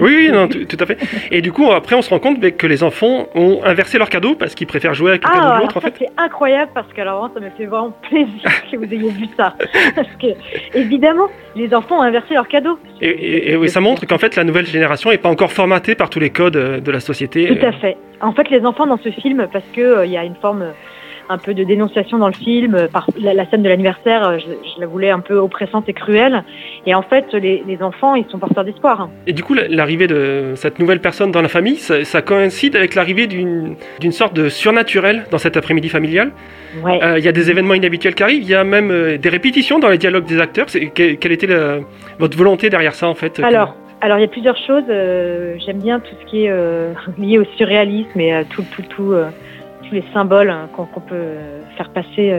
Oui, 0.00 0.14
oui, 0.16 0.30
non, 0.32 0.48
tout, 0.48 0.76
à 0.80 0.86
fait. 0.86 0.98
Et 1.30 1.42
du 1.42 1.52
coup, 1.52 1.70
après, 1.72 1.94
on 1.96 2.02
se 2.02 2.10
rend 2.10 2.18
compte 2.20 2.38
mais, 2.40 2.52
que 2.52 2.66
les 2.66 2.82
enfants 2.84 3.26
ont 3.34 3.60
inversé 3.64 3.98
leurs 3.98 4.08
cadeaux 4.10 4.34
parce 4.36 4.54
qu'ils 4.54 4.66
préfèrent 4.66 4.94
jouer 4.94 5.10
avec 5.10 5.24
le 5.24 5.28
cadeau 5.30 5.40
Ah, 5.42 5.44
de 5.44 5.50
alors 5.50 5.60
l'autre, 5.62 5.76
en 5.76 5.80
ça 5.80 5.90
fait. 5.90 5.94
c'est 5.98 6.10
incroyable 6.22 6.70
parce 6.74 6.92
que 6.92 7.00
alors 7.00 7.28
ça 7.34 7.40
me 7.40 7.50
fait 7.50 7.66
vraiment 7.66 7.92
plaisir 8.08 8.42
que 8.70 8.76
vous 8.76 8.84
ayez 8.84 9.10
vu 9.10 9.26
ça. 9.36 9.54
Parce 9.96 10.08
que 10.20 10.28
évidemment, 10.74 11.26
les 11.56 11.74
enfants 11.74 11.98
ont 11.98 12.02
inversé 12.02 12.34
leurs 12.34 12.48
cadeaux. 12.48 12.78
Et, 13.00 13.08
et- 13.08 13.50
et 13.52 13.56
oui, 13.56 13.68
ça 13.68 13.80
montre 13.80 14.06
qu'en 14.06 14.18
fait, 14.18 14.36
la 14.36 14.44
nouvelle 14.44 14.66
génération 14.66 15.10
n'est 15.10 15.18
pas 15.18 15.28
encore 15.28 15.52
formatée 15.52 15.94
par 15.94 16.10
tous 16.10 16.20
les 16.20 16.30
codes 16.30 16.56
euh, 16.56 16.80
de 16.80 16.90
la 16.90 17.00
société. 17.00 17.46
Tout 17.46 17.66
à 17.66 17.72
fait. 17.72 17.96
En 18.20 18.32
fait, 18.32 18.48
les 18.50 18.64
enfants 18.64 18.86
dans 18.86 18.98
ce 18.98 19.10
film, 19.10 19.46
parce 19.52 19.64
que 19.74 19.80
euh, 19.80 20.06
y 20.06 20.16
a 20.16 20.24
une 20.24 20.36
forme 20.36 20.62
euh, 20.62 20.70
un 21.28 21.38
peu 21.38 21.54
de 21.54 21.64
dénonciation 21.64 22.18
dans 22.18 22.28
le 22.28 22.32
film, 22.34 22.74
euh, 22.74 22.86
par 22.88 23.08
la, 23.20 23.34
la 23.34 23.44
scène 23.50 23.62
de 23.62 23.68
l'anniversaire, 23.68 24.26
euh, 24.26 24.38
je, 24.38 24.44
je 24.46 24.80
la 24.80 24.86
voulais 24.86 25.10
un 25.10 25.18
peu 25.20 25.36
oppressante 25.38 25.88
et 25.88 25.92
cruelle. 25.92 26.44
Et 26.86 26.94
en 26.94 27.02
fait, 27.02 27.26
les, 27.34 27.62
les 27.66 27.82
enfants, 27.82 28.14
ils 28.14 28.24
sont 28.30 28.38
porteurs 28.38 28.64
d'espoir. 28.64 29.00
hein. 29.02 29.10
Et 29.26 29.32
du 29.32 29.42
coup, 29.42 29.52
la- 29.52 29.66
l'arrivée 29.68 30.06
de 30.06 30.52
cette 30.54 30.78
nouvelle 30.78 31.00
personne 31.00 31.32
dans 31.32 31.42
la 31.42 31.48
famille, 31.48 31.76
ça, 31.76 32.04
ça 32.04 32.22
coïncide 32.22 32.74
avec 32.76 32.94
l'arrivée 32.94 33.26
d'une 33.26 33.76
sorte 34.12 34.34
de 34.34 34.48
surnaturel 34.48 35.24
dans 35.30 35.38
cet 35.38 35.56
après-midi 35.56 35.88
familial. 35.88 36.30
Ouais. 36.84 37.00
Euh, 37.02 37.18
Il 37.18 37.24
y 37.24 37.28
a 37.28 37.32
des 37.32 37.50
événements 37.50 37.74
inhabituels 37.74 38.14
qui 38.14 38.22
arrivent, 38.22 38.42
il 38.42 38.48
y 38.48 38.54
a 38.54 38.62
même 38.64 38.90
euh, 38.92 39.18
des 39.18 39.28
répétitions 39.28 39.78
dans 39.78 39.88
les 39.88 39.98
dialogues 39.98 40.26
des 40.26 40.40
acteurs. 40.40 40.66
Quelle 40.94 41.32
était 41.32 41.46
la- 41.48 41.78
votre 42.18 42.36
volonté 42.38 42.70
derrière 42.70 42.94
ça, 42.94 43.08
en 43.08 43.14
fait 43.14 43.40
Alors, 43.40 43.74
alors 44.00 44.18
il 44.18 44.22
y 44.22 44.24
a 44.24 44.28
plusieurs 44.28 44.56
choses. 44.56 44.84
euh, 44.88 45.56
J'aime 45.58 45.78
bien 45.78 46.00
tout 46.00 46.14
ce 46.20 46.26
qui 46.26 46.44
est 46.44 46.50
euh, 46.50 46.92
lié 47.18 47.38
au 47.38 47.44
surréalisme 47.56 48.18
et 48.20 48.34
à 48.34 48.44
tout, 48.44 48.62
euh, 49.00 49.28
tous 49.82 49.94
les 49.94 50.04
symboles 50.12 50.50
hein, 50.50 50.68
qu'on 50.76 51.00
peut 51.00 51.34
faire 51.76 51.90
passer 51.90 52.34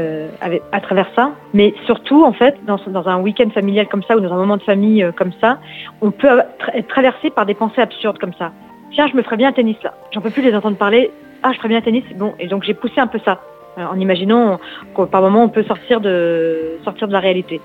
à 0.72 0.82
travers 0.82 1.08
ça. 1.16 1.32
Mais 1.54 1.74
surtout, 1.86 2.24
en 2.24 2.34
fait, 2.34 2.58
dans, 2.66 3.08
un 3.08 3.20
week-end 3.22 3.50
familial 3.52 3.88
comme 3.88 4.04
ça 4.04 4.18
ou 4.18 4.20
dans 4.20 4.34
un 4.34 4.38
moment 4.38 4.58
de 4.58 4.64
famille 4.64 5.06
comme 5.16 5.32
ça, 5.40 5.60
on 6.02 6.12
peut 6.12 6.42
être 6.74 6.88
traversé 6.88 7.30
par 7.30 7.46
des 7.46 7.54
pensées 7.54 7.82
absurdes 7.82 8.18
comme 8.18 8.34
ça. 8.34 8.52
Tiens, 8.92 9.08
je 9.08 9.16
me 9.16 9.22
ferais 9.22 9.38
bien 9.38 9.50
un 9.50 9.54
tennis 9.54 9.78
là. 9.84 9.94
J'en 10.12 10.22
peux 10.22 10.30
plus 10.30 10.42
les 10.42 10.56
entendre 10.56 10.78
parler. 10.78 11.12
Ah, 11.44 11.52
je 11.54 11.58
ferais 11.58 11.70
bien 11.70 11.78
un 11.78 11.82
tennis. 11.82 12.04
Bon, 12.16 12.34
et 12.40 12.48
donc 12.48 12.64
j'ai 12.64 12.74
poussé 12.74 13.00
un 13.00 13.08
peu 13.08 13.20
ça. 13.24 13.42
En 13.78 14.00
imaginant 14.00 14.60
que 14.96 15.04
par 15.04 15.22
moment 15.22 15.44
on 15.44 15.50
peut 15.50 15.64
sortir 15.64 16.02
de 16.02 16.80
sortir 16.84 17.08
de 17.08 17.14
la 17.14 17.20
réalité. 17.20 17.62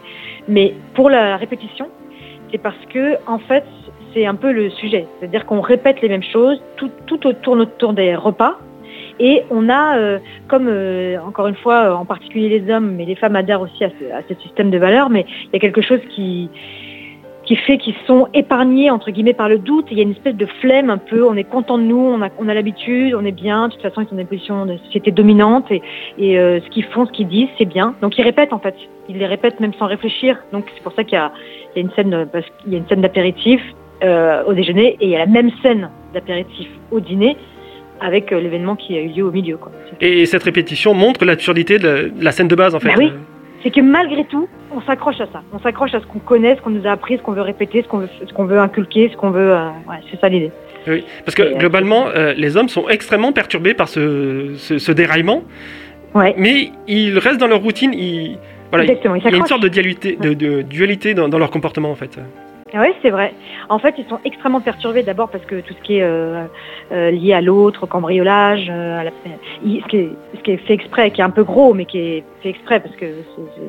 Mais 0.46 0.74
pour 0.94 1.08
la 1.08 1.38
répétition, 1.38 1.88
c'est 2.50 2.58
parce 2.58 2.84
que 2.92 3.16
en 3.26 3.38
fait 3.38 3.64
c'est 4.14 4.26
un 4.26 4.34
peu 4.34 4.52
le 4.52 4.70
sujet, 4.70 5.06
c'est-à-dire 5.18 5.46
qu'on 5.46 5.60
répète 5.60 6.00
les 6.02 6.08
mêmes 6.08 6.22
choses, 6.22 6.62
tout, 6.76 6.90
tout 7.06 7.26
au- 7.26 7.32
tourne 7.32 7.60
autour 7.62 7.92
des 7.92 8.14
repas, 8.14 8.58
et 9.18 9.42
on 9.50 9.68
a, 9.68 9.98
euh, 9.98 10.18
comme 10.48 10.66
euh, 10.68 11.16
encore 11.26 11.46
une 11.46 11.54
fois, 11.54 11.94
en 11.94 12.04
particulier 12.04 12.48
les 12.48 12.72
hommes, 12.72 12.94
mais 12.96 13.04
les 13.04 13.14
femmes 13.14 13.36
adhèrent 13.36 13.60
aussi 13.60 13.84
à 13.84 13.90
ce, 14.28 14.34
système 14.42 14.70
de 14.70 14.78
valeurs, 14.78 15.10
mais 15.10 15.26
il 15.44 15.50
y 15.52 15.56
a 15.56 15.60
quelque 15.60 15.82
chose 15.82 16.00
qui 16.10 16.50
qui 17.44 17.56
fait 17.56 17.76
qu'ils 17.76 17.96
sont 18.06 18.28
épargnés 18.34 18.88
entre 18.90 19.10
guillemets 19.10 19.34
par 19.34 19.48
le 19.48 19.58
doute. 19.58 19.86
Il 19.90 19.96
y 19.96 20.00
a 20.00 20.04
une 20.04 20.12
espèce 20.12 20.36
de 20.36 20.46
flemme 20.46 20.90
un 20.90 20.98
peu. 20.98 21.26
On 21.26 21.34
est 21.34 21.42
content 21.42 21.76
de 21.76 21.82
nous, 21.82 21.96
on 21.98 22.48
a, 22.48 22.54
l'habitude, 22.54 23.16
on 23.16 23.24
est 23.24 23.32
bien. 23.32 23.66
De 23.66 23.72
toute 23.72 23.82
façon, 23.82 24.00
ils 24.02 24.06
sont 24.06 24.14
dans 24.14 24.20
une 24.20 24.28
position 24.28 24.64
de 24.64 24.76
société 24.76 25.10
dominante 25.10 25.66
et, 25.72 25.82
euh, 26.38 26.60
ce 26.60 26.68
qu'ils 26.70 26.84
font, 26.84 27.04
ce 27.04 27.10
qu'ils 27.10 27.26
disent, 27.26 27.48
c'est 27.58 27.64
bien. 27.64 27.96
Donc 28.00 28.16
ils 28.16 28.22
répètent 28.22 28.52
en 28.52 28.60
fait. 28.60 28.76
Ils 29.08 29.18
les 29.18 29.26
répètent 29.26 29.58
même 29.58 29.74
sans 29.74 29.86
réfléchir. 29.86 30.38
Donc 30.52 30.66
c'est 30.72 30.82
pour 30.84 30.92
ça 30.92 31.02
qu'il 31.02 31.20
une 31.74 31.90
scène, 31.90 32.28
parce 32.32 32.46
qu'il 32.62 32.72
y 32.72 32.76
a 32.76 32.78
une 32.78 32.86
scène 32.86 33.00
d'apéritif 33.00 33.60
euh, 34.04 34.42
au 34.44 34.52
déjeuner 34.52 34.96
et 35.00 35.04
il 35.06 35.10
y 35.10 35.16
a 35.16 35.20
la 35.20 35.26
même 35.26 35.50
scène 35.62 35.90
d'apéritif 36.14 36.68
au 36.90 37.00
dîner 37.00 37.36
avec 38.00 38.32
euh, 38.32 38.40
l'événement 38.40 38.74
qui 38.76 38.96
a 38.96 39.00
eu 39.00 39.08
lieu 39.08 39.24
au 39.24 39.30
milieu. 39.30 39.56
Quoi. 39.56 39.70
Et 40.00 40.26
cette 40.26 40.42
répétition 40.42 40.92
montre 40.94 41.24
l'absurdité 41.24 41.78
de, 41.78 42.12
la- 42.20 42.32
scène 42.32 42.48
de 42.48 42.54
base, 42.56 42.74
en 42.74 42.80
fait. 42.80 42.88
Bah 42.88 42.94
oui. 42.98 43.12
C'est 43.62 43.70
que 43.70 43.80
malgré 43.80 44.24
tout, 44.24 44.48
on 44.74 44.80
s'accroche 44.80 45.20
à 45.20 45.26
ça. 45.32 45.42
On 45.52 45.60
s'accroche 45.60 45.94
à 45.94 46.00
ce 46.00 46.06
qu'on 46.06 46.18
connaît, 46.18 46.56
ce 46.56 46.60
qu'on 46.62 46.70
nous 46.70 46.84
a 46.84 46.90
appris, 46.90 47.16
ce 47.18 47.22
qu'on 47.22 47.30
veut 47.32 47.42
répéter, 47.42 47.82
ce 47.82 47.86
qu'on 47.88 47.98
veut, 47.98 48.08
ce 48.26 48.32
qu'on 48.32 48.44
veut 48.44 48.58
inculquer, 48.58 49.08
ce 49.12 49.16
qu'on 49.16 49.30
veut. 49.30 49.52
euh, 49.52 49.68
ouais, 49.88 49.98
c'est 50.10 50.20
ça 50.20 50.28
l'idée. 50.28 50.50
Oui, 50.88 51.04
parce 51.24 51.36
que 51.36 51.56
globalement, 51.58 52.06
euh, 52.08 52.34
les 52.36 52.56
hommes 52.56 52.68
sont 52.68 52.88
extrêmement 52.88 53.30
perturbés 53.30 53.72
par 53.72 53.88
ce, 53.88 54.54
ce, 54.56 54.78
ce 54.78 54.90
déraillement. 54.90 55.44
Ouais. 56.12 56.34
Mais 56.36 56.72
ils 56.88 57.16
restent 57.18 57.38
dans 57.38 57.46
leur 57.46 57.60
routine. 57.62 57.92
Ils, 57.94 58.36
voilà, 58.72 58.84
Exactement, 58.84 59.14
ils 59.14 59.22
il 59.24 59.30
y 59.30 59.34
a 59.34 59.38
une 59.38 59.46
sorte 59.46 59.62
de 59.62 59.68
dualité, 59.68 60.18
de, 60.20 60.34
de 60.34 60.62
dualité 60.62 61.14
dans, 61.14 61.28
dans 61.28 61.38
leur 61.38 61.50
comportement 61.52 61.90
en 61.92 61.94
fait. 61.94 62.18
Oui, 62.74 62.88
c'est 63.02 63.10
vrai. 63.10 63.34
En 63.68 63.78
fait, 63.78 63.94
ils 63.98 64.06
sont 64.06 64.18
extrêmement 64.24 64.60
perturbés 64.62 65.02
d'abord 65.02 65.28
parce 65.28 65.44
que 65.44 65.60
tout 65.60 65.74
ce 65.74 65.82
qui 65.82 65.98
est 65.98 66.02
euh, 66.02 66.44
euh, 66.90 67.10
lié 67.10 67.34
à 67.34 67.40
l'autre, 67.42 67.84
au 67.84 67.86
cambriolage, 67.86 68.66
euh, 68.70 69.02
ce, 69.64 69.86
qui 69.88 69.98
est, 70.50 70.56
fait 70.56 70.72
exprès, 70.72 71.10
qui 71.10 71.20
est 71.20 71.24
un 71.24 71.30
peu 71.30 71.44
gros, 71.44 71.74
mais 71.74 71.84
qui 71.84 71.98
est 71.98 72.24
fait 72.42 72.48
exprès 72.48 72.80
parce 72.80 72.96
que 72.96 73.06
c'est- 73.36 73.62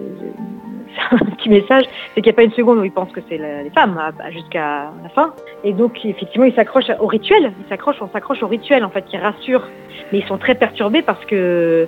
un 1.11 1.17
petit 1.35 1.49
message, 1.49 1.83
c'est 2.13 2.21
qu'il 2.21 2.29
n'y 2.31 2.35
a 2.35 2.37
pas 2.37 2.43
une 2.43 2.51
seconde 2.53 2.77
où 2.77 2.83
ils 2.85 2.91
pensent 2.91 3.11
que 3.11 3.19
c'est 3.27 3.37
les 3.37 3.69
femmes 3.71 3.97
à- 3.97 4.11
à- 4.23 4.31
jusqu'à 4.31 4.91
la 5.03 5.09
fin. 5.09 5.33
Et 5.65 5.73
donc, 5.73 6.05
effectivement, 6.05 6.45
ils 6.45 6.53
s'accrochent 6.55 6.91
au 6.99 7.07
rituel. 7.07 7.51
Ils 7.65 7.69
s'accrochent, 7.69 8.01
on 8.01 8.09
s'accroche 8.09 8.41
au 8.43 8.47
rituel 8.47 8.85
en 8.85 8.89
fait, 8.89 9.03
qui 9.05 9.17
rassure. 9.17 9.67
Mais 10.11 10.19
ils 10.19 10.25
sont 10.27 10.37
très 10.37 10.55
perturbés 10.55 11.01
parce 11.01 11.23
que 11.25 11.87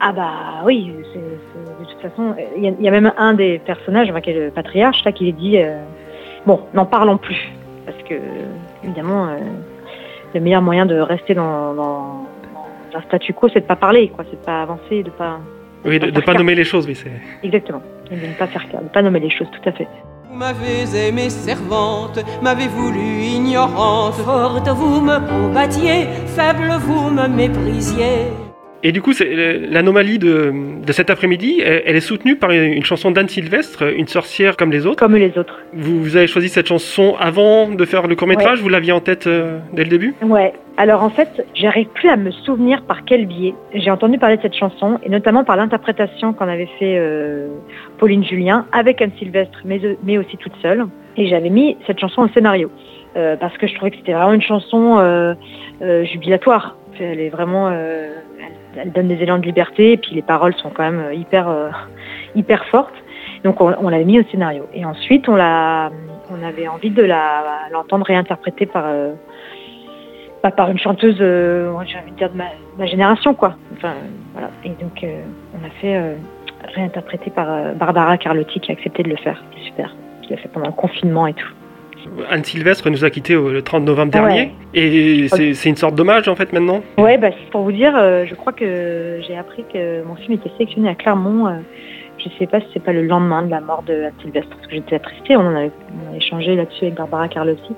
ah 0.00 0.12
bah 0.12 0.32
oui, 0.66 0.92
de 1.14 1.84
toute 1.90 2.00
façon, 2.02 2.34
il 2.58 2.64
y, 2.82 2.88
a- 2.88 2.90
même 2.90 3.12
un 3.16 3.34
des 3.34 3.58
personnages, 3.60 4.10
enfin, 4.10 4.20
qui 4.20 4.30
est 4.30 4.44
le 4.46 4.50
patriarche, 4.50 5.02
là, 5.04 5.12
qui 5.12 5.24
les 5.24 5.32
dit 5.32 5.58
bon, 6.46 6.60
n'en 6.74 6.86
parlons 6.86 7.16
plus, 7.18 7.38
parce 7.86 7.98
que 8.08 8.14
évidemment, 8.84 9.28
euh, 9.28 9.38
le 10.34 10.40
meilleur 10.40 10.62
moyen 10.62 10.86
de 10.86 10.98
rester 10.98 11.34
dans, 11.34 11.74
dans, 11.74 12.26
dans 12.92 12.98
un 12.98 13.02
statu 13.02 13.32
quo, 13.32 13.48
c'est 13.52 13.60
de 13.60 13.66
pas 13.66 13.76
parler, 13.76 14.08
quoi, 14.08 14.24
c'est 14.30 14.40
de 14.40 14.44
pas 14.44 14.62
avancer, 14.62 15.02
de 15.02 15.10
pas 15.10 15.38
Oui, 15.84 15.98
de 15.98 16.10
ne 16.10 16.20
pas 16.20 16.34
nommer 16.34 16.54
les 16.54 16.64
choses, 16.64 16.86
oui, 16.86 16.94
c'est. 16.94 17.10
exactement, 17.42 17.82
et 18.10 18.16
de 18.16 18.26
ne 18.26 18.34
pas 18.34 18.46
faire, 18.46 18.64
de 18.82 18.88
pas 18.88 19.02
nommer 19.02 19.20
les 19.20 19.30
choses, 19.30 19.48
tout 19.50 19.68
à 19.68 19.72
fait. 19.72 19.88
Vous 20.30 20.38
m'avez 20.38 21.08
aimé 21.08 21.28
servante, 21.28 22.18
m'avez 22.40 22.66
voulu 22.66 22.98
ignorante. 23.22 24.14
Forte, 24.14 24.66
vous 24.68 25.00
me 25.02 25.18
combattiez, 25.28 26.06
faible, 26.34 26.72
vous 26.80 27.10
me 27.10 27.28
méprisiez. 27.28 28.28
Et 28.84 28.92
du 28.92 29.00
coup, 29.00 29.12
euh, 29.20 29.66
l'anomalie 29.70 30.18
de, 30.18 30.52
de 30.84 30.92
cet 30.92 31.08
après-midi, 31.10 31.60
elle, 31.64 31.82
elle 31.86 31.96
est 31.96 32.00
soutenue 32.00 32.36
par 32.36 32.50
une, 32.50 32.72
une 32.72 32.84
chanson 32.84 33.10
d'Anne 33.10 33.28
Sylvestre, 33.28 33.84
une 33.96 34.08
sorcière 34.08 34.56
comme 34.56 34.72
les 34.72 34.86
autres. 34.86 34.98
Comme 34.98 35.16
les 35.16 35.36
autres. 35.38 35.60
Vous, 35.72 36.02
vous 36.02 36.16
avez 36.16 36.26
choisi 36.26 36.48
cette 36.48 36.66
chanson 36.66 37.14
avant 37.20 37.68
de 37.68 37.84
faire 37.84 38.06
le 38.08 38.16
court-métrage 38.16 38.60
Vous 38.60 38.68
l'aviez 38.68 38.92
en 38.92 39.00
tête 39.00 39.26
euh, 39.26 39.58
dès 39.72 39.84
le 39.84 39.90
début? 39.90 40.14
Ouais. 40.22 40.52
Alors 40.78 41.02
en 41.02 41.10
fait, 41.10 41.46
j'arrive 41.54 41.88
plus 41.88 42.08
à 42.08 42.16
me 42.16 42.30
souvenir 42.30 42.82
par 42.82 43.04
quel 43.04 43.26
biais 43.26 43.54
j'ai 43.74 43.90
entendu 43.90 44.18
parler 44.18 44.38
de 44.38 44.42
cette 44.42 44.56
chanson 44.56 44.98
et 45.04 45.10
notamment 45.10 45.44
par 45.44 45.56
l'interprétation 45.56 46.32
qu'en 46.32 46.48
avait 46.48 46.68
fait 46.78 46.96
euh, 46.98 47.48
Pauline 47.98 48.24
Julien 48.24 48.66
avec 48.72 49.02
Anne 49.02 49.12
Sylvestre, 49.18 49.60
mais, 49.66 49.80
mais 50.02 50.16
aussi 50.16 50.38
toute 50.38 50.54
seule. 50.62 50.86
Et 51.18 51.28
j'avais 51.28 51.50
mis 51.50 51.76
cette 51.86 52.00
chanson 52.00 52.22
au 52.22 52.28
scénario 52.28 52.70
euh, 53.16 53.36
parce 53.36 53.56
que 53.58 53.66
je 53.66 53.74
trouvais 53.74 53.90
que 53.90 53.98
c'était 53.98 54.14
vraiment 54.14 54.32
une 54.32 54.42
chanson 54.42 54.98
euh, 54.98 55.34
euh, 55.82 56.04
jubilatoire. 56.04 56.76
Elle 56.98 57.20
est 57.20 57.28
vraiment, 57.30 57.68
euh, 57.68 58.08
elle, 58.38 58.52
elle 58.76 58.92
donne 58.92 59.08
des 59.08 59.22
élans 59.22 59.38
de 59.38 59.44
liberté 59.44 59.92
et 59.92 59.96
puis 59.96 60.14
les 60.14 60.22
paroles 60.22 60.54
sont 60.54 60.70
quand 60.70 60.82
même 60.82 61.00
euh, 61.00 61.14
hyper, 61.14 61.48
euh, 61.48 61.70
hyper 62.34 62.64
fortes. 62.66 62.94
Donc 63.44 63.60
on, 63.60 63.74
on 63.78 63.88
l'avait 63.88 64.04
mis 64.04 64.20
au 64.20 64.24
scénario. 64.24 64.66
Et 64.74 64.84
ensuite 64.84 65.28
on 65.28 65.34
avait 65.34 66.68
envie 66.68 66.90
de 66.90 67.02
l'entendre 67.72 68.06
réinterpréter 68.06 68.66
par 68.66 68.84
euh, 68.86 69.12
une 70.68 70.78
chanteuse, 70.78 71.16
j'ai 71.18 71.98
envie 71.98 72.10
de 72.10 72.16
dire 72.16 72.30
de 72.30 72.36
ma, 72.36 72.86
génération, 72.86 73.34
quoi. 73.34 73.54
Et 74.64 74.70
donc, 74.70 75.04
on 75.04 75.64
a 75.64 75.70
fait 75.80 76.16
réinterpréter 76.74 77.30
par 77.30 77.74
Barbara 77.74 78.18
Carlotti 78.18 78.58
qui 78.58 78.72
a 78.72 78.74
accepté 78.74 79.04
de 79.04 79.10
le 79.10 79.16
faire. 79.16 79.40
C'est 79.54 79.66
super. 79.66 79.94
Qui 80.22 80.30
l'a 80.30 80.38
fait 80.38 80.48
pendant 80.48 80.66
le 80.66 80.72
confinement 80.72 81.28
et 81.28 81.34
tout. 81.34 81.52
Anne 82.30 82.44
Sylvestre 82.44 82.88
nous 82.90 83.04
a 83.04 83.10
quittés 83.10 83.34
le 83.34 83.62
30 83.62 83.84
novembre 83.84 84.14
Ouais. 84.14 84.20
dernier. 84.22 84.52
Et 84.74 85.28
c'est 85.28 85.54
c'est 85.54 85.68
une 85.68 85.76
sorte 85.76 85.94
d'hommage 85.94 86.28
en 86.28 86.34
fait 86.36 86.52
maintenant? 86.52 86.80
Ouais, 86.98 87.18
bah, 87.18 87.28
pour 87.50 87.62
vous 87.62 87.72
dire, 87.72 87.94
euh, 87.96 88.24
je 88.26 88.34
crois 88.34 88.52
que 88.52 89.20
j'ai 89.26 89.36
appris 89.36 89.64
que 89.72 90.02
mon 90.04 90.14
film 90.16 90.34
était 90.34 90.50
sélectionné 90.58 90.88
à 90.88 90.94
Clermont. 90.94 91.46
euh, 91.46 91.52
je 92.18 92.28
sais 92.38 92.46
pas 92.46 92.60
si 92.60 92.66
c'est 92.72 92.82
pas 92.84 92.92
le 92.92 93.02
lendemain 93.02 93.42
de 93.42 93.50
la 93.50 93.60
mort 93.60 93.82
de 93.82 94.04
Anne 94.04 94.12
Sylvestre, 94.22 94.50
parce 94.50 94.66
que 94.68 94.74
j'étais 94.74 94.96
attristée. 94.96 95.36
On 95.36 95.40
en 95.40 95.54
avait, 95.56 95.70
on 96.08 96.12
a 96.14 96.16
échangé 96.16 96.54
là-dessus 96.54 96.84
avec 96.84 96.94
Barbara 96.94 97.26
Carlotti. 97.28 97.72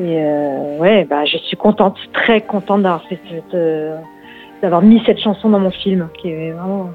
Et 0.00 0.18
euh, 0.18 0.78
ouais, 0.78 1.04
bah, 1.08 1.24
je 1.24 1.38
suis 1.38 1.56
contente, 1.56 1.96
très 2.12 2.40
contente 2.42 2.82
d'avoir 2.82 3.04
fait 3.08 3.18
cette, 3.30 3.54
euh, 3.54 3.96
d'avoir 4.60 4.82
mis 4.82 5.00
cette 5.06 5.18
chanson 5.20 5.48
dans 5.50 5.60
mon 5.60 5.70
film, 5.70 6.08
qui 6.20 6.28
est 6.30 6.50
vraiment 6.52 6.90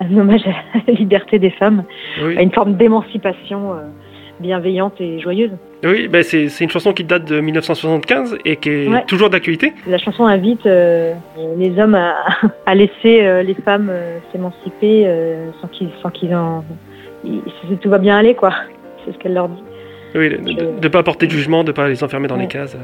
un 0.00 0.16
hommage 0.18 0.42
à 0.46 0.80
la 0.86 0.92
liberté 0.98 1.38
des 1.38 1.50
femmes, 1.50 1.84
Oui. 2.22 2.36
à 2.36 2.42
une 2.42 2.52
forme 2.52 2.74
d'émancipation 2.74 3.74
bienveillante 4.40 5.00
et 5.00 5.20
joyeuse. 5.20 5.52
Oui, 5.84 6.08
bah, 6.08 6.22
c'est 6.22 6.46
une 6.60 6.70
chanson 6.70 6.92
qui 6.92 7.04
date 7.04 7.24
de 7.26 7.40
1975 7.40 8.38
et 8.44 8.56
qui 8.56 8.70
est 8.70 8.88
Ouais. 8.88 9.04
toujours 9.06 9.30
d'actualité. 9.30 9.72
La 9.86 9.98
chanson 9.98 10.24
invite 10.26 10.64
euh, 10.66 11.12
les 11.56 11.78
hommes 11.78 11.94
à, 11.94 12.14
à 12.66 12.74
laisser 12.74 13.22
euh, 13.26 13.42
les 13.42 13.54
femmes 13.54 13.88
euh, 13.90 14.18
s'émanciper 14.32 15.04
euh, 15.06 15.50
sans 15.60 15.68
qu'ils 15.68 15.90
sans 16.02 16.10
qu'ils 16.10 16.34
en 16.34 16.64
ils- 17.24 17.42
tout 17.80 17.90
va 17.90 17.98
bien 17.98 18.16
aller 18.16 18.34
quoi. 18.34 18.52
C'est 19.04 19.12
ce 19.12 19.18
qu'elle 19.18 19.34
leur 19.34 19.48
dit. 19.48 19.62
Oui, 20.14 20.30
de 20.30 20.80
ne 20.82 20.88
pas 20.88 21.02
porter 21.02 21.26
de 21.26 21.32
jugement, 21.32 21.62
de 21.64 21.68
ne 21.68 21.72
pas 21.76 21.88
les 21.88 22.02
enfermer 22.04 22.28
dans 22.28 22.36
Ouais. 22.36 22.42
les 22.42 22.48
cases. 22.48 22.76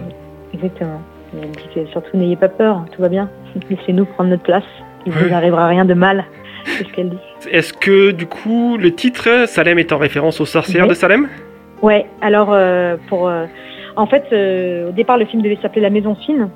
Exactement. 0.53 1.01
Elle 1.33 1.51
dit 1.53 1.69
que 1.75 1.87
surtout 1.93 2.17
n'ayez 2.17 2.37
pas 2.37 2.49
peur, 2.49 2.85
tout 2.95 3.01
va 3.01 3.09
bien. 3.09 3.31
Laissez-nous 3.71 4.05
prendre 4.05 4.31
notre 4.31 4.43
place. 4.43 4.65
Il 5.07 5.13
Ouais. 5.13 5.29
vous 5.29 5.35
arrivera 5.35 5.67
rien 5.69 5.85
de 5.85 5.95
mal. 5.95 6.25
C'est 6.67 6.85
ce 6.87 6.93
qu'elle 6.93 7.11
dit. 7.11 7.17
Est-ce 7.51 7.73
que 7.73 8.11
du 8.11 8.27
coup 8.27 8.77
le 8.77 8.95
titre 8.95 9.47
Salem 9.47 9.79
est 9.79 9.93
en 9.93 9.99
référence 9.99 10.41
aux 10.41 10.47
sorcières 10.47 10.85
Oui. 10.85 10.91
de 10.91 10.95
Salem? 10.95 11.29
Ouais, 11.83 12.07
alors 12.21 12.53
euh, 12.53 12.97
pour 13.09 13.29
euh, 13.29 13.47
en 13.97 14.07
fait 14.07 14.25
euh, 14.33 14.91
au 14.91 14.93
départ 14.93 15.17
le 15.17 15.25
film 15.25 15.43
devait 15.43 15.59
s'appeler 15.63 15.81
La 15.81 15.91
Maison 15.91 16.15
Fine. 16.15 16.51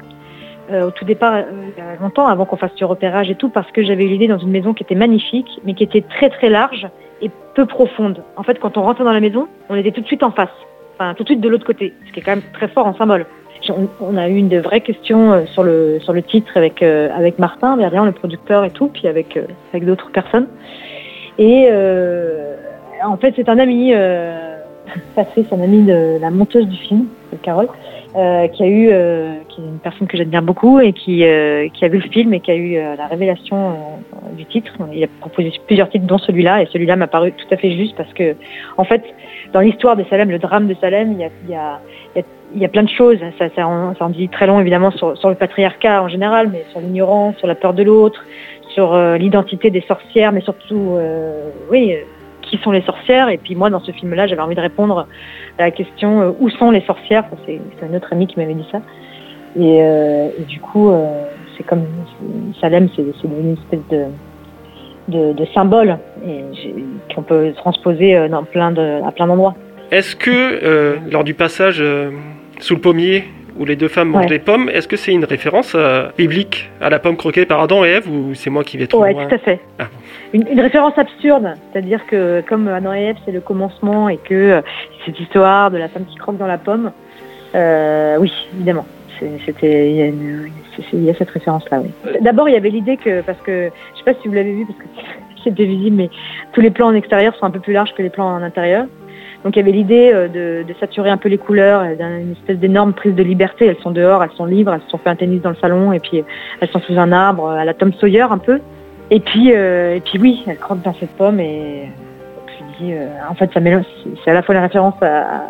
Au 0.72 0.90
tout 0.90 1.04
départ, 1.04 1.40
il 1.40 1.78
y 1.78 1.80
a 1.82 2.00
longtemps, 2.00 2.26
avant 2.26 2.46
qu'on 2.46 2.56
fasse 2.56 2.74
du 2.74 2.86
repérage 2.86 3.30
et 3.30 3.34
tout, 3.34 3.50
parce 3.50 3.70
que 3.70 3.84
j'avais 3.84 4.06
eu 4.06 4.08
l'idée 4.08 4.28
dans 4.28 4.38
une 4.38 4.50
maison 4.50 4.72
qui 4.72 4.82
était 4.82 4.94
magnifique, 4.94 5.60
mais 5.62 5.74
qui 5.74 5.84
était 5.84 6.00
très 6.00 6.30
très 6.30 6.48
large 6.48 6.88
et 7.20 7.30
peu 7.54 7.66
profonde. 7.66 8.22
En 8.36 8.44
fait, 8.44 8.58
quand 8.58 8.78
on 8.78 8.82
rentrait 8.82 9.04
dans 9.04 9.12
la 9.12 9.20
maison, 9.20 9.46
on 9.68 9.74
était 9.74 9.90
tout 9.90 10.00
de 10.00 10.06
suite 10.06 10.22
en 10.22 10.30
face, 10.30 10.48
enfin 10.94 11.12
tout 11.12 11.22
de 11.22 11.28
suite 11.28 11.42
de 11.42 11.50
l'autre 11.50 11.66
côté, 11.66 11.92
ce 12.06 12.12
qui 12.12 12.20
est 12.20 12.22
quand 12.22 12.32
même 12.32 12.44
très 12.54 12.68
fort 12.68 12.86
en 12.86 12.94
symbole. 12.96 13.26
On, 14.00 14.16
a 14.16 14.28
eu 14.28 14.36
une 14.36 14.48
de 14.48 14.58
vraies 14.58 14.80
questions 14.80 15.32
euh, 15.32 15.46
sur 15.46 15.62
le 15.62 15.98
sur 16.00 16.12
le 16.12 16.22
titre 16.22 16.52
avec 16.56 16.82
euh, 16.82 17.08
avec 17.14 17.38
Martin 17.38 17.76
Verdian, 17.76 18.04
le 18.04 18.12
producteur 18.12 18.64
et 18.64 18.70
tout, 18.70 18.88
puis 18.88 19.08
avec 19.08 19.36
euh, 19.36 19.44
avec 19.72 19.84
d'autres 19.84 20.10
personnes. 20.10 20.48
Et 21.38 21.68
en 23.04 23.16
fait, 23.16 23.34
c'est 23.36 23.48
un 23.48 23.58
ami 23.58 23.92
c'est 25.34 25.52
un 25.52 25.60
ami 25.60 25.82
de 25.82 26.20
la 26.20 26.30
monteuse 26.30 26.66
du 26.68 26.76
film, 26.76 27.06
Carole, 27.42 27.66
qui 28.12 28.18
a 28.62 28.66
eu, 28.68 28.86
qui 29.48 29.60
est 29.60 29.64
une 29.64 29.80
personne 29.82 30.06
que 30.06 30.16
j'admire 30.16 30.42
beaucoup 30.42 30.78
et 30.78 30.92
qui, 30.92 31.24
qui 31.74 31.84
a 31.84 31.88
vu 31.88 31.98
le 31.98 32.08
film 32.10 32.32
et 32.34 32.40
qui 32.40 32.52
a 32.52 32.54
eu 32.54 32.76
la 32.96 33.06
révélation 33.08 33.72
du 34.36 34.44
titre. 34.46 34.72
Il 34.92 35.02
a 35.02 35.08
proposé 35.20 35.52
plusieurs 35.66 35.88
titres, 35.88 36.06
dont 36.06 36.18
celui-là, 36.18 36.62
et 36.62 36.66
celui-là 36.66 36.94
m'a 36.94 37.08
paru 37.08 37.32
tout 37.32 37.52
à 37.52 37.56
fait 37.56 37.72
juste 37.72 37.96
parce 37.96 38.12
que, 38.12 38.36
en 38.76 38.84
fait, 38.84 39.02
dans 39.52 39.60
l'histoire 39.60 39.96
de 39.96 40.04
Salem, 40.08 40.30
le 40.30 40.38
drame 40.38 40.68
de 40.68 40.76
Salem, 40.80 41.16
il 41.18 41.30
il 41.46 41.50
y 41.50 41.56
a, 41.56 41.80
il 42.54 42.62
y 42.62 42.64
a 42.64 42.68
plein 42.68 42.82
de 42.82 42.88
choses. 42.88 43.18
Ça, 43.38 43.66
en, 43.66 44.08
dit 44.10 44.28
très 44.28 44.46
long, 44.46 44.60
évidemment, 44.60 44.90
sur, 44.92 45.28
le 45.28 45.34
patriarcat 45.34 46.02
en 46.02 46.08
général, 46.08 46.48
mais 46.50 46.64
sur 46.70 46.80
l'ignorance, 46.80 47.36
sur 47.38 47.46
la 47.46 47.54
peur 47.54 47.74
de 47.74 47.82
l'autre, 47.82 48.24
sur 48.68 48.94
euh, 48.94 49.16
l'identité 49.16 49.70
des 49.70 49.82
sorcières, 49.82 50.32
mais 50.32 50.40
surtout, 50.40 50.96
euh, 50.96 51.50
oui, 51.70 51.92
euh, 51.92 52.02
qui 52.42 52.58
sont 52.58 52.70
les 52.70 52.82
sorcières. 52.82 53.28
Et 53.28 53.38
puis 53.38 53.54
moi, 53.54 53.70
dans 53.70 53.80
ce 53.80 53.92
film-là, 53.92 54.26
j'avais 54.26 54.42
envie 54.42 54.54
de 54.54 54.60
répondre 54.60 55.06
à 55.58 55.62
la 55.62 55.70
question 55.70 56.34
où 56.38 56.48
sont 56.50 56.70
les 56.70 56.82
sorcières? 56.82 57.24
C'est 57.46 57.60
c'est 57.78 57.86
un 57.86 57.96
autre 57.96 58.12
ami 58.12 58.26
qui 58.26 58.38
m'avait 58.38 58.54
dit 58.54 58.66
ça. 58.70 58.80
Et, 59.56 59.80
du 60.48 60.58
coup, 60.58 60.92
c'est 61.56 61.62
comme 61.62 61.84
Salem, 62.60 62.88
c'est 62.96 63.02
devenu 63.02 63.40
une 63.40 63.52
espèce 63.52 64.08
de, 65.08 65.32
de, 65.32 65.44
symbole 65.54 65.96
qu'on 67.14 67.22
peut 67.22 67.52
transposer 67.56 68.16
à 68.16 68.28
plein 68.42 68.72
d'endroits. 68.72 69.54
Est-ce 69.92 70.16
que 70.16 70.98
lors 71.08 71.22
du 71.22 71.34
passage 71.34 71.80
sous 72.60 72.74
le 72.74 72.80
pommier 72.80 73.24
où 73.58 73.64
les 73.64 73.76
deux 73.76 73.86
femmes 73.88 74.08
mangent 74.08 74.22
Ouais. 74.24 74.28
des 74.30 74.38
pommes, 74.40 74.68
est-ce 74.68 74.88
que 74.88 74.96
c'est 74.96 75.12
une 75.12 75.24
référence 75.24 75.74
euh, 75.76 76.08
biblique 76.18 76.70
à 76.80 76.90
la 76.90 76.98
pomme 76.98 77.16
croquée 77.16 77.46
par 77.46 77.60
Adam 77.62 77.84
et 77.84 77.88
Ève 77.90 78.10
ou 78.10 78.34
c'est 78.34 78.50
moi 78.50 78.64
qui 78.64 78.76
vais 78.76 78.88
trop 78.88 79.02
Ouais, 79.02 79.12
loin 79.12 79.26
tout 79.26 79.34
à 79.36 79.38
fait. 79.38 79.60
Ah. 79.78 79.84
Une, 80.32 80.48
une 80.48 80.60
référence 80.60 80.98
absurde, 80.98 81.54
c'est-à-dire 81.72 82.04
que 82.06 82.42
comme 82.48 82.66
Adam 82.66 82.92
et 82.94 83.02
Ève, 83.02 83.16
c'est 83.24 83.30
le 83.30 83.40
commencement 83.40 84.08
et 84.08 84.16
que 84.16 84.34
euh, 84.34 84.60
cette 85.06 85.20
histoire 85.20 85.70
de 85.70 85.76
la 85.78 85.88
femme 85.88 86.04
qui 86.06 86.16
croque 86.16 86.36
dans 86.36 86.48
la 86.48 86.58
pomme, 86.58 86.90
euh, 87.54 88.16
oui, 88.18 88.32
évidemment. 88.56 88.86
C'était, 89.46 89.90
il 89.90 89.96
y, 89.96 90.02
a 90.02 90.06
une- 90.06 90.50
c'est- 90.74 90.82
c'est- 90.90 90.96
il 90.96 91.04
y 91.04 91.10
a 91.10 91.14
cette 91.14 91.30
référence-là, 91.30 91.80
oui. 91.80 91.90
D'abord, 92.20 92.48
il 92.48 92.52
y 92.52 92.56
avait 92.56 92.68
l'idée 92.70 92.96
que, 92.96 93.20
parce 93.22 93.38
que, 93.42 93.70
je 93.94 93.98
sais 93.98 94.04
pas 94.04 94.20
si 94.20 94.26
vous 94.28 94.34
l'avez 94.34 94.52
vu, 94.52 94.66
parce 94.66 94.78
que 94.80 94.84
c'était 95.44 95.64
visible, 95.64 95.96
mais 95.96 96.10
tous 96.52 96.60
les 96.60 96.70
plans 96.70 96.88
en 96.88 96.94
extérieur 96.94 97.34
sont 97.36 97.46
un 97.46 97.50
peu 97.50 97.60
plus 97.60 97.72
larges 97.72 97.94
que 97.94 98.02
les 98.02 98.10
plans 98.10 98.26
en 98.26 98.42
intérieur. 98.42 98.86
Donc 99.44 99.56
il 99.56 99.58
y 99.58 99.62
avait 99.62 99.72
l'idée 99.72 100.10
euh, 100.12 100.64
de, 100.64 100.74
saturer 100.80 101.10
un 101.10 101.18
peu 101.18 101.28
les 101.28 101.38
couleurs, 101.38 101.82
euh, 101.82 101.94
d'une 101.94 102.32
espèce 102.32 102.58
d'énorme 102.58 102.94
prise 102.94 103.14
de 103.14 103.22
liberté. 103.22 103.66
Elles 103.66 103.82
sont 103.82 103.90
dehors, 103.90 104.24
elles 104.24 104.36
sont 104.36 104.46
libres, 104.46 104.72
elles 104.72 104.82
se 104.82 104.90
sont 104.90 104.98
fait 104.98 105.10
un 105.10 105.16
tennis 105.16 105.42
dans 105.42 105.50
le 105.50 105.56
salon, 105.56 105.92
et 105.92 106.00
puis 106.00 106.24
elles 106.60 106.68
sont 106.70 106.80
sous 106.80 106.98
un 106.98 107.12
arbre, 107.12 107.50
à 107.50 107.64
la 107.64 107.74
Tom 107.74 107.92
Sawyer 107.94 108.22
un 108.22 108.38
peu. 108.38 108.60
Et 109.10 109.20
puis, 109.20 109.52
euh, 109.52 109.96
et 109.96 110.00
puis 110.00 110.18
oui, 110.18 110.42
elles 110.46 110.56
croquent 110.56 110.82
dans 110.82 110.94
cette 110.94 111.10
pomme, 111.10 111.40
et 111.40 111.90
dis, 112.80 112.92
euh, 112.92 113.06
en 113.28 113.34
fait, 113.34 113.50
ça 113.52 113.60
c'est 114.24 114.30
à 114.30 114.34
la 114.34 114.42
fois 114.42 114.54
la 114.54 114.62
référence 114.62 114.94
à, 115.02 115.42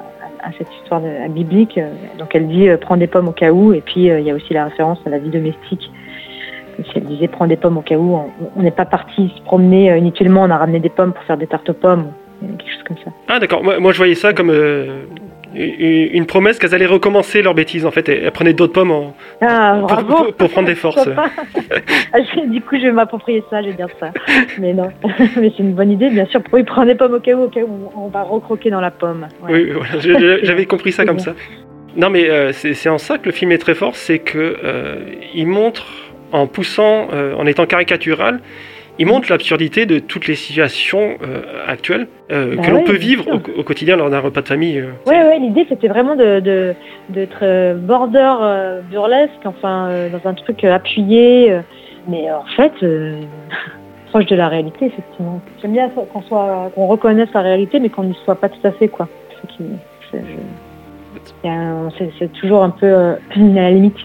cette 0.58 0.68
histoire 0.82 1.00
biblique. 1.30 1.78
euh, 1.78 1.88
donc 2.18 2.34
elle 2.34 2.48
dit, 2.48 2.68
euh, 2.68 2.76
prends 2.76 2.98
des 2.98 3.06
pommes 3.06 3.28
au 3.28 3.32
cas 3.32 3.50
où, 3.50 3.72
et 3.72 3.80
puis 3.80 4.10
euh, 4.10 4.20
il 4.20 4.26
y 4.26 4.30
a 4.30 4.34
aussi 4.34 4.52
la 4.52 4.64
référence 4.64 4.98
à 5.06 5.10
la 5.10 5.18
vie 5.18 5.30
domestique 5.30 5.90
elle 6.94 7.04
disait 7.04 7.28
prends 7.28 7.46
des 7.46 7.56
pommes 7.56 7.78
au 7.78 7.82
cas 7.82 7.96
où. 7.96 8.18
On- 8.56 8.62
n'est 8.62 8.70
pas 8.70 8.84
parti 8.84 9.32
se 9.36 9.42
promener 9.42 9.92
euh, 9.92 9.96
inutilement, 9.96 10.42
on 10.42 10.50
a 10.50 10.56
ramené 10.56 10.80
des 10.80 10.88
pommes 10.88 11.12
pour 11.12 11.22
faire 11.24 11.36
des 11.36 11.46
tartes 11.46 11.70
aux 11.70 11.74
pommes, 11.74 12.08
quelque 12.58 12.70
chose 12.72 12.82
comme 12.86 12.96
ça. 13.04 13.10
Ah 13.28 13.38
d'accord, 13.38 13.62
moi, 13.64 13.78
moi, 13.80 13.92
je 13.92 13.96
voyais 13.98 14.14
ça 14.14 14.32
comme 14.32 14.50
euh, 14.50 15.02
une 15.54 16.26
promesse 16.26 16.58
qu'elles 16.58 16.74
allaient 16.74 16.84
recommencer 16.86 17.40
leur 17.42 17.54
bêtise 17.54 17.86
en 17.86 17.90
fait. 17.90 18.08
et 18.08 18.22
Elles 18.24 18.32
prenaient 18.32 18.52
d'autres 18.54 18.72
pommes 18.72 18.90
en- 18.90 19.14
Ah, 19.40 19.80
pour, 19.86 20.04
pour- 20.06 20.32
pour 20.34 20.50
prendre 20.50 20.66
des 20.68 20.74
forces. 20.74 21.08
Ah, 22.12 22.18
Du 22.46 22.60
coup, 22.60 22.76
je 22.76 22.82
vais 22.82 22.92
m'approprier 22.92 23.42
ça, 23.50 23.60
je 23.62 23.68
vais 23.68 23.74
dire 23.74 23.88
ça. 23.98 24.10
Mais 24.58 24.72
non, 24.72 24.90
mais 25.36 25.50
c'est 25.56 25.62
une 25.62 25.74
bonne 25.74 25.90
idée, 25.90 26.10
bien 26.10 26.26
sûr. 26.26 26.40
Oui, 26.52 26.62
prends 26.62 26.84
des 26.86 26.94
pommes 26.94 27.14
au 27.14 27.20
cas 27.20 27.32
où, 27.34 27.42
au 27.44 27.48
cas 27.48 27.60
où 27.60 27.90
on 27.96 28.08
va 28.08 28.22
recroquer 28.22 28.70
dans 28.70 28.80
la 28.80 28.90
pomme. 28.90 29.26
Ouais. 29.42 29.52
Oui, 29.52 29.70
voilà, 29.72 30.38
j'avais 30.42 30.66
compris 30.66 30.92
ça 30.92 31.04
comme 31.04 31.18
ça. 31.18 31.34
Non, 31.96 32.10
mais 32.10 32.28
euh, 32.28 32.52
c'est 32.52 32.74
c'est 32.74 32.88
en 32.88 32.98
ça 32.98 33.18
que 33.18 33.26
le 33.26 33.32
film 33.32 33.52
est 33.52 33.58
très 33.58 33.74
fort, 33.74 33.94
c'est 33.94 34.18
que 34.18 34.56
euh, 34.64 34.96
il 35.34 35.46
montre, 35.46 35.86
en 36.32 36.46
poussant, 36.48 37.08
euh, 37.12 37.34
en 37.36 37.46
étant 37.46 37.66
caricatural, 37.66 38.40
il 38.98 39.06
montre 39.06 39.30
l'absurdité 39.30 39.86
de 39.86 39.98
toutes 39.98 40.26
les 40.28 40.34
situations 40.36 41.16
euh, 41.22 41.42
actuelles 41.66 42.06
euh, 42.30 42.54
Bah 42.56 42.62
que 42.62 42.70
l'on 42.70 42.76
ouais, 42.78 42.84
peut 42.84 42.96
vivre 42.96 43.24
au, 43.28 43.60
au 43.60 43.62
quotidien 43.64 43.96
lors 43.96 44.08
d'un 44.10 44.20
repas 44.20 44.42
de 44.42 44.48
famille. 44.48 44.78
euh. 44.78 44.90
Ouais, 45.06 45.38
l'idée 45.38 45.66
c'était 45.68 45.88
vraiment 45.88 46.14
de 46.16 46.40
de- 46.40 46.74
d'être 47.08 47.38
euh, 47.42 47.74
border 47.74 48.34
burlesque, 48.90 49.44
enfin 49.44 50.08
dans 50.12 50.28
un 50.30 50.34
truc 50.34 50.62
appuyé, 50.64 51.52
mais 52.08 52.30
en 52.30 52.44
fait 52.56 52.72
proche 54.10 54.26
de 54.26 54.36
la 54.36 54.48
réalité 54.48 54.86
effectivement. 54.86 55.40
J'aime 55.60 55.72
bien 55.72 55.88
qu'on 55.88 56.22
soit 56.22 56.70
qu'on 56.74 56.86
reconnaisse 56.86 57.28
la 57.34 57.40
réalité, 57.42 57.80
mais 57.80 57.88
qu'on 57.88 58.04
n'y 58.04 58.16
soit 58.24 58.36
pas 58.36 58.48
tout 58.48 58.64
à 58.64 58.70
fait 58.72 58.88
quoi. 58.88 59.08
C'est 62.18 62.32
toujours 62.40 62.62
un 62.62 62.70
peu 62.70 62.86
à 62.94 63.16
la 63.36 63.70
limite. 63.70 63.96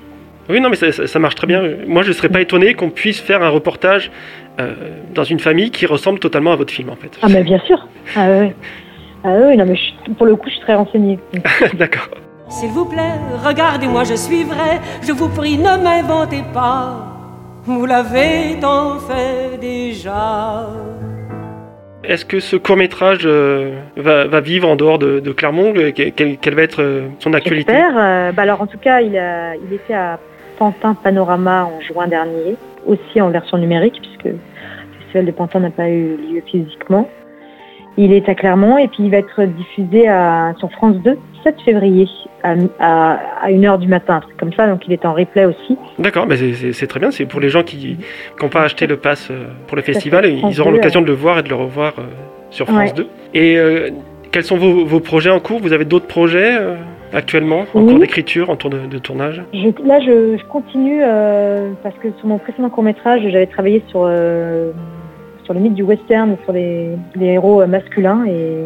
Oui, 0.49 0.59
non, 0.59 0.69
mais 0.69 0.75
ça, 0.75 0.91
ça- 0.91 1.05
ça 1.05 1.19
marche 1.19 1.35
très 1.35 1.45
bien. 1.45 1.61
Moi, 1.87 2.01
je 2.01 2.07
ne 2.09 2.13
serais 2.13 2.29
pas 2.29 2.41
étonné 2.41 2.73
qu'on 2.73 2.89
puisse 2.89 3.19
faire 3.21 3.43
un 3.43 3.49
reportage 3.49 4.11
euh, 4.59 4.73
dans 5.13 5.23
une 5.23 5.39
famille 5.39 5.71
qui 5.71 5.85
ressemble 5.85 6.19
totalement 6.19 6.51
à 6.51 6.55
votre 6.55 6.73
film, 6.73 6.89
en 6.89 6.95
fait. 6.95 7.11
Ah 7.21 7.27
mais 7.29 7.43
bien 7.43 7.59
sûr. 7.59 7.87
Ah 8.15 8.27
ouais. 8.29 8.55
Ah 9.23 9.29
oui, 9.47 9.57
non 9.57 9.65
mais 9.65 9.75
je 9.75 10.11
pour 10.13 10.25
le 10.25 10.35
coup 10.35 10.47
je 10.49 10.53
suis 10.55 10.61
très 10.61 10.75
renseignée. 10.75 11.19
D'accord. 11.73 12.07
S'il 12.49 12.69
vous 12.69 12.85
plaît, 12.85 13.13
regardez-moi, 13.45 14.03
je 14.05 14.15
suis 14.15 14.43
vrai. 14.43 14.79
Je 15.05 15.11
vous 15.11 15.29
prie, 15.29 15.57
ne 15.57 15.77
m'inventez 15.83 16.43
pas. 16.53 17.05
Vous 17.63 17.85
l'avez 17.85 18.57
tant 18.59 18.97
fait 18.99 19.57
déjà. 19.59 20.67
Est-ce 22.03 22.25
que 22.25 22.39
ce 22.39 22.55
court-métrage 22.55 23.21
euh, 23.25 23.75
va, 23.97 24.25
va 24.25 24.39
vivre 24.39 24.67
en 24.67 24.75
dehors 24.75 24.97
de, 24.97 25.19
de 25.19 25.31
Clermont? 25.31 25.73
Euh, 25.75 25.91
que- 25.91 26.09
quelle, 26.09 26.37
quelle 26.37 26.55
va 26.55 26.63
être 26.63 26.81
euh, 26.81 27.07
son 27.19 27.33
actualité? 27.33 27.71
J'espère. 27.73 27.93
Euh, 27.97 28.31
bah 28.31 28.41
alors 28.43 28.61
en 28.61 28.67
tout 28.67 28.79
cas, 28.79 29.01
il, 29.01 29.15
a, 29.17 29.53
il 29.55 29.71
était 29.73 29.93
à 29.93 30.17
Pantin 30.57 30.95
Panorama 30.95 31.65
en 31.65 31.81
juin 31.81 32.07
dernier, 32.07 32.55
aussi 32.89 33.21
en 33.21 33.29
version 33.29 33.57
numérique, 33.57 33.99
puisque 34.01 34.25
le 34.35 34.39
festival 34.99 35.25
de 35.25 35.31
Pantin 35.31 35.59
n'a 35.61 35.69
pas 35.69 35.89
eu 35.89 36.17
lieu 36.17 36.41
physiquement. 36.45 37.07
Il 37.97 38.13
est 38.13 38.27
à 38.29 38.35
Clermont 38.35 38.77
et 38.77 38.87
puis 38.87 39.03
il 39.03 39.11
va 39.11 39.17
être 39.17 39.43
diffusé 39.43 40.07
à, 40.07 40.53
sur 40.57 40.71
France 40.71 40.95
2 41.03 41.17
7 41.43 41.55
février 41.63 42.05
à, 42.43 42.53
à, 42.79 43.19
à 43.43 43.49
1h 43.49 43.79
du 43.79 43.87
matin, 43.87 44.15
un 44.17 44.19
truc 44.19 44.35
comme 44.37 44.51
ça, 44.53 44.67
donc 44.67 44.85
il 44.87 44.91
est 44.93 45.05
en 45.05 45.13
replay 45.13 45.45
aussi. 45.45 45.77
D'accord, 45.97 46.25
mais 46.27 46.35
c'est- 46.37 46.87
très 46.87 46.99
bien. 46.99 47.11
C'est 47.11 47.25
pour 47.25 47.39
les 47.39 47.49
gens 47.49 47.63
qui 47.63 47.97
n'ont 48.41 48.49
pas 48.49 48.63
acheté 48.63 48.87
le 48.87 48.97
pass 48.97 49.29
euh, 49.31 49.45
pour 49.67 49.75
le 49.77 49.81
festival, 49.81 50.25
et 50.25 50.31
ils 50.31 50.59
auront 50.61 50.71
2, 50.71 50.75
l'occasion 50.77 50.99
ouais. 50.99 51.05
de 51.05 51.11
le 51.11 51.17
voir 51.17 51.39
et 51.39 51.43
de 51.43 51.49
le 51.49 51.55
revoir 51.55 51.93
euh, 51.99 52.03
sur 52.49 52.65
France 52.67 52.91
Ouais. 52.91 52.93
2. 52.93 53.07
Et 53.33 53.57
euh, 53.57 53.89
quels 54.33 54.43
sont 54.43 54.57
vos, 54.57 54.85
vos 54.85 54.99
projets 54.99 55.29
en 55.29 55.39
cours? 55.39 55.59
Vous 55.59 55.71
avez 55.73 55.85
d'autres 55.85 56.07
projets 56.07 56.57
euh, 56.59 56.75
actuellement 57.13 57.65
en 57.73 57.81
Oui. 57.81 57.91
cours 57.91 57.99
d'écriture, 57.99 58.49
en 58.49 58.55
cours 58.55 58.69
de, 58.69 58.79
de 58.85 58.97
tournage? 58.99 59.43
Je- 59.53 59.83
là, 59.85 59.99
je, 59.99 60.37
je 60.37 60.45
continue 60.45 61.01
euh, 61.03 61.71
parce 61.83 61.95
que 61.95 62.07
sur 62.17 62.27
mon 62.27 62.37
précédent 62.37 62.69
court 62.69 62.83
métrage, 62.83 63.21
j'avais 63.23 63.47
travaillé 63.47 63.83
sur 63.87 64.01
euh, 64.05 64.71
sur 65.43 65.53
le 65.53 65.59
mythe 65.59 65.73
du 65.73 65.83
western, 65.83 66.35
sur 66.43 66.53
les, 66.53 66.89
les 67.15 67.25
héros 67.27 67.61
euh, 67.61 67.67
masculins 67.67 68.25
et 68.27 68.65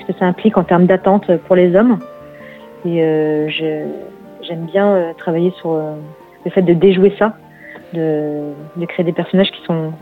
ce 0.00 0.06
que 0.12 0.18
ça 0.18 0.24
implique 0.24 0.56
en 0.56 0.64
termes 0.64 0.86
d'attente 0.86 1.30
pour 1.46 1.56
les 1.56 1.74
hommes. 1.76 1.98
Et 2.84 3.02
euh, 3.04 3.48
j'aime 3.50 4.64
bien 4.66 5.12
travailler 5.18 5.52
sur 5.60 5.80
le 6.44 6.50
fait 6.50 6.62
de 6.62 6.72
déjouer 6.72 7.12
ça, 7.18 7.36
de, 7.92 8.40
de 8.76 8.86
créer 8.86 9.04
des 9.04 9.12
personnages 9.12 9.50
qui 9.52 9.62
sont 9.64 9.92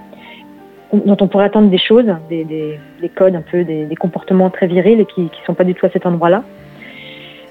dont 0.92 1.16
on 1.20 1.28
pourrait 1.28 1.44
attendre 1.44 1.68
des 1.68 1.78
choses, 1.78 2.06
des, 2.28 2.42
des, 2.44 2.80
des 3.00 3.08
codes 3.10 3.36
un 3.36 3.42
peu, 3.42 3.62
des, 3.62 3.84
des 3.84 3.94
comportements 3.96 4.50
très 4.50 4.66
virils 4.66 4.98
et 4.98 5.04
qui 5.04 5.28
qui 5.28 5.40
sont 5.44 5.54
pas 5.54 5.62
du 5.64 5.74
tout 5.74 5.86
à 5.86 5.90
cet 5.90 6.06
endroit-là. 6.06 6.42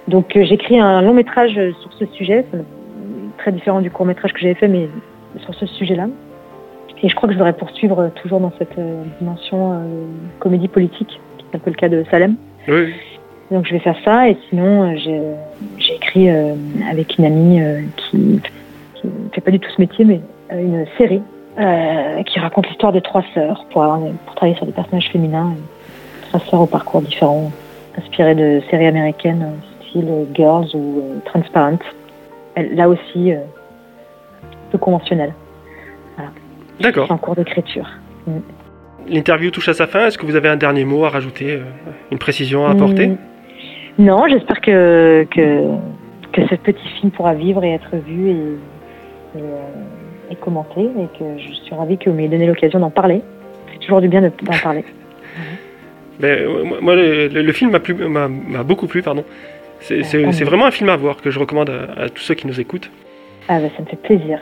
Donc 0.10 0.36
euh, 0.36 0.44
j'écris 0.44 0.80
un 0.80 1.02
long 1.02 1.14
métrage 1.14 1.54
sur 1.54 1.94
ce 1.94 2.06
sujet, 2.08 2.46
très 3.38 3.52
différent 3.52 3.80
du 3.82 3.92
court 3.92 4.06
métrage 4.06 4.34
que 4.34 4.40
j'avais 4.40 4.56
fait, 4.56 4.68
mais 4.68 4.90
sur 5.40 5.54
ce 5.56 5.66
sujet-là. 5.66 6.08
Et 7.02 7.08
je 7.08 7.16
crois 7.16 7.28
que 7.30 7.34
je 7.34 7.38
voudrais 7.38 7.54
poursuivre 7.54 8.10
toujours 8.22 8.40
dans 8.42 8.52
cette 8.58 8.78
euh, 8.78 9.04
dimension 9.20 9.72
euh, 9.72 9.78
comédie 10.40 10.68
politique, 10.68 11.20
qui 11.38 11.46
est 11.54 11.56
un 11.56 11.60
peu 11.60 11.70
le 11.70 11.76
cas 11.76 11.88
de 11.88 12.04
Salem. 12.12 12.36
Oui. 12.68 12.94
Donc 13.52 13.66
je 13.66 13.72
vais 13.72 13.80
faire 13.80 13.96
ça, 14.04 14.30
et 14.30 14.38
sinon 14.50 14.96
j'ai 14.98 15.96
écrit 15.96 16.30
euh, 16.30 16.54
avec 16.92 17.18
une 17.18 17.26
amie 17.26 17.62
euh, 17.62 17.82
qui 17.98 18.18
ne 18.18 19.30
fait 19.34 19.42
pas 19.42 19.52
du 19.52 19.60
tout 19.60 19.70
ce 19.76 19.82
métier, 19.82 20.06
mais 20.06 20.20
une 20.52 20.86
série 20.98 21.22
qui 22.26 22.40
raconte 22.40 22.68
l'histoire 22.68 22.94
de 22.94 23.00
trois 23.00 23.24
sœurs 23.34 23.66
pour, 23.72 23.84
avoir- 23.84 24.00
pour 24.26 24.36
travailler 24.36 24.56
sur 24.56 24.66
des 24.66 24.72
personnages 24.72 25.10
féminins, 25.12 25.54
trois 26.30 26.40
sœurs 26.42 26.62
au 26.62 26.66
parcours 26.68 27.02
différent, 27.02 27.52
inspirées 27.98 28.36
de 28.36 28.62
séries 28.70 28.86
américaines 28.86 29.46
style 29.90 30.08
euh, 30.10 30.26
Girls 30.34 30.68
ou 30.74 31.00
euh, 31.02 31.20
Transparent. 31.26 31.80
Là 32.58 32.90
aussi, 32.90 33.32
euh, 33.34 33.38
peu 34.72 34.78
conventionnel. 34.78 35.34
D'accord. 36.82 37.08
C'est 37.08 37.14
en 37.14 37.18
cours 37.18 37.36
d'écriture. 37.36 37.88
Mm. 38.28 38.32
L'interview 39.08 39.50
touche 39.52 39.70
à 39.70 39.74
sa 39.74 39.88
fin. 39.88 40.08
Est-ce 40.08 40.18
que 40.18 40.26
vous 40.26 40.36
avez 40.36 40.50
un 40.50 40.56
dernier 40.58 40.86
mot 40.86 41.04
à 41.06 41.10
rajouter, 41.10 41.60
une 42.12 42.18
précision 42.20 42.66
à 42.68 42.72
apporter? 42.72 43.08
Mm. 43.08 43.18
Non, 44.00 44.28
j'espère 44.30 44.62
que, 44.62 45.26
que, 45.32 45.64
que 46.32 46.48
ce 46.48 46.56
petit 46.56 46.88
film 47.00 47.12
pourra 47.12 47.34
vivre 47.34 47.64
et 47.64 47.72
être 47.74 47.96
vu 47.98 48.30
et, 48.30 49.40
et, 49.40 49.42
et 50.32 50.36
commenté 50.36 50.82
et 50.82 51.18
que 51.20 51.38
je 51.38 51.54
suis 51.54 51.76
ravie 51.76 51.98
que 51.98 52.10
vous 52.10 52.16
m'ayez 52.16 52.30
donné 52.30 52.46
l'occasion 52.48 52.80
d'en 52.80 52.90
parler. 52.92 53.22
C'est 53.74 53.80
toujours 53.80 54.00
du 54.02 54.08
bien 54.08 54.22
de- 54.22 54.32
d'en 54.44 54.58
parler. 54.62 54.84
Ben, 56.20 56.38
euh, 56.38 56.66
moi- 56.82 56.96
le, 56.96 57.30
le- 57.30 57.42
le 57.44 57.52
film 57.54 57.72
m'a 57.72 58.64
beaucoup 58.64 58.88
plu, 58.88 59.02
pardon. 59.02 59.24
C'est 59.80 60.44
vraiment 60.44 60.66
un 60.66 60.72
film 60.72 60.90
à 60.90 60.96
voir 60.96 61.18
que 61.18 61.32
je 61.32 61.40
recommande 61.40 61.70
à, 61.70 62.04
à 62.04 62.10
tous 62.10 62.22
ceux 62.22 62.36
qui 62.36 62.48
nous 62.48 62.60
écoutent. 62.60 62.90
Ah 63.48 63.60
bah, 63.60 63.68
ça 63.76 63.82
me 63.84 63.88
fait 63.88 64.02
plaisir. 64.02 64.40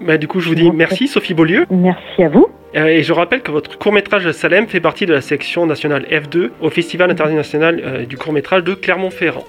Ben, 0.00 0.18
du 0.18 0.28
coup, 0.28 0.40
je 0.40 0.48
vous 0.48 0.54
dis 0.54 0.70
merci, 0.70 1.08
Sophie 1.08 1.34
Beaulieu. 1.34 1.66
Merci 1.70 2.22
à 2.22 2.28
vous. 2.28 2.48
Euh, 2.76 2.86
et 2.86 3.02
je 3.02 3.12
rappelle 3.12 3.40
que 3.40 3.50
votre 3.50 3.78
court-métrage 3.78 4.30
Salem 4.32 4.66
fait 4.66 4.80
partie 4.80 5.06
de 5.06 5.14
la 5.14 5.20
section 5.20 5.66
nationale 5.66 6.04
F2 6.10 6.50
au 6.60 6.68
Festival 6.68 7.10
international 7.10 7.80
euh, 7.82 8.04
du 8.04 8.18
court-métrage 8.18 8.64
de 8.64 8.74
Clermont-Ferrand. 8.74 9.44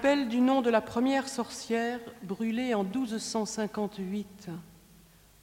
Je 0.00 0.06
m'appelle 0.06 0.28
du 0.30 0.40
nom 0.40 0.62
de 0.62 0.70
la 0.70 0.80
première 0.80 1.28
sorcière 1.28 2.00
brûlée 2.22 2.72
en 2.72 2.84
1258. 2.84 4.48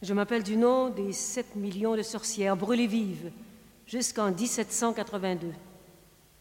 Je 0.02 0.14
m'appelle 0.16 0.42
du 0.42 0.58
nom 0.58 0.90
des 0.90 1.14
7 1.14 1.56
millions 1.56 1.96
de 1.96 2.02
sorcières 2.02 2.58
brûlées 2.58 2.88
vives 2.88 3.32
jusqu'en 3.86 4.32
1782. 4.32 5.54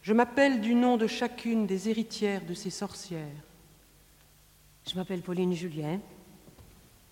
Je 0.01 0.15
m'appelle 0.15 0.63
du 0.63 0.75
nom 0.75 0.97
de 0.97 1.07
chacune 1.07 1.67
des 1.67 1.91
héritières 1.91 2.43
de 2.47 2.55
ces 2.55 2.71
sorcières. 2.71 3.21
Je 4.89 4.95
m'appelle 4.95 5.21
Pauline 5.21 5.53
Julien. 5.53 6.01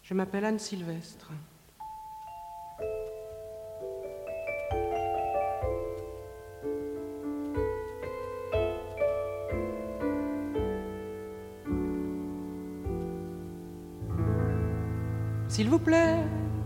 Je 0.03 0.15
m'appelle 0.15 0.47
Anne 0.47 0.59
Sylvestre. 0.59 1.33
S'il 15.55 15.69
vous 15.69 15.79
plaît, 15.79 16.17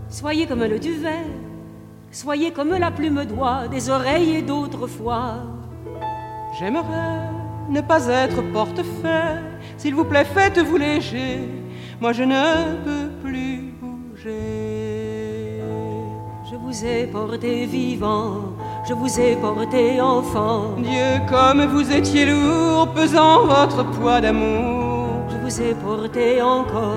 Soyez 0.08 0.46
comme 0.46 0.64
le 0.64 0.78
duvet, 0.78 1.26
soyez 2.10 2.52
comme 2.52 2.74
la 2.74 2.90
plume 2.90 3.22
d'oie 3.26 3.68
des 3.68 3.90
oreilles 3.90 4.42
d'autrefois. 4.42 5.34
j'aimerais 6.58 7.28
ne 7.68 7.82
pas 7.82 8.06
être 8.06 8.40
portefeuille. 8.50 9.44
S'il 9.76 9.94
vous 9.94 10.06
plaît, 10.06 10.24
faites-vous 10.24 10.78
léger. 10.78 11.40
Moi, 12.00 12.14
je 12.14 12.22
ne 12.22 12.76
peux 12.86 13.10
plus 13.22 13.74
bouger. 13.78 15.60
Je 16.50 16.56
vous 16.56 16.86
ai 16.86 17.06
porté 17.08 17.66
vivant, 17.66 18.54
je 18.88 18.94
vous 18.94 19.20
ai 19.20 19.36
porté 19.36 20.00
enfant. 20.00 20.76
Dieu, 20.78 21.20
comme 21.28 21.62
vous 21.66 21.92
étiez 21.92 22.24
lourd, 22.24 22.88
pesant 22.94 23.44
votre 23.44 23.84
poids 23.90 24.22
d'amour. 24.22 24.88
Je 25.30 25.36
vous 25.44 25.60
ai 25.60 25.74
porté 25.74 26.40
encore 26.40 26.94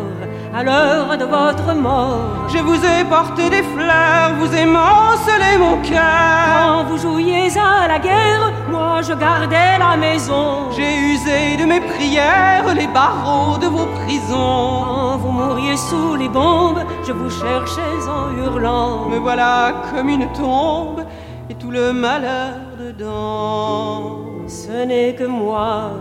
à 0.53 0.63
l'heure 0.63 1.17
de 1.17 1.25
votre 1.25 1.73
mort. 1.73 2.47
Je 2.49 2.57
vous 2.57 2.75
ai 2.75 3.03
porté 3.05 3.49
des 3.49 3.63
fleurs, 3.63 4.33
vous 4.39 4.53
émancelez 4.53 5.57
mon 5.57 5.77
cœur. 5.81 6.01
Quand 6.01 6.83
vous 6.89 6.97
jouiez 6.97 7.47
à 7.57 7.87
la 7.87 7.99
guerre, 7.99 8.51
moi 8.69 9.01
je 9.01 9.13
gardais 9.13 9.77
la 9.79 9.95
maison. 9.95 10.71
J'ai 10.75 10.97
usé 11.13 11.57
de 11.57 11.65
mes 11.65 11.79
prières 11.79 12.73
les 12.75 12.87
barreaux 12.87 13.57
de 13.57 13.67
vos 13.67 13.85
prisons. 13.85 14.83
Quand 14.85 15.17
vous 15.17 15.31
mouriez 15.31 15.77
sous 15.77 16.15
les 16.15 16.29
bombes, 16.29 16.83
je 17.05 17.13
vous 17.13 17.29
cherchais 17.29 18.09
en 18.09 18.35
hurlant. 18.37 19.09
Me 19.09 19.19
voilà 19.19 19.73
comme 19.91 20.09
une 20.09 20.31
tombe 20.33 21.05
et 21.49 21.55
tout 21.55 21.71
le 21.71 21.93
malheur 21.93 22.55
dedans. 22.79 24.17
Ce 24.47 24.85
n'est 24.85 25.15
que 25.15 25.25
moi, 25.25 25.91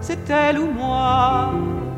c'est 0.00 0.30
elle 0.30 0.58
ou 0.58 0.70
moi. 0.72 1.50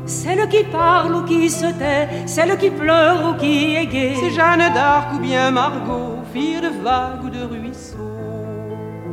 Celle 0.09 0.49
qui 0.49 0.63
parle 0.63 1.13
ou 1.13 1.23
qui 1.23 1.51
se 1.51 1.67
tait, 1.67 2.09
celle 2.25 2.57
qui 2.57 2.71
pleure 2.71 3.29
ou 3.29 3.33
qui 3.37 3.75
est 3.75 3.85
gaie. 3.85 4.15
C'est 4.19 4.31
Jeanne 4.31 4.73
d'Arc 4.73 5.13
ou 5.13 5.19
bien 5.19 5.51
Margot, 5.51 6.17
fille 6.33 6.59
de 6.59 6.69
vagues 6.83 7.25
ou 7.25 7.29
de 7.29 7.43
ruisseaux. 7.43 7.99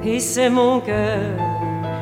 Et 0.03 0.19
c'est 0.21 0.49
mon 0.49 0.81
cœur, 0.81 1.37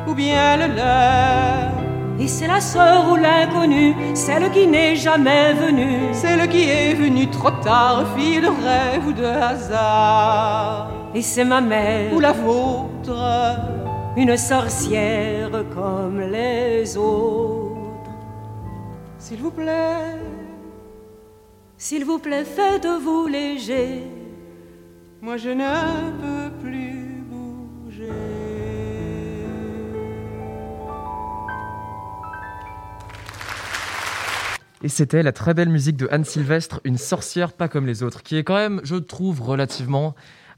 ou 0.07 0.13
bien 0.13 0.55
le 0.55 0.75
leur. 0.75 1.71
Et 2.17 2.27
c'est 2.29 2.47
la 2.47 2.61
sœur 2.61 3.11
ou 3.11 3.17
l'inconnue, 3.17 3.93
celle 4.13 4.49
qui 4.51 4.65
n'est 4.65 4.95
jamais 4.95 5.53
venue. 5.53 6.13
Celle 6.13 6.47
qui 6.47 6.69
est 6.69 6.93
venue 6.93 7.27
trop 7.27 7.51
tard, 7.51 8.05
fille 8.15 8.39
de 8.39 8.47
rêve 8.47 9.07
ou 9.09 9.11
de 9.11 9.25
hasard. 9.25 10.89
Et 11.13 11.21
c'est 11.21 11.43
ma 11.43 11.59
mère, 11.59 12.13
ou 12.13 12.21
la 12.21 12.31
vôtre, 12.31 13.57
une 14.15 14.37
sorcière 14.37 15.51
comme 15.73 16.21
les 16.21 16.95
autres. 16.95 17.64
S'il 19.27 19.39
vous 19.39 19.49
plaît, 19.49 20.19
s'il 21.77 22.05
vous 22.05 22.19
plaît, 22.19 22.45
faites-vous 22.45 23.25
léger. 23.25 24.03
Moi 25.19 25.37
je 25.37 25.49
ne 25.49 26.11
peux 26.21 26.55
plus 26.59 27.23
bouger. 27.27 28.07
Et 34.83 34.89
c'était 34.89 35.23
la 35.23 35.31
très 35.31 35.55
belle 35.55 35.69
musique 35.69 35.97
de 35.97 36.07
Anne 36.11 36.23
Sylvestre, 36.23 36.79
Une 36.83 36.99
sorcière 36.99 37.53
pas 37.53 37.67
comme 37.67 37.87
les 37.87 38.03
autres, 38.03 38.21
qui 38.21 38.37
est 38.37 38.43
quand 38.43 38.53
même, 38.53 38.79
je 38.83 38.95
trouve, 38.95 39.41
relativement 39.41 40.13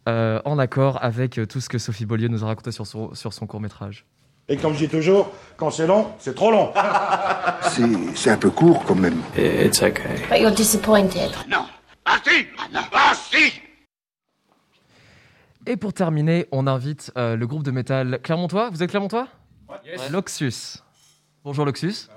euh, 0.10 0.41
en 0.44 0.60
accord 0.60 1.02
avec 1.02 1.39
tout 1.48 1.61
ce 1.61 1.69
que 1.69 1.77
Sophie 1.77 2.06
Beaulieu 2.06 2.27
nous 2.27 2.44
a 2.44 2.48
raconté 2.48 2.72
sur 2.73 2.85
son 2.85 3.48
court 3.48 3.61
métrage. 3.61 4.06
Et 4.49 4.55
comme 4.55 4.73
je 4.73 4.79
dis 4.79 4.87
toujours, 4.87 5.29
quand 5.57 5.71
c'est 5.71 5.87
long, 5.87 6.07
c'est 6.19 6.33
trop 6.33 6.51
long. 6.51 6.71
c'est 8.15 8.29
un 8.29 8.37
peu 8.37 8.49
court 8.49 8.81
quand 8.85 8.95
même. 8.95 9.21
It's 9.37 9.81
okay. 9.83 10.23
But 10.29 10.39
you're 10.39 10.53
disappointed. 10.55 11.31
Non. 11.49 11.65
Ah 12.05 12.17
si 12.25 12.45
Ah 12.93 13.13
si 13.13 13.51
Et 15.65 15.75
pour 15.75 15.91
terminer, 15.91 16.47
on 16.53 16.65
invite 16.65 17.11
euh, 17.17 17.35
le 17.35 17.45
groupe 17.45 17.63
de 17.63 17.71
métal 17.71 18.19
Clermontois. 18.23 18.69
Vous 18.69 18.81
êtes 18.81 18.89
Clermontois? 18.89 19.27
Yes. 19.85 20.09
Loxus. 20.11 20.81
Bonjour 21.43 21.65
Loxus. 21.65 22.07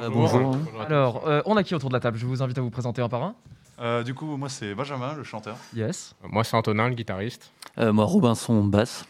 Euh, 0.00 0.08
bonjour. 0.08 0.56
Alors, 0.86 1.26
euh, 1.26 1.42
on 1.46 1.56
a 1.56 1.64
qui 1.64 1.74
autour 1.74 1.88
de 1.88 1.94
la 1.94 2.00
table? 2.00 2.16
Je 2.16 2.26
vous 2.26 2.44
invite 2.44 2.58
à 2.58 2.60
vous 2.60 2.70
présenter 2.70 3.02
un 3.02 3.08
par 3.08 3.24
un. 3.24 3.34
Euh, 3.80 4.04
du 4.04 4.14
coup, 4.14 4.36
moi 4.36 4.48
c'est 4.48 4.72
Benjamin, 4.76 5.14
le 5.14 5.24
chanteur. 5.24 5.56
Yes. 5.74 6.14
Moi 6.22 6.44
c'est 6.44 6.56
Antonin, 6.56 6.88
le 6.88 6.94
guitariste. 6.94 7.50
moi 7.76 8.04
Robinson, 8.04 8.62
basse. 8.62 9.04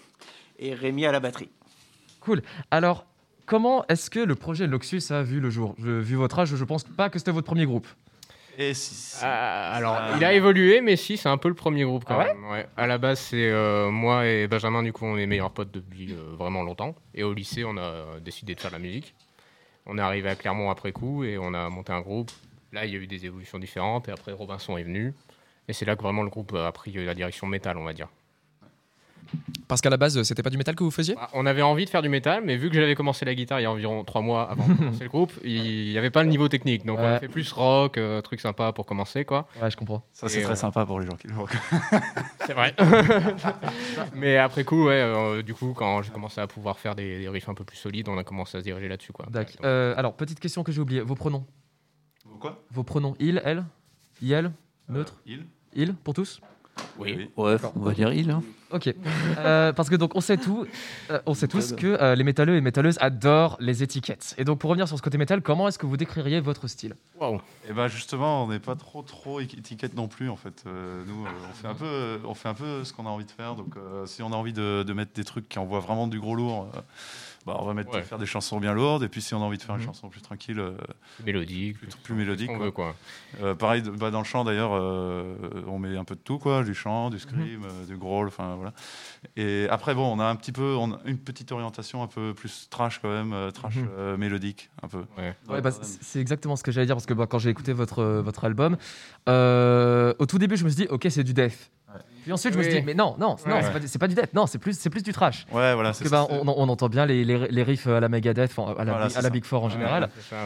Et 0.59 0.73
Rémi 0.73 1.05
à 1.05 1.13
la 1.13 1.21
batterie. 1.21 1.51
Cool. 2.25 2.43
Alors, 2.71 3.05
comment 3.47 3.85
est-ce 3.89 4.11
que 4.11 4.21
le 4.21 4.35
projet 4.35 4.67
Loxus 4.67 5.03
a 5.11 5.23
vu 5.23 5.41
le 5.41 5.51
jour? 5.51 5.75
Je, 5.79 5.91
Vu 5.91 6.17
votre 6.17 6.39
âge, 6.39 6.55
je 6.55 6.65
pense 6.65 6.85
pas 6.85 7.11
que 7.11 7.19
c'était 7.19 7.31
votre 7.33 7.47
premier 7.47 7.67
groupe. 7.67 7.87
Et 8.59 8.75
si, 8.75 9.17
Euh, 9.25 9.77
alors, 9.77 9.99
il 10.17 10.25
a 10.25 10.35
évolué, 10.35 10.83
mais 10.83 10.97
si, 10.97 11.17
c'est 11.17 11.29
un 11.31 11.39
peu 11.39 11.49
le 11.49 11.55
premier 11.55 11.85
groupe 11.85 12.05
quand 12.05 12.15
Ah 12.17 12.19
ouais? 12.19 12.35
même. 12.35 12.45
Ouais. 12.51 12.67
À 12.77 12.87
la 12.87 12.99
base, 12.99 13.19
c'est 13.19 13.51
euh, 13.51 13.91
moi 13.91 14.27
et 14.27 14.47
Benjamin, 14.47 14.83
du 14.83 14.93
coup, 14.93 15.07
on 15.07 15.17
est 15.17 15.27
meilleurs 15.27 15.51
potes 15.53 15.71
depuis 15.73 16.13
euh, 16.13 16.37
vraiment 16.37 16.63
longtemps. 16.63 16.95
Et 17.15 17.23
au 17.23 17.33
lycée, 17.33 17.65
on 17.65 17.77
a 17.79 18.21
décidé 18.21 18.55
de 18.55 18.61
faire 18.61 18.71
de 18.71 18.77
la 18.77 18.83
musique. 18.83 19.15
On 19.87 19.97
est 19.97 20.03
arrivé 20.03 20.29
à 20.29 20.35
Clermont 20.37 20.71
après 20.71 20.93
coup 20.93 21.25
et 21.25 21.39
on 21.39 21.55
a 21.55 21.69
monté 21.71 21.93
un 21.93 22.03
groupe. 22.03 22.31
Là, 22.73 22.85
il 22.85 22.93
y 22.93 22.97
a 22.97 22.99
eu 22.99 23.07
des 23.07 23.25
évolutions 23.27 23.59
différentes 23.59 24.09
et 24.09 24.13
après, 24.13 24.33
Robinson 24.33 24.77
est 24.77 24.83
venu. 24.85 25.15
Et 25.67 25.73
c'est 25.73 25.85
là 25.87 25.97
que 25.97 26.03
vraiment 26.03 26.23
le 26.23 26.29
groupe 26.31 26.55
a 26.55 26.71
pris 26.73 26.93
la 26.93 27.15
direction 27.15 27.47
métal, 27.47 27.79
on 27.79 27.85
va 27.85 27.93
dire. 27.95 28.09
Parce 29.69 29.81
qu'à 29.81 29.91
la 29.91 29.97
base, 29.97 30.23
c'était 30.23 30.43
pas 30.43 30.51
du 30.51 30.59
métal 30.59 30.75
que 30.75 30.85
vous 30.85 30.91
faisiez 30.91 31.15
Bah, 31.15 31.29
On 31.33 31.47
avait 31.47 31.63
envie 31.63 31.85
de 31.85 31.91
faire 31.91 32.03
du 32.03 32.09
métal, 32.09 32.43
mais 32.45 32.57
vu 32.57 32.69
que 32.69 32.75
j'avais 32.75 32.95
commencé 32.95 33.25
la 33.25 33.35
guitare 33.35 33.61
il 33.61 33.63
y 33.63 33.67
a 33.67 33.71
environ 33.71 34.05
trois 34.05 34.21
mois 34.21 34.51
avant 34.51 34.67
de 34.69 34.75
commencer 34.79 35.05
le 35.05 35.09
groupe, 35.09 35.33
il 35.45 35.91
n'y 35.91 35.99
avait 35.99 36.11
pas 36.11 36.23
le 36.23 36.29
niveau 36.29 36.49
technique. 36.49 36.85
Donc 36.85 36.99
on 36.99 37.05
a 37.05 37.19
fait 37.19 37.29
plus 37.29 37.51
rock, 37.53 37.99
euh, 37.99 38.21
truc 38.21 38.41
sympa 38.41 38.73
pour 38.73 38.87
commencer, 38.87 39.25
quoi. 39.25 39.47
Ouais, 39.61 39.71
je 39.71 39.77
comprends. 39.77 40.05
Ça, 40.13 40.29
c'est 40.29 40.43
très 40.43 40.53
euh, 40.53 40.57
sympa 40.57 40.85
pour 40.85 41.01
les 41.01 41.07
gens 41.07 41.17
qui 41.17 41.29
le. 41.29 41.35
C'est 42.47 42.53
vrai. 42.55 42.75
mais 44.15 44.37
après 44.37 44.65
coup, 44.65 44.87
ouais, 44.87 45.01
euh, 45.01 45.43
du 45.43 45.55
coup, 45.55 45.73
quand 45.77 46.03
j'ai 46.03 46.11
commencé 46.11 46.41
à 46.41 46.47
pouvoir 46.47 46.79
faire 46.79 46.95
des, 46.95 47.21
des 47.21 47.29
riffs 47.29 47.49
un 47.49 47.55
peu 47.55 47.65
plus 47.65 47.77
solides, 47.77 48.09
on 48.09 48.19
a 48.19 48.25
commencé 48.25 48.57
à 48.59 48.61
se 48.61 48.65
diriger 48.65 48.89
là-dessus, 48.89 49.13
quoi. 49.13 49.27
D'accord. 49.31 49.57
Euh, 49.65 49.95
alors, 49.97 50.15
petite 50.15 50.41
question 50.41 50.63
que 50.63 50.73
j'ai 50.73 50.81
oubliée. 50.81 51.01
Vos 51.01 51.15
pronoms 51.15 51.47
Quoi? 52.41 52.61
Vos 52.73 52.83
pronoms. 52.83 53.15
Il, 53.21 53.41
elle 53.45 53.65
Il, 54.21 54.51
Neutre 54.89 55.21
il. 55.27 55.47
Il, 55.75 55.95
pour 55.95 56.15
tous 56.15 56.41
Oui. 56.99 57.31
Ouais, 57.37 57.57
on 57.77 57.81
va 57.81 57.93
dire 57.93 58.13
il. 58.13 58.31
Hein. 58.31 58.43
Ok. 58.73 58.95
Euh, 59.39 59.73
parce 59.73 59.91
que 59.91 59.97
donc 59.97 60.17
on 60.17 60.21
sait 60.21 60.39
tout, 60.39 60.67
euh, 61.11 61.21
on 61.27 61.35
sait 61.35 61.49
tous 61.49 61.75
que 61.75 61.87
euh, 61.87 62.15
les 62.15 62.25
métalleux 62.25 62.57
et 62.57 62.61
métalleuses 62.61 62.97
adorent 63.01 63.57
les 63.61 63.83
étiquettes. 63.83 64.35
Et 64.39 64.45
donc 64.45 64.59
pour 64.59 64.71
revenir 64.71 64.89
sur 64.89 64.97
ce 64.97 65.03
côté 65.03 65.19
métal, 65.19 65.43
comment 65.43 65.69
est-ce 65.69 65.79
que 65.79 65.87
vous 65.87 65.99
décririez 65.99 66.41
votre 66.41 66.69
style? 66.69 66.95
Et 67.69 67.73
ben 67.73 67.89
justement, 67.89 68.45
on 68.45 68.49
n'est 68.49 68.59
pas 68.59 68.75
trop 68.75 69.03
trop 69.03 69.41
étiquette 69.41 69.95
non 69.95 70.09
plus 70.09 70.31
en 70.31 70.37
fait. 70.37 70.65
Euh, 70.67 71.03
nous, 71.07 71.27
euh, 71.27 71.31
on 71.51 71.55
fait 71.55 71.69
un 71.69 71.75
peu, 71.75 72.21
on 72.27 72.35
fait 72.35 72.49
un 72.49 72.55
peu 72.55 72.85
ce 72.85 72.93
qu'on 72.93 73.07
a 73.07 73.11
envie 73.11 73.27
de 73.27 73.31
faire. 73.31 73.55
Donc 73.55 73.77
euh, 73.77 74.07
si 74.07 74.23
on 74.23 74.33
a 74.33 74.37
envie 74.37 74.55
de, 74.55 74.83
de 74.83 74.93
mettre 74.93 75.13
des 75.13 75.25
trucs 75.25 75.49
qui 75.49 75.59
envoient 75.59 75.81
vraiment 75.81 76.07
du 76.07 76.19
gros 76.19 76.35
lourd, 76.35 76.69
euh, 76.75 76.81
bah, 77.47 77.57
on 77.59 77.65
va 77.67 77.75
mettre, 77.75 77.91
Ouais. 77.93 78.03
faire 78.03 78.19
des 78.19 78.27
chansons 78.27 78.61
bien 78.61 78.73
lourdes. 78.75 79.03
Et 79.03 79.09
puis 79.09 79.21
si 79.23 79.35
on 79.35 79.39
a 79.43 79.45
envie 79.45 79.59
de 79.59 79.63
faire 79.63 79.75
une 79.75 79.81
Mhm. 79.81 79.87
chanson 79.87 80.09
plus 80.09 80.21
tranquille, 80.23 80.59
euh, 80.61 80.77
Plus 81.17 81.25
mélodique, 81.25 81.79
plus, 81.79 81.87
plus- 81.89 81.97
plus 82.03 82.15
mélodique, 82.15 82.49
quoi. 82.49 82.59
veut, 82.59 82.71
quoi. 82.71 82.95
Euh, 83.41 83.55
pareil, 83.55 83.83
bah, 83.83 84.11
dans 84.11 84.19
le 84.21 84.25
chant 84.25 84.45
d'ailleurs, 84.45 84.73
euh, 84.75 85.35
on 85.67 85.79
met 85.79 85.97
un 85.97 86.05
peu 86.05 86.15
de 86.15 86.21
tout 86.21 86.39
quoi, 86.39 86.63
du 86.65 86.75
chant, 86.75 87.11
du 87.11 87.19
scream, 87.19 87.65
euh, 87.65 87.87
du 87.87 87.97
growl, 87.97 88.29
enfin 88.29 88.55
voilà. 88.57 88.73
Et 89.37 89.67
après 89.71 89.95
bon, 89.95 90.05
on 90.15 90.21
a 90.21 90.25
un 90.25 90.37
petit 90.37 90.53
peu, 90.53 90.75
on 90.77 90.93
a 90.93 91.01
une 91.05 91.19
petite 91.19 91.53
orientation 91.53 92.03
un 92.03 92.07
peu 92.07 92.35
plus 92.35 92.69
trash 92.71 92.99
quand 93.01 93.11
même, 93.11 93.33
euh, 93.33 93.51
trash 93.51 93.77
Mhm. 93.77 93.89
euh, 93.99 94.17
mélodique 94.17 94.71
un 94.83 94.89
peu. 94.89 95.05
Ouais, 95.49 95.61
bah, 95.61 95.71
c'est 95.73 96.21
exactement 96.21 96.57
ce 96.57 96.63
que 96.63 96.71
j'allais 96.73 96.87
dire 96.87 96.97
parce 96.97 97.07
que 97.07 97.15
bah, 97.15 97.27
quand 97.27 97.39
j'ai 97.39 97.51
écouté 97.51 97.73
votre, 97.73 98.03
votre 98.23 98.45
album, 98.45 98.77
euh, 99.29 100.15
au 100.19 100.27
tout 100.27 100.39
début, 100.39 100.57
je 100.57 100.65
me 100.65 100.69
suis 100.71 100.85
dit, 100.85 100.89
ok, 100.91 101.07
c'est 101.11 101.25
du 101.25 101.35
death. 101.35 101.71
Puis 102.23 102.33
ensuite, 102.33 102.53
je 102.55 102.59
me 102.59 102.63
suis 102.63 102.73
dit, 102.75 102.83
mais 102.83 102.95
non, 102.95 103.17
non, 103.19 103.37
non, 103.47 103.61
c'est 103.63 103.73
pas, 103.73 103.79
du- 103.81 103.89
c'est 103.89 103.99
pas 103.99 104.09
du 104.09 104.15
death, 104.15 104.33
non, 104.35 104.47
c'est 104.47 104.59
plus, 104.59 104.79
c'est 104.79 104.91
plus 104.91 105.03
du 105.03 105.13
trash. 105.13 105.45
Ouais, 105.53 105.75
voilà, 105.75 105.91
Parce 105.91 105.99
c'est 105.99 106.05
que, 106.05 106.11
ça, 106.11 106.27
bah, 106.29 106.35
on, 106.45 106.47
on 106.47 106.69
entend 106.69 106.89
bien 106.89 107.05
les, 107.07 107.25
les, 107.25 107.49
les 107.49 107.63
riffs 107.63 107.87
à 107.87 108.01
la 108.01 108.09
Megadeth, 108.09 108.53
enfin, 108.57 108.75
à 108.79 108.85
la, 108.85 108.93
Voilà, 108.93 109.07
à 109.07 109.09
c'est 109.09 109.17
la 109.17 109.23
ça. 109.23 109.31
Big 109.31 109.45
Four 109.45 109.65
en 109.65 109.69
général. 109.69 110.09
c'est 110.17 110.35
ça. 110.35 110.37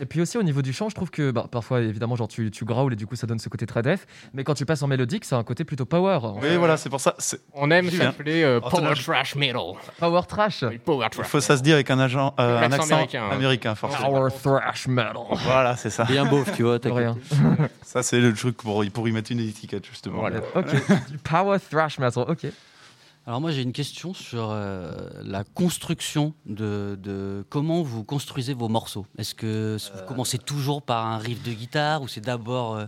Et 0.00 0.06
puis 0.06 0.20
aussi 0.20 0.38
au 0.38 0.42
niveau 0.42 0.62
du 0.62 0.72
chant, 0.72 0.88
je 0.88 0.94
trouve 0.94 1.10
que 1.10 1.30
bah, 1.30 1.46
parfois, 1.50 1.80
évidemment, 1.80 2.16
genre 2.16 2.28
tu, 2.28 2.50
tu 2.50 2.64
growls 2.64 2.92
et 2.92 2.96
du 2.96 3.06
coup, 3.06 3.16
ça 3.16 3.26
donne 3.26 3.38
ce 3.38 3.48
côté 3.48 3.66
très 3.66 3.82
death. 3.82 4.06
Mais 4.32 4.44
quand 4.44 4.54
tu 4.54 4.66
passes 4.66 4.82
en 4.82 4.86
mélodique, 4.88 5.24
c'est 5.24 5.34
un 5.34 5.44
côté 5.44 5.64
plutôt 5.64 5.84
power. 5.86 6.18
en 6.22 6.34
Oui, 6.36 6.40
fait. 6.42 6.56
voilà, 6.56 6.76
c'est 6.76 6.90
pour 6.90 7.00
ça. 7.00 7.14
c'est- 7.18 7.40
On 7.52 7.70
aime 7.70 7.90
s'appeler 7.90 8.42
euh, 8.42 8.60
Power 8.60 8.94
Trash 8.94 9.34
Metal. 9.36 9.60
Power 9.98 10.20
trash. 10.28 10.64
Power 10.84 11.06
Il 11.18 11.24
faut 11.24 11.40
ça 11.40 11.56
se 11.56 11.62
dire 11.62 11.74
avec 11.74 11.90
un, 11.90 11.98
agent, 11.98 12.34
euh, 12.40 12.58
un 12.58 12.72
accent 12.72 12.92
américain, 12.94 13.28
américain, 13.30 13.70
hein. 13.72 13.74
forcément. 13.74 14.08
Power 14.10 14.30
thrash 14.42 14.86
metal. 14.88 15.16
Voilà, 15.44 15.76
c'est 15.76 15.90
ça. 15.90 16.04
Bien 16.04 16.24
beauf, 16.24 16.52
tu 16.56 16.62
vois. 16.62 16.78
t'as 16.78 16.92
Rien. 16.92 17.16
Ça, 17.82 18.02
c'est 18.02 18.20
le 18.20 18.32
truc 18.34 18.56
pour, 18.56 18.84
pour 18.92 19.08
y 19.08 19.12
mettre 19.12 19.30
une 19.32 19.40
étiquette, 19.40 19.86
justement. 19.86 20.18
Voilà. 20.18 20.40
Ok. 20.54 20.66
du 21.10 21.18
power 21.22 21.58
thrash 21.70 21.98
metal. 21.98 22.24
Ok. 22.28 22.46
Alors 23.26 23.40
moi 23.40 23.52
j'ai 23.52 23.62
une 23.62 23.72
question 23.72 24.12
sur 24.12 24.50
euh, 24.50 24.92
la 25.22 25.44
construction 25.44 26.34
de, 26.44 26.98
de 27.02 27.44
comment 27.48 27.82
vous 27.82 28.04
construisez 28.04 28.52
vos 28.52 28.68
morceaux. 28.68 29.06
Est-ce 29.16 29.34
que 29.34 29.78
vous 29.78 30.06
commencez 30.06 30.36
toujours 30.36 30.82
par 30.82 31.06
un 31.06 31.16
riff 31.16 31.42
de 31.42 31.52
guitare 31.52 32.02
ou 32.02 32.08
c'est 32.08 32.20
d'abord 32.20 32.74
euh, 32.74 32.84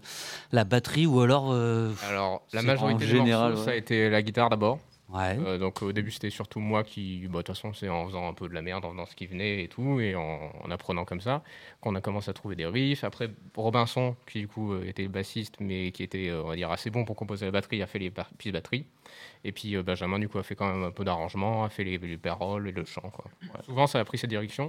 la 0.53 0.65
batterie 0.65 1.07
ou 1.07 1.21
alors 1.21 1.53
euh, 1.53 1.91
Alors, 2.07 2.43
la 2.53 2.61
majorité 2.61 3.07
général, 3.07 3.53
morceaux, 3.53 3.61
ouais. 3.61 3.65
ça 3.65 3.73
a 3.73 3.77
été 3.77 4.11
la 4.11 4.21
guitare 4.21 4.51
d'abord. 4.51 4.79
Ouais. 5.09 5.39
Euh, 5.39 5.59
donc 5.59 5.83
au 5.83 5.93
début, 5.93 6.11
c'était 6.11 6.31
surtout 6.31 6.59
moi 6.59 6.83
qui, 6.83 7.29
bah, 7.29 7.39
de 7.39 7.43
toute 7.43 7.55
façon, 7.55 7.73
c'est 7.73 7.89
en 7.89 8.07
faisant 8.07 8.29
un 8.29 8.35
peu 8.35 8.49
de 8.49 8.55
la 8.55 8.63
merde, 8.63 8.85
en 8.85 8.91
faisant 8.91 9.07
ce 9.07 9.15
qui 9.15 9.27
venait 9.27 9.63
et 9.63 9.69
tout, 9.69 10.01
et 10.01 10.17
en, 10.17 10.51
en 10.65 10.71
apprenant 10.71 11.05
comme 11.05 11.21
ça, 11.21 11.43
qu'on 11.81 11.95
a 11.95 12.01
commencé 12.01 12.29
à 12.29 12.33
trouver 12.33 12.57
des 12.57 12.67
riffs. 12.67 13.05
Après, 13.05 13.31
Robinson, 13.55 14.17
qui 14.27 14.41
du 14.41 14.49
coup 14.49 14.73
euh, 14.73 14.85
était 14.85 15.07
bassiste, 15.07 15.55
mais 15.61 15.93
qui 15.93 16.03
était, 16.03 16.29
euh, 16.29 16.43
on 16.43 16.49
va 16.49 16.57
dire, 16.57 16.71
assez 16.73 16.91
bon 16.91 17.05
pour 17.05 17.15
composer 17.15 17.47
la 17.47 17.53
batterie, 17.53 17.83
a 17.83 17.87
fait 17.87 18.01
les 18.01 18.11
pistes 18.11 18.53
batterie. 18.53 18.85
Et 19.47 19.53
puis 19.53 19.77
euh, 19.77 19.83
Benjamin, 19.85 20.19
du 20.19 20.29
coup, 20.29 20.39
a 20.39 20.43
fait 20.43 20.57
quand 20.57 20.67
même 20.67 20.83
un 20.83 20.91
peu 20.91 21.05
d'arrangement, 21.05 21.63
a 21.63 21.69
fait 21.69 21.85
les, 21.85 21.99
les 21.99 22.17
paroles 22.17 22.69
et 22.69 22.73
le 22.73 22.85
chant. 22.85 23.09
Quoi. 23.11 23.27
Ouais. 23.43 23.63
Souvent, 23.65 23.87
ça 23.87 24.01
a 24.01 24.05
pris 24.05 24.19
cette 24.19 24.29
direction. 24.29 24.67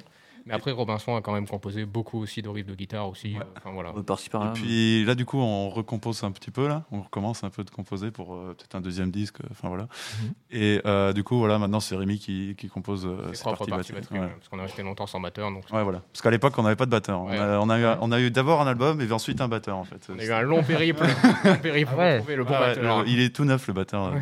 Mais 0.47 0.53
après, 0.53 0.71
Robinson 0.71 1.15
a 1.15 1.21
quand 1.21 1.33
même 1.33 1.47
composé 1.47 1.85
beaucoup 1.85 2.19
aussi 2.19 2.41
de 2.41 2.47
riffs 2.49 2.65
de 2.65 2.73
guitare 2.73 3.09
aussi. 3.09 3.35
euh, 3.35 3.43
Enfin 3.57 3.71
voilà. 3.71 3.89
Et 3.97 4.53
puis 4.53 5.03
là, 5.05 5.13
du 5.13 5.25
coup, 5.25 5.37
on 5.39 5.69
recompose 5.69 6.23
un 6.23 6.31
petit 6.31 6.51
peu 6.51 6.67
là. 6.67 6.83
On 6.91 7.01
recommence 7.01 7.43
un 7.43 7.49
peu 7.49 7.63
de 7.63 7.69
composer 7.69 8.11
pour 8.11 8.33
euh, 8.35 8.55
peut-être 8.57 8.75
un 8.75 8.81
deuxième 8.81 9.11
disque. 9.11 9.37
Enfin 9.51 9.67
voilà. 9.67 9.83
Mhm. 10.23 10.31
Et 10.51 10.81
euh, 10.85 11.11
du 11.13 11.23
coup, 11.23 11.37
voilà, 11.37 11.59
maintenant 11.59 11.79
c'est 11.81 11.95
Rémi 11.95 12.17
qui, 12.17 12.55
qui 12.57 12.69
compose 12.69 13.05
euh, 13.05 13.27
Ses 13.29 13.35
ses 13.35 13.43
propres 13.43 13.65
parties 13.67 13.91
Ouais. 13.93 14.19
ouais, 14.19 14.27
parce 14.29 14.47
qu'on 14.49 14.59
a 14.59 14.63
resté 14.63 14.83
longtemps 14.83 15.07
sans 15.07 15.19
batteur. 15.19 15.51
Donc 15.51 15.63
Ouais, 15.71 15.83
voilà. 15.83 16.01
Parce 16.13 16.21
qu'à 16.21 16.31
l'époque, 16.31 16.53
on 16.57 16.63
n'avait 16.63 16.75
pas 16.77 16.85
de 16.85 16.91
batteur. 16.91 17.19
On 17.21 17.29
Ouais. 17.29 17.37
a, 17.37 17.59
on 17.61 17.69
a 17.69 17.97
on 17.99 18.11
a 18.11 18.19
eu 18.21 18.31
d'abord 18.31 18.61
un 18.61 18.67
album 18.67 19.01
et 19.01 19.11
ensuite 19.11 19.41
un 19.41 19.47
batteur 19.49 19.75
en 19.77 19.83
fait. 19.83 20.07
On 20.13 20.17
a 20.17 20.23
eu 20.23 20.31
un 20.31 20.41
long 20.41 20.63
périple, 20.63 21.03
un 21.03 21.49
long 21.53 21.57
périple 21.59 21.91
pour 21.91 22.17
trouver 22.17 22.35
le 22.37 22.43
bon 22.45 22.53
Ah 22.55 22.61
ouais, 22.61 22.75
batteur. 22.75 23.03
il 23.07 23.19
est 23.19 23.35
tout 23.35 23.43
neuf 23.43 23.67
le 23.67 23.73
batteur. 23.73 24.13
Ouais. 24.13 24.21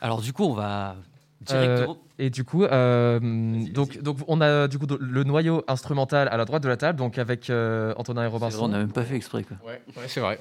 Alors 0.00 0.20
du 0.22 0.32
coup, 0.32 0.44
on 0.44 0.54
va 0.54 0.96
Euh, 1.50 1.66
directement. 1.76 1.98
et 2.18 2.30
du 2.30 2.44
coup, 2.44 2.64
euh, 2.64 3.20
donc, 3.72 3.98
donc 4.02 4.16
on 4.26 4.40
a 4.40 4.68
du 4.68 4.78
coup 4.78 4.86
le 4.98 5.22
noyau 5.22 5.62
instrumental 5.68 6.28
à 6.28 6.36
la 6.38 6.46
droite 6.46 6.62
de 6.62 6.68
la 6.68 6.78
table, 6.78 6.98
donc 6.98 7.18
avec 7.18 7.50
euh, 7.50 7.92
Antonin 7.98 8.24
et 8.24 8.26
Robinson. 8.26 8.64
On 8.64 8.68
n'a 8.68 8.78
même 8.78 8.90
pas 8.90 9.02
fait 9.02 9.16
exprès 9.16 9.42
quoi. 9.44 9.58
Ouais, 9.64 9.82
ouais, 9.96 10.04
c'est 10.08 10.20
vrai. 10.20 10.38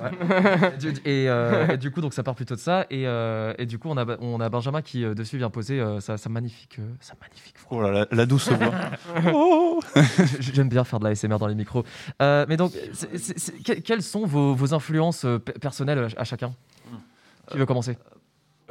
et, 0.73 0.77
du, 0.77 0.89
et, 1.03 1.29
euh, 1.29 1.67
et 1.67 1.77
du 1.77 1.91
coup, 1.91 1.99
donc 1.99 2.13
ça 2.13 2.23
part 2.23 2.33
plutôt 2.33 2.55
de 2.55 2.61
ça. 2.61 2.85
Et, 2.89 3.05
euh, 3.07 3.53
et 3.57 3.65
du 3.65 3.77
coup, 3.77 3.89
on 3.89 3.97
a, 3.97 4.05
on 4.21 4.39
a 4.39 4.47
Benjamin 4.49 4.81
qui 4.81 5.03
dessus 5.03 5.37
vient 5.37 5.49
poser 5.49 5.79
euh, 5.81 5.99
sa, 5.99 6.17
sa 6.17 6.29
magnifique, 6.29 6.79
euh, 6.79 6.87
sa 7.01 7.13
magnifique 7.21 7.55
Oh 7.69 7.81
là 7.81 7.91
là, 7.91 8.07
la 8.11 8.25
douce 8.25 8.49
voix. 8.49 8.71
Oh 9.33 9.81
J'aime 10.39 10.69
bien 10.69 10.85
faire 10.85 10.99
de 10.99 11.03
la 11.03 11.13
SMR 11.13 11.37
dans 11.39 11.47
les 11.47 11.55
micros. 11.55 11.83
Euh, 12.21 12.45
mais 12.47 12.55
donc, 12.55 12.71
que- 12.71 13.73
quelles 13.81 14.01
sont 14.01 14.25
vos, 14.25 14.55
vos 14.55 14.73
influences 14.73 15.21
pe- 15.23 15.39
personnelles 15.59 16.07
à, 16.17 16.21
à 16.21 16.23
chacun? 16.23 16.53
Qui 17.51 17.57
veut 17.57 17.65
commencer? 17.65 17.97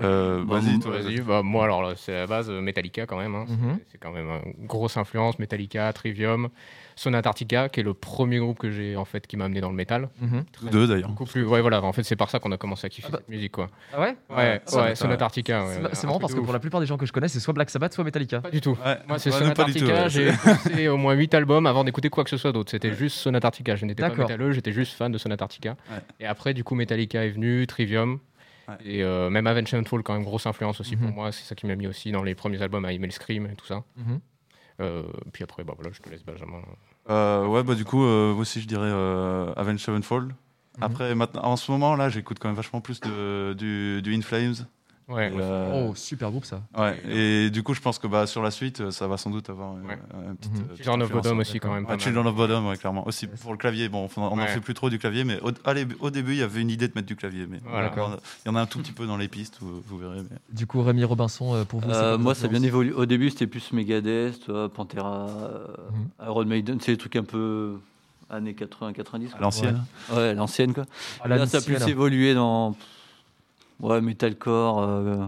Euh, 0.00 0.42
vas-y, 0.46 0.78
toi. 0.80 0.98
Vas-y, 0.98 1.20
bah, 1.20 1.42
moi 1.42 1.64
alors 1.64 1.82
là, 1.82 1.94
c'est 1.96 2.14
à 2.16 2.20
la 2.20 2.26
base 2.26 2.50
euh, 2.50 2.60
Metallica 2.60 3.06
quand 3.06 3.16
même. 3.18 3.34
hein. 3.34 3.44
Mhm. 3.48 3.76
C'est- 3.78 3.84
C'est 3.92 3.98
quand 3.98 4.10
même 4.10 4.28
une 4.58 4.66
grosse 4.66 4.96
influence. 4.96 5.38
Metallica, 5.38 5.92
Trivium, 5.92 6.48
Sonata 6.96 7.28
Arctica, 7.28 7.68
qui 7.68 7.78
est 7.78 7.82
le 7.84 7.94
premier 7.94 8.38
groupe 8.40 8.58
que 8.58 8.70
j'ai 8.72 8.96
en 8.96 9.04
fait 9.04 9.24
qui 9.26 9.36
m'a 9.36 9.44
amené 9.44 9.60
dans 9.60 9.68
le 9.70 9.76
métal. 9.76 10.08
Mhm. 10.20 10.44
Tous 10.52 10.68
deux, 10.68 10.86
d'ailleurs. 10.88 11.08
Beaucoup 11.10 11.26
plus. 11.26 11.44
Ouais, 11.46 11.60
voilà. 11.60 11.80
En 11.82 11.92
fait, 11.92 12.02
c'est 12.02 12.16
par 12.16 12.28
ça 12.28 12.40
qu'on 12.40 12.50
a 12.50 12.56
commencé 12.56 12.86
à 12.86 12.88
kiffer 12.88 13.08
cette 13.10 13.28
musique, 13.28 13.52
quoi. 13.52 13.68
Ah 13.92 14.00
ouais? 14.00 14.06
Ouais, 14.06 14.16
Ah, 14.30 14.36
ouais. 14.36 14.60
ça- 14.66 14.94
Sonata 14.96 15.24
Arctica. 15.26 15.64
ouais, 15.64 15.74
C'est 15.74 15.82
ouais, 15.82 16.06
marrant 16.06 16.18
parce 16.18 16.34
que 16.34 16.38
ouf. 16.40 16.44
pour 16.44 16.52
la 16.52 16.58
plupart 16.60 16.80
des 16.80 16.86
gens 16.86 16.96
que 16.96 17.06
je 17.06 17.12
connais, 17.12 17.28
c'est 17.28 17.38
soit 17.40 17.54
Black 17.54 17.70
Sabbath, 17.70 17.92
soit 17.94 18.02
Metallica. 18.04 18.40
Pas 18.40 18.50
du 18.50 18.60
tout. 18.60 18.76
Moi, 19.06 19.18
c'est 19.20 19.30
Ouais, 19.32 19.38
Sonata 19.38 19.64
pas 19.64 19.70
du 19.70 19.78
tout, 19.78 19.88
Arctica. 19.90 20.02
ouais, 20.04 20.10
J'ai 20.10 20.50
écouté 20.52 20.88
au 20.88 20.96
moins 20.96 21.14
8 21.14 21.32
albums 21.34 21.66
avant 21.66 21.84
d'écouter 21.84 22.10
quoi 22.10 22.24
que 22.24 22.30
ce 22.30 22.36
soit 22.36 22.50
d'autre. 22.52 22.70
C'était 22.72 22.92
juste 22.94 23.16
Sonata 23.18 23.46
Arctica. 23.46 23.76
Je 23.76 23.86
n'étais 23.86 24.02
pas 24.02 24.12
métalleux, 24.14 24.50
j'étais 24.50 24.72
juste 24.72 24.94
fan 24.94 25.12
de 25.12 25.18
Sonata 25.18 25.44
Arctica. 25.44 25.76
Et 26.18 26.26
après, 26.26 26.52
du 26.52 26.64
coup, 26.64 26.74
Metallica 26.74 27.24
est 27.24 27.30
venu, 27.30 27.64
Trivium. 27.68 28.18
Et 28.84 29.02
euh, 29.02 29.30
même 29.30 29.46
Avenged 29.46 29.68
Sevenfold, 29.68 30.04
quand 30.04 30.14
même, 30.14 30.24
grosse 30.24 30.46
influence 30.46 30.80
aussi 30.80 30.96
pour 30.96 31.08
Mhm. 31.08 31.14
moi. 31.14 31.32
C'est 31.32 31.44
ça 31.44 31.54
qui 31.54 31.66
m'a 31.66 31.76
mis 31.76 31.86
aussi 31.86 32.12
dans 32.12 32.22
les 32.22 32.34
premiers 32.34 32.60
albums 32.62 32.84
à 32.84 32.92
Email 32.92 33.12
Scream 33.12 33.46
et 33.46 33.54
tout 33.56 33.66
ça. 33.66 33.84
Mhm. 33.96 34.20
Euh, 34.80 35.02
puis 35.32 35.44
après, 35.44 35.62
bah, 35.64 35.74
voilà, 35.76 35.92
je 35.92 36.00
te 36.00 36.08
laisse 36.10 36.24
Benjamin. 36.24 36.60
Euh, 37.10 37.46
ouais, 37.46 37.62
bah 37.62 37.74
du 37.74 37.84
coup, 37.84 38.02
euh, 38.04 38.32
moi 38.32 38.40
aussi 38.42 38.60
je 38.60 38.66
dirais 38.66 38.88
euh, 38.90 39.52
Avenged 39.56 39.78
Sevenfold. 39.78 40.28
Mhm. 40.28 40.34
Après, 40.82 41.14
maintenant, 41.14 41.44
en 41.44 41.56
ce 41.56 41.70
moment 41.70 41.94
là, 41.94 42.08
j'écoute 42.08 42.38
quand 42.40 42.48
même 42.48 42.56
vachement 42.56 42.80
plus 42.80 43.00
de, 43.00 43.52
du, 43.56 44.02
du 44.02 44.14
In 44.16 44.22
Flames. 44.22 44.54
Ouais. 45.06 45.30
Euh, 45.38 45.88
Oh, 45.90 45.94
super 45.94 46.30
groupe 46.30 46.46
ça. 46.46 46.62
Ouais, 46.78 46.98
et 47.10 47.50
du 47.50 47.62
coup, 47.62 47.74
je 47.74 47.80
pense 47.82 47.98
que 47.98 48.06
bah, 48.06 48.26
sur 48.26 48.42
la 48.42 48.50
suite, 48.50 48.80
euh, 48.80 48.90
ça 48.90 49.06
va 49.06 49.18
sans 49.18 49.28
doute 49.28 49.50
avoir 49.50 49.76
une, 49.76 49.86
Ouais. 49.86 49.98
petite. 50.40 50.52
Mhm. 50.54 50.60
euh, 50.60 50.64
petite 50.68 50.76
Children 50.84 51.02
of. 51.02 51.12
Bodom 51.12 51.38
aussi, 51.40 51.60
quand 51.60 51.74
même, 51.74 51.84
pas 51.84 51.90
mal. 51.92 52.00
Children 52.00 52.26
of 52.26 52.34
Bodom, 52.34 52.68
ouais, 52.70 52.76
clairement. 52.78 53.06
Aussi 53.06 53.26
pour 53.26 53.52
le 53.52 53.58
clavier. 53.58 53.90
Bon, 53.90 54.08
on 54.16 54.20
n'en 54.20 54.36
Ouais. 54.38 54.46
fait 54.48 54.60
plus 54.60 54.72
trop 54.72 54.88
du 54.88 54.98
clavier, 54.98 55.24
mais 55.24 55.38
au, 55.42 55.50
allez, 55.66 55.86
au 56.00 56.08
début, 56.08 56.32
il 56.32 56.38
y 56.38 56.42
avait 56.42 56.62
une 56.62 56.70
idée 56.70 56.88
de 56.88 56.92
mettre 56.94 57.06
du 57.06 57.16
clavier. 57.16 57.46
Mais 57.46 57.60
Voilà. 57.68 57.90
voilà, 57.94 58.16
il 58.46 58.48
y 58.48 58.50
en 58.50 58.56
a 58.56 58.62
un 58.62 58.66
tout 58.66 58.78
petit 58.78 58.92
peu 58.92 59.06
dans 59.06 59.18
les 59.18 59.28
pistes, 59.28 59.58
vous, 59.60 59.82
vous 59.86 59.98
verrez. 59.98 60.22
mais- 60.22 60.38
Du 60.56 60.66
coup, 60.66 60.82
Rémi 60.82 61.04
Robinson, 61.04 61.54
euh, 61.54 61.64
pour 61.64 61.80
vous, 61.80 61.90
c'est 61.90 61.96
Euh, 61.96 62.16
moi, 62.18 62.34
ça 62.34 62.46
a 62.46 62.48
bien 62.48 62.62
évolué. 62.62 62.92
Au 62.92 63.04
début, 63.04 63.28
c'était 63.28 63.46
plus 63.46 63.72
Megadeth, 63.74 64.50
Pantera, 64.74 65.28
euh, 65.28 65.66
Mhm. 65.92 66.28
Iron 66.28 66.44
Maiden, 66.46 66.78
c'est 66.80 66.92
des 66.92 66.98
trucs 66.98 67.16
un 67.16 67.24
peu 67.24 67.74
années 68.30 68.54
80-90. 68.54 69.28
quoi. 69.32 69.38
À 69.38 69.42
l'ancienne. 69.42 69.84
Ouais, 70.14 70.34
l'ancienne 70.34 70.72
quoi. 70.72 70.84
Là, 71.26 71.46
ça 71.46 71.58
a 71.58 71.60
plus 71.60 71.86
évolué 71.88 72.32
dans 72.32 72.74
ouais, 73.80 74.00
metalcore. 74.00 74.80
euh, 74.82 75.26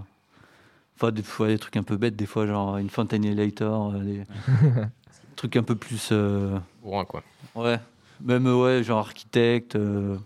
Enfin, 0.98 1.12
des 1.12 1.22
fois, 1.22 1.48
des 1.48 1.58
trucs 1.58 1.76
un 1.76 1.82
peu 1.82 1.98
bêtes, 1.98 2.16
des 2.16 2.24
fois, 2.24 2.46
genre 2.46 2.78
une 2.78 2.88
Fontainellator, 2.88 3.92
euh, 3.94 3.98
des 3.98 4.22
trucs 5.36 5.54
un 5.56 5.62
peu 5.62 5.74
plus. 5.76 6.08
euh, 6.10 6.58
Bourrin, 6.82 7.04
quoi. 7.04 7.22
Ouais, 7.54 7.78
même, 8.22 8.46
euh, 8.46 8.54
ouais, 8.54 8.82
genre 8.82 9.00
architecte, 9.00 9.76
euh, 9.76 10.16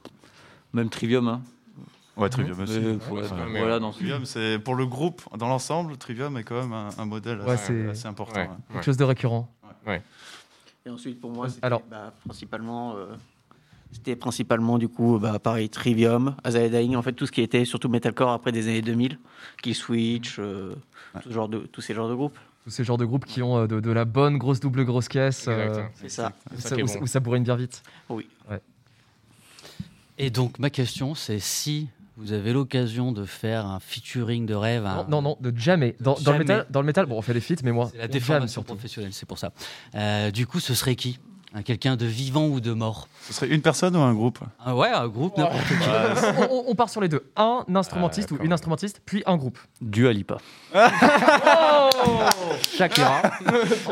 même 0.73 0.89
Trivium. 0.89 1.27
Hein. 1.27 1.43
Ouais, 2.17 2.29
Trivium 2.29 2.61
aussi. 2.61 2.79
ouais, 2.79 2.99
Ouais, 3.11 3.59
voilà, 3.59 3.81
dans 3.81 3.91
Trivium, 3.91 4.25
c'est 4.25 4.61
pour 4.61 4.77
le 4.77 4.87
groupe, 4.87 5.23
dans 5.37 5.49
l'ensemble, 5.49 5.97
Trivium 5.97 6.37
est 6.37 6.45
quand 6.45 6.61
même 6.61 6.73
un, 6.73 6.91
un 6.99 7.05
modèle 7.05 7.41
Ouais, 7.41 7.53
assez, 7.53 7.67
c'est 7.85 7.89
assez 7.91 8.07
important. 8.07 8.39
Ouais. 8.41 8.47
ouais. 8.49 8.55
quelque 8.75 8.85
chose 8.85 8.97
de 8.97 9.05
récurrent. 9.05 9.53
Ouais. 9.87 10.03
Et 10.87 10.91
ensuite, 10.91 11.21
pour 11.21 11.31
moi, 11.33 11.49
c'était 11.49 11.67
Alors- 11.67 11.83
bah, 11.91 12.13
principalement, 12.25 12.95
euh, 12.95 13.07
c'était 13.93 14.17
principalement 14.17 14.79
du 14.79 14.89
coup, 14.89 15.19
bah, 15.19 15.39
pareil, 15.39 15.69
Trivium, 15.69 16.37
Azalea 16.45 16.69
Dying, 16.69 16.97
en 16.97 17.03
fait, 17.03 17.13
tout 17.13 17.27
ce 17.27 17.33
qui 17.33 17.43
était 17.43 17.65
surtout 17.65 17.89
metalcore 17.89 18.31
après 18.31 18.53
des 18.53 18.69
années 18.69 18.83
2000, 18.83 19.19
qui 19.63 19.75
switch, 19.75 20.37
euh, 20.39 20.75
tout 21.23 21.33
genre 21.33 21.49
de, 21.49 21.59
tous 21.61 21.81
ces 21.81 21.95
genres 21.95 22.09
de 22.09 22.15
groupes. 22.15 22.39
Tous 22.65 22.71
ces 22.71 22.85
genres 22.85 22.99
de 22.99 23.05
groupes 23.05 23.25
qui 23.25 23.43
ont 23.43 23.59
euh, 23.59 23.67
de, 23.67 23.81
de 23.81 23.91
la 23.91 24.05
bonne 24.05 24.37
grosse 24.39 24.61
double 24.61 24.85
grosse 24.85 25.09
caisse. 25.09 25.47
Euh, 25.49 25.83
C'est 25.95 26.09
ça. 26.11 26.33
où 26.55 26.61
ça 26.61 26.77
où 26.77 26.81
bon. 26.81 26.87
ça- 26.87 26.99
où 27.01 27.07
ça 27.07 27.21
bourrine 27.21 27.43
bien 27.43 27.57
vite. 27.57 27.83
Oui. 28.11 28.29
Ouais. 28.51 28.61
Et 30.19 30.31
donc 30.31 30.59
ma 30.59 30.69
question, 30.71 31.15
c'est 31.15 31.39
si 31.39 31.89
vous 32.17 32.33
avez 32.33 32.53
l'occasion 32.53 33.13
de 33.13 33.25
faire 33.25 33.65
un 33.65 33.81
featuring 33.81 34.45
de 34.45 34.55
rêve. 34.55 34.85
un- 34.85 35.07
Non, 35.09 35.23
non, 35.23 35.39
de 35.41 35.57
jamais. 35.57 35.97
Dans, 36.01 36.15
dans 36.21 36.33
le 36.33 36.39
métal, 36.39 36.67
dans 36.69 36.81
le 36.83 36.87
métal, 36.87 37.07
bon, 37.07 37.17
on 37.17 37.23
fait 37.23 37.33
des 37.33 37.41
feats, 37.41 37.63
mais 37.65 37.73
moi, 37.73 37.89
C'est 37.91 37.97
la 37.97 38.05
on 38.05 38.07
jam 38.09 38.13
déformation 38.13 38.63
professionnelle, 38.63 39.13
c'est 39.15 39.27
pour 39.27 39.39
ça. 39.39 39.53
Euh, 39.95 40.31
du 40.31 40.47
coup, 40.47 40.61
ce 40.61 40.75
serait 40.75 40.97
qui? 40.97 41.19
Quelqu'un 41.65 41.97
de 41.97 42.07
vivant 42.07 42.47
ou 42.47 42.61
de 42.61 42.73
mort 42.73 43.09
Ce 43.23 43.33
serait 43.33 43.49
une 43.49 43.61
personne 43.61 43.97
ou 43.97 44.01
un 44.01 44.15
groupe? 44.15 44.39
Ah 44.65 44.77
Ouais, 44.77 44.89
un 44.89 45.09
groupe, 45.09 45.37
n'importe 45.37 45.67
qui. 45.67 45.75
on, 46.49 46.55
on- 46.55 46.65
on 46.69 46.75
part 46.77 46.89
sur 46.89 47.01
les 47.01 47.09
deux. 47.09 47.25
Un 47.37 47.65
instrumentiste 47.75 48.31
ou 48.31 48.39
une 48.41 48.53
instrumentiste, 48.53 49.01
puis 49.05 49.25
un 49.27 49.37
groupe. 49.37 49.59
Dua 49.81 50.13
Lipa. 50.13 50.37
Shakira. 52.77 53.23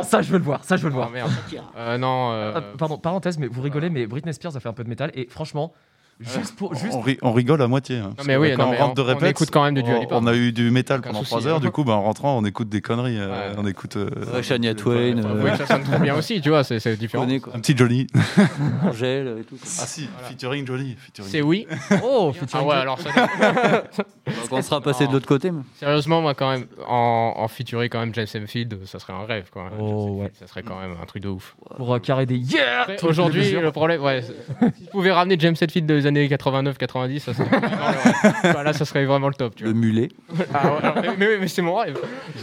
ça, 0.02 0.22
je 0.22 0.30
veux 0.30 0.39
le 0.39 0.44
voir. 0.44 0.64
Ça, 0.64 0.76
je 0.76 0.82
veux 0.82 0.89
le 0.89 0.94
voir. 0.94 1.09
Oh, 1.10 1.12
merde. 1.12 1.30
Euh, 1.76 1.98
non. 1.98 2.30
euh, 2.32 2.52
Ah, 2.56 2.60
pardon, 2.78 2.98
parenthèse, 2.98 3.39
mais 3.39 3.47
vous 3.48 3.60
rigolez, 3.62 3.90
mais 3.90 4.06
Britney 4.06 4.32
Spears 4.32 4.56
a 4.56 4.60
fait 4.60 4.68
un 4.68 4.72
peu 4.72 4.85
de 4.85 4.89
métal 4.89 5.10
et 5.14 5.26
franchement, 5.28 5.72
juste 6.20 6.57
pour. 6.57 6.74
Juste... 6.74 6.95
On, 6.95 7.01
ri- 7.01 7.19
on 7.23 7.32
rigole 7.32 7.62
à 7.62 7.69
moitié. 7.69 7.99
hein, 7.99 8.15
mais 8.27 8.36
oui, 8.36 8.53
quand 8.57 8.62
non, 8.65 8.69
on 8.69 8.73
mais 8.73 8.78
rentre 8.78 8.95
de 8.95 9.01
on- 9.03 9.05
on 9.05 9.09
répète, 9.09 9.31
écoute 9.31 9.51
quand 9.51 9.65
même 9.65 9.74
de 9.74 9.81
Dua 9.81 9.95
on- 9.97 10.01
Lipa. 10.01 10.16
On 10.20 10.27
a 10.27 10.35
eu 10.35 10.53
du 10.53 10.70
métal 10.70 11.01
pendant 11.01 11.20
souci, 11.20 11.31
3 11.31 11.47
heures. 11.47 11.61
Du 11.61 11.70
coup, 11.70 11.85
bah, 11.85 11.93
en 11.95 12.03
rentrant, 12.03 12.36
on 12.39 12.45
écoute 12.45 12.69
des 12.69 12.81
conneries. 12.81 13.19
euh, 13.19 13.55
On 13.57 13.66
écoute. 13.66 13.97
euh, 13.97 14.09
Ouais, 14.35 14.43
Shania 14.43 14.74
Twain, 14.74 15.20
faut 15.23 15.28
euh, 15.28 15.51
que 15.51 15.57
ça 15.59 15.66
sonne 15.66 15.82
trop 15.85 15.99
bien 15.99 16.16
aussi, 16.16 16.40
tu 16.40 16.49
vois, 16.51 16.65
c'est 16.65 16.97
différent. 16.97 17.24
Connais. 17.24 17.40
Un 17.55 17.61
petit 17.61 17.77
Johnny. 17.77 18.07
Angèle 18.82 19.39
et 19.40 19.45
tout. 19.45 19.57
quoi. 19.57 19.65
ah 19.81 19.86
si, 19.86 20.09
featuring 20.28 20.66
Johnny. 20.66 20.97
featuring. 20.99 21.31
C'est 21.31 21.43
oui. 21.43 21.66
Oh, 22.03 22.32
Ah 22.53 22.65
ouais, 22.65 22.74
alors 22.77 22.99
ça. 23.01 23.11
Donc, 24.27 24.53
on 24.53 24.62
sera 24.62 24.81
passé 24.81 25.07
de 25.07 25.12
l'autre 25.12 25.27
côté. 25.27 25.51
mais- 25.51 25.62
Sérieusement, 25.78 26.20
moi, 26.20 26.35
quand 26.35 26.51
même, 26.51 26.66
en, 26.86 27.35
en 27.36 27.49
featurer 27.49 27.89
quand 27.89 28.01
même 28.01 28.15
James 28.15 28.27
Hetfield, 28.32 28.78
ça 28.86 28.99
serait 28.99 29.12
un 29.12 29.24
rêve, 29.24 29.49
quoi. 29.53 29.70
Oh, 29.78 30.19
ouais. 30.20 30.31
Ça 30.39 30.47
serait 30.47 30.62
quand 30.62 30.78
même 30.81 30.95
un 31.01 31.07
truc 31.07 31.23
de 31.23 31.28
ouf. 31.28 31.57
Pour 31.77 31.95
euh, 31.95 31.99
carrer 31.99 32.27
des 32.27 32.36
yeah 32.36 32.86
Aujourd'hui, 33.03 33.51
le 33.53 33.73
problème, 33.73 34.03
ouais, 34.03 34.23
si 34.23 34.32
vous 34.61 34.90
pouvez 34.93 35.11
ramener 35.12 35.36
James 35.39 35.55
Hetfield 35.61 35.86
des 35.86 36.07
années 36.09 36.26
89-90, 36.28 37.20
ça 37.20 37.35
serait 37.35 37.60
là, 38.64 38.72
ça 38.72 38.85
serait 38.85 39.05
vraiment 39.05 39.28
le 39.28 39.35
top, 39.35 39.55
tu 39.55 39.64
Le 39.64 39.72
mulet. 39.72 40.09
Ah 40.52 40.72
ouais, 40.72 40.78
alors, 40.82 40.97
mais, 41.02 41.16
mais- 41.16 41.39
mais 41.39 41.48
c'est 41.48 41.62
mon 41.62 41.76
rêve. 41.76 41.97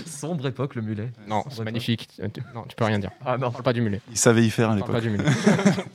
Sombre 0.06 0.48
époque, 0.48 0.76
le 0.76 0.82
mulet. 0.82 1.12
Non, 1.28 1.44
c'est 1.50 1.64
magnifique. 1.64 2.08
Tu- 2.16 2.42
Non, 2.56 2.64
tu 2.68 2.76
peux 2.76 2.86
rien 2.86 3.00
dire. 3.00 3.12
Ah 3.26 3.38
non. 3.38 3.52
Parle 3.52 3.64
pas 3.64 3.74
du 3.74 3.82
mulet. 3.82 4.00
Il 4.12 4.18
savait 4.18 4.46
y 4.46 4.50
faire 4.50 4.70
à 4.72 4.78
Parle 4.78 4.92
pas 4.92 5.00
l'époque. 5.00 5.12
du 5.12 5.18
mulet. 5.18 5.30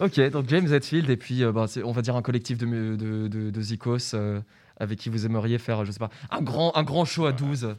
Ok, 0.00 0.18
donc 0.30 0.48
James 0.48 0.72
Hetfield 0.72 1.08
et 1.10 1.16
puis 1.16 1.44
euh, 1.44 1.52
bah, 1.52 1.66
on 1.84 1.92
va 1.92 2.02
dire 2.02 2.16
un 2.16 2.22
collectif 2.22 2.58
de, 2.58 2.66
de, 2.66 3.28
de, 3.28 3.50
de 3.50 3.60
Zikos 3.60 4.14
euh, 4.14 4.40
avec 4.80 4.98
qui 4.98 5.08
vous 5.08 5.26
aimeriez 5.26 5.58
faire, 5.58 5.84
je 5.84 5.92
sais 5.92 5.98
pas, 5.98 6.10
un 6.30 6.40
grand, 6.42 6.76
un 6.76 6.82
grand 6.82 7.04
show 7.04 7.26
à 7.26 7.32
12. 7.32 7.76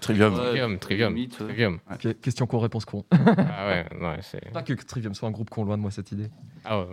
Trivium. 0.00 0.32
Trivium, 0.40 0.78
Trivium, 0.78 1.14
limite. 1.14 1.36
Trivium. 1.38 1.78
Question 2.22 2.46
con, 2.46 2.58
réponse 2.58 2.84
con. 2.84 3.04
Ah 3.10 3.66
ouais, 3.68 3.86
c'est. 4.22 4.52
pas 4.52 4.62
que 4.62 4.72
Trivium 4.74 5.14
soit 5.14 5.28
un 5.28 5.32
groupe 5.32 5.50
con, 5.50 5.64
loin 5.64 5.76
de 5.76 5.82
moi 5.82 5.90
cette 5.90 6.12
idée. 6.12 6.30
Ah 6.64 6.80
ouais. 6.80 6.86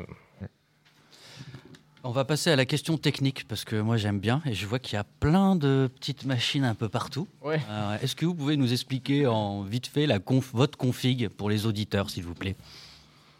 On 2.04 2.12
va 2.12 2.24
passer 2.24 2.52
à 2.52 2.56
la 2.56 2.66
question 2.66 2.98
technique 3.00 3.48
parce 3.48 3.66
que 3.66 3.82
moi 3.82 3.98
j'aime 3.98 4.20
bien 4.20 4.42
et 4.46 4.54
je 4.54 4.68
vois 4.68 4.78
qu'il 4.78 4.94
y 4.94 4.98
a 5.00 5.04
plein 5.20 5.56
de 5.56 5.90
petites 5.96 6.26
machines 6.26 6.64
un 6.64 6.76
peu 6.76 6.88
partout. 6.88 7.28
Ouais. 7.42 7.60
Euh, 7.68 7.98
Est-ce 8.00 8.16
que 8.16 8.28
vous 8.28 8.36
pouvez 8.36 8.58
nous 8.58 8.72
expliquer 8.74 9.26
en 9.26 9.64
vite 9.64 9.88
fait 9.88 10.06
la 10.06 10.20
conf- 10.20 10.52
votre 10.54 10.78
config 10.78 11.30
pour 11.30 11.50
les 11.50 11.66
auditeurs, 11.66 12.12
s'il 12.12 12.24
vous 12.24 12.36
plaît? 12.36 12.56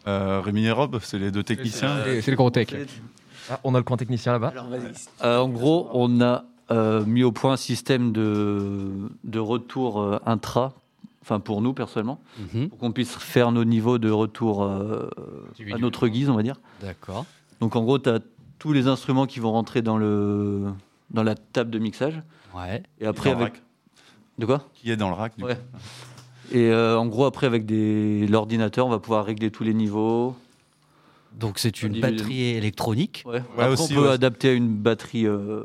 Euh, 0.08 0.40
Rémi 0.40 0.64
et 0.66 0.72
Rob, 0.72 0.98
c'est 1.02 1.18
les 1.18 1.30
deux 1.30 1.44
techniciens. 1.44 2.02
C'est 2.04 2.22
c'est 2.22 2.30
le 2.32 2.36
gros 2.36 2.50
tech. 2.50 2.68
Ah, 3.50 3.60
on 3.62 3.72
a 3.76 3.78
le 3.78 3.84
coin 3.84 3.96
technicien 3.96 4.32
là-bas. 4.32 4.48
Alors, 4.48 4.66
vas-y. 4.68 4.92
Euh, 5.22 5.38
en 5.38 5.48
gros, 5.48 5.88
on 5.92 6.20
a 6.20 6.44
euh, 6.70 7.04
mis 7.04 7.22
au 7.22 7.32
point 7.32 7.52
un 7.52 7.56
système 7.56 8.12
de, 8.12 8.88
de 9.24 9.38
retour 9.38 10.00
euh, 10.00 10.18
intra, 10.26 10.72
enfin 11.22 11.40
pour 11.40 11.62
nous 11.62 11.72
personnellement, 11.72 12.20
Mhm. 12.54 12.68
pour 12.68 12.78
qu'on 12.78 12.92
puisse 12.92 13.14
faire 13.16 13.52
nos 13.52 13.64
niveaux 13.64 13.98
de 13.98 14.10
retour 14.10 14.62
euh, 14.64 15.08
à 15.72 15.78
notre 15.78 16.08
guise, 16.08 16.28
on 16.30 16.34
va 16.34 16.42
dire. 16.42 16.56
D'accord. 16.82 17.24
Donc 17.60 17.76
en 17.76 17.82
gros, 17.84 17.98
tu 17.98 18.08
as 18.10 18.18
tous 18.58 18.72
les 18.72 18.88
instruments 18.88 19.26
qui 19.26 19.38
vont 19.40 19.52
rentrer 19.52 19.82
dans, 19.82 19.96
le, 19.98 20.64
dans 21.10 21.22
la 21.22 21.34
table 21.34 21.70
de 21.70 21.78
mixage. 21.78 22.22
Ouais. 22.56 22.82
Et 23.00 23.06
après, 23.06 23.30
Dans 23.32 23.38
le 23.38 23.42
avec. 23.44 23.54
rack. 23.54 23.62
De 24.38 24.46
quoi? 24.46 24.64
Qui 24.74 24.90
est 24.90 24.96
dans 24.96 25.08
le 25.08 25.14
rack 25.14 25.36
du 25.38 25.44
Ouais. 25.44 25.54
coup. 25.54 25.60
Et 26.52 26.70
euh, 26.70 26.98
en 26.98 27.06
gros, 27.06 27.24
après, 27.24 27.46
avec 27.46 27.66
des... 27.66 28.26
l'ordinateur, 28.28 28.86
on 28.86 28.90
va 28.90 28.98
pouvoir 28.98 29.24
régler 29.24 29.50
tous 29.50 29.64
les 29.64 29.74
niveaux. 29.74 30.36
Donc 31.36 31.58
c'est 31.58 31.82
une 31.82 32.00
batterie 32.00 32.42
électronique. 32.56 33.22
Ouais. 33.26 33.34
Ouais, 33.34 33.40
Après, 33.58 33.68
aussi, 33.68 33.92
on 33.92 33.96
peut 33.96 34.06
ouais. 34.06 34.12
adapter 34.14 34.48
à 34.48 34.52
une 34.54 34.74
batterie 34.74 35.26
euh, 35.26 35.62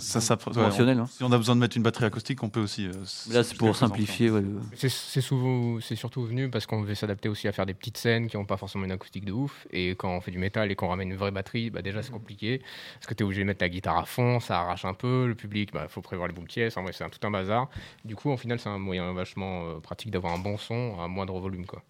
Ça, 0.00 0.20
ça, 0.20 0.34
ouais, 0.34 0.52
conventionnelle. 0.52 0.98
on- 0.98 1.02
hein. 1.02 1.06
Si 1.06 1.22
on 1.22 1.30
a 1.30 1.36
besoin 1.38 1.54
de 1.54 1.60
mettre 1.60 1.76
une 1.76 1.84
batterie 1.84 2.06
acoustique, 2.06 2.42
on 2.42 2.48
peut 2.48 2.58
aussi. 2.60 2.86
euh, 2.88 2.92
là, 3.30 3.44
c'est 3.44 3.56
pour 3.56 3.76
simplifier. 3.76 4.30
ouais, 4.30 4.40
le- 4.40 4.60
C'est 4.74 5.20
souvent, 5.20 5.78
c'est 5.80 5.94
surtout 5.94 6.24
venu 6.24 6.50
parce 6.50 6.66
qu'on 6.66 6.80
devait 6.82 6.96
s'adapter 6.96 7.28
aussi 7.28 7.46
à 7.46 7.52
faire 7.52 7.66
des 7.66 7.74
petites 7.74 7.98
scènes 7.98 8.26
qui 8.26 8.36
n'ont 8.36 8.44
pas 8.44 8.56
forcément 8.56 8.84
une 8.84 8.90
acoustique 8.90 9.24
de 9.24 9.30
ouf. 9.32 9.66
Et 9.70 9.90
quand 9.90 10.10
on 10.16 10.20
fait 10.20 10.32
du 10.32 10.38
métal 10.38 10.72
et 10.72 10.74
qu'on 10.74 10.88
ramène 10.88 11.10
une 11.12 11.16
vraie 11.16 11.30
batterie, 11.30 11.70
bah 11.70 11.82
déjà 11.82 12.02
c'est 12.02 12.10
compliqué 12.10 12.60
parce 12.94 13.06
que 13.06 13.14
tu 13.14 13.22
es 13.22 13.24
obligé 13.24 13.42
de 13.42 13.46
mettre 13.46 13.60
ta 13.60 13.68
guitare 13.68 13.96
à 13.96 14.04
fond, 14.06 14.40
ça 14.40 14.58
arrache 14.60 14.84
un 14.84 14.94
peu. 14.94 15.28
Le 15.28 15.36
public, 15.36 15.70
il 15.72 15.88
faut 15.88 16.02
prévoir 16.02 16.26
les 16.26 16.34
bonnes 16.34 16.46
pièces. 16.46 16.76
En 16.76 16.82
vrai, 16.82 16.92
c'est 16.92 17.04
un- 17.04 17.10
tout 17.10 17.24
un 17.24 17.30
bazar. 17.30 17.68
Du 18.04 18.16
coup, 18.16 18.30
au 18.30 18.36
final, 18.36 18.58
c'est 18.58 18.68
un 18.68 18.78
moyen 18.78 19.12
vachement 19.12 19.66
euh, 19.66 19.78
pratique 19.78 20.10
d'avoir 20.10 20.32
un 20.34 20.38
bon 20.38 20.56
son 20.58 20.98
à 21.00 21.06
moindre 21.06 21.38
volume, 21.38 21.64
quoi. 21.66 21.82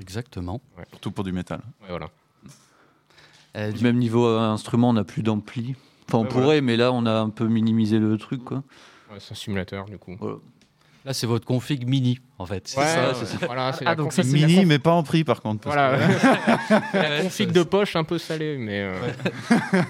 Exactement. 0.00 0.60
Surtout 0.90 1.10
pour 1.10 1.24
du 1.24 1.32
métal. 1.32 1.60
Ouais, 1.82 1.88
voilà. 1.90 2.08
Euh, 3.56 3.72
Du 3.72 3.82
même 3.82 3.96
niveau 3.96 4.26
euh, 4.26 4.38
instrument, 4.40 4.90
on 4.90 4.92
n'a 4.94 5.04
plus 5.04 5.22
d'ampli. 5.22 5.74
Enfin, 6.08 6.18
on 6.18 6.22
Ouais, 6.22 6.28
pourrait, 6.28 6.44
voilà. 6.44 6.60
mais 6.62 6.76
là, 6.76 6.92
on 6.92 7.04
a 7.06 7.12
un 7.12 7.30
peu 7.30 7.46
minimisé 7.46 7.98
le 7.98 8.16
truc. 8.18 8.44
Quoi. 8.44 8.58
Ouais, 9.10 9.18
c'est 9.20 9.32
un 9.32 9.36
simulateur, 9.36 9.84
du 9.86 9.98
coup. 9.98 10.16
Là, 11.04 11.12
c'est 11.14 11.26
votre 11.26 11.46
config 11.46 11.86
mini, 11.88 12.18
en 12.38 12.44
fait. 12.46 12.74
Ouais, 12.76 12.84
ça, 12.84 13.08
ouais, 13.08 13.14
c'est 13.14 13.26
ça. 13.26 13.46
voilà, 13.46 13.72
c'est 13.72 13.86
Ah, 13.86 13.90
la 13.90 13.94
donc 13.96 14.10
config- 14.12 14.22
c'est 14.24 14.32
Mini, 14.32 14.56
conf- 14.62 14.66
mais 14.66 14.78
pas 14.78 14.92
en 14.92 15.02
prix 15.02 15.24
par 15.24 15.40
contre. 15.40 15.62
parce 15.62 15.74
Voilà. 15.74 15.96
que- 15.98 16.96
la 16.98 17.22
config 17.22 17.50
de 17.52 17.62
poche 17.62 17.96
un 17.96 18.04
peu 18.04 18.18
salée, 18.18 18.58
mais. 18.58 18.82
euh, 18.82 18.94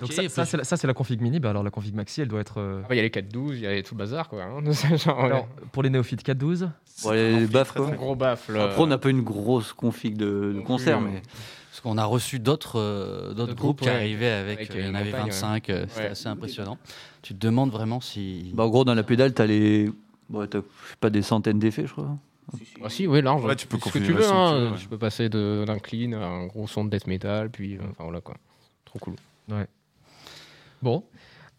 Donc 0.00 0.12
ça, 0.12 0.28
ça, 0.28 0.44
c'est 0.44 0.56
la, 0.56 0.64
ça, 0.64 0.76
c'est 0.76 0.86
la 0.86 0.94
config 0.94 1.20
mini. 1.20 1.40
Bah 1.40 1.50
alors 1.50 1.64
la 1.64 1.70
config 1.70 1.94
maxi, 1.94 2.20
elle 2.20 2.28
doit 2.28 2.40
être. 2.40 2.58
euh, 2.60 2.80
Ah 2.84 2.86
bah, 2.88 2.94
Il 2.94 2.98
y 2.98 3.00
a 3.00 3.02
les 3.02 3.10
4.12, 3.10 3.54
il 3.54 3.60
y 3.62 3.66
a 3.66 3.82
tout 3.82 3.94
le 3.94 3.98
bazar, 3.98 4.28
quoi. 4.28 4.44
hein. 4.44 4.62
C'est 4.72 4.96
genre, 4.96 5.18
ouais. 5.18 5.24
Alors, 5.26 5.48
pour 5.72 5.82
les 5.82 5.90
néophytes 5.90 6.24
4.12 6.24 6.70
Bon, 7.02 7.10
les 7.10 7.46
baffes, 7.46 7.72
quoi. 7.72 7.88
Un 7.88 7.92
gros 7.96 8.14
baffle. 8.14 8.58
Après, 8.60 8.80
on 8.80 8.86
n'a 8.86 8.98
pas 8.98 9.10
une 9.10 9.22
grosse 9.22 9.72
config 9.72 10.16
de, 10.16 10.52
de 10.54 10.60
concert, 10.60 10.98
euh, 10.98 11.00
mais. 11.00 11.22
Parce 11.82 11.94
qu'on 11.94 11.98
a 11.98 12.04
reçu 12.04 12.38
d'autres 12.40 12.78
euh, 12.78 13.32
d'autres 13.32 13.54
groupes 13.54 13.78
groupes, 13.78 13.80
qui 13.80 13.88
ouais, 13.88 13.94
arrivaient 13.94 14.30
avec, 14.30 14.58
avec 14.58 14.74
il 14.74 14.84
y 14.84 14.88
en 14.88 14.94
avait 14.94 15.06
montagne, 15.12 15.26
25, 15.30 15.68
ouais. 15.68 15.84
c'était 15.88 16.00
Ouais. 16.02 16.06
assez 16.08 16.26
impressionnant. 16.28 16.76
Tu 17.22 17.34
te 17.34 17.38
demandes 17.38 17.70
vraiment 17.70 18.02
si. 18.02 18.50
Bah, 18.54 18.64
en 18.64 18.68
gros, 18.68 18.84
dans 18.84 18.92
la 18.94 19.02
pédale, 19.02 19.32
tu 19.32 19.40
as 19.40 19.46
les. 19.46 19.90
Bon, 20.28 20.46
t'as 20.46 20.60
pas 21.00 21.08
des 21.08 21.22
centaines 21.22 21.58
d'effets, 21.58 21.86
je 21.86 21.92
crois. 21.92 22.16
Ah 22.84 22.90
si, 22.90 23.06
oui, 23.06 23.22
large. 23.22 23.44
Ouais, 23.44 23.56
tu 23.56 23.66
peux 23.66 23.78
ce 23.78 23.90
que 23.90 23.98
tu 23.98 24.12
veux. 24.12 24.28
Hein. 24.30 24.74
Tu 24.78 24.88
peux 24.88 24.98
passer 24.98 25.30
de- 25.30 25.64
d'un 25.66 25.78
clean 25.78 26.12
à 26.12 26.26
un 26.26 26.46
gros 26.48 26.66
son 26.66 26.84
de 26.84 26.90
death 26.90 27.06
metal, 27.06 27.48
puis 27.48 27.76
euh, 27.76 27.80
enfin 27.92 28.04
voilà 28.04 28.20
quoi. 28.20 28.34
Trop 28.84 28.98
cool. 28.98 29.14
Ouais. 29.48 29.66
Bon. 30.82 31.02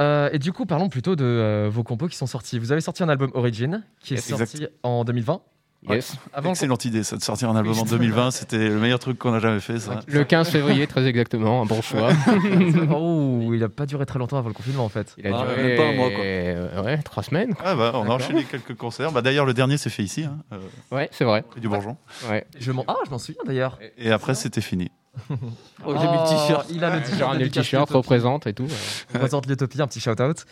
Euh, 0.02 0.30
et 0.34 0.38
du 0.40 0.52
coup, 0.54 0.66
parlons 0.68 0.90
plutôt 0.90 1.16
de 1.16 1.24
euh, 1.26 1.70
vos 1.72 1.84
compos 1.84 2.08
qui 2.08 2.16
sont 2.18 2.28
sortis. 2.28 2.60
Vous 2.60 2.72
avez 2.72 2.82
sorti 2.82 3.02
un 3.04 3.10
album 3.10 3.32
Origin 3.34 3.84
qui 4.00 4.14
est 4.14 4.18
sorti 4.18 4.58
exact. 4.58 4.74
en 4.84 5.04
2020. 5.04 5.42
Yes. 5.90 6.16
Avant 6.34 6.50
le- 6.50 6.52
Excellente 6.52 6.86
idée, 6.86 7.02
ça, 7.04 7.18
de 7.18 7.24
sortir 7.24 7.50
un 7.50 7.56
album 7.56 7.78
en 7.80 7.84
2020, 7.86 8.30
c'était 8.32 8.58
le 8.70 8.78
meilleur 8.80 9.00
truc 9.00 9.18
qu'on 9.18 9.34
a 9.34 9.40
jamais 9.40 9.60
fait. 9.60 9.80
Ça. 9.80 10.02
Le 10.08 10.24
15 10.24 10.50
février, 10.50 10.86
très 10.86 11.06
exactement, 11.08 11.62
un 11.64 11.66
bon 11.66 11.82
choix. 11.82 12.10
oh, 12.96 13.52
il 13.54 13.64
a 13.64 13.70
pas 13.70 13.86
duré 13.86 14.06
très 14.06 14.20
longtemps 14.20 14.38
avant 14.38 14.48
le 14.50 14.54
confinement 14.54 14.86
en 14.86 14.90
fait. 14.90 15.14
Il 15.18 15.26
a 15.28 15.32
Ah, 15.40 15.46
duré 15.56 15.76
pas 15.76 15.84
un 15.88 15.94
mois, 15.94 16.10
quoi. 16.10 16.20
euh, 16.24 16.84
ouais, 16.84 16.98
trois 17.00 17.24
semaines. 17.24 17.56
Ah 17.64 17.76
bah, 17.76 17.92
on 17.96 18.04
a 18.10 18.14
enchaîné 18.14 18.44
quelques 18.44 18.76
concerts. 18.76 19.12
Bah, 19.12 19.22
D'ailleurs, 19.22 19.46
le 19.46 19.54
dernier 19.54 19.78
s'est 19.78 19.90
fait 19.90 20.04
ici, 20.04 20.24
hein, 20.26 20.38
euh, 20.54 20.60
Ouais, 20.96 21.10
c'est 21.12 21.26
vrai. 21.26 21.42
près 21.44 21.60
du 21.60 21.68
Bourgeon. 21.68 21.98
Ouais. 22.30 22.46
Je 22.60 22.72
m'en... 22.72 22.86
Ah, 22.88 22.96
je 23.06 23.10
m'en 23.12 23.18
souviens 23.18 23.42
d'ailleurs. 23.46 23.80
Et 23.98 24.12
après, 24.12 24.36
c'était 24.36 24.62
fini. 24.62 24.92
Oh, 25.84 25.96
j'ai 26.00 26.08
mis 26.08 26.14
le 26.14 26.30
t-shirt. 26.30 26.68
Il 26.70 26.84
a 26.84 26.96
le 27.36 27.50
t-shirt. 27.50 27.90
représente 27.90 28.46
et 28.46 28.54
tout. 28.54 28.68
On 29.16 29.18
présente 29.20 29.48
l'Utopie, 29.48 29.82
un 29.82 29.88
petit 29.88 30.00
shout-out. 30.00 30.46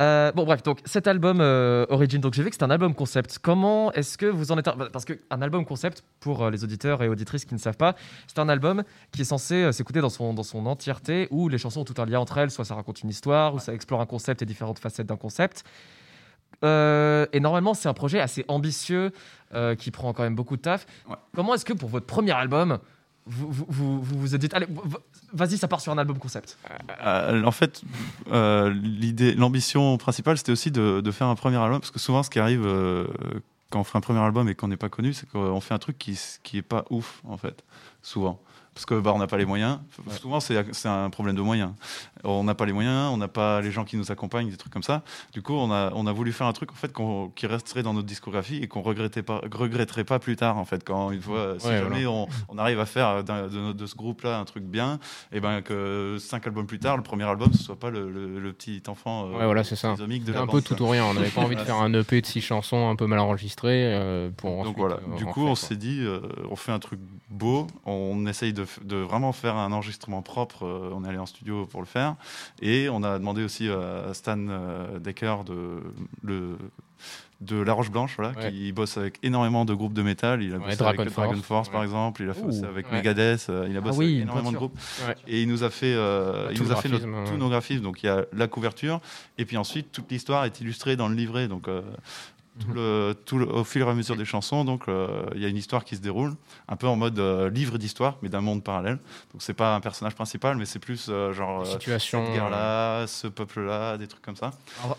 Euh, 0.00 0.32
bon 0.32 0.44
bref, 0.44 0.62
donc 0.62 0.80
cet 0.84 1.06
album 1.06 1.40
euh, 1.40 1.86
Origin, 1.88 2.20
donc 2.20 2.34
j'ai 2.34 2.42
vu 2.42 2.50
que 2.50 2.56
c'est 2.56 2.64
un 2.64 2.70
album 2.70 2.94
concept. 2.94 3.38
Comment 3.38 3.92
est-ce 3.92 4.16
que 4.18 4.26
vous 4.26 4.50
en 4.50 4.58
êtes 4.58 4.68
Parce 4.92 5.04
qu'un 5.04 5.42
album 5.42 5.64
concept, 5.64 6.02
pour 6.18 6.42
euh, 6.42 6.50
les 6.50 6.64
auditeurs 6.64 7.02
et 7.02 7.08
auditrices 7.08 7.44
qui 7.44 7.54
ne 7.54 7.60
savent 7.60 7.76
pas, 7.76 7.94
c'est 8.26 8.38
un 8.38 8.48
album 8.48 8.82
qui 9.12 9.20
est 9.20 9.24
censé 9.24 9.70
s'écouter 9.72 10.00
dans 10.00 10.10
son, 10.10 10.34
dans 10.34 10.42
son 10.42 10.66
entièreté, 10.66 11.28
où 11.30 11.48
les 11.48 11.58
chansons 11.58 11.82
ont 11.82 11.84
tout 11.84 12.00
un 12.00 12.06
lien 12.06 12.20
entre 12.20 12.38
elles, 12.38 12.50
soit 12.50 12.64
ça 12.64 12.74
raconte 12.74 13.02
une 13.02 13.10
histoire, 13.10 13.54
ou 13.54 13.58
ça 13.58 13.74
explore 13.74 14.00
un 14.00 14.06
concept 14.06 14.42
et 14.42 14.46
différentes 14.46 14.78
facettes 14.78 15.06
d'un 15.06 15.16
concept. 15.16 15.64
Euh, 16.64 17.26
et 17.32 17.40
normalement, 17.40 17.74
c'est 17.74 17.88
un 17.88 17.94
projet 17.94 18.20
assez 18.20 18.44
ambitieux 18.48 19.12
euh, 19.54 19.74
qui 19.74 19.90
prend 19.90 20.12
quand 20.12 20.22
même 20.22 20.34
beaucoup 20.34 20.56
de 20.56 20.62
taf. 20.62 20.86
Comment 21.34 21.54
est-ce 21.54 21.64
que 21.64 21.72
pour 21.72 21.88
votre 21.88 22.06
premier 22.06 22.32
album, 22.32 22.78
vous 23.26 23.52
vous, 23.52 24.02
vous, 24.02 24.34
êtes 24.34 24.40
dit, 24.40 24.48
allez, 24.52 24.66
vas-y, 25.32 25.56
ça 25.56 25.68
part 25.68 25.80
sur 25.80 25.92
un 25.92 25.98
album 25.98 26.18
concept 26.18 26.58
Euh, 27.04 27.44
en 27.44 27.50
fait, 27.52 27.82
euh, 28.32 28.74
l'idée, 28.82 29.34
l'ambition 29.34 29.96
principale, 29.96 30.38
c'était 30.38 30.52
aussi 30.52 30.70
de, 30.70 31.00
de 31.00 31.10
faire 31.10 31.28
un 31.28 31.34
premier 31.34 31.56
album, 31.56 31.80
parce 31.80 31.90
que 31.90 32.00
souvent, 32.00 32.22
ce 32.22 32.30
qui 32.30 32.40
arrive 32.40 32.66
euh, 32.66 33.06
quand 33.70 33.80
on 33.80 33.84
fait 33.84 33.96
un 33.96 34.00
premier 34.00 34.20
album 34.20 34.48
et 34.48 34.54
qu'on 34.54 34.68
n'est 34.68 34.76
pas 34.76 34.88
connu, 34.88 35.12
c'est 35.12 35.28
qu'on 35.30 35.60
fait 35.60 35.74
un 35.74 35.78
truc 35.78 35.98
qui, 35.98 36.18
qui 36.42 36.58
est 36.58 36.62
pas 36.62 36.84
ouf, 36.90 37.22
en 37.24 37.36
fait, 37.36 37.62
souvent. 38.02 38.40
Parce 38.74 38.86
que 38.86 38.98
bah, 38.98 39.12
on 39.14 39.18
n'a 39.18 39.26
pas 39.26 39.36
les 39.36 39.44
moyens. 39.44 39.78
Souvent, 40.20 40.40
c'est 40.40 40.56
un 40.86 41.10
problème 41.10 41.36
de 41.36 41.42
moyens. 41.42 41.72
On 42.24 42.42
n'a 42.44 42.54
pas 42.54 42.64
les 42.64 42.72
moyens, 42.72 43.10
on 43.12 43.18
n'a 43.18 43.28
pas 43.28 43.60
les 43.60 43.70
gens 43.70 43.84
qui 43.84 43.96
nous 43.98 44.10
accompagnent, 44.10 44.48
des 44.48 44.56
trucs 44.56 44.72
comme 44.72 44.82
ça. 44.82 45.02
Du 45.34 45.42
coup, 45.42 45.52
on 45.52 45.70
a, 45.70 45.92
on 45.94 46.06
a 46.06 46.12
voulu 46.12 46.32
faire 46.32 46.46
un 46.46 46.52
truc 46.54 46.72
en 46.72 46.74
fait 46.74 46.90
qui 47.34 47.46
resterait 47.46 47.82
dans 47.82 47.92
notre 47.92 48.06
discographie 48.06 48.56
et 48.62 48.68
qu'on 48.68 48.80
regrettait 48.80 49.22
pas, 49.22 49.42
regretterait 49.52 50.04
pas 50.04 50.18
plus 50.18 50.36
tard. 50.36 50.56
En 50.56 50.64
fait, 50.64 50.84
quand 50.84 51.10
une 51.10 51.20
fois, 51.20 51.56
si 51.58 51.66
Ouais, 51.66 51.80
jamais 51.80 52.04
voilà. 52.04 52.10
on, 52.10 52.28
on 52.48 52.58
arrive 52.58 52.80
à 52.80 52.86
faire 52.86 53.22
de, 53.22 53.86
ce 53.86 53.94
groupe-là 53.94 54.38
un 54.38 54.44
truc 54.46 54.64
bien, 54.64 54.98
et 55.32 55.40
ben 55.40 55.60
que 55.60 56.16
cinq 56.18 56.46
albums 56.46 56.66
plus 56.66 56.78
tard, 56.78 56.96
le 56.96 57.02
premier 57.02 57.24
album, 57.24 57.52
ce 57.52 57.62
soit 57.62 57.78
pas 57.78 57.90
le, 57.90 58.10
le- 58.10 58.38
le 58.40 58.52
petit 58.54 58.82
enfant 58.88 59.26
euh, 59.26 59.38
Ouais, 59.38 59.44
voilà, 59.44 59.64
c'est 59.64 59.76
ça. 59.76 59.94
de 59.96 60.32
la 60.32 60.40
un 60.40 60.46
bande, 60.46 60.50
peu 60.50 60.62
tout 60.62 60.82
ou 60.82 60.88
rien. 60.88 61.04
On 61.04 61.12
n'avait 61.14 61.28
pas 61.28 61.40
envie 61.44 61.56
de 61.56 61.60
faire 61.60 61.76
un 61.76 61.92
EP 61.92 62.20
de 62.22 62.26
six 62.26 62.40
chansons 62.40 62.88
un 62.88 62.96
peu 62.96 63.06
mal 63.06 63.18
enregistrées 63.18 63.94
euh, 63.94 64.30
pour 64.34 64.50
donc 64.52 64.60
ensuite, 64.60 64.78
voilà, 64.78 64.96
euh, 65.12 65.16
du 65.16 65.26
coup, 65.26 65.44
on 65.46 65.54
s'est 65.54 65.76
dit, 65.76 65.98
euh, 66.00 66.20
on 66.50 66.56
fait 66.56 66.72
un 66.72 66.78
truc 66.78 67.00
beau, 67.28 67.66
on 67.84 68.26
essaye 68.26 68.52
de, 68.54 68.61
de 68.84 68.96
vraiment 68.96 69.32
faire 69.32 69.56
un 69.56 69.72
enregistrement 69.72 70.22
propre. 70.22 70.64
euh, 70.66 70.90
on 70.94 71.04
est 71.04 71.08
allé 71.08 71.18
en 71.18 71.26
studio 71.26 71.66
pour 71.66 71.80
le 71.80 71.86
faire, 71.86 72.16
et 72.60 72.88
on 72.88 73.02
a 73.02 73.18
demandé 73.18 73.42
aussi 73.44 73.68
à 73.68 74.12
Stan 74.14 74.38
euh, 74.38 74.98
Decker 74.98 75.44
de 75.44 75.80
le 76.22 76.56
de 77.40 77.60
La 77.60 77.72
Roche 77.72 77.90
Blanche, 77.90 78.14
voilà, 78.16 78.38
Ouais. 78.38 78.52
qui 78.52 78.70
bosse 78.70 78.96
avec 78.96 79.18
énormément 79.24 79.64
de 79.64 79.74
groupes 79.74 79.94
de 79.94 80.02
métal. 80.02 80.44
Il 80.44 80.54
a 80.54 80.58
Ouais, 80.58 80.64
bossé 80.66 80.76
Dragon 80.76 81.00
avec 81.02 81.12
Dragon 81.12 81.32
Force, 81.34 81.44
Force, 81.46 81.68
par 81.70 81.82
exemple. 81.82 82.22
Il 82.22 82.28
a 82.30 82.34
Ouh, 82.40 82.64
avec. 82.64 82.92
Megadeth. 82.92 83.48
euh, 83.50 83.66
il 83.68 83.74
a 83.76 83.78
Ah 83.78 83.82
bossé 83.82 83.98
oui, 83.98 84.06
avec 84.12 84.22
énormément 84.22 84.52
de 84.52 84.56
groupes. 84.58 84.78
Et 85.26 85.42
il 85.42 85.48
nous 85.48 85.64
a 85.64 85.70
fait, 85.70 85.92
euh, 85.92 86.46
il 86.52 86.56
Tout 86.58 86.62
nous 86.62 86.70
a 86.72 86.76
fait 86.76 86.88
notre- 86.88 87.24
tous 87.28 87.36
nos 87.36 87.48
graphismes. 87.48 87.82
Donc 87.82 88.04
il 88.04 88.06
y 88.06 88.08
a 88.08 88.24
la 88.32 88.46
couverture, 88.46 89.00
et 89.38 89.44
puis 89.44 89.56
ensuite 89.56 89.90
toute 89.90 90.08
l'histoire 90.12 90.44
est 90.44 90.60
illustrée 90.60 90.94
dans 90.94 91.08
le 91.08 91.16
livret. 91.16 91.48
Donc 91.48 91.66
euh. 91.66 91.82
Tout 92.60 92.72
le, 92.72 93.14
tout 93.24 93.38
le- 93.38 93.48
au 93.48 93.64
fur 93.64 93.86
et 93.86 93.90
à 93.90 93.94
mesure 93.94 94.14
des 94.16 94.24
chansons, 94.26 94.64
donc 94.64 94.88
euh, 94.88 95.24
il 95.34 95.40
y 95.40 95.44
a 95.46 95.48
une 95.48 95.56
histoire 95.56 95.84
qui 95.84 95.96
se 95.96 96.00
déroule, 96.02 96.34
un 96.68 96.76
peu 96.76 96.86
en 96.86 96.96
mode 96.96 97.18
euh, 97.18 97.48
livre 97.48 97.78
d'histoire, 97.78 98.18
mais 98.22 98.28
d'un 98.28 98.42
monde 98.42 98.62
parallèle. 98.62 98.98
Donc 99.32 99.40
c'est 99.40 99.54
pas 99.54 99.74
un 99.74 99.80
personnage 99.80 100.14
principal, 100.14 100.56
mais 100.58 100.66
c'est 100.66 100.78
plus 100.78 101.06
euh, 101.08 101.32
genre 101.32 101.66
Situation, 101.66 102.24
cette 102.24 102.34
guerre-là, 102.34 103.06
ce 103.06 103.26
peuple-là, 103.26 103.96
des 103.96 104.06
trucs 104.06 104.22
comme 104.22 104.36
ça. 104.36 104.50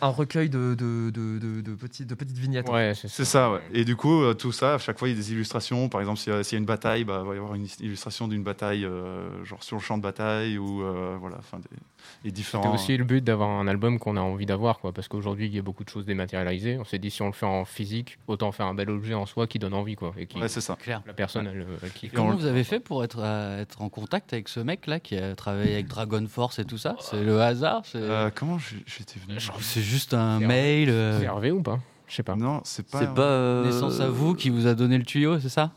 un, 0.01 0.07
un 0.07 0.09
recueil 0.09 0.49
de, 0.49 0.73
de, 0.73 1.11
de, 1.11 1.37
de, 1.39 1.61
de 1.61 1.75
petits, 1.75 2.05
de 2.05 2.15
petites 2.15 2.37
vignettes. 2.37 2.69
Ouais, 2.69 2.93
c'est 2.95 3.07
C'est 3.07 3.25
ça, 3.25 3.51
ouais. 3.51 3.61
Et 3.71 3.85
du 3.85 3.95
coup, 3.95 4.23
euh, 4.23 4.33
tout 4.33 4.51
ça, 4.51 4.73
à 4.73 4.77
chaque 4.79 4.97
fois, 4.97 5.07
il 5.07 5.11
y 5.11 5.13
a 5.13 5.17
des 5.17 5.31
illustrations. 5.31 5.89
Par 5.89 6.01
exemple, 6.01 6.19
s'il 6.19 6.33
y, 6.33 6.35
y 6.35 6.55
a 6.55 6.57
une 6.57 6.65
bataille, 6.65 7.03
bah, 7.03 7.19
il 7.23 7.27
va 7.27 7.33
y 7.35 7.37
avoir 7.37 7.53
une 7.55 7.67
illustration 7.79 8.27
d'une 8.27 8.43
bataille, 8.43 8.83
euh, 8.85 9.43
genre 9.45 9.63
sur 9.63 9.77
le 9.77 9.81
champ 9.83 9.97
de 9.97 10.03
bataille, 10.03 10.57
ou 10.57 10.81
euh, 10.81 11.15
voilà, 11.19 11.37
enfin, 11.39 11.59
des, 11.59 11.77
et 12.25 12.31
C'était 12.35 12.67
aussi 12.67 12.95
le 12.97 13.03
but 13.03 13.23
d'avoir 13.23 13.49
un 13.49 13.67
album 13.67 13.99
qu'on 13.99 14.15
a 14.17 14.21
envie 14.21 14.45
d'avoir, 14.45 14.79
quoi, 14.79 14.91
parce 14.93 15.07
qu'aujourd'hui 15.07 15.47
il 15.47 15.55
y 15.55 15.59
a 15.59 15.61
beaucoup 15.61 15.83
de 15.83 15.89
choses 15.89 16.05
dématérialisées. 16.05 16.77
On 16.79 16.85
s'est 16.85 16.97
dit 16.99 17.11
si 17.11 17.21
on 17.21 17.27
le 17.27 17.33
fait 17.33 17.45
en 17.45 17.65
physique, 17.65 18.17
autant 18.27 18.51
faire 18.51 18.65
un 18.67 18.73
bel 18.73 18.89
objet 18.89 19.13
en 19.13 19.25
soi 19.25 19.45
qui 19.47 19.59
donne 19.59 19.73
envie, 19.73 19.95
quoi, 19.95 20.13
et 20.17 20.25
qui 20.25 20.39
Ouais, 20.39 20.47
c'est 20.47 20.61
ça. 20.61 20.75
Clair. 20.79 21.01
la 21.05 21.13
personne 21.13 21.47
elle, 21.47 21.65
elle 21.83 21.91
kiffe. 21.91 22.13
Comment 22.13 22.35
vous 22.35 22.45
avez 22.45 22.63
fait 22.63 22.79
pour 22.79 23.03
être, 23.03 23.19
euh, 23.19 23.61
être 23.61 23.81
en 23.81 23.89
contact 23.89 24.33
avec 24.33 24.47
ce 24.49 24.59
mec-là 24.59 24.99
qui 24.99 25.17
a 25.17 25.35
travaillé 25.35 25.73
avec 25.73 25.87
Dragon 25.87 26.25
Force 26.29 26.59
et 26.59 26.65
tout 26.65 26.77
ça? 26.77 26.95
C'est 26.99 27.23
le 27.23 27.41
hasard 27.41 27.81
c'est- 27.85 27.97
Euh, 27.99 28.29
comment 28.33 28.57
j'étais 28.59 29.19
venu? 29.27 29.39
C'est 29.59 29.81
juste 29.81 30.13
un 30.13 30.39
C'est 30.39 30.47
mail 30.47 30.89
euh, 30.89 31.19
C'est 31.19 31.25
Hervé 31.25 31.51
ou 31.51 31.61
pas? 31.61 31.79
Je 32.07 32.15
sais 32.15 32.23
pas. 32.23 32.35
Non, 32.35 32.61
c'est 32.63 32.87
pas. 32.87 32.99
C'est 32.99 33.13
pas. 33.13 33.21
euh, 33.21 33.65
Naissance 33.65 33.99
à 33.99 34.09
vous 34.09 34.33
qui 34.35 34.49
vous 34.49 34.67
a 34.67 34.75
donné 34.75 34.97
le 34.97 35.03
tuyau, 35.05 35.39
c'est 35.39 35.49
ça? 35.49 35.71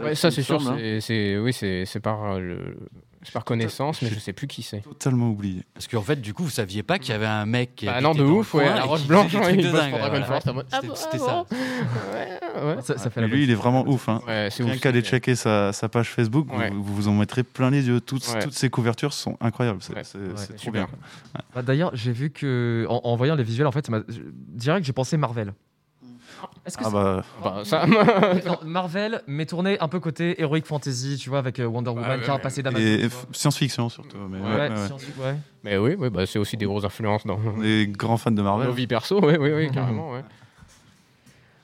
Ouais, 0.00 0.14
ça 0.14 0.30
c'est 0.30 0.42
sûr, 0.42 0.60
semble, 0.60 0.74
hein. 0.74 0.78
c'est, 0.80 1.00
c'est- 1.00 1.38
oui, 1.38 1.52
c'est, 1.52 1.84
c'est 1.84 2.00
par, 2.00 2.24
euh, 2.24 2.40
le, 2.40 2.76
c'est 3.24 3.32
par 3.32 3.44
connaissance, 3.44 4.02
mais 4.02 4.08
je 4.10 4.18
sais 4.18 4.32
plus 4.32 4.46
qui 4.46 4.62
c'est. 4.62 4.80
Totalement 4.80 5.30
oublié. 5.30 5.62
Parce 5.74 5.88
qu'en 5.88 6.02
fait, 6.02 6.20
du 6.20 6.34
coup, 6.34 6.44
vous 6.44 6.50
saviez 6.50 6.82
pas 6.82 6.98
qu'il 6.98 7.10
y 7.10 7.14
avait 7.14 7.26
un 7.26 7.46
mec 7.46 7.74
qui 7.74 7.86
Bah 7.86 7.94
habitait 7.94 8.12
non, 8.12 8.14
de 8.14 8.22
ouf, 8.24 8.54
ouais, 8.54 8.64
la 8.66 8.82
Roche 8.82 9.06
Blanche, 9.06 9.32
il 9.32 9.56
de 9.56 9.62
bosse 9.70 9.72
dingue, 9.72 9.90
pour 9.90 10.00
ah 10.72 10.80
C'était 10.94 11.08
ah 11.14 11.18
ça. 11.18 11.46
Ouais, 11.50 12.64
ouais. 12.76 12.82
Ça, 12.82 12.98
ça 12.98 13.10
fait 13.10 13.20
la 13.20 13.26
lui, 13.26 13.44
il 13.44 13.50
est 13.50 13.54
vraiment 13.54 13.86
ouf. 13.88 14.08
Hein. 14.08 14.20
Ouais, 14.26 14.48
c'est 14.50 14.62
Rien 14.62 14.74
ouf, 14.74 14.80
qu'à 14.80 14.90
aller 14.90 15.02
checker 15.02 15.34
sa, 15.34 15.72
sa 15.72 15.88
page 15.88 16.10
Facebook, 16.10 16.52
Ouais. 16.52 16.70
vous, 16.70 16.82
vous 16.82 16.94
vous 16.94 17.08
en 17.08 17.14
mettrez 17.14 17.42
plein 17.42 17.70
les 17.70 17.86
yeux. 17.88 18.00
Toutes, 18.00 18.26
Ouais. 18.34 18.40
toutes 18.40 18.54
ces 18.54 18.70
couvertures 18.70 19.12
sont 19.12 19.36
incroyables. 19.40 19.78
C'est 19.82 19.94
Ouais. 19.94 20.04
c'est- 20.04 20.18
Ouais, 20.18 20.24
c'est 20.36 20.54
trop 20.56 20.64
super. 20.66 20.86
bien. 20.86 20.98
Bah, 21.54 21.62
D'ailleurs, 21.62 21.90
j'ai 21.94 22.12
vu 22.12 22.30
que 22.30 22.86
en, 22.88 23.00
en 23.04 23.16
voyant 23.16 23.34
les 23.34 23.42
visuels, 23.44 23.66
en 23.66 23.72
fait, 23.72 23.88
que 24.80 24.86
j'ai 24.86 24.92
pensé 24.92 25.16
Marvel. 25.16 25.52
Est-ce 26.66 26.76
que 26.78 26.84
Ah 26.84 26.88
c'est- 26.88 26.92
bah, 26.94 27.22
Bah, 27.42 27.60
ça... 27.64 27.86
Non, 28.46 28.58
Marvel, 28.64 29.22
mais 29.26 29.46
tourné 29.46 29.78
un 29.80 29.88
peu 29.88 30.00
côté 30.00 30.40
heroic 30.40 30.62
fantasy, 30.64 31.16
tu 31.18 31.28
vois, 31.30 31.38
avec 31.38 31.58
euh, 31.60 31.66
Wonder 31.66 31.90
Woman 31.90 32.18
ouais, 32.18 32.24
qui 32.24 32.30
a 32.30 32.34
ouais. 32.34 32.40
passé 32.40 32.62
d'Amazon. 32.62 32.84
et 32.84 33.08
science-fiction 33.32 33.88
surtout. 33.88 34.16
Mais 34.30 34.38
Ouais, 34.38 34.44
ouais, 34.44 34.56
ouais, 34.56 34.68
ouais. 34.70 34.86
science-. 34.86 35.04
Mais 35.62 35.76
oui, 35.78 35.96
oui 35.98 36.10
bah, 36.10 36.26
c'est 36.26 36.38
aussi 36.38 36.56
des 36.56 36.66
grosses 36.66 36.84
influences 36.84 37.26
dans 37.26 37.38
On 37.56 37.62
est 37.62 37.86
grands 37.86 38.16
fans 38.16 38.30
de 38.30 38.42
Marvel. 38.42 38.66
nos 38.68 38.72
vies 38.74 38.86
perso, 38.86 39.20
oui, 39.24 39.34
oui, 39.38 39.50
oui, 39.52 39.70
carrément. 39.70 40.12
Ouais. 40.12 40.22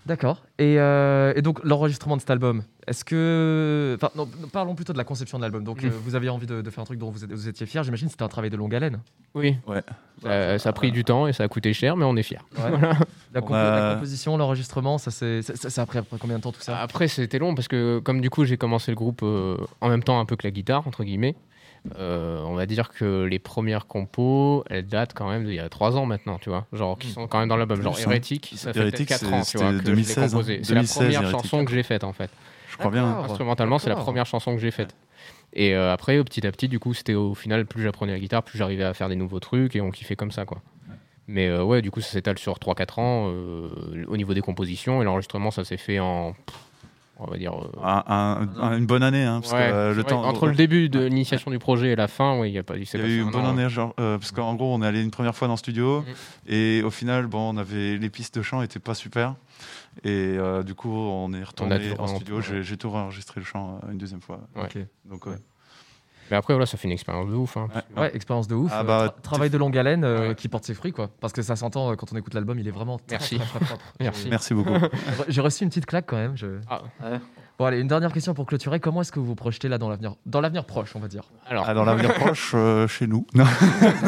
D'accord. 0.06 0.42
Et, 0.58 0.78
euh, 0.78 1.32
et 1.36 1.42
donc 1.42 1.60
l'enregistrement 1.62 2.16
de 2.16 2.20
cet 2.20 2.30
album, 2.30 2.62
est-ce 2.86 3.04
que... 3.04 3.96
Enfin, 4.00 4.10
non, 4.16 4.28
parlons 4.52 4.74
plutôt 4.74 4.92
de 4.92 4.98
la 4.98 5.04
conception 5.04 5.38
de 5.38 5.42
l'album. 5.42 5.62
Donc 5.62 5.82
Mm. 5.82 5.86
euh, 5.86 5.90
vous 6.04 6.14
aviez 6.14 6.30
envie 6.30 6.46
de, 6.46 6.62
de 6.62 6.70
faire 6.70 6.82
un 6.82 6.84
truc 6.86 6.98
dont 6.98 7.10
vous, 7.10 7.22
êtes- 7.24 7.32
vous 7.32 7.48
étiez 7.48 7.66
fier. 7.66 7.84
J'imagine 7.84 8.08
que 8.08 8.12
c'était 8.12 8.24
un 8.24 8.28
travail 8.28 8.50
de 8.50 8.56
longue 8.56 8.74
haleine. 8.74 9.00
Oui. 9.34 9.56
Ouais. 9.66 9.82
Ça, 10.22 10.58
ça 10.58 10.68
a 10.70 10.72
pris 10.72 10.90
du 10.90 11.04
temps 11.04 11.26
et 11.26 11.32
ça 11.32 11.44
a 11.44 11.48
coûté 11.48 11.72
cher, 11.72 11.96
mais 11.96 12.04
on 12.04 12.16
est 12.16 12.22
fiers. 12.22 12.38
Ouais. 12.56 12.70
Voilà. 12.70 12.94
La, 13.32 13.40
compo- 13.42 13.52
la 13.52 13.94
composition, 13.94 14.36
l'enregistrement, 14.36 14.98
ça 14.98 15.12
c'est 15.12 15.42
ça, 15.42 15.54
ça- 15.54 15.70
ça 15.70 15.82
a 15.82 15.86
pris 15.86 15.98
après 15.98 16.16
combien 16.18 16.38
de 16.38 16.42
temps 16.42 16.50
tout 16.50 16.60
ça? 16.62 16.78
Après, 16.80 17.06
c'était 17.06 17.38
long 17.38 17.54
parce 17.54 17.68
que, 17.68 18.00
comme 18.00 18.20
du 18.20 18.28
coup, 18.28 18.44
j'ai 18.44 18.56
commencé 18.56 18.90
le 18.90 18.96
groupe 18.96 19.20
euh, 19.22 19.56
en 19.80 19.88
même 19.88 20.02
temps 20.02 20.18
un 20.18 20.24
peu 20.24 20.34
que 20.34 20.44
la 20.44 20.50
guitare, 20.50 20.84
entre 20.88 21.04
guillemets. 21.04 21.36
Euh, 21.98 22.42
on 22.44 22.54
va 22.54 22.66
dire 22.66 22.90
que 22.90 23.24
les 23.24 23.38
premières 23.38 23.86
compos, 23.86 24.64
elles 24.68 24.86
datent 24.86 25.14
quand 25.14 25.28
même 25.28 25.44
d'il 25.44 25.54
y 25.54 25.60
a 25.60 25.68
3 25.68 25.96
ans 25.96 26.06
maintenant, 26.06 26.38
tu 26.38 26.48
vois. 26.50 26.66
Genre, 26.72 26.98
qui 26.98 27.08
sont 27.08 27.26
quand 27.26 27.38
même 27.40 27.48
dans 27.48 27.56
l'album. 27.56 27.82
Genre, 27.82 27.96
hein. 27.96 28.02
Hérétique, 28.02 28.52
ça 28.56 28.72
fait 28.72 28.80
Hérétique, 28.80 29.08
peut-être 29.08 29.20
4 29.22 29.32
ans, 29.34 29.42
c'est- 29.42 29.52
tu 29.52 29.58
vois, 29.58 29.68
c'était 29.72 29.80
que 29.80 29.84
2016, 29.86 30.14
je 30.14 30.20
l'ai 30.20 30.30
composé. 30.30 30.54
hein. 30.54 30.60
C'est 30.62 30.74
la 30.74 30.80
2016, 30.80 30.96
première 30.96 31.22
Hérétique. 31.22 31.42
chanson 31.50 31.64
que 31.64 31.70
j'ai 31.72 31.82
faite, 31.82 32.04
en 32.04 32.12
fait. 32.12 32.30
Je 32.70 32.76
crois 32.76 32.90
bien. 32.90 33.18
Instrumentalement, 33.20 33.78
c'est 33.78 33.88
la 33.90 33.96
première 33.96 34.26
chanson 34.26 34.54
que 34.54 34.60
j'ai 34.60 34.70
faite. 34.70 34.94
Et 35.52 35.74
euh, 35.74 35.92
après, 35.92 36.22
petit 36.22 36.46
à 36.46 36.52
petit, 36.52 36.68
du 36.68 36.78
coup, 36.78 36.94
c'était 36.94 37.14
au 37.14 37.34
final, 37.34 37.66
plus 37.66 37.82
j'apprenais 37.82 38.12
la 38.12 38.20
guitare, 38.20 38.42
plus 38.42 38.56
j'arrivais 38.58 38.84
à 38.84 38.94
faire 38.94 39.08
des 39.08 39.16
nouveaux 39.16 39.40
trucs 39.40 39.74
et 39.74 39.80
on 39.80 39.90
kiffait 39.90 40.14
comme 40.16 40.30
ça, 40.30 40.44
quoi. 40.44 40.62
Mais 41.26 41.48
euh, 41.48 41.62
ouais, 41.64 41.82
du 41.82 41.90
coup, 41.90 42.00
ça 42.00 42.10
s'étale 42.10 42.38
sur 42.38 42.58
3-4 42.58 42.98
ans 42.98 43.28
euh, 43.30 43.68
au 44.08 44.16
niveau 44.16 44.34
des 44.34 44.40
compositions 44.40 45.00
et 45.02 45.04
l'enregistrement, 45.04 45.50
ça 45.50 45.64
s'est 45.64 45.76
fait 45.76 45.98
en. 45.98 46.34
On 47.22 47.30
va 47.30 47.36
dire. 47.36 47.52
euh, 47.52 47.68
Un- 47.82 48.04
un- 48.06 48.48
un- 48.62 48.78
une 48.78 48.86
bonne 48.86 49.02
année, 49.02 49.24
hein, 49.24 49.40
parce 49.42 49.52
ouais, 49.52 49.58
que 49.68 49.72
euh, 49.74 49.90
le 49.92 49.98
ouais, 49.98 50.04
temps 50.04 50.24
entre 50.24 50.46
le 50.46 50.54
début 50.54 50.88
de 50.88 51.00
l'initiation 51.00 51.50
du 51.50 51.58
projet 51.58 51.88
et 51.90 51.96
la 51.96 52.08
fin, 52.08 52.38
oui, 52.40 52.48
il 52.48 52.54
y 52.54 52.58
a 52.58 52.62
pas. 52.62 52.76
Il 52.76 52.86
s'est 52.86 52.98
y 52.98 53.02
a 53.02 53.06
eu 53.06 53.20
un 53.20 53.24
une 53.26 53.30
bonne 53.30 53.44
an, 53.44 53.50
année, 53.50 53.68
genre, 53.68 53.94
euh, 54.00 54.16
parce 54.18 54.32
qu'en 54.32 54.54
gros, 54.54 54.74
on 54.74 54.82
est 54.82 54.86
allé 54.86 55.02
une 55.02 55.10
première 55.10 55.34
fois 55.34 55.46
dans 55.46 55.54
le 55.54 55.58
studio, 55.58 56.00
Mm. 56.00 56.04
et 56.52 56.82
au 56.82 56.90
final, 56.90 57.26
bon, 57.26 57.54
on 57.54 57.56
avait 57.58 57.98
les 57.98 58.10
pistes 58.10 58.36
de 58.38 58.42
chant 58.42 58.62
étaient 58.62 58.78
pas 58.80 58.94
super, 58.94 59.34
et 60.04 60.08
euh, 60.38 60.62
du 60.62 60.74
coup, 60.74 60.90
on 60.90 61.32
est 61.34 61.44
retourné 61.44 61.78
en 61.98 62.06
studio. 62.06 62.40
J'ai 62.40 62.76
tout 62.76 62.88
enregistré 62.88 63.40
le 63.40 63.44
chant 63.46 63.80
une 63.90 63.98
deuxième 63.98 64.22
fois. 64.22 64.40
Ouais. 64.56 64.86
Donc 65.04 65.26
ouais. 65.26 65.36
Mais 66.30 66.36
après, 66.36 66.54
voilà, 66.54 66.66
ça 66.66 66.76
fait 66.76 66.86
une 66.88 66.92
expérience 66.92 67.28
de 67.28 67.34
ouf. 67.34 67.56
hein, 67.56 67.68
que- 67.94 68.00
Ouais, 68.00 68.14
expérience 68.14 68.46
de 68.48 68.54
ouf. 68.54 68.70
Ah 68.74 68.82
bah, 68.84 69.06
tra- 69.18 69.20
travail 69.22 69.50
de 69.50 69.58
longue 69.58 69.76
haleine 69.76 70.04
euh, 70.04 70.34
qui 70.34 70.48
porte 70.48 70.64
ses 70.64 70.74
fruits, 70.74 70.92
quoi. 70.92 71.10
Parce 71.20 71.32
que 71.32 71.42
ça 71.42 71.56
s'entend 71.56 71.90
euh, 71.90 71.94
quand 71.96 72.12
on 72.12 72.16
écoute 72.16 72.34
l'album, 72.34 72.58
il 72.58 72.66
est 72.68 72.72
vraiment 72.72 72.98
très, 72.98 73.06
Merci. 73.10 73.38
très, 73.38 73.46
très 73.46 73.58
propre. 73.64 73.84
Merci. 74.00 74.28
Merci 74.30 74.54
beaucoup. 74.54 74.74
J'ai 75.28 75.40
reçu 75.40 75.64
une 75.64 75.70
petite 75.70 75.86
claque 75.86 76.06
quand 76.06 76.16
même. 76.16 76.36
Je... 76.36 76.58
Ah. 76.68 76.82
Bon, 77.60 77.66
allez, 77.66 77.78
une 77.78 77.88
dernière 77.88 78.10
question 78.10 78.32
pour 78.32 78.46
clôturer. 78.46 78.80
Comment 78.80 79.02
est-ce 79.02 79.12
que 79.12 79.18
vous 79.20 79.26
vous 79.26 79.34
projetez 79.34 79.68
là 79.68 79.76
dans 79.76 79.90
l'avenir? 79.90 80.14
Dans 80.24 80.40
l'avenir 80.40 80.64
proche, 80.64 80.96
on 80.96 80.98
va 80.98 81.08
dire. 81.08 81.24
Alors, 81.46 81.66
Ah, 81.68 81.74
dans 81.74 81.84
l'avenir 81.84 82.14
proche, 82.18 82.52
euh, 82.54 82.88
chez 82.88 83.06
nous. 83.06 83.26
Non. 83.34 83.44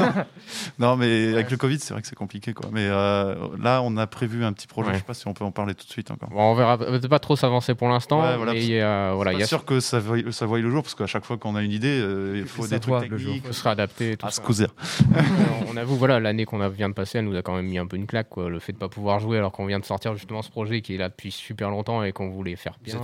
non, 0.79 0.97
mais 0.97 1.35
avec 1.35 1.51
le 1.51 1.59
Covid, 1.59 1.79
c'est 1.79 1.93
vrai 1.93 2.01
que 2.01 2.09
c'est 2.09 2.15
compliqué, 2.17 2.55
quoi. 2.55 2.71
Mais 2.73 2.87
euh, 2.89 3.35
là, 3.61 3.83
on 3.85 3.99
a 3.99 4.07
prévu 4.07 4.43
un 4.43 4.55
petit 4.55 4.67
projet. 4.67 4.89
Ouais. 4.89 4.95
Je 4.95 4.99
sais 5.01 5.05
pas 5.05 5.13
si 5.13 5.29
on 5.29 5.35
peut 5.35 5.45
en 5.45 5.51
parler 5.51 5.75
tout 5.75 5.85
de 5.85 5.91
suite 5.91 6.11
encore. 6.11 6.31
Bon, 6.31 6.41
on 6.41 6.55
verra. 6.55 6.79
Peut-être 6.79 7.09
pas 7.09 7.19
trop 7.19 7.37
s'avancer 7.37 7.75
pour 7.75 7.91
l'instant. 7.91 8.23
Ouais, 8.23 8.39
voilà, 8.39 8.55
il 8.55 8.65
y 8.65 8.81
a, 8.81 9.13
voilà, 9.13 9.33
Pas 9.33 9.37
il 9.37 9.41
y 9.41 9.43
a 9.43 9.47
sûr 9.47 9.67
que 9.67 9.81
ça 9.81 9.99
voie, 9.99 10.17
ça 10.31 10.47
voie 10.47 10.59
le 10.59 10.71
jour, 10.71 10.83
parce 10.83 10.95
qu'à 10.95 11.07
chaque 11.07 11.27
fois 11.27 11.37
qu'on 11.37 11.55
a 11.55 11.63
une 11.63 11.73
idée, 11.73 12.01
euh, 12.01 12.39
il 12.39 12.47
faut 12.47 12.67
des 12.67 12.81
trucs 12.81 12.85
voit 12.95 13.05
le 13.07 13.19
jour. 13.19 13.35
techniques. 13.35 13.47
faut 13.49 13.53
se 13.53 13.65
réadapter. 13.65 14.13
et 14.13 14.17
Tout 14.17 14.25
À 14.29 14.31
ça. 14.31 14.41
se 14.41 14.47
causer. 14.47 14.67
on 15.71 15.77
avoue, 15.77 15.97
voilà, 15.97 16.21
l'année 16.21 16.47
qu'on 16.47 16.63
a- 16.63 16.71
vient 16.71 16.89
de 16.89 16.95
passer, 16.95 17.19
elle 17.19 17.27
nous 17.27 17.37
a 17.37 17.43
quand 17.43 17.55
même 17.55 17.67
mis 17.67 17.77
un 17.77 17.87
peu 17.87 17.99
une 17.99 18.07
claque. 18.07 18.31
Quoi. 18.31 18.49
Le 18.49 18.61
fait 18.61 18.73
de 18.73 18.79
pas 18.79 18.89
pouvoir 18.89 19.21
jouer 19.21 19.37
alors 19.37 19.53
qu'on 19.53 19.67
vient 19.67 19.79
de 19.79 19.85
sortir 19.85 20.15
justement 20.15 20.41
ce 20.41 20.51
projet 20.51 20.81
qui 20.81 20.95
est 20.95 20.99
là 20.99 21.11
depuis 21.11 21.31
super 21.31 21.69
longtemps 21.69 22.03
et 22.03 22.13
qu'on 22.13 22.31
voulait 22.31 22.57
faire 22.57 22.79
bien 22.83 22.95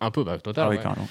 un 0.00 0.10
peu, 0.10 0.24
bah, 0.24 0.38
total. 0.38 0.64
Ah 0.66 0.70
oui, 0.70 0.76
ouais. 0.76 0.82
carrément. 0.82 1.08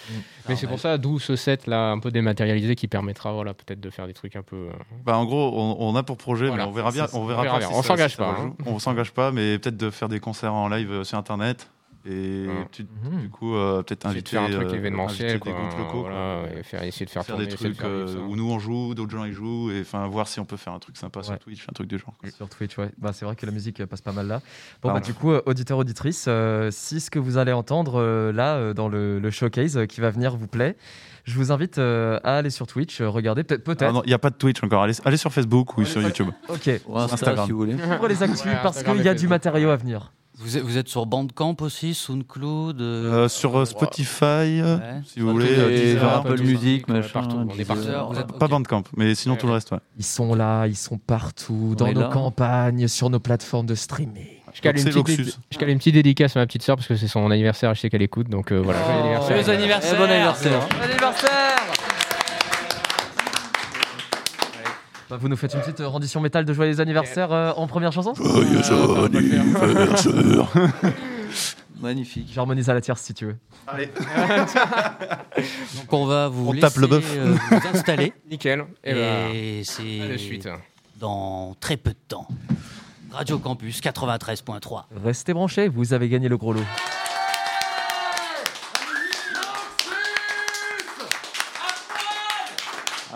Mais 0.49 0.55
c'est 0.55 0.67
pour 0.67 0.79
ça, 0.79 0.97
d'où 0.97 1.19
ce 1.19 1.35
set 1.35 1.67
là, 1.67 1.91
un 1.91 1.99
peu 1.99 2.11
dématérialisé 2.11 2.75
qui 2.75 2.87
permettra, 2.87 3.33
voilà, 3.33 3.53
peut-être 3.53 3.79
de 3.79 3.89
faire 3.89 4.07
des 4.07 4.13
trucs 4.13 4.35
un 4.35 4.43
peu. 4.43 4.55
euh, 4.55 4.71
Bah, 5.05 5.17
en 5.17 5.25
gros, 5.25 5.51
on, 5.55 5.77
on 5.79 5.95
a 5.95 6.03
pour 6.03 6.17
projet, 6.17 6.47
Voilà. 6.47 6.63
mais 6.65 6.69
on 6.69 6.73
verra 6.73 6.91
bien. 6.91 7.07
On 7.13 7.25
verra, 7.25 7.41
on 7.41 7.43
verra 7.43 7.53
pas 7.53 7.59
bien. 7.59 7.67
si 7.69 7.73
On 7.75 7.81
s'engage 7.83 8.17
pas, 8.17 8.35
hein. 8.39 8.53
On 8.65 8.79
s'engage 8.79 9.11
pas, 9.11 9.31
mais 9.31 9.57
peut-être 9.59 9.77
de 9.77 9.89
faire 9.89 10.09
des 10.09 10.19
concerts 10.19 10.53
en 10.53 10.67
live 10.69 10.91
euh, 10.91 11.03
sur 11.03 11.17
Internet. 11.17 11.69
Et 12.07 12.45
Ouais. 12.47 12.67
tu- 12.71 12.83
Mhm. 13.03 13.19
du 13.21 13.29
coup, 13.29 13.55
euh, 13.55 13.81
peut-être 13.81 14.03
de 14.03 14.09
inviter, 14.09 14.31
faire 14.31 14.43
un 14.43 14.49
truc 14.49 14.67
euh, 14.69 14.75
événementiel, 14.75 15.29
inviter 15.31 15.39
quoi, 15.39 15.51
des 15.53 15.57
groupes 15.57 15.77
locaux. 15.79 16.01
voilà, 16.01 16.41
quoi. 16.47 16.59
et 16.59 16.63
faire, 16.63 16.83
essayer 16.83 17.05
de 17.05 17.09
faire, 17.09 17.23
Faire 17.25 17.35
tourner, 17.35 17.47
des 17.47 17.51
de 17.53 17.57
trucs 17.57 17.75
faire 17.77 17.87
euh, 17.89 18.17
où 18.27 18.35
nous 18.35 18.47
on 18.51 18.59
joue, 18.59 18.93
d'autres 18.93 19.11
gens 19.11 19.25
ils 19.25 19.33
jouent, 19.33 19.71
et 19.71 19.81
enfin 19.81 20.05
voir 20.07 20.27
si 20.27 20.39
on 20.39 20.45
peut 20.45 20.57
faire 20.57 20.73
un 20.73 20.79
truc 20.79 20.97
sympa 20.97 21.21
Ouais. 21.21 21.25
sur 21.25 21.39
Twitch, 21.39 21.65
un 21.67 21.73
truc 21.73 21.87
du 21.87 21.97
genre. 21.97 22.13
quoi. 22.19 22.29
Sur 22.29 22.47
Twitch, 22.47 22.77
ouais. 22.77 22.89
Bah, 22.99 23.11
c'est 23.11 23.25
vrai 23.25 23.35
que 23.35 23.45
la 23.45 23.51
musique 23.51 23.83
passe 23.85 24.01
pas 24.01 24.11
mal 24.11 24.27
là. 24.27 24.41
Bon, 24.83 24.93
bah, 24.93 24.99
du 24.99 25.13
coup, 25.15 25.31
euh, 25.31 25.41
auditeur, 25.47 25.77
auditrice, 25.79 26.25
euh, 26.27 26.69
si 26.71 26.99
ce 26.99 27.09
que 27.09 27.17
vous 27.19 27.37
allez 27.37 27.53
entendre 27.53 27.99
euh, 27.99 28.31
là, 28.31 28.73
dans 28.73 28.87
le, 28.87 29.19
le 29.19 29.31
showcase 29.31 29.75
euh, 29.77 29.85
qui 29.85 29.99
va 29.99 30.11
venir 30.11 30.35
vous 30.37 30.47
plaît, 30.47 30.75
je 31.23 31.35
vous 31.37 31.51
invite 31.51 31.79
euh, 31.79 32.19
à 32.23 32.37
aller 32.37 32.51
sur 32.51 32.67
Twitch, 32.67 33.01
euh, 33.01 33.09
regarder 33.09 33.43
peut-être. 33.43 33.81
Ah 33.81 33.91
non, 33.91 34.03
il 34.05 34.09
n'y 34.09 34.13
a 34.13 34.19
pas 34.19 34.29
de 34.29 34.35
Twitch 34.35 34.63
encore. 34.63 34.83
Allez, 34.83 34.93
allez 35.05 35.17
sur 35.17 35.33
Facebook 35.33 35.75
ou 35.77 35.85
sur 35.85 36.03
YouTube. 36.03 36.27
ok. 36.49 36.81
Ou 36.87 36.97
Insta, 36.99 37.13
Instagram. 37.15 37.45
si 37.47 37.51
vous 37.51 37.57
voulez. 37.57 37.73
Ouvrez 37.73 38.09
les 38.09 38.21
actus 38.21 38.45
Ouais, 38.45 38.57
parce 38.61 38.83
qu'il 38.83 39.01
y 39.01 39.07
a 39.09 39.15
du 39.15 39.27
matériau 39.27 39.69
à 39.69 39.75
venir. 39.75 40.11
Vous 40.37 40.57
êtes, 40.57 40.63
vous 40.63 40.77
êtes 40.77 40.89
sur 40.89 41.05
Bandcamp 41.05 41.55
aussi, 41.61 41.93
SoundCloud 41.93 42.81
euh, 42.81 43.23
Euh, 43.23 43.27
sur 43.29 43.57
euh, 43.57 43.63
Spotify, 43.65 44.23
euh, 44.59 44.77
Ouais. 44.77 44.81
si 45.05 45.21
vous 45.21 45.31
voulez, 45.31 45.55
les- 45.55 45.93
Deezer, 45.93 46.13
Apple. 46.17 46.41
Music, 46.41 46.87
machin. 46.89 47.07
partout, 47.13 47.35
on 47.37 47.47
est 47.53 47.57
Deezer. 47.57 47.67
partout. 47.67 48.13
Vous 48.13 48.19
êtes- 48.19 48.37
pas 48.37 48.47
Bandcamp, 48.49 48.83
mais 48.97 49.15
sinon 49.15 49.35
Ouais, 49.35 49.39
tout 49.39 49.47
le 49.47 49.53
reste, 49.53 49.71
ouais. 49.71 49.77
Ils 49.97 50.03
sont 50.03 50.35
là, 50.35 50.67
ils 50.67 50.75
sont 50.75 50.97
partout, 50.97 51.69
On 51.71 51.75
dans 51.75 51.91
nos 51.93 52.01
là. 52.01 52.09
campagnes, 52.11 52.87
sur 52.89 53.09
nos 53.09 53.19
plateformes 53.19 53.65
de 53.65 53.75
streaming. 53.75 54.27
Je 54.53 54.61
cale, 54.61 54.77
une 54.77 54.83
petite, 54.85 55.37
je 55.51 55.57
cale 55.57 55.69
une 55.69 55.77
petite 55.77 55.95
dédicace 55.95 56.35
à 56.37 56.39
ma 56.39 56.45
petite 56.47 56.63
sœur 56.63 56.75
parce 56.77 56.87
que 56.87 56.95
c'est 56.95 57.07
son 57.09 57.29
anniversaire 57.29 57.71
et 57.71 57.75
je 57.75 57.81
sais 57.81 57.89
qu'elle 57.89 58.01
écoute 58.01 58.29
donc 58.29 58.51
euh, 58.53 58.61
voilà. 58.61 58.79
joyeux 58.85 58.99
anniversaire. 59.01 59.43
Joyeux 59.43 59.49
anniversaire. 59.59 59.97
Bon 59.97 60.03
anniversaire. 60.09 60.67
Bon 60.69 60.81
anniversaire 60.81 61.84
Bah, 65.09 65.17
vous 65.19 65.27
nous 65.29 65.35
faites 65.37 65.53
une 65.53 65.61
petite 65.61 65.81
euh, 65.81 65.87
rendition 65.87 66.19
métal 66.19 66.45
de 66.45 66.53
joyeux 66.53 66.79
anniversaire 66.79 67.31
euh, 67.31 67.51
en 67.55 67.67
première 67.67 67.91
chanson 67.91 68.13
Joyeux 68.15 68.61
anniversaire. 69.05 70.47
Magnifique. 71.79 72.29
J'harmonise 72.33 72.69
à 72.69 72.73
la 72.73 72.81
tierce 72.81 73.01
si 73.01 73.13
tu 73.13 73.25
veux. 73.25 73.35
Allez. 73.67 73.87
Donc 75.75 75.91
on 75.91 76.05
va 76.05 76.27
vous 76.29 76.47
On 76.49 76.51
laisser 76.53 76.61
tape 76.67 76.77
le 76.77 76.87
bœuf. 76.87 77.13
euh, 77.17 77.35
vous 77.51 77.67
installer. 77.77 78.13
Nickel. 78.31 78.65
Et, 78.83 79.59
Et 79.59 79.63
c'est 79.63 79.83
de 80.07 80.17
suite. 80.17 80.47
dans 80.99 81.55
très 81.59 81.77
peu 81.77 81.91
de 81.91 81.97
temps. 82.07 82.27
Radio 83.11 83.37
Campus 83.37 83.81
93.3. 83.81 84.85
Restez 85.03 85.33
branchés, 85.33 85.67
vous 85.67 85.93
avez 85.93 86.09
gagné 86.09 86.27
le 86.29 86.37
gros 86.37 86.53
lot. 86.53 86.61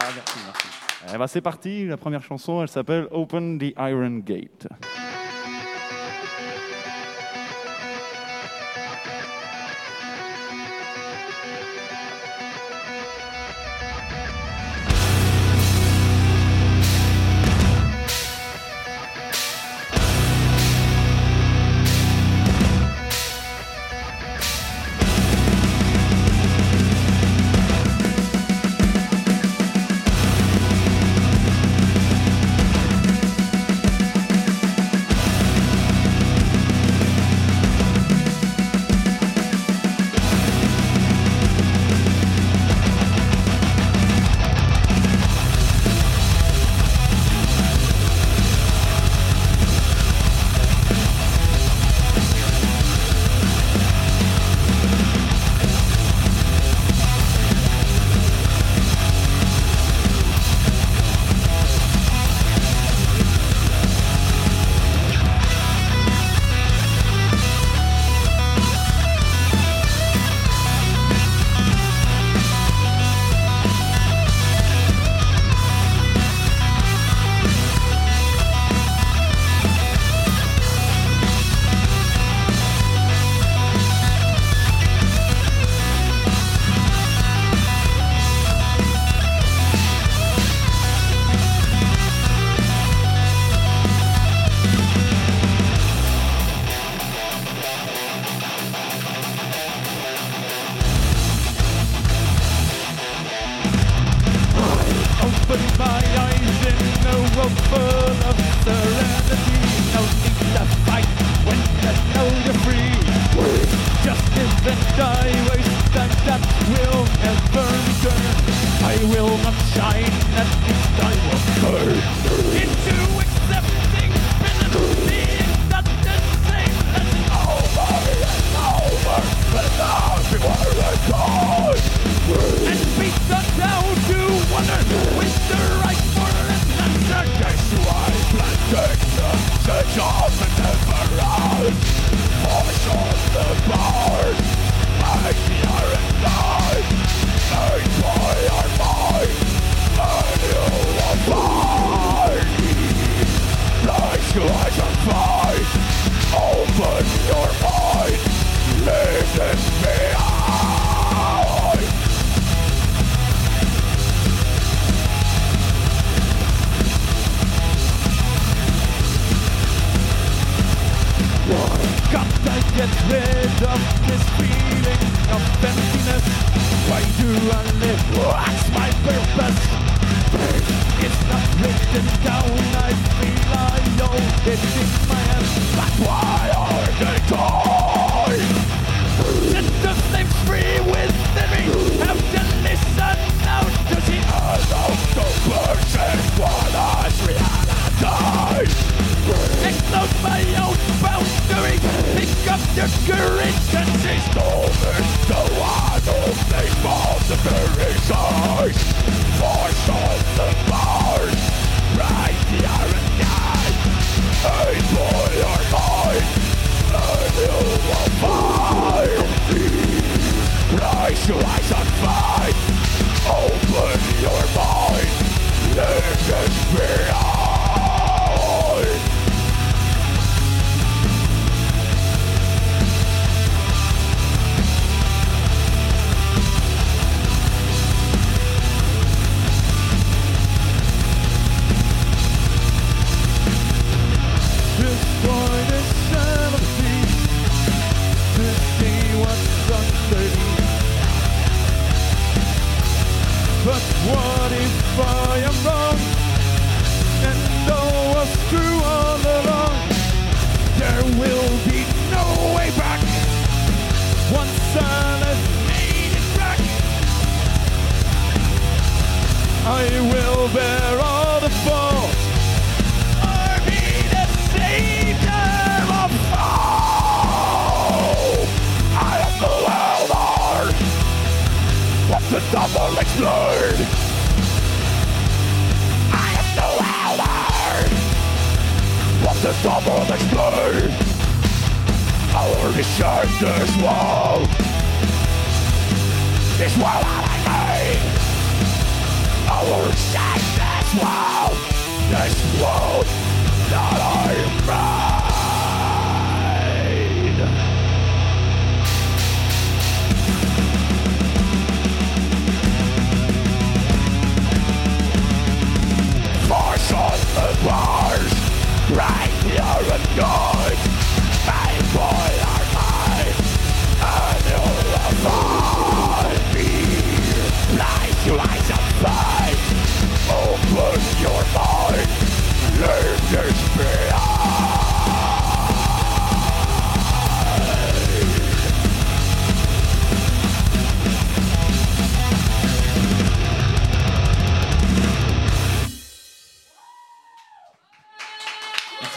Ah, 0.02 0.08
merci, 0.16 0.40
merci. 0.46 0.68
Eh 1.14 1.18
ben, 1.18 1.28
c'est 1.28 1.42
parti, 1.42 1.86
la 1.86 1.98
première 1.98 2.22
chanson, 2.24 2.62
elle 2.62 2.68
s'appelle 2.68 3.08
Open 3.12 3.58
the 3.58 3.74
Iron 3.78 4.20
Gate. 4.20 4.68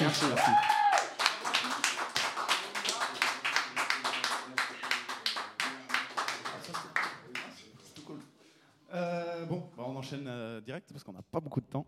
Merci. 0.00 0.04
Merci. 0.04 0.24
Merci. 0.26 0.50
Euh, 8.94 9.44
bon, 9.46 9.68
bah, 9.76 9.84
on 9.86 9.96
enchaîne 9.96 10.24
euh, 10.26 10.60
direct 10.62 10.90
parce 10.90 11.04
qu'on 11.04 11.12
n'a 11.12 11.22
pas 11.22 11.40
beaucoup 11.40 11.60
de 11.60 11.66
temps. 11.66 11.86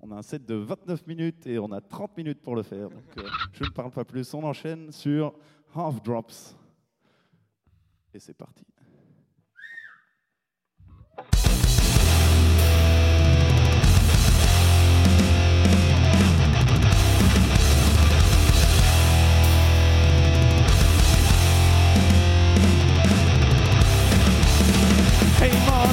On 0.00 0.12
a 0.12 0.16
un 0.16 0.22
set 0.22 0.46
de 0.46 0.54
29 0.54 1.06
minutes 1.08 1.46
et 1.46 1.58
on 1.58 1.72
a 1.72 1.80
30 1.80 2.16
minutes 2.16 2.40
pour 2.40 2.54
le 2.54 2.62
faire. 2.62 2.88
Donc 2.88 3.18
euh, 3.18 3.28
je 3.52 3.64
ne 3.64 3.70
parle 3.70 3.90
pas 3.90 4.04
plus. 4.04 4.32
On 4.34 4.44
enchaîne 4.44 4.92
sur 4.92 5.34
Half 5.74 6.02
Drops. 6.02 6.56
Et 8.12 8.20
c'est 8.20 8.34
parti. 8.34 8.64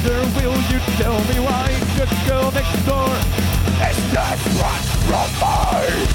wonder 0.02 0.20
will 0.36 0.60
you 0.70 0.78
tell 0.98 1.18
me 1.30 1.38
why 1.40 1.68
the 1.96 2.06
girl 2.26 2.50
next 2.52 2.74
door 2.86 3.10
is 3.88 3.98
not 4.12 4.38
one 4.58 4.84
from 5.06 5.30
mine? 5.40 6.08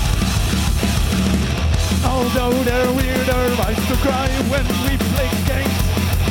Although 2.05 2.63
they're 2.63 2.91
weirder 2.93 3.61
eyes 3.65 3.87
to 3.87 3.95
cry 3.97 4.29
when 4.49 4.65
we 4.83 4.97
play 4.97 5.29
games, 5.47 5.79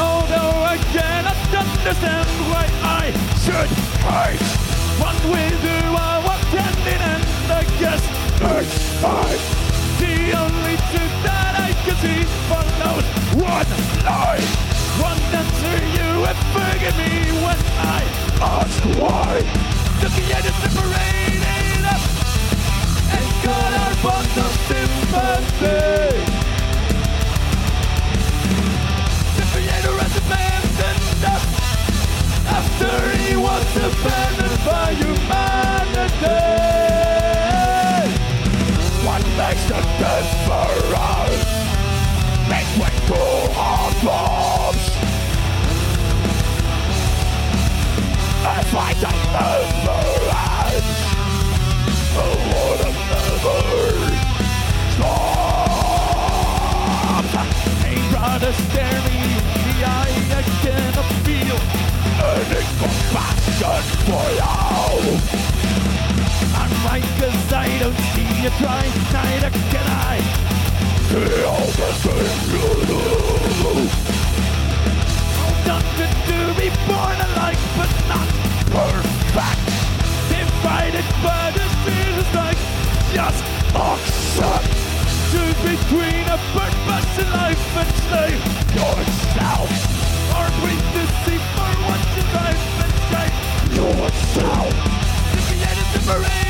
Although 0.00 0.58
I 0.64 0.78
cannot 0.92 1.36
understand 1.64 2.28
why 2.50 2.66
I 2.82 3.12
should 3.42 3.70
hate 4.04 4.68
what 5.00 5.18
we 5.24 5.42
do, 5.62 5.78
I 5.96 6.22
walk 6.26 6.40
hand 6.52 6.78
in 6.86 7.00
hand. 7.00 7.24
I 7.50 7.64
guess 7.78 8.02
it's 8.40 9.00
fine 9.00 9.57
truth 10.90 11.16
that 11.22 11.54
I 11.58 11.72
can 11.84 11.96
see 11.98 12.22
follows 12.48 13.06
one 13.34 13.70
line. 14.06 14.48
One 15.02 15.20
answer 15.36 15.80
you 15.96 16.08
and 16.24 16.38
forgive 16.54 16.96
me 16.96 17.12
when 17.44 17.58
I 17.82 18.00
ask 18.40 18.78
why. 18.98 19.42
At 19.98 20.44
it 20.44 20.56
separated 20.62 21.84
up 21.84 22.02
and 23.16 23.26
got 23.44 23.72
our 23.82 23.94
bonds 24.02 24.36
of 24.44 24.52
sympathy. 24.68 26.12
Separator 29.36 29.96
has 30.02 30.14
abandoned 30.22 31.24
us 31.34 31.44
after 32.56 32.94
he 33.18 33.30
was 33.36 33.68
abandoned 33.76 34.58
by 34.64 34.88
humanity 34.94 36.38
makes 39.48 39.64
the 39.64 39.80
difference 39.98 41.42
between 42.48 42.96
two 43.06 43.28
albums. 43.56 44.84
If 48.60 48.70
I 48.74 48.92
don't 49.04 49.28
ever 49.48 50.02
end, 50.36 50.88
I 52.14 52.28
would 52.44 52.80
have 52.84 53.00
never 53.12 53.60
stopped. 54.92 55.38
Ain't 57.88 58.12
is 58.44 58.58
staring 58.68 59.22
in 59.24 59.44
the 59.64 59.76
eye, 59.86 60.16
I 60.30 60.42
cannot 60.62 61.08
feel 61.24 61.58
any 62.36 62.62
compassion 62.80 63.82
for 64.04 64.28
you. 64.38 64.58
I'm 66.54 66.72
like 66.84 67.08
don't 67.76 67.98
see 68.14 68.28
you 68.42 68.50
try, 68.60 68.82
neither 69.12 69.50
can 69.72 69.86
I. 69.86 70.16
Feel 71.10 71.58
the 71.78 71.90
same 72.02 72.40
you 72.54 72.66
do. 72.88 73.02
Nothing 75.66 76.14
to 76.28 76.38
be 76.60 76.68
born 76.88 77.18
alike, 77.28 77.60
but 77.76 77.92
not 78.08 78.28
perfect. 78.72 79.68
Divided 80.32 81.06
by 81.20 81.44
the 81.56 81.66
seasons 81.84 82.30
like 82.34 82.60
just 83.12 83.44
accept. 83.74 84.70
Choose 85.30 85.60
between 85.60 86.24
a 86.30 86.38
purpose 86.56 87.12
in 87.20 87.28
life 87.32 87.64
and 87.80 87.90
slave 88.06 88.42
yourself. 88.78 89.68
Or 90.36 90.48
breathe 90.60 90.88
to 90.96 91.04
see 91.22 91.38
for 91.52 91.72
once 91.92 92.12
in 92.20 92.28
life 92.32 92.64
and 92.84 92.94
shape 93.08 93.36
yourself. 93.76 94.72
Created 95.32 95.88
separated 95.92 96.38
up 96.38 96.47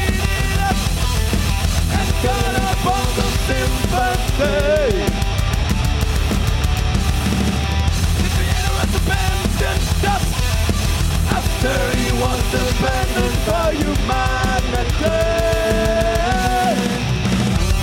got 2.23 2.55
up 2.57 2.87
all 2.87 3.11
the 3.15 3.29
sympathy. 3.47 5.07
The 8.19 8.29
creator 8.35 8.75
has 8.81 8.93
abandoned 9.01 10.05
us 10.15 10.27
after 11.39 11.77
he 11.97 12.09
was 12.19 12.43
abandoned 12.55 13.39
by 13.47 13.69
humanity. 13.75 15.23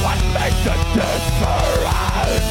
What 0.03 0.20
makes 0.36 0.62
the 0.68 0.76
difference 0.99 2.49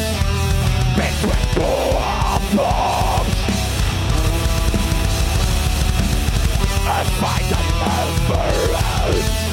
between 0.97 1.45
two 1.53 1.79
heartthrobbs? 2.01 3.39
A 6.87 7.05
fight 7.21 7.47
that 7.51 7.67
never 7.81 9.44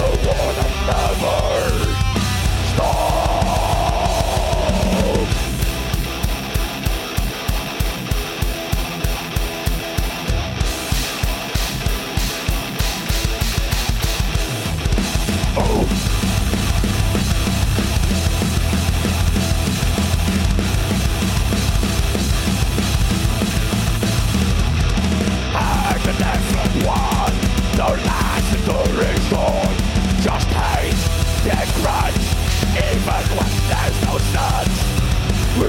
who 0.00 0.28
wanna 0.28 0.66
never 0.86 1.94
stop. 2.74 3.13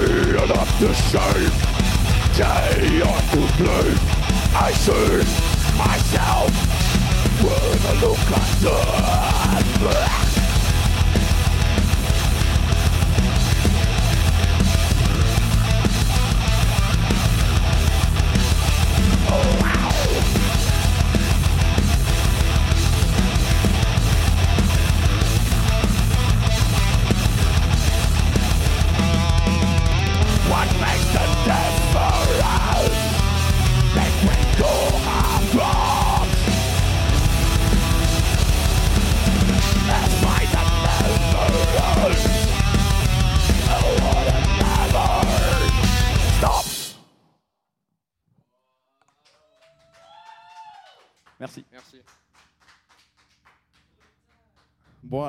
me 0.00 0.94
shame 0.94 1.52
Day 2.36 3.02
off 3.02 3.32
blame 3.58 3.98
I 4.54 4.72
see 4.72 5.24
myself 5.76 6.50
With 7.42 7.90
a 7.90 8.06
look 8.06 8.30
like 8.30 9.15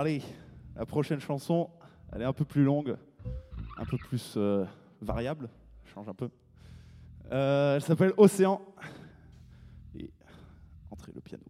Allez, 0.07 0.23
la 0.77 0.85
prochaine 0.85 1.19
chanson, 1.19 1.69
elle 2.13 2.21
est 2.21 2.23
un 2.23 2.31
peu 2.31 2.45
plus 2.45 2.63
longue, 2.63 2.95
un 3.77 3.83
peu 3.83 3.97
plus 3.97 4.35
euh, 4.37 4.63
variable, 5.01 5.49
change 5.83 6.07
un 6.07 6.13
peu. 6.13 6.29
Euh, 7.33 7.75
elle 7.75 7.81
s'appelle 7.81 8.13
Océan. 8.15 8.61
Et 9.99 10.09
entrez 10.91 11.11
le 11.13 11.19
piano. 11.19 11.43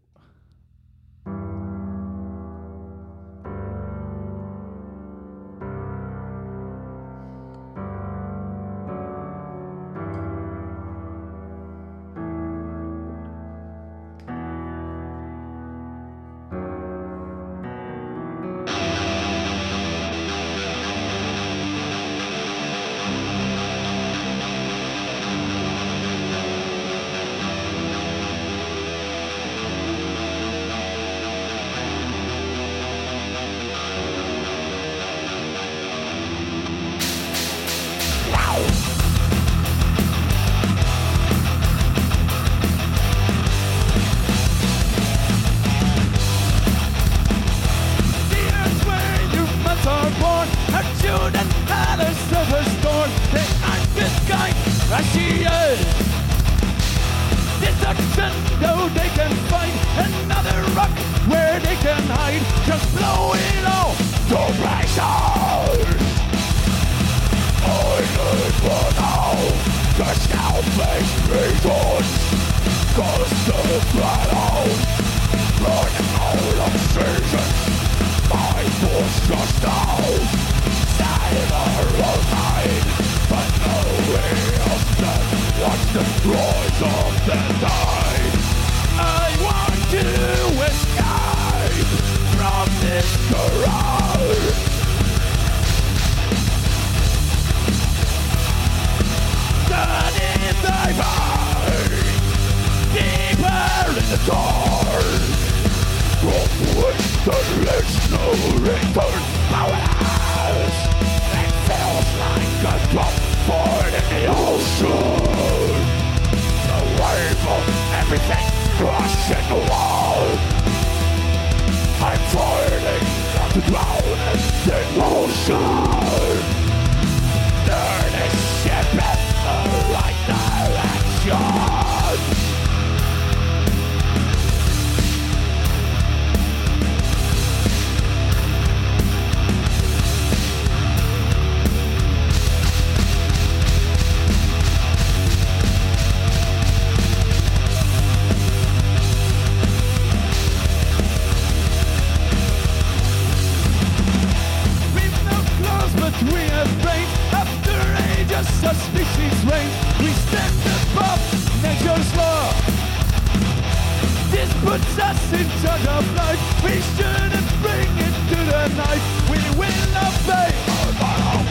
Puts 164.77 164.99
us 164.99 165.33
into 165.33 165.73
the 165.85 165.97
flow 166.13 166.37
We 166.63 166.77
shouldn't 166.93 167.49
bring 167.63 167.89
it 167.97 168.15
to 168.29 168.37
the 168.45 168.63
night 168.77 169.01
We 169.25 169.41
will 169.57 169.83
not 169.89 170.13
be 170.21 170.45
overcome 170.77 171.49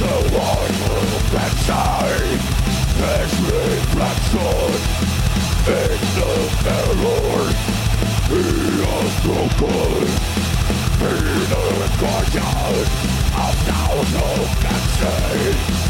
The 0.00 0.16
one 0.40 0.72
who 0.80 1.00
can 1.28 1.52
save 1.68 2.40
His 2.96 3.32
reflection 3.52 4.72
In 5.68 6.00
the 6.64 6.80
mirror. 6.96 7.48
He 8.30 8.40
has 8.80 9.12
broken 9.20 10.08
In 11.04 11.28
the 11.50 11.66
garden 12.00 12.86
Of 13.36 13.54
thousands 13.68 14.24
of 15.04 15.89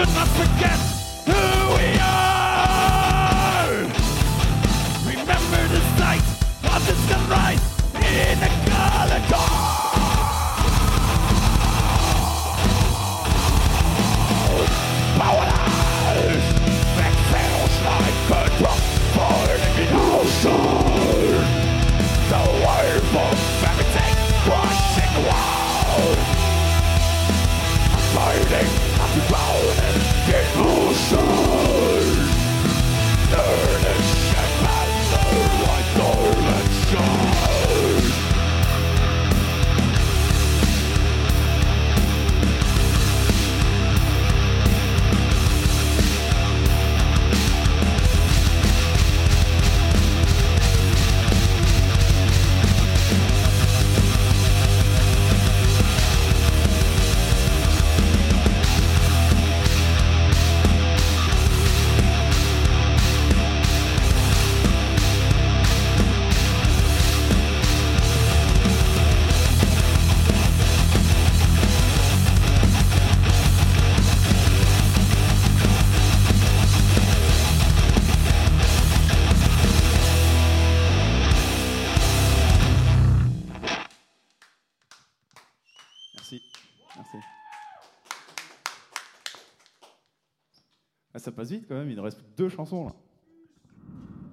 should 0.00 0.14
not 0.14 0.28
forget 0.28 0.99
passe 91.40 91.52
vite 91.52 91.64
quand 91.66 91.74
même, 91.74 91.88
il 91.88 91.96
nous 91.96 92.02
reste 92.02 92.22
deux 92.36 92.50
chansons 92.50 92.84
là. 92.84 92.92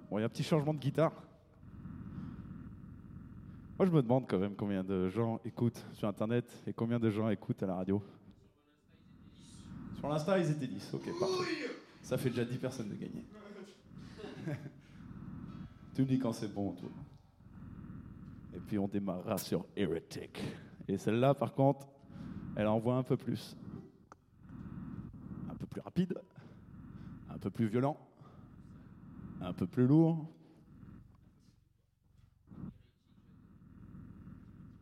Bon, 0.09 0.17
il 0.17 0.21
y 0.21 0.23
a 0.23 0.25
un 0.25 0.29
petit 0.29 0.43
changement 0.43 0.73
de 0.73 0.79
guitare. 0.79 1.13
Moi, 3.79 3.85
je 3.85 3.91
me 3.91 4.01
demande 4.01 4.27
quand 4.27 4.39
même 4.39 4.55
combien 4.55 4.83
de 4.83 5.07
gens 5.07 5.39
écoutent 5.45 5.85
sur 5.93 6.09
Internet 6.09 6.51
et 6.67 6.73
combien 6.73 6.99
de 6.99 7.09
gens 7.09 7.29
écoutent 7.29 7.63
à 7.63 7.67
la 7.67 7.75
radio. 7.75 8.01
Sur 9.97 10.09
l'Insta, 10.09 10.37
ils 10.37 10.51
étaient 10.51 10.67
10. 10.67 10.95
Ok. 10.95 11.09
Ça 12.01 12.17
fait 12.17 12.29
déjà 12.29 12.43
10 12.43 12.57
personnes 12.57 12.89
de 12.89 12.95
gagner. 12.95 13.23
tu 15.95 16.01
me 16.01 16.07
dis 16.07 16.19
quand 16.19 16.33
c'est 16.33 16.53
bon, 16.53 16.73
toi. 16.73 16.89
Et 18.53 18.59
puis 18.59 18.77
on 18.79 18.87
démarrera 18.87 19.37
sur 19.37 19.65
Heretic. 19.77 20.41
Et 20.89 20.97
celle-là, 20.97 21.33
par 21.33 21.53
contre, 21.53 21.87
elle 22.57 22.67
envoie 22.67 22.95
un 22.95 23.03
peu 23.03 23.15
plus. 23.15 23.55
Un 25.49 25.55
peu 25.55 25.67
plus 25.67 25.81
rapide, 25.81 26.19
un 27.29 27.37
peu 27.37 27.49
plus 27.49 27.67
violent, 27.67 27.97
un 29.41 29.53
peu 29.53 29.67
plus 29.67 29.87
lourd. 29.87 30.25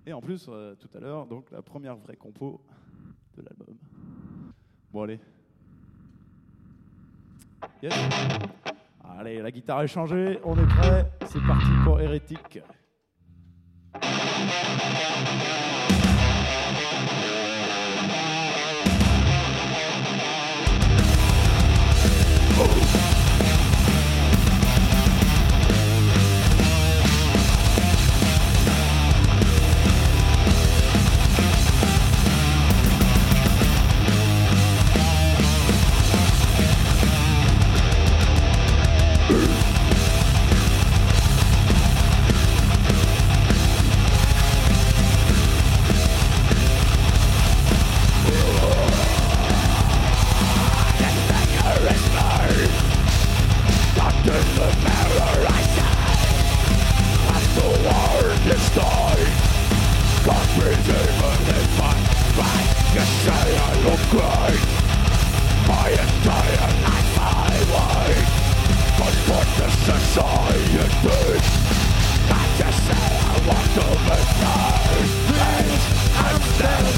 Et 0.05 0.13
en 0.13 0.21
plus, 0.21 0.45
euh, 0.49 0.75
tout 0.75 0.89
à 0.95 0.99
l'heure, 0.99 1.25
donc 1.25 1.49
la 1.51 1.61
première 1.61 1.95
vraie 1.95 2.15
compo 2.15 2.61
de 3.35 3.41
l'album. 3.41 3.75
Bon, 4.91 5.03
allez. 5.03 5.19
Allez, 9.17 9.41
la 9.41 9.51
guitare 9.51 9.81
est 9.81 9.87
changée, 9.87 10.39
on 10.43 10.55
est 10.57 10.67
prêt. 10.67 11.11
C'est 11.25 11.41
parti 11.45 11.69
pour 11.83 11.99
Hérétique. 11.99 12.59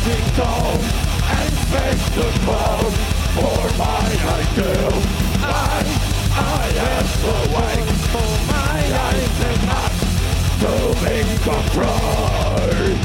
breathing 0.08 0.36
down 0.36 0.80
and 1.38 1.54
face 1.72 2.08
the 2.16 2.28
clown 2.46 2.92
for 3.36 3.60
my 3.78 4.08
ideal. 4.38 4.96
I, 5.44 5.84
I 6.34 6.72
am 6.92 7.08
awake 7.36 7.92
for 8.12 8.32
my 8.48 8.78
life 8.98 9.38
and 9.50 9.62
not 9.68 9.94
to 10.62 10.72
be 11.04 11.16
controlled. 11.44 13.00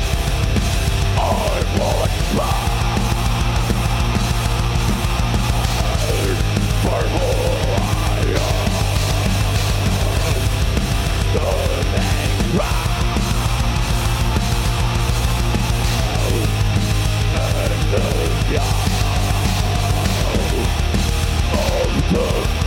I 1.19 1.31
want 1.79 2.15
blood 2.33 2.71
for 6.83 7.03
more. 7.11 7.42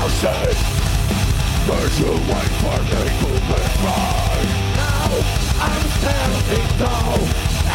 mercy 0.00 0.56
Mercy 1.68 2.04
wait 2.04 2.52
for 2.60 2.80
me 2.88 3.04
to 3.20 3.32
be 3.48 3.60
right. 3.84 4.48
Now 4.76 5.10
I'm 5.60 5.86
standing 6.00 6.68
tall 6.80 7.20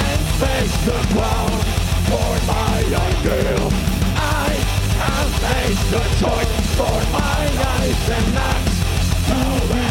And 0.03 0.22
face 0.41 0.77
the 0.85 0.99
ground 1.14 1.61
For 2.10 2.34
my 2.49 2.77
ideal 2.81 3.69
I 4.15 4.57
have 5.02 5.31
faced 5.43 5.88
the 5.91 6.03
choice 6.19 6.53
For 6.76 6.97
my 7.14 7.43
eyes 7.77 8.10
and 8.10 8.38
acts 8.38 9.85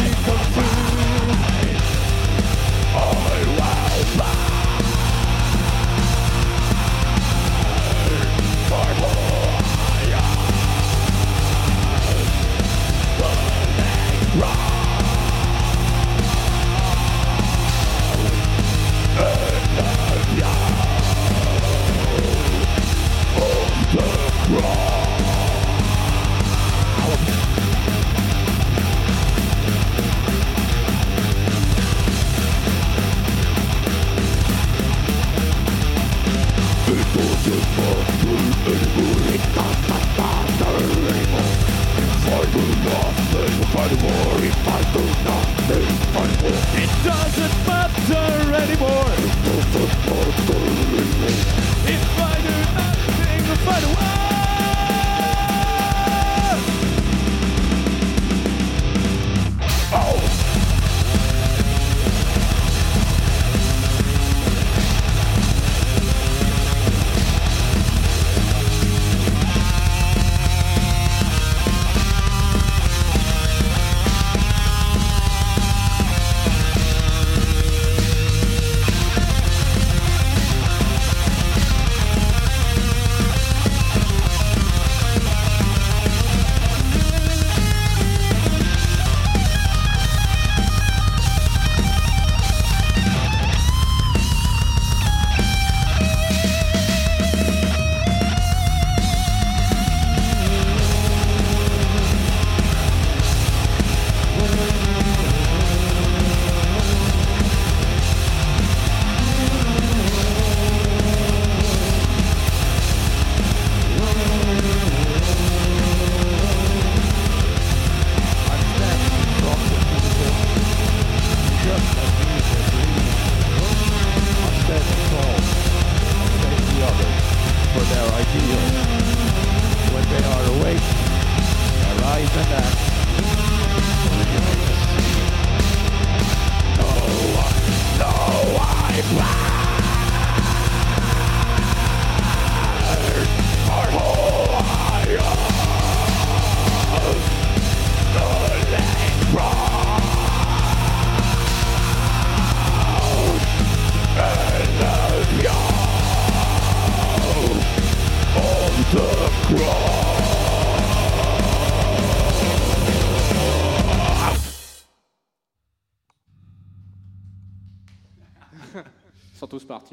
rock. 14.39 14.64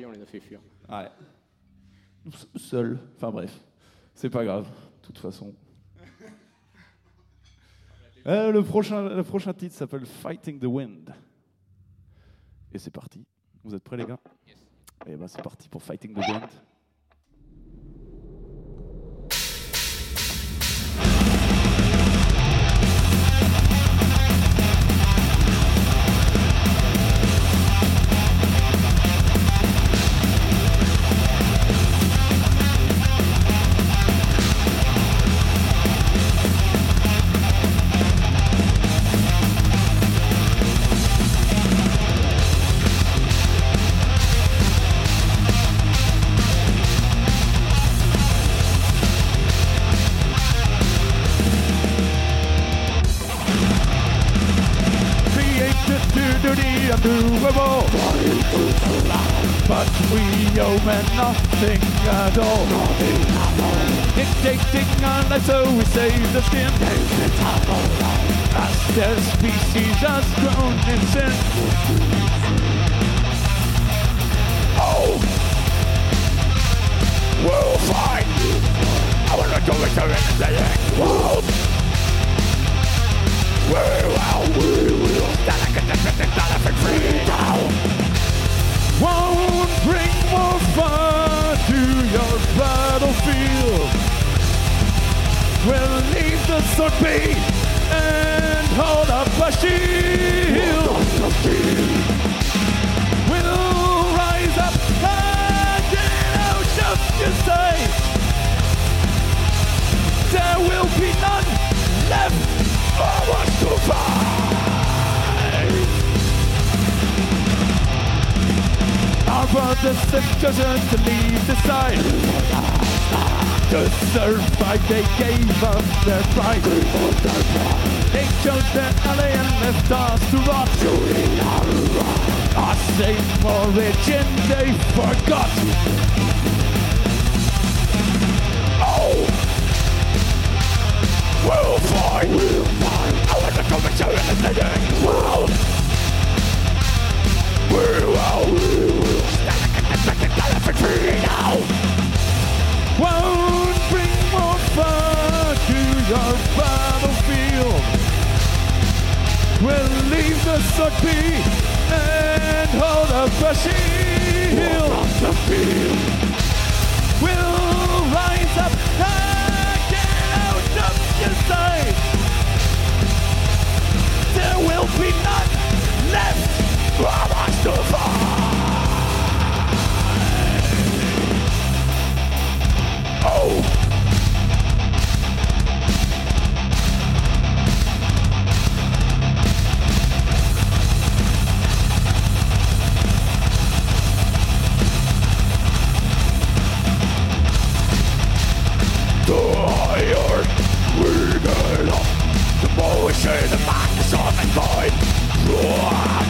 on 0.06 0.10
les 0.10 0.22
a 0.22 0.26
fait 0.26 0.40
fuir. 0.40 0.60
Ouais. 0.88 1.08
Seul. 2.56 2.98
Enfin 3.16 3.30
bref, 3.30 3.60
c'est 4.14 4.30
pas 4.30 4.44
grave, 4.44 4.68
de 4.68 5.06
toute 5.06 5.18
façon. 5.18 5.54
Euh, 8.24 8.52
le, 8.52 8.62
prochain, 8.62 9.52
titre 9.52 9.74
s'appelle 9.74 10.06
Fighting 10.06 10.60
the 10.60 10.66
Wind. 10.66 11.12
Et 12.72 12.78
c'est 12.78 12.92
parti. 12.92 13.26
Vous 13.64 13.74
êtes 13.74 13.82
prêts, 13.82 13.96
les 13.96 14.04
gars? 14.04 14.20
Et 15.06 15.14
eh 15.14 15.16
ben 15.16 15.26
c'est 15.26 15.42
parti 15.42 15.68
pour 15.68 15.82
Fighting 15.82 16.14
the 16.14 16.18
Wind. 16.18 16.48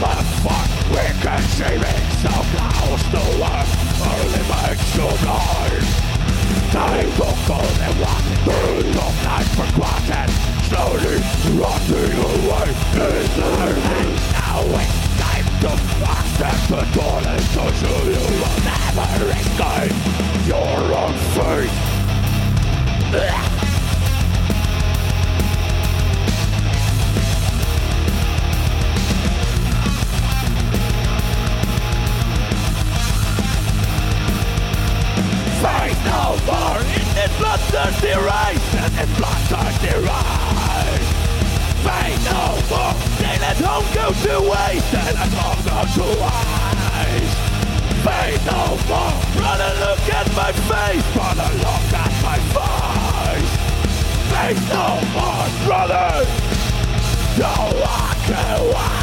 motherfuck, 0.02 0.68
we 0.90 1.04
can 1.22 1.42
save 1.56 1.82
it 1.82 2.02
somehow 2.20 2.96
to 3.12 3.22
work 3.40 3.68
Early 4.02 4.42
back 4.48 4.76
to 4.94 5.06
night 5.24 5.86
Time 6.72 7.10
to 7.18 7.28
go 7.48 7.58
and 7.60 7.94
walk 8.00 8.24
Burn 8.44 8.86
night 9.24 9.48
for 9.56 9.68
Slowly 10.68 11.16
rotting 11.58 12.18
away 12.28 12.68
in 12.72 13.28
Now 14.32 14.64
it's 14.80 14.96
time 15.20 15.48
to 15.62 15.72
accept 16.12 16.64
the 16.68 16.82
dawn 16.94 17.24
And 17.26 17.46
to 17.54 17.64
show 17.80 18.00
you 18.08 18.24
will 18.40 18.58
never 18.64 19.28
escape 19.32 19.96
Your 20.46 20.80
own 20.96 21.14
fate 21.34 21.92
far 36.46 36.80
in 36.80 37.30
bloodthirsty 37.38 38.14
race 38.14 38.68
and 38.82 38.92
in 38.98 39.08
bloodthirsty 39.16 39.94
race. 40.06 41.10
Pay 41.86 42.10
no 42.26 42.42
more, 42.70 42.94
they 43.18 43.36
let 43.42 43.58
home 43.58 43.86
go 43.94 44.06
to 44.10 44.34
waste 44.50 44.94
and 44.94 45.16
I 45.18 45.26
come 45.38 45.60
down 45.66 45.86
to 45.96 46.06
ice. 47.02 47.34
Pay 48.06 48.30
no 48.46 48.62
more, 48.90 49.14
brother. 49.38 49.70
look 49.84 50.04
at 50.10 50.28
my 50.34 50.52
face, 50.70 51.06
brother. 51.14 51.48
look 51.58 51.88
at 52.02 52.12
my 52.26 52.38
face. 52.54 53.52
Pay 54.32 54.54
no 54.70 54.86
more, 55.14 55.48
brother, 55.66 56.26
no 57.38 57.54
I 57.84 58.14
can 58.26 59.01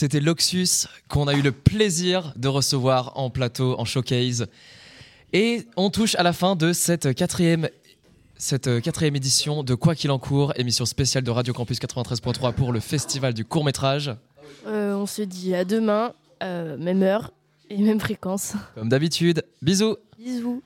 C'était 0.00 0.20
Loxus 0.20 0.86
qu'on 1.10 1.28
a 1.28 1.34
eu 1.34 1.42
le 1.42 1.52
plaisir 1.52 2.32
de 2.36 2.48
recevoir 2.48 3.12
en 3.18 3.28
plateau, 3.28 3.78
en 3.78 3.84
showcase. 3.84 4.46
Et 5.34 5.66
on 5.76 5.90
touche 5.90 6.14
à 6.14 6.22
la 6.22 6.32
fin 6.32 6.56
de 6.56 6.72
cette 6.72 7.14
quatrième, 7.14 7.68
cette 8.38 8.80
quatrième 8.80 9.14
édition 9.14 9.62
de 9.62 9.74
Quoi 9.74 9.94
qu'il 9.94 10.10
en 10.10 10.18
court, 10.18 10.54
émission 10.56 10.86
spéciale 10.86 11.22
de 11.22 11.30
Radio 11.30 11.52
Campus 11.52 11.78
93.3 11.80 12.54
pour 12.54 12.72
le 12.72 12.80
festival 12.80 13.34
du 13.34 13.44
court 13.44 13.62
métrage. 13.62 14.10
Euh, 14.66 14.94
on 14.94 15.04
se 15.04 15.20
dit 15.20 15.54
à 15.54 15.66
demain, 15.66 16.14
euh, 16.42 16.78
même 16.78 17.02
heure 17.02 17.30
et 17.68 17.76
même 17.76 18.00
fréquence. 18.00 18.54
Comme 18.76 18.88
d'habitude, 18.88 19.44
bisous 19.60 19.98
Bisous. 20.18 20.62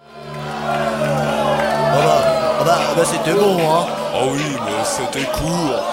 Ah 0.00 1.92
bah, 1.92 2.24
ah 2.58 2.64
bah, 2.64 2.78
ah 2.80 2.94
bah 2.96 3.04
c'était 3.04 3.34
bon, 3.38 3.58
hein 3.58 3.86
Ah 4.14 4.24
oui, 4.32 4.40
mais 4.64 4.82
c'était 4.82 5.30
court. 5.30 5.91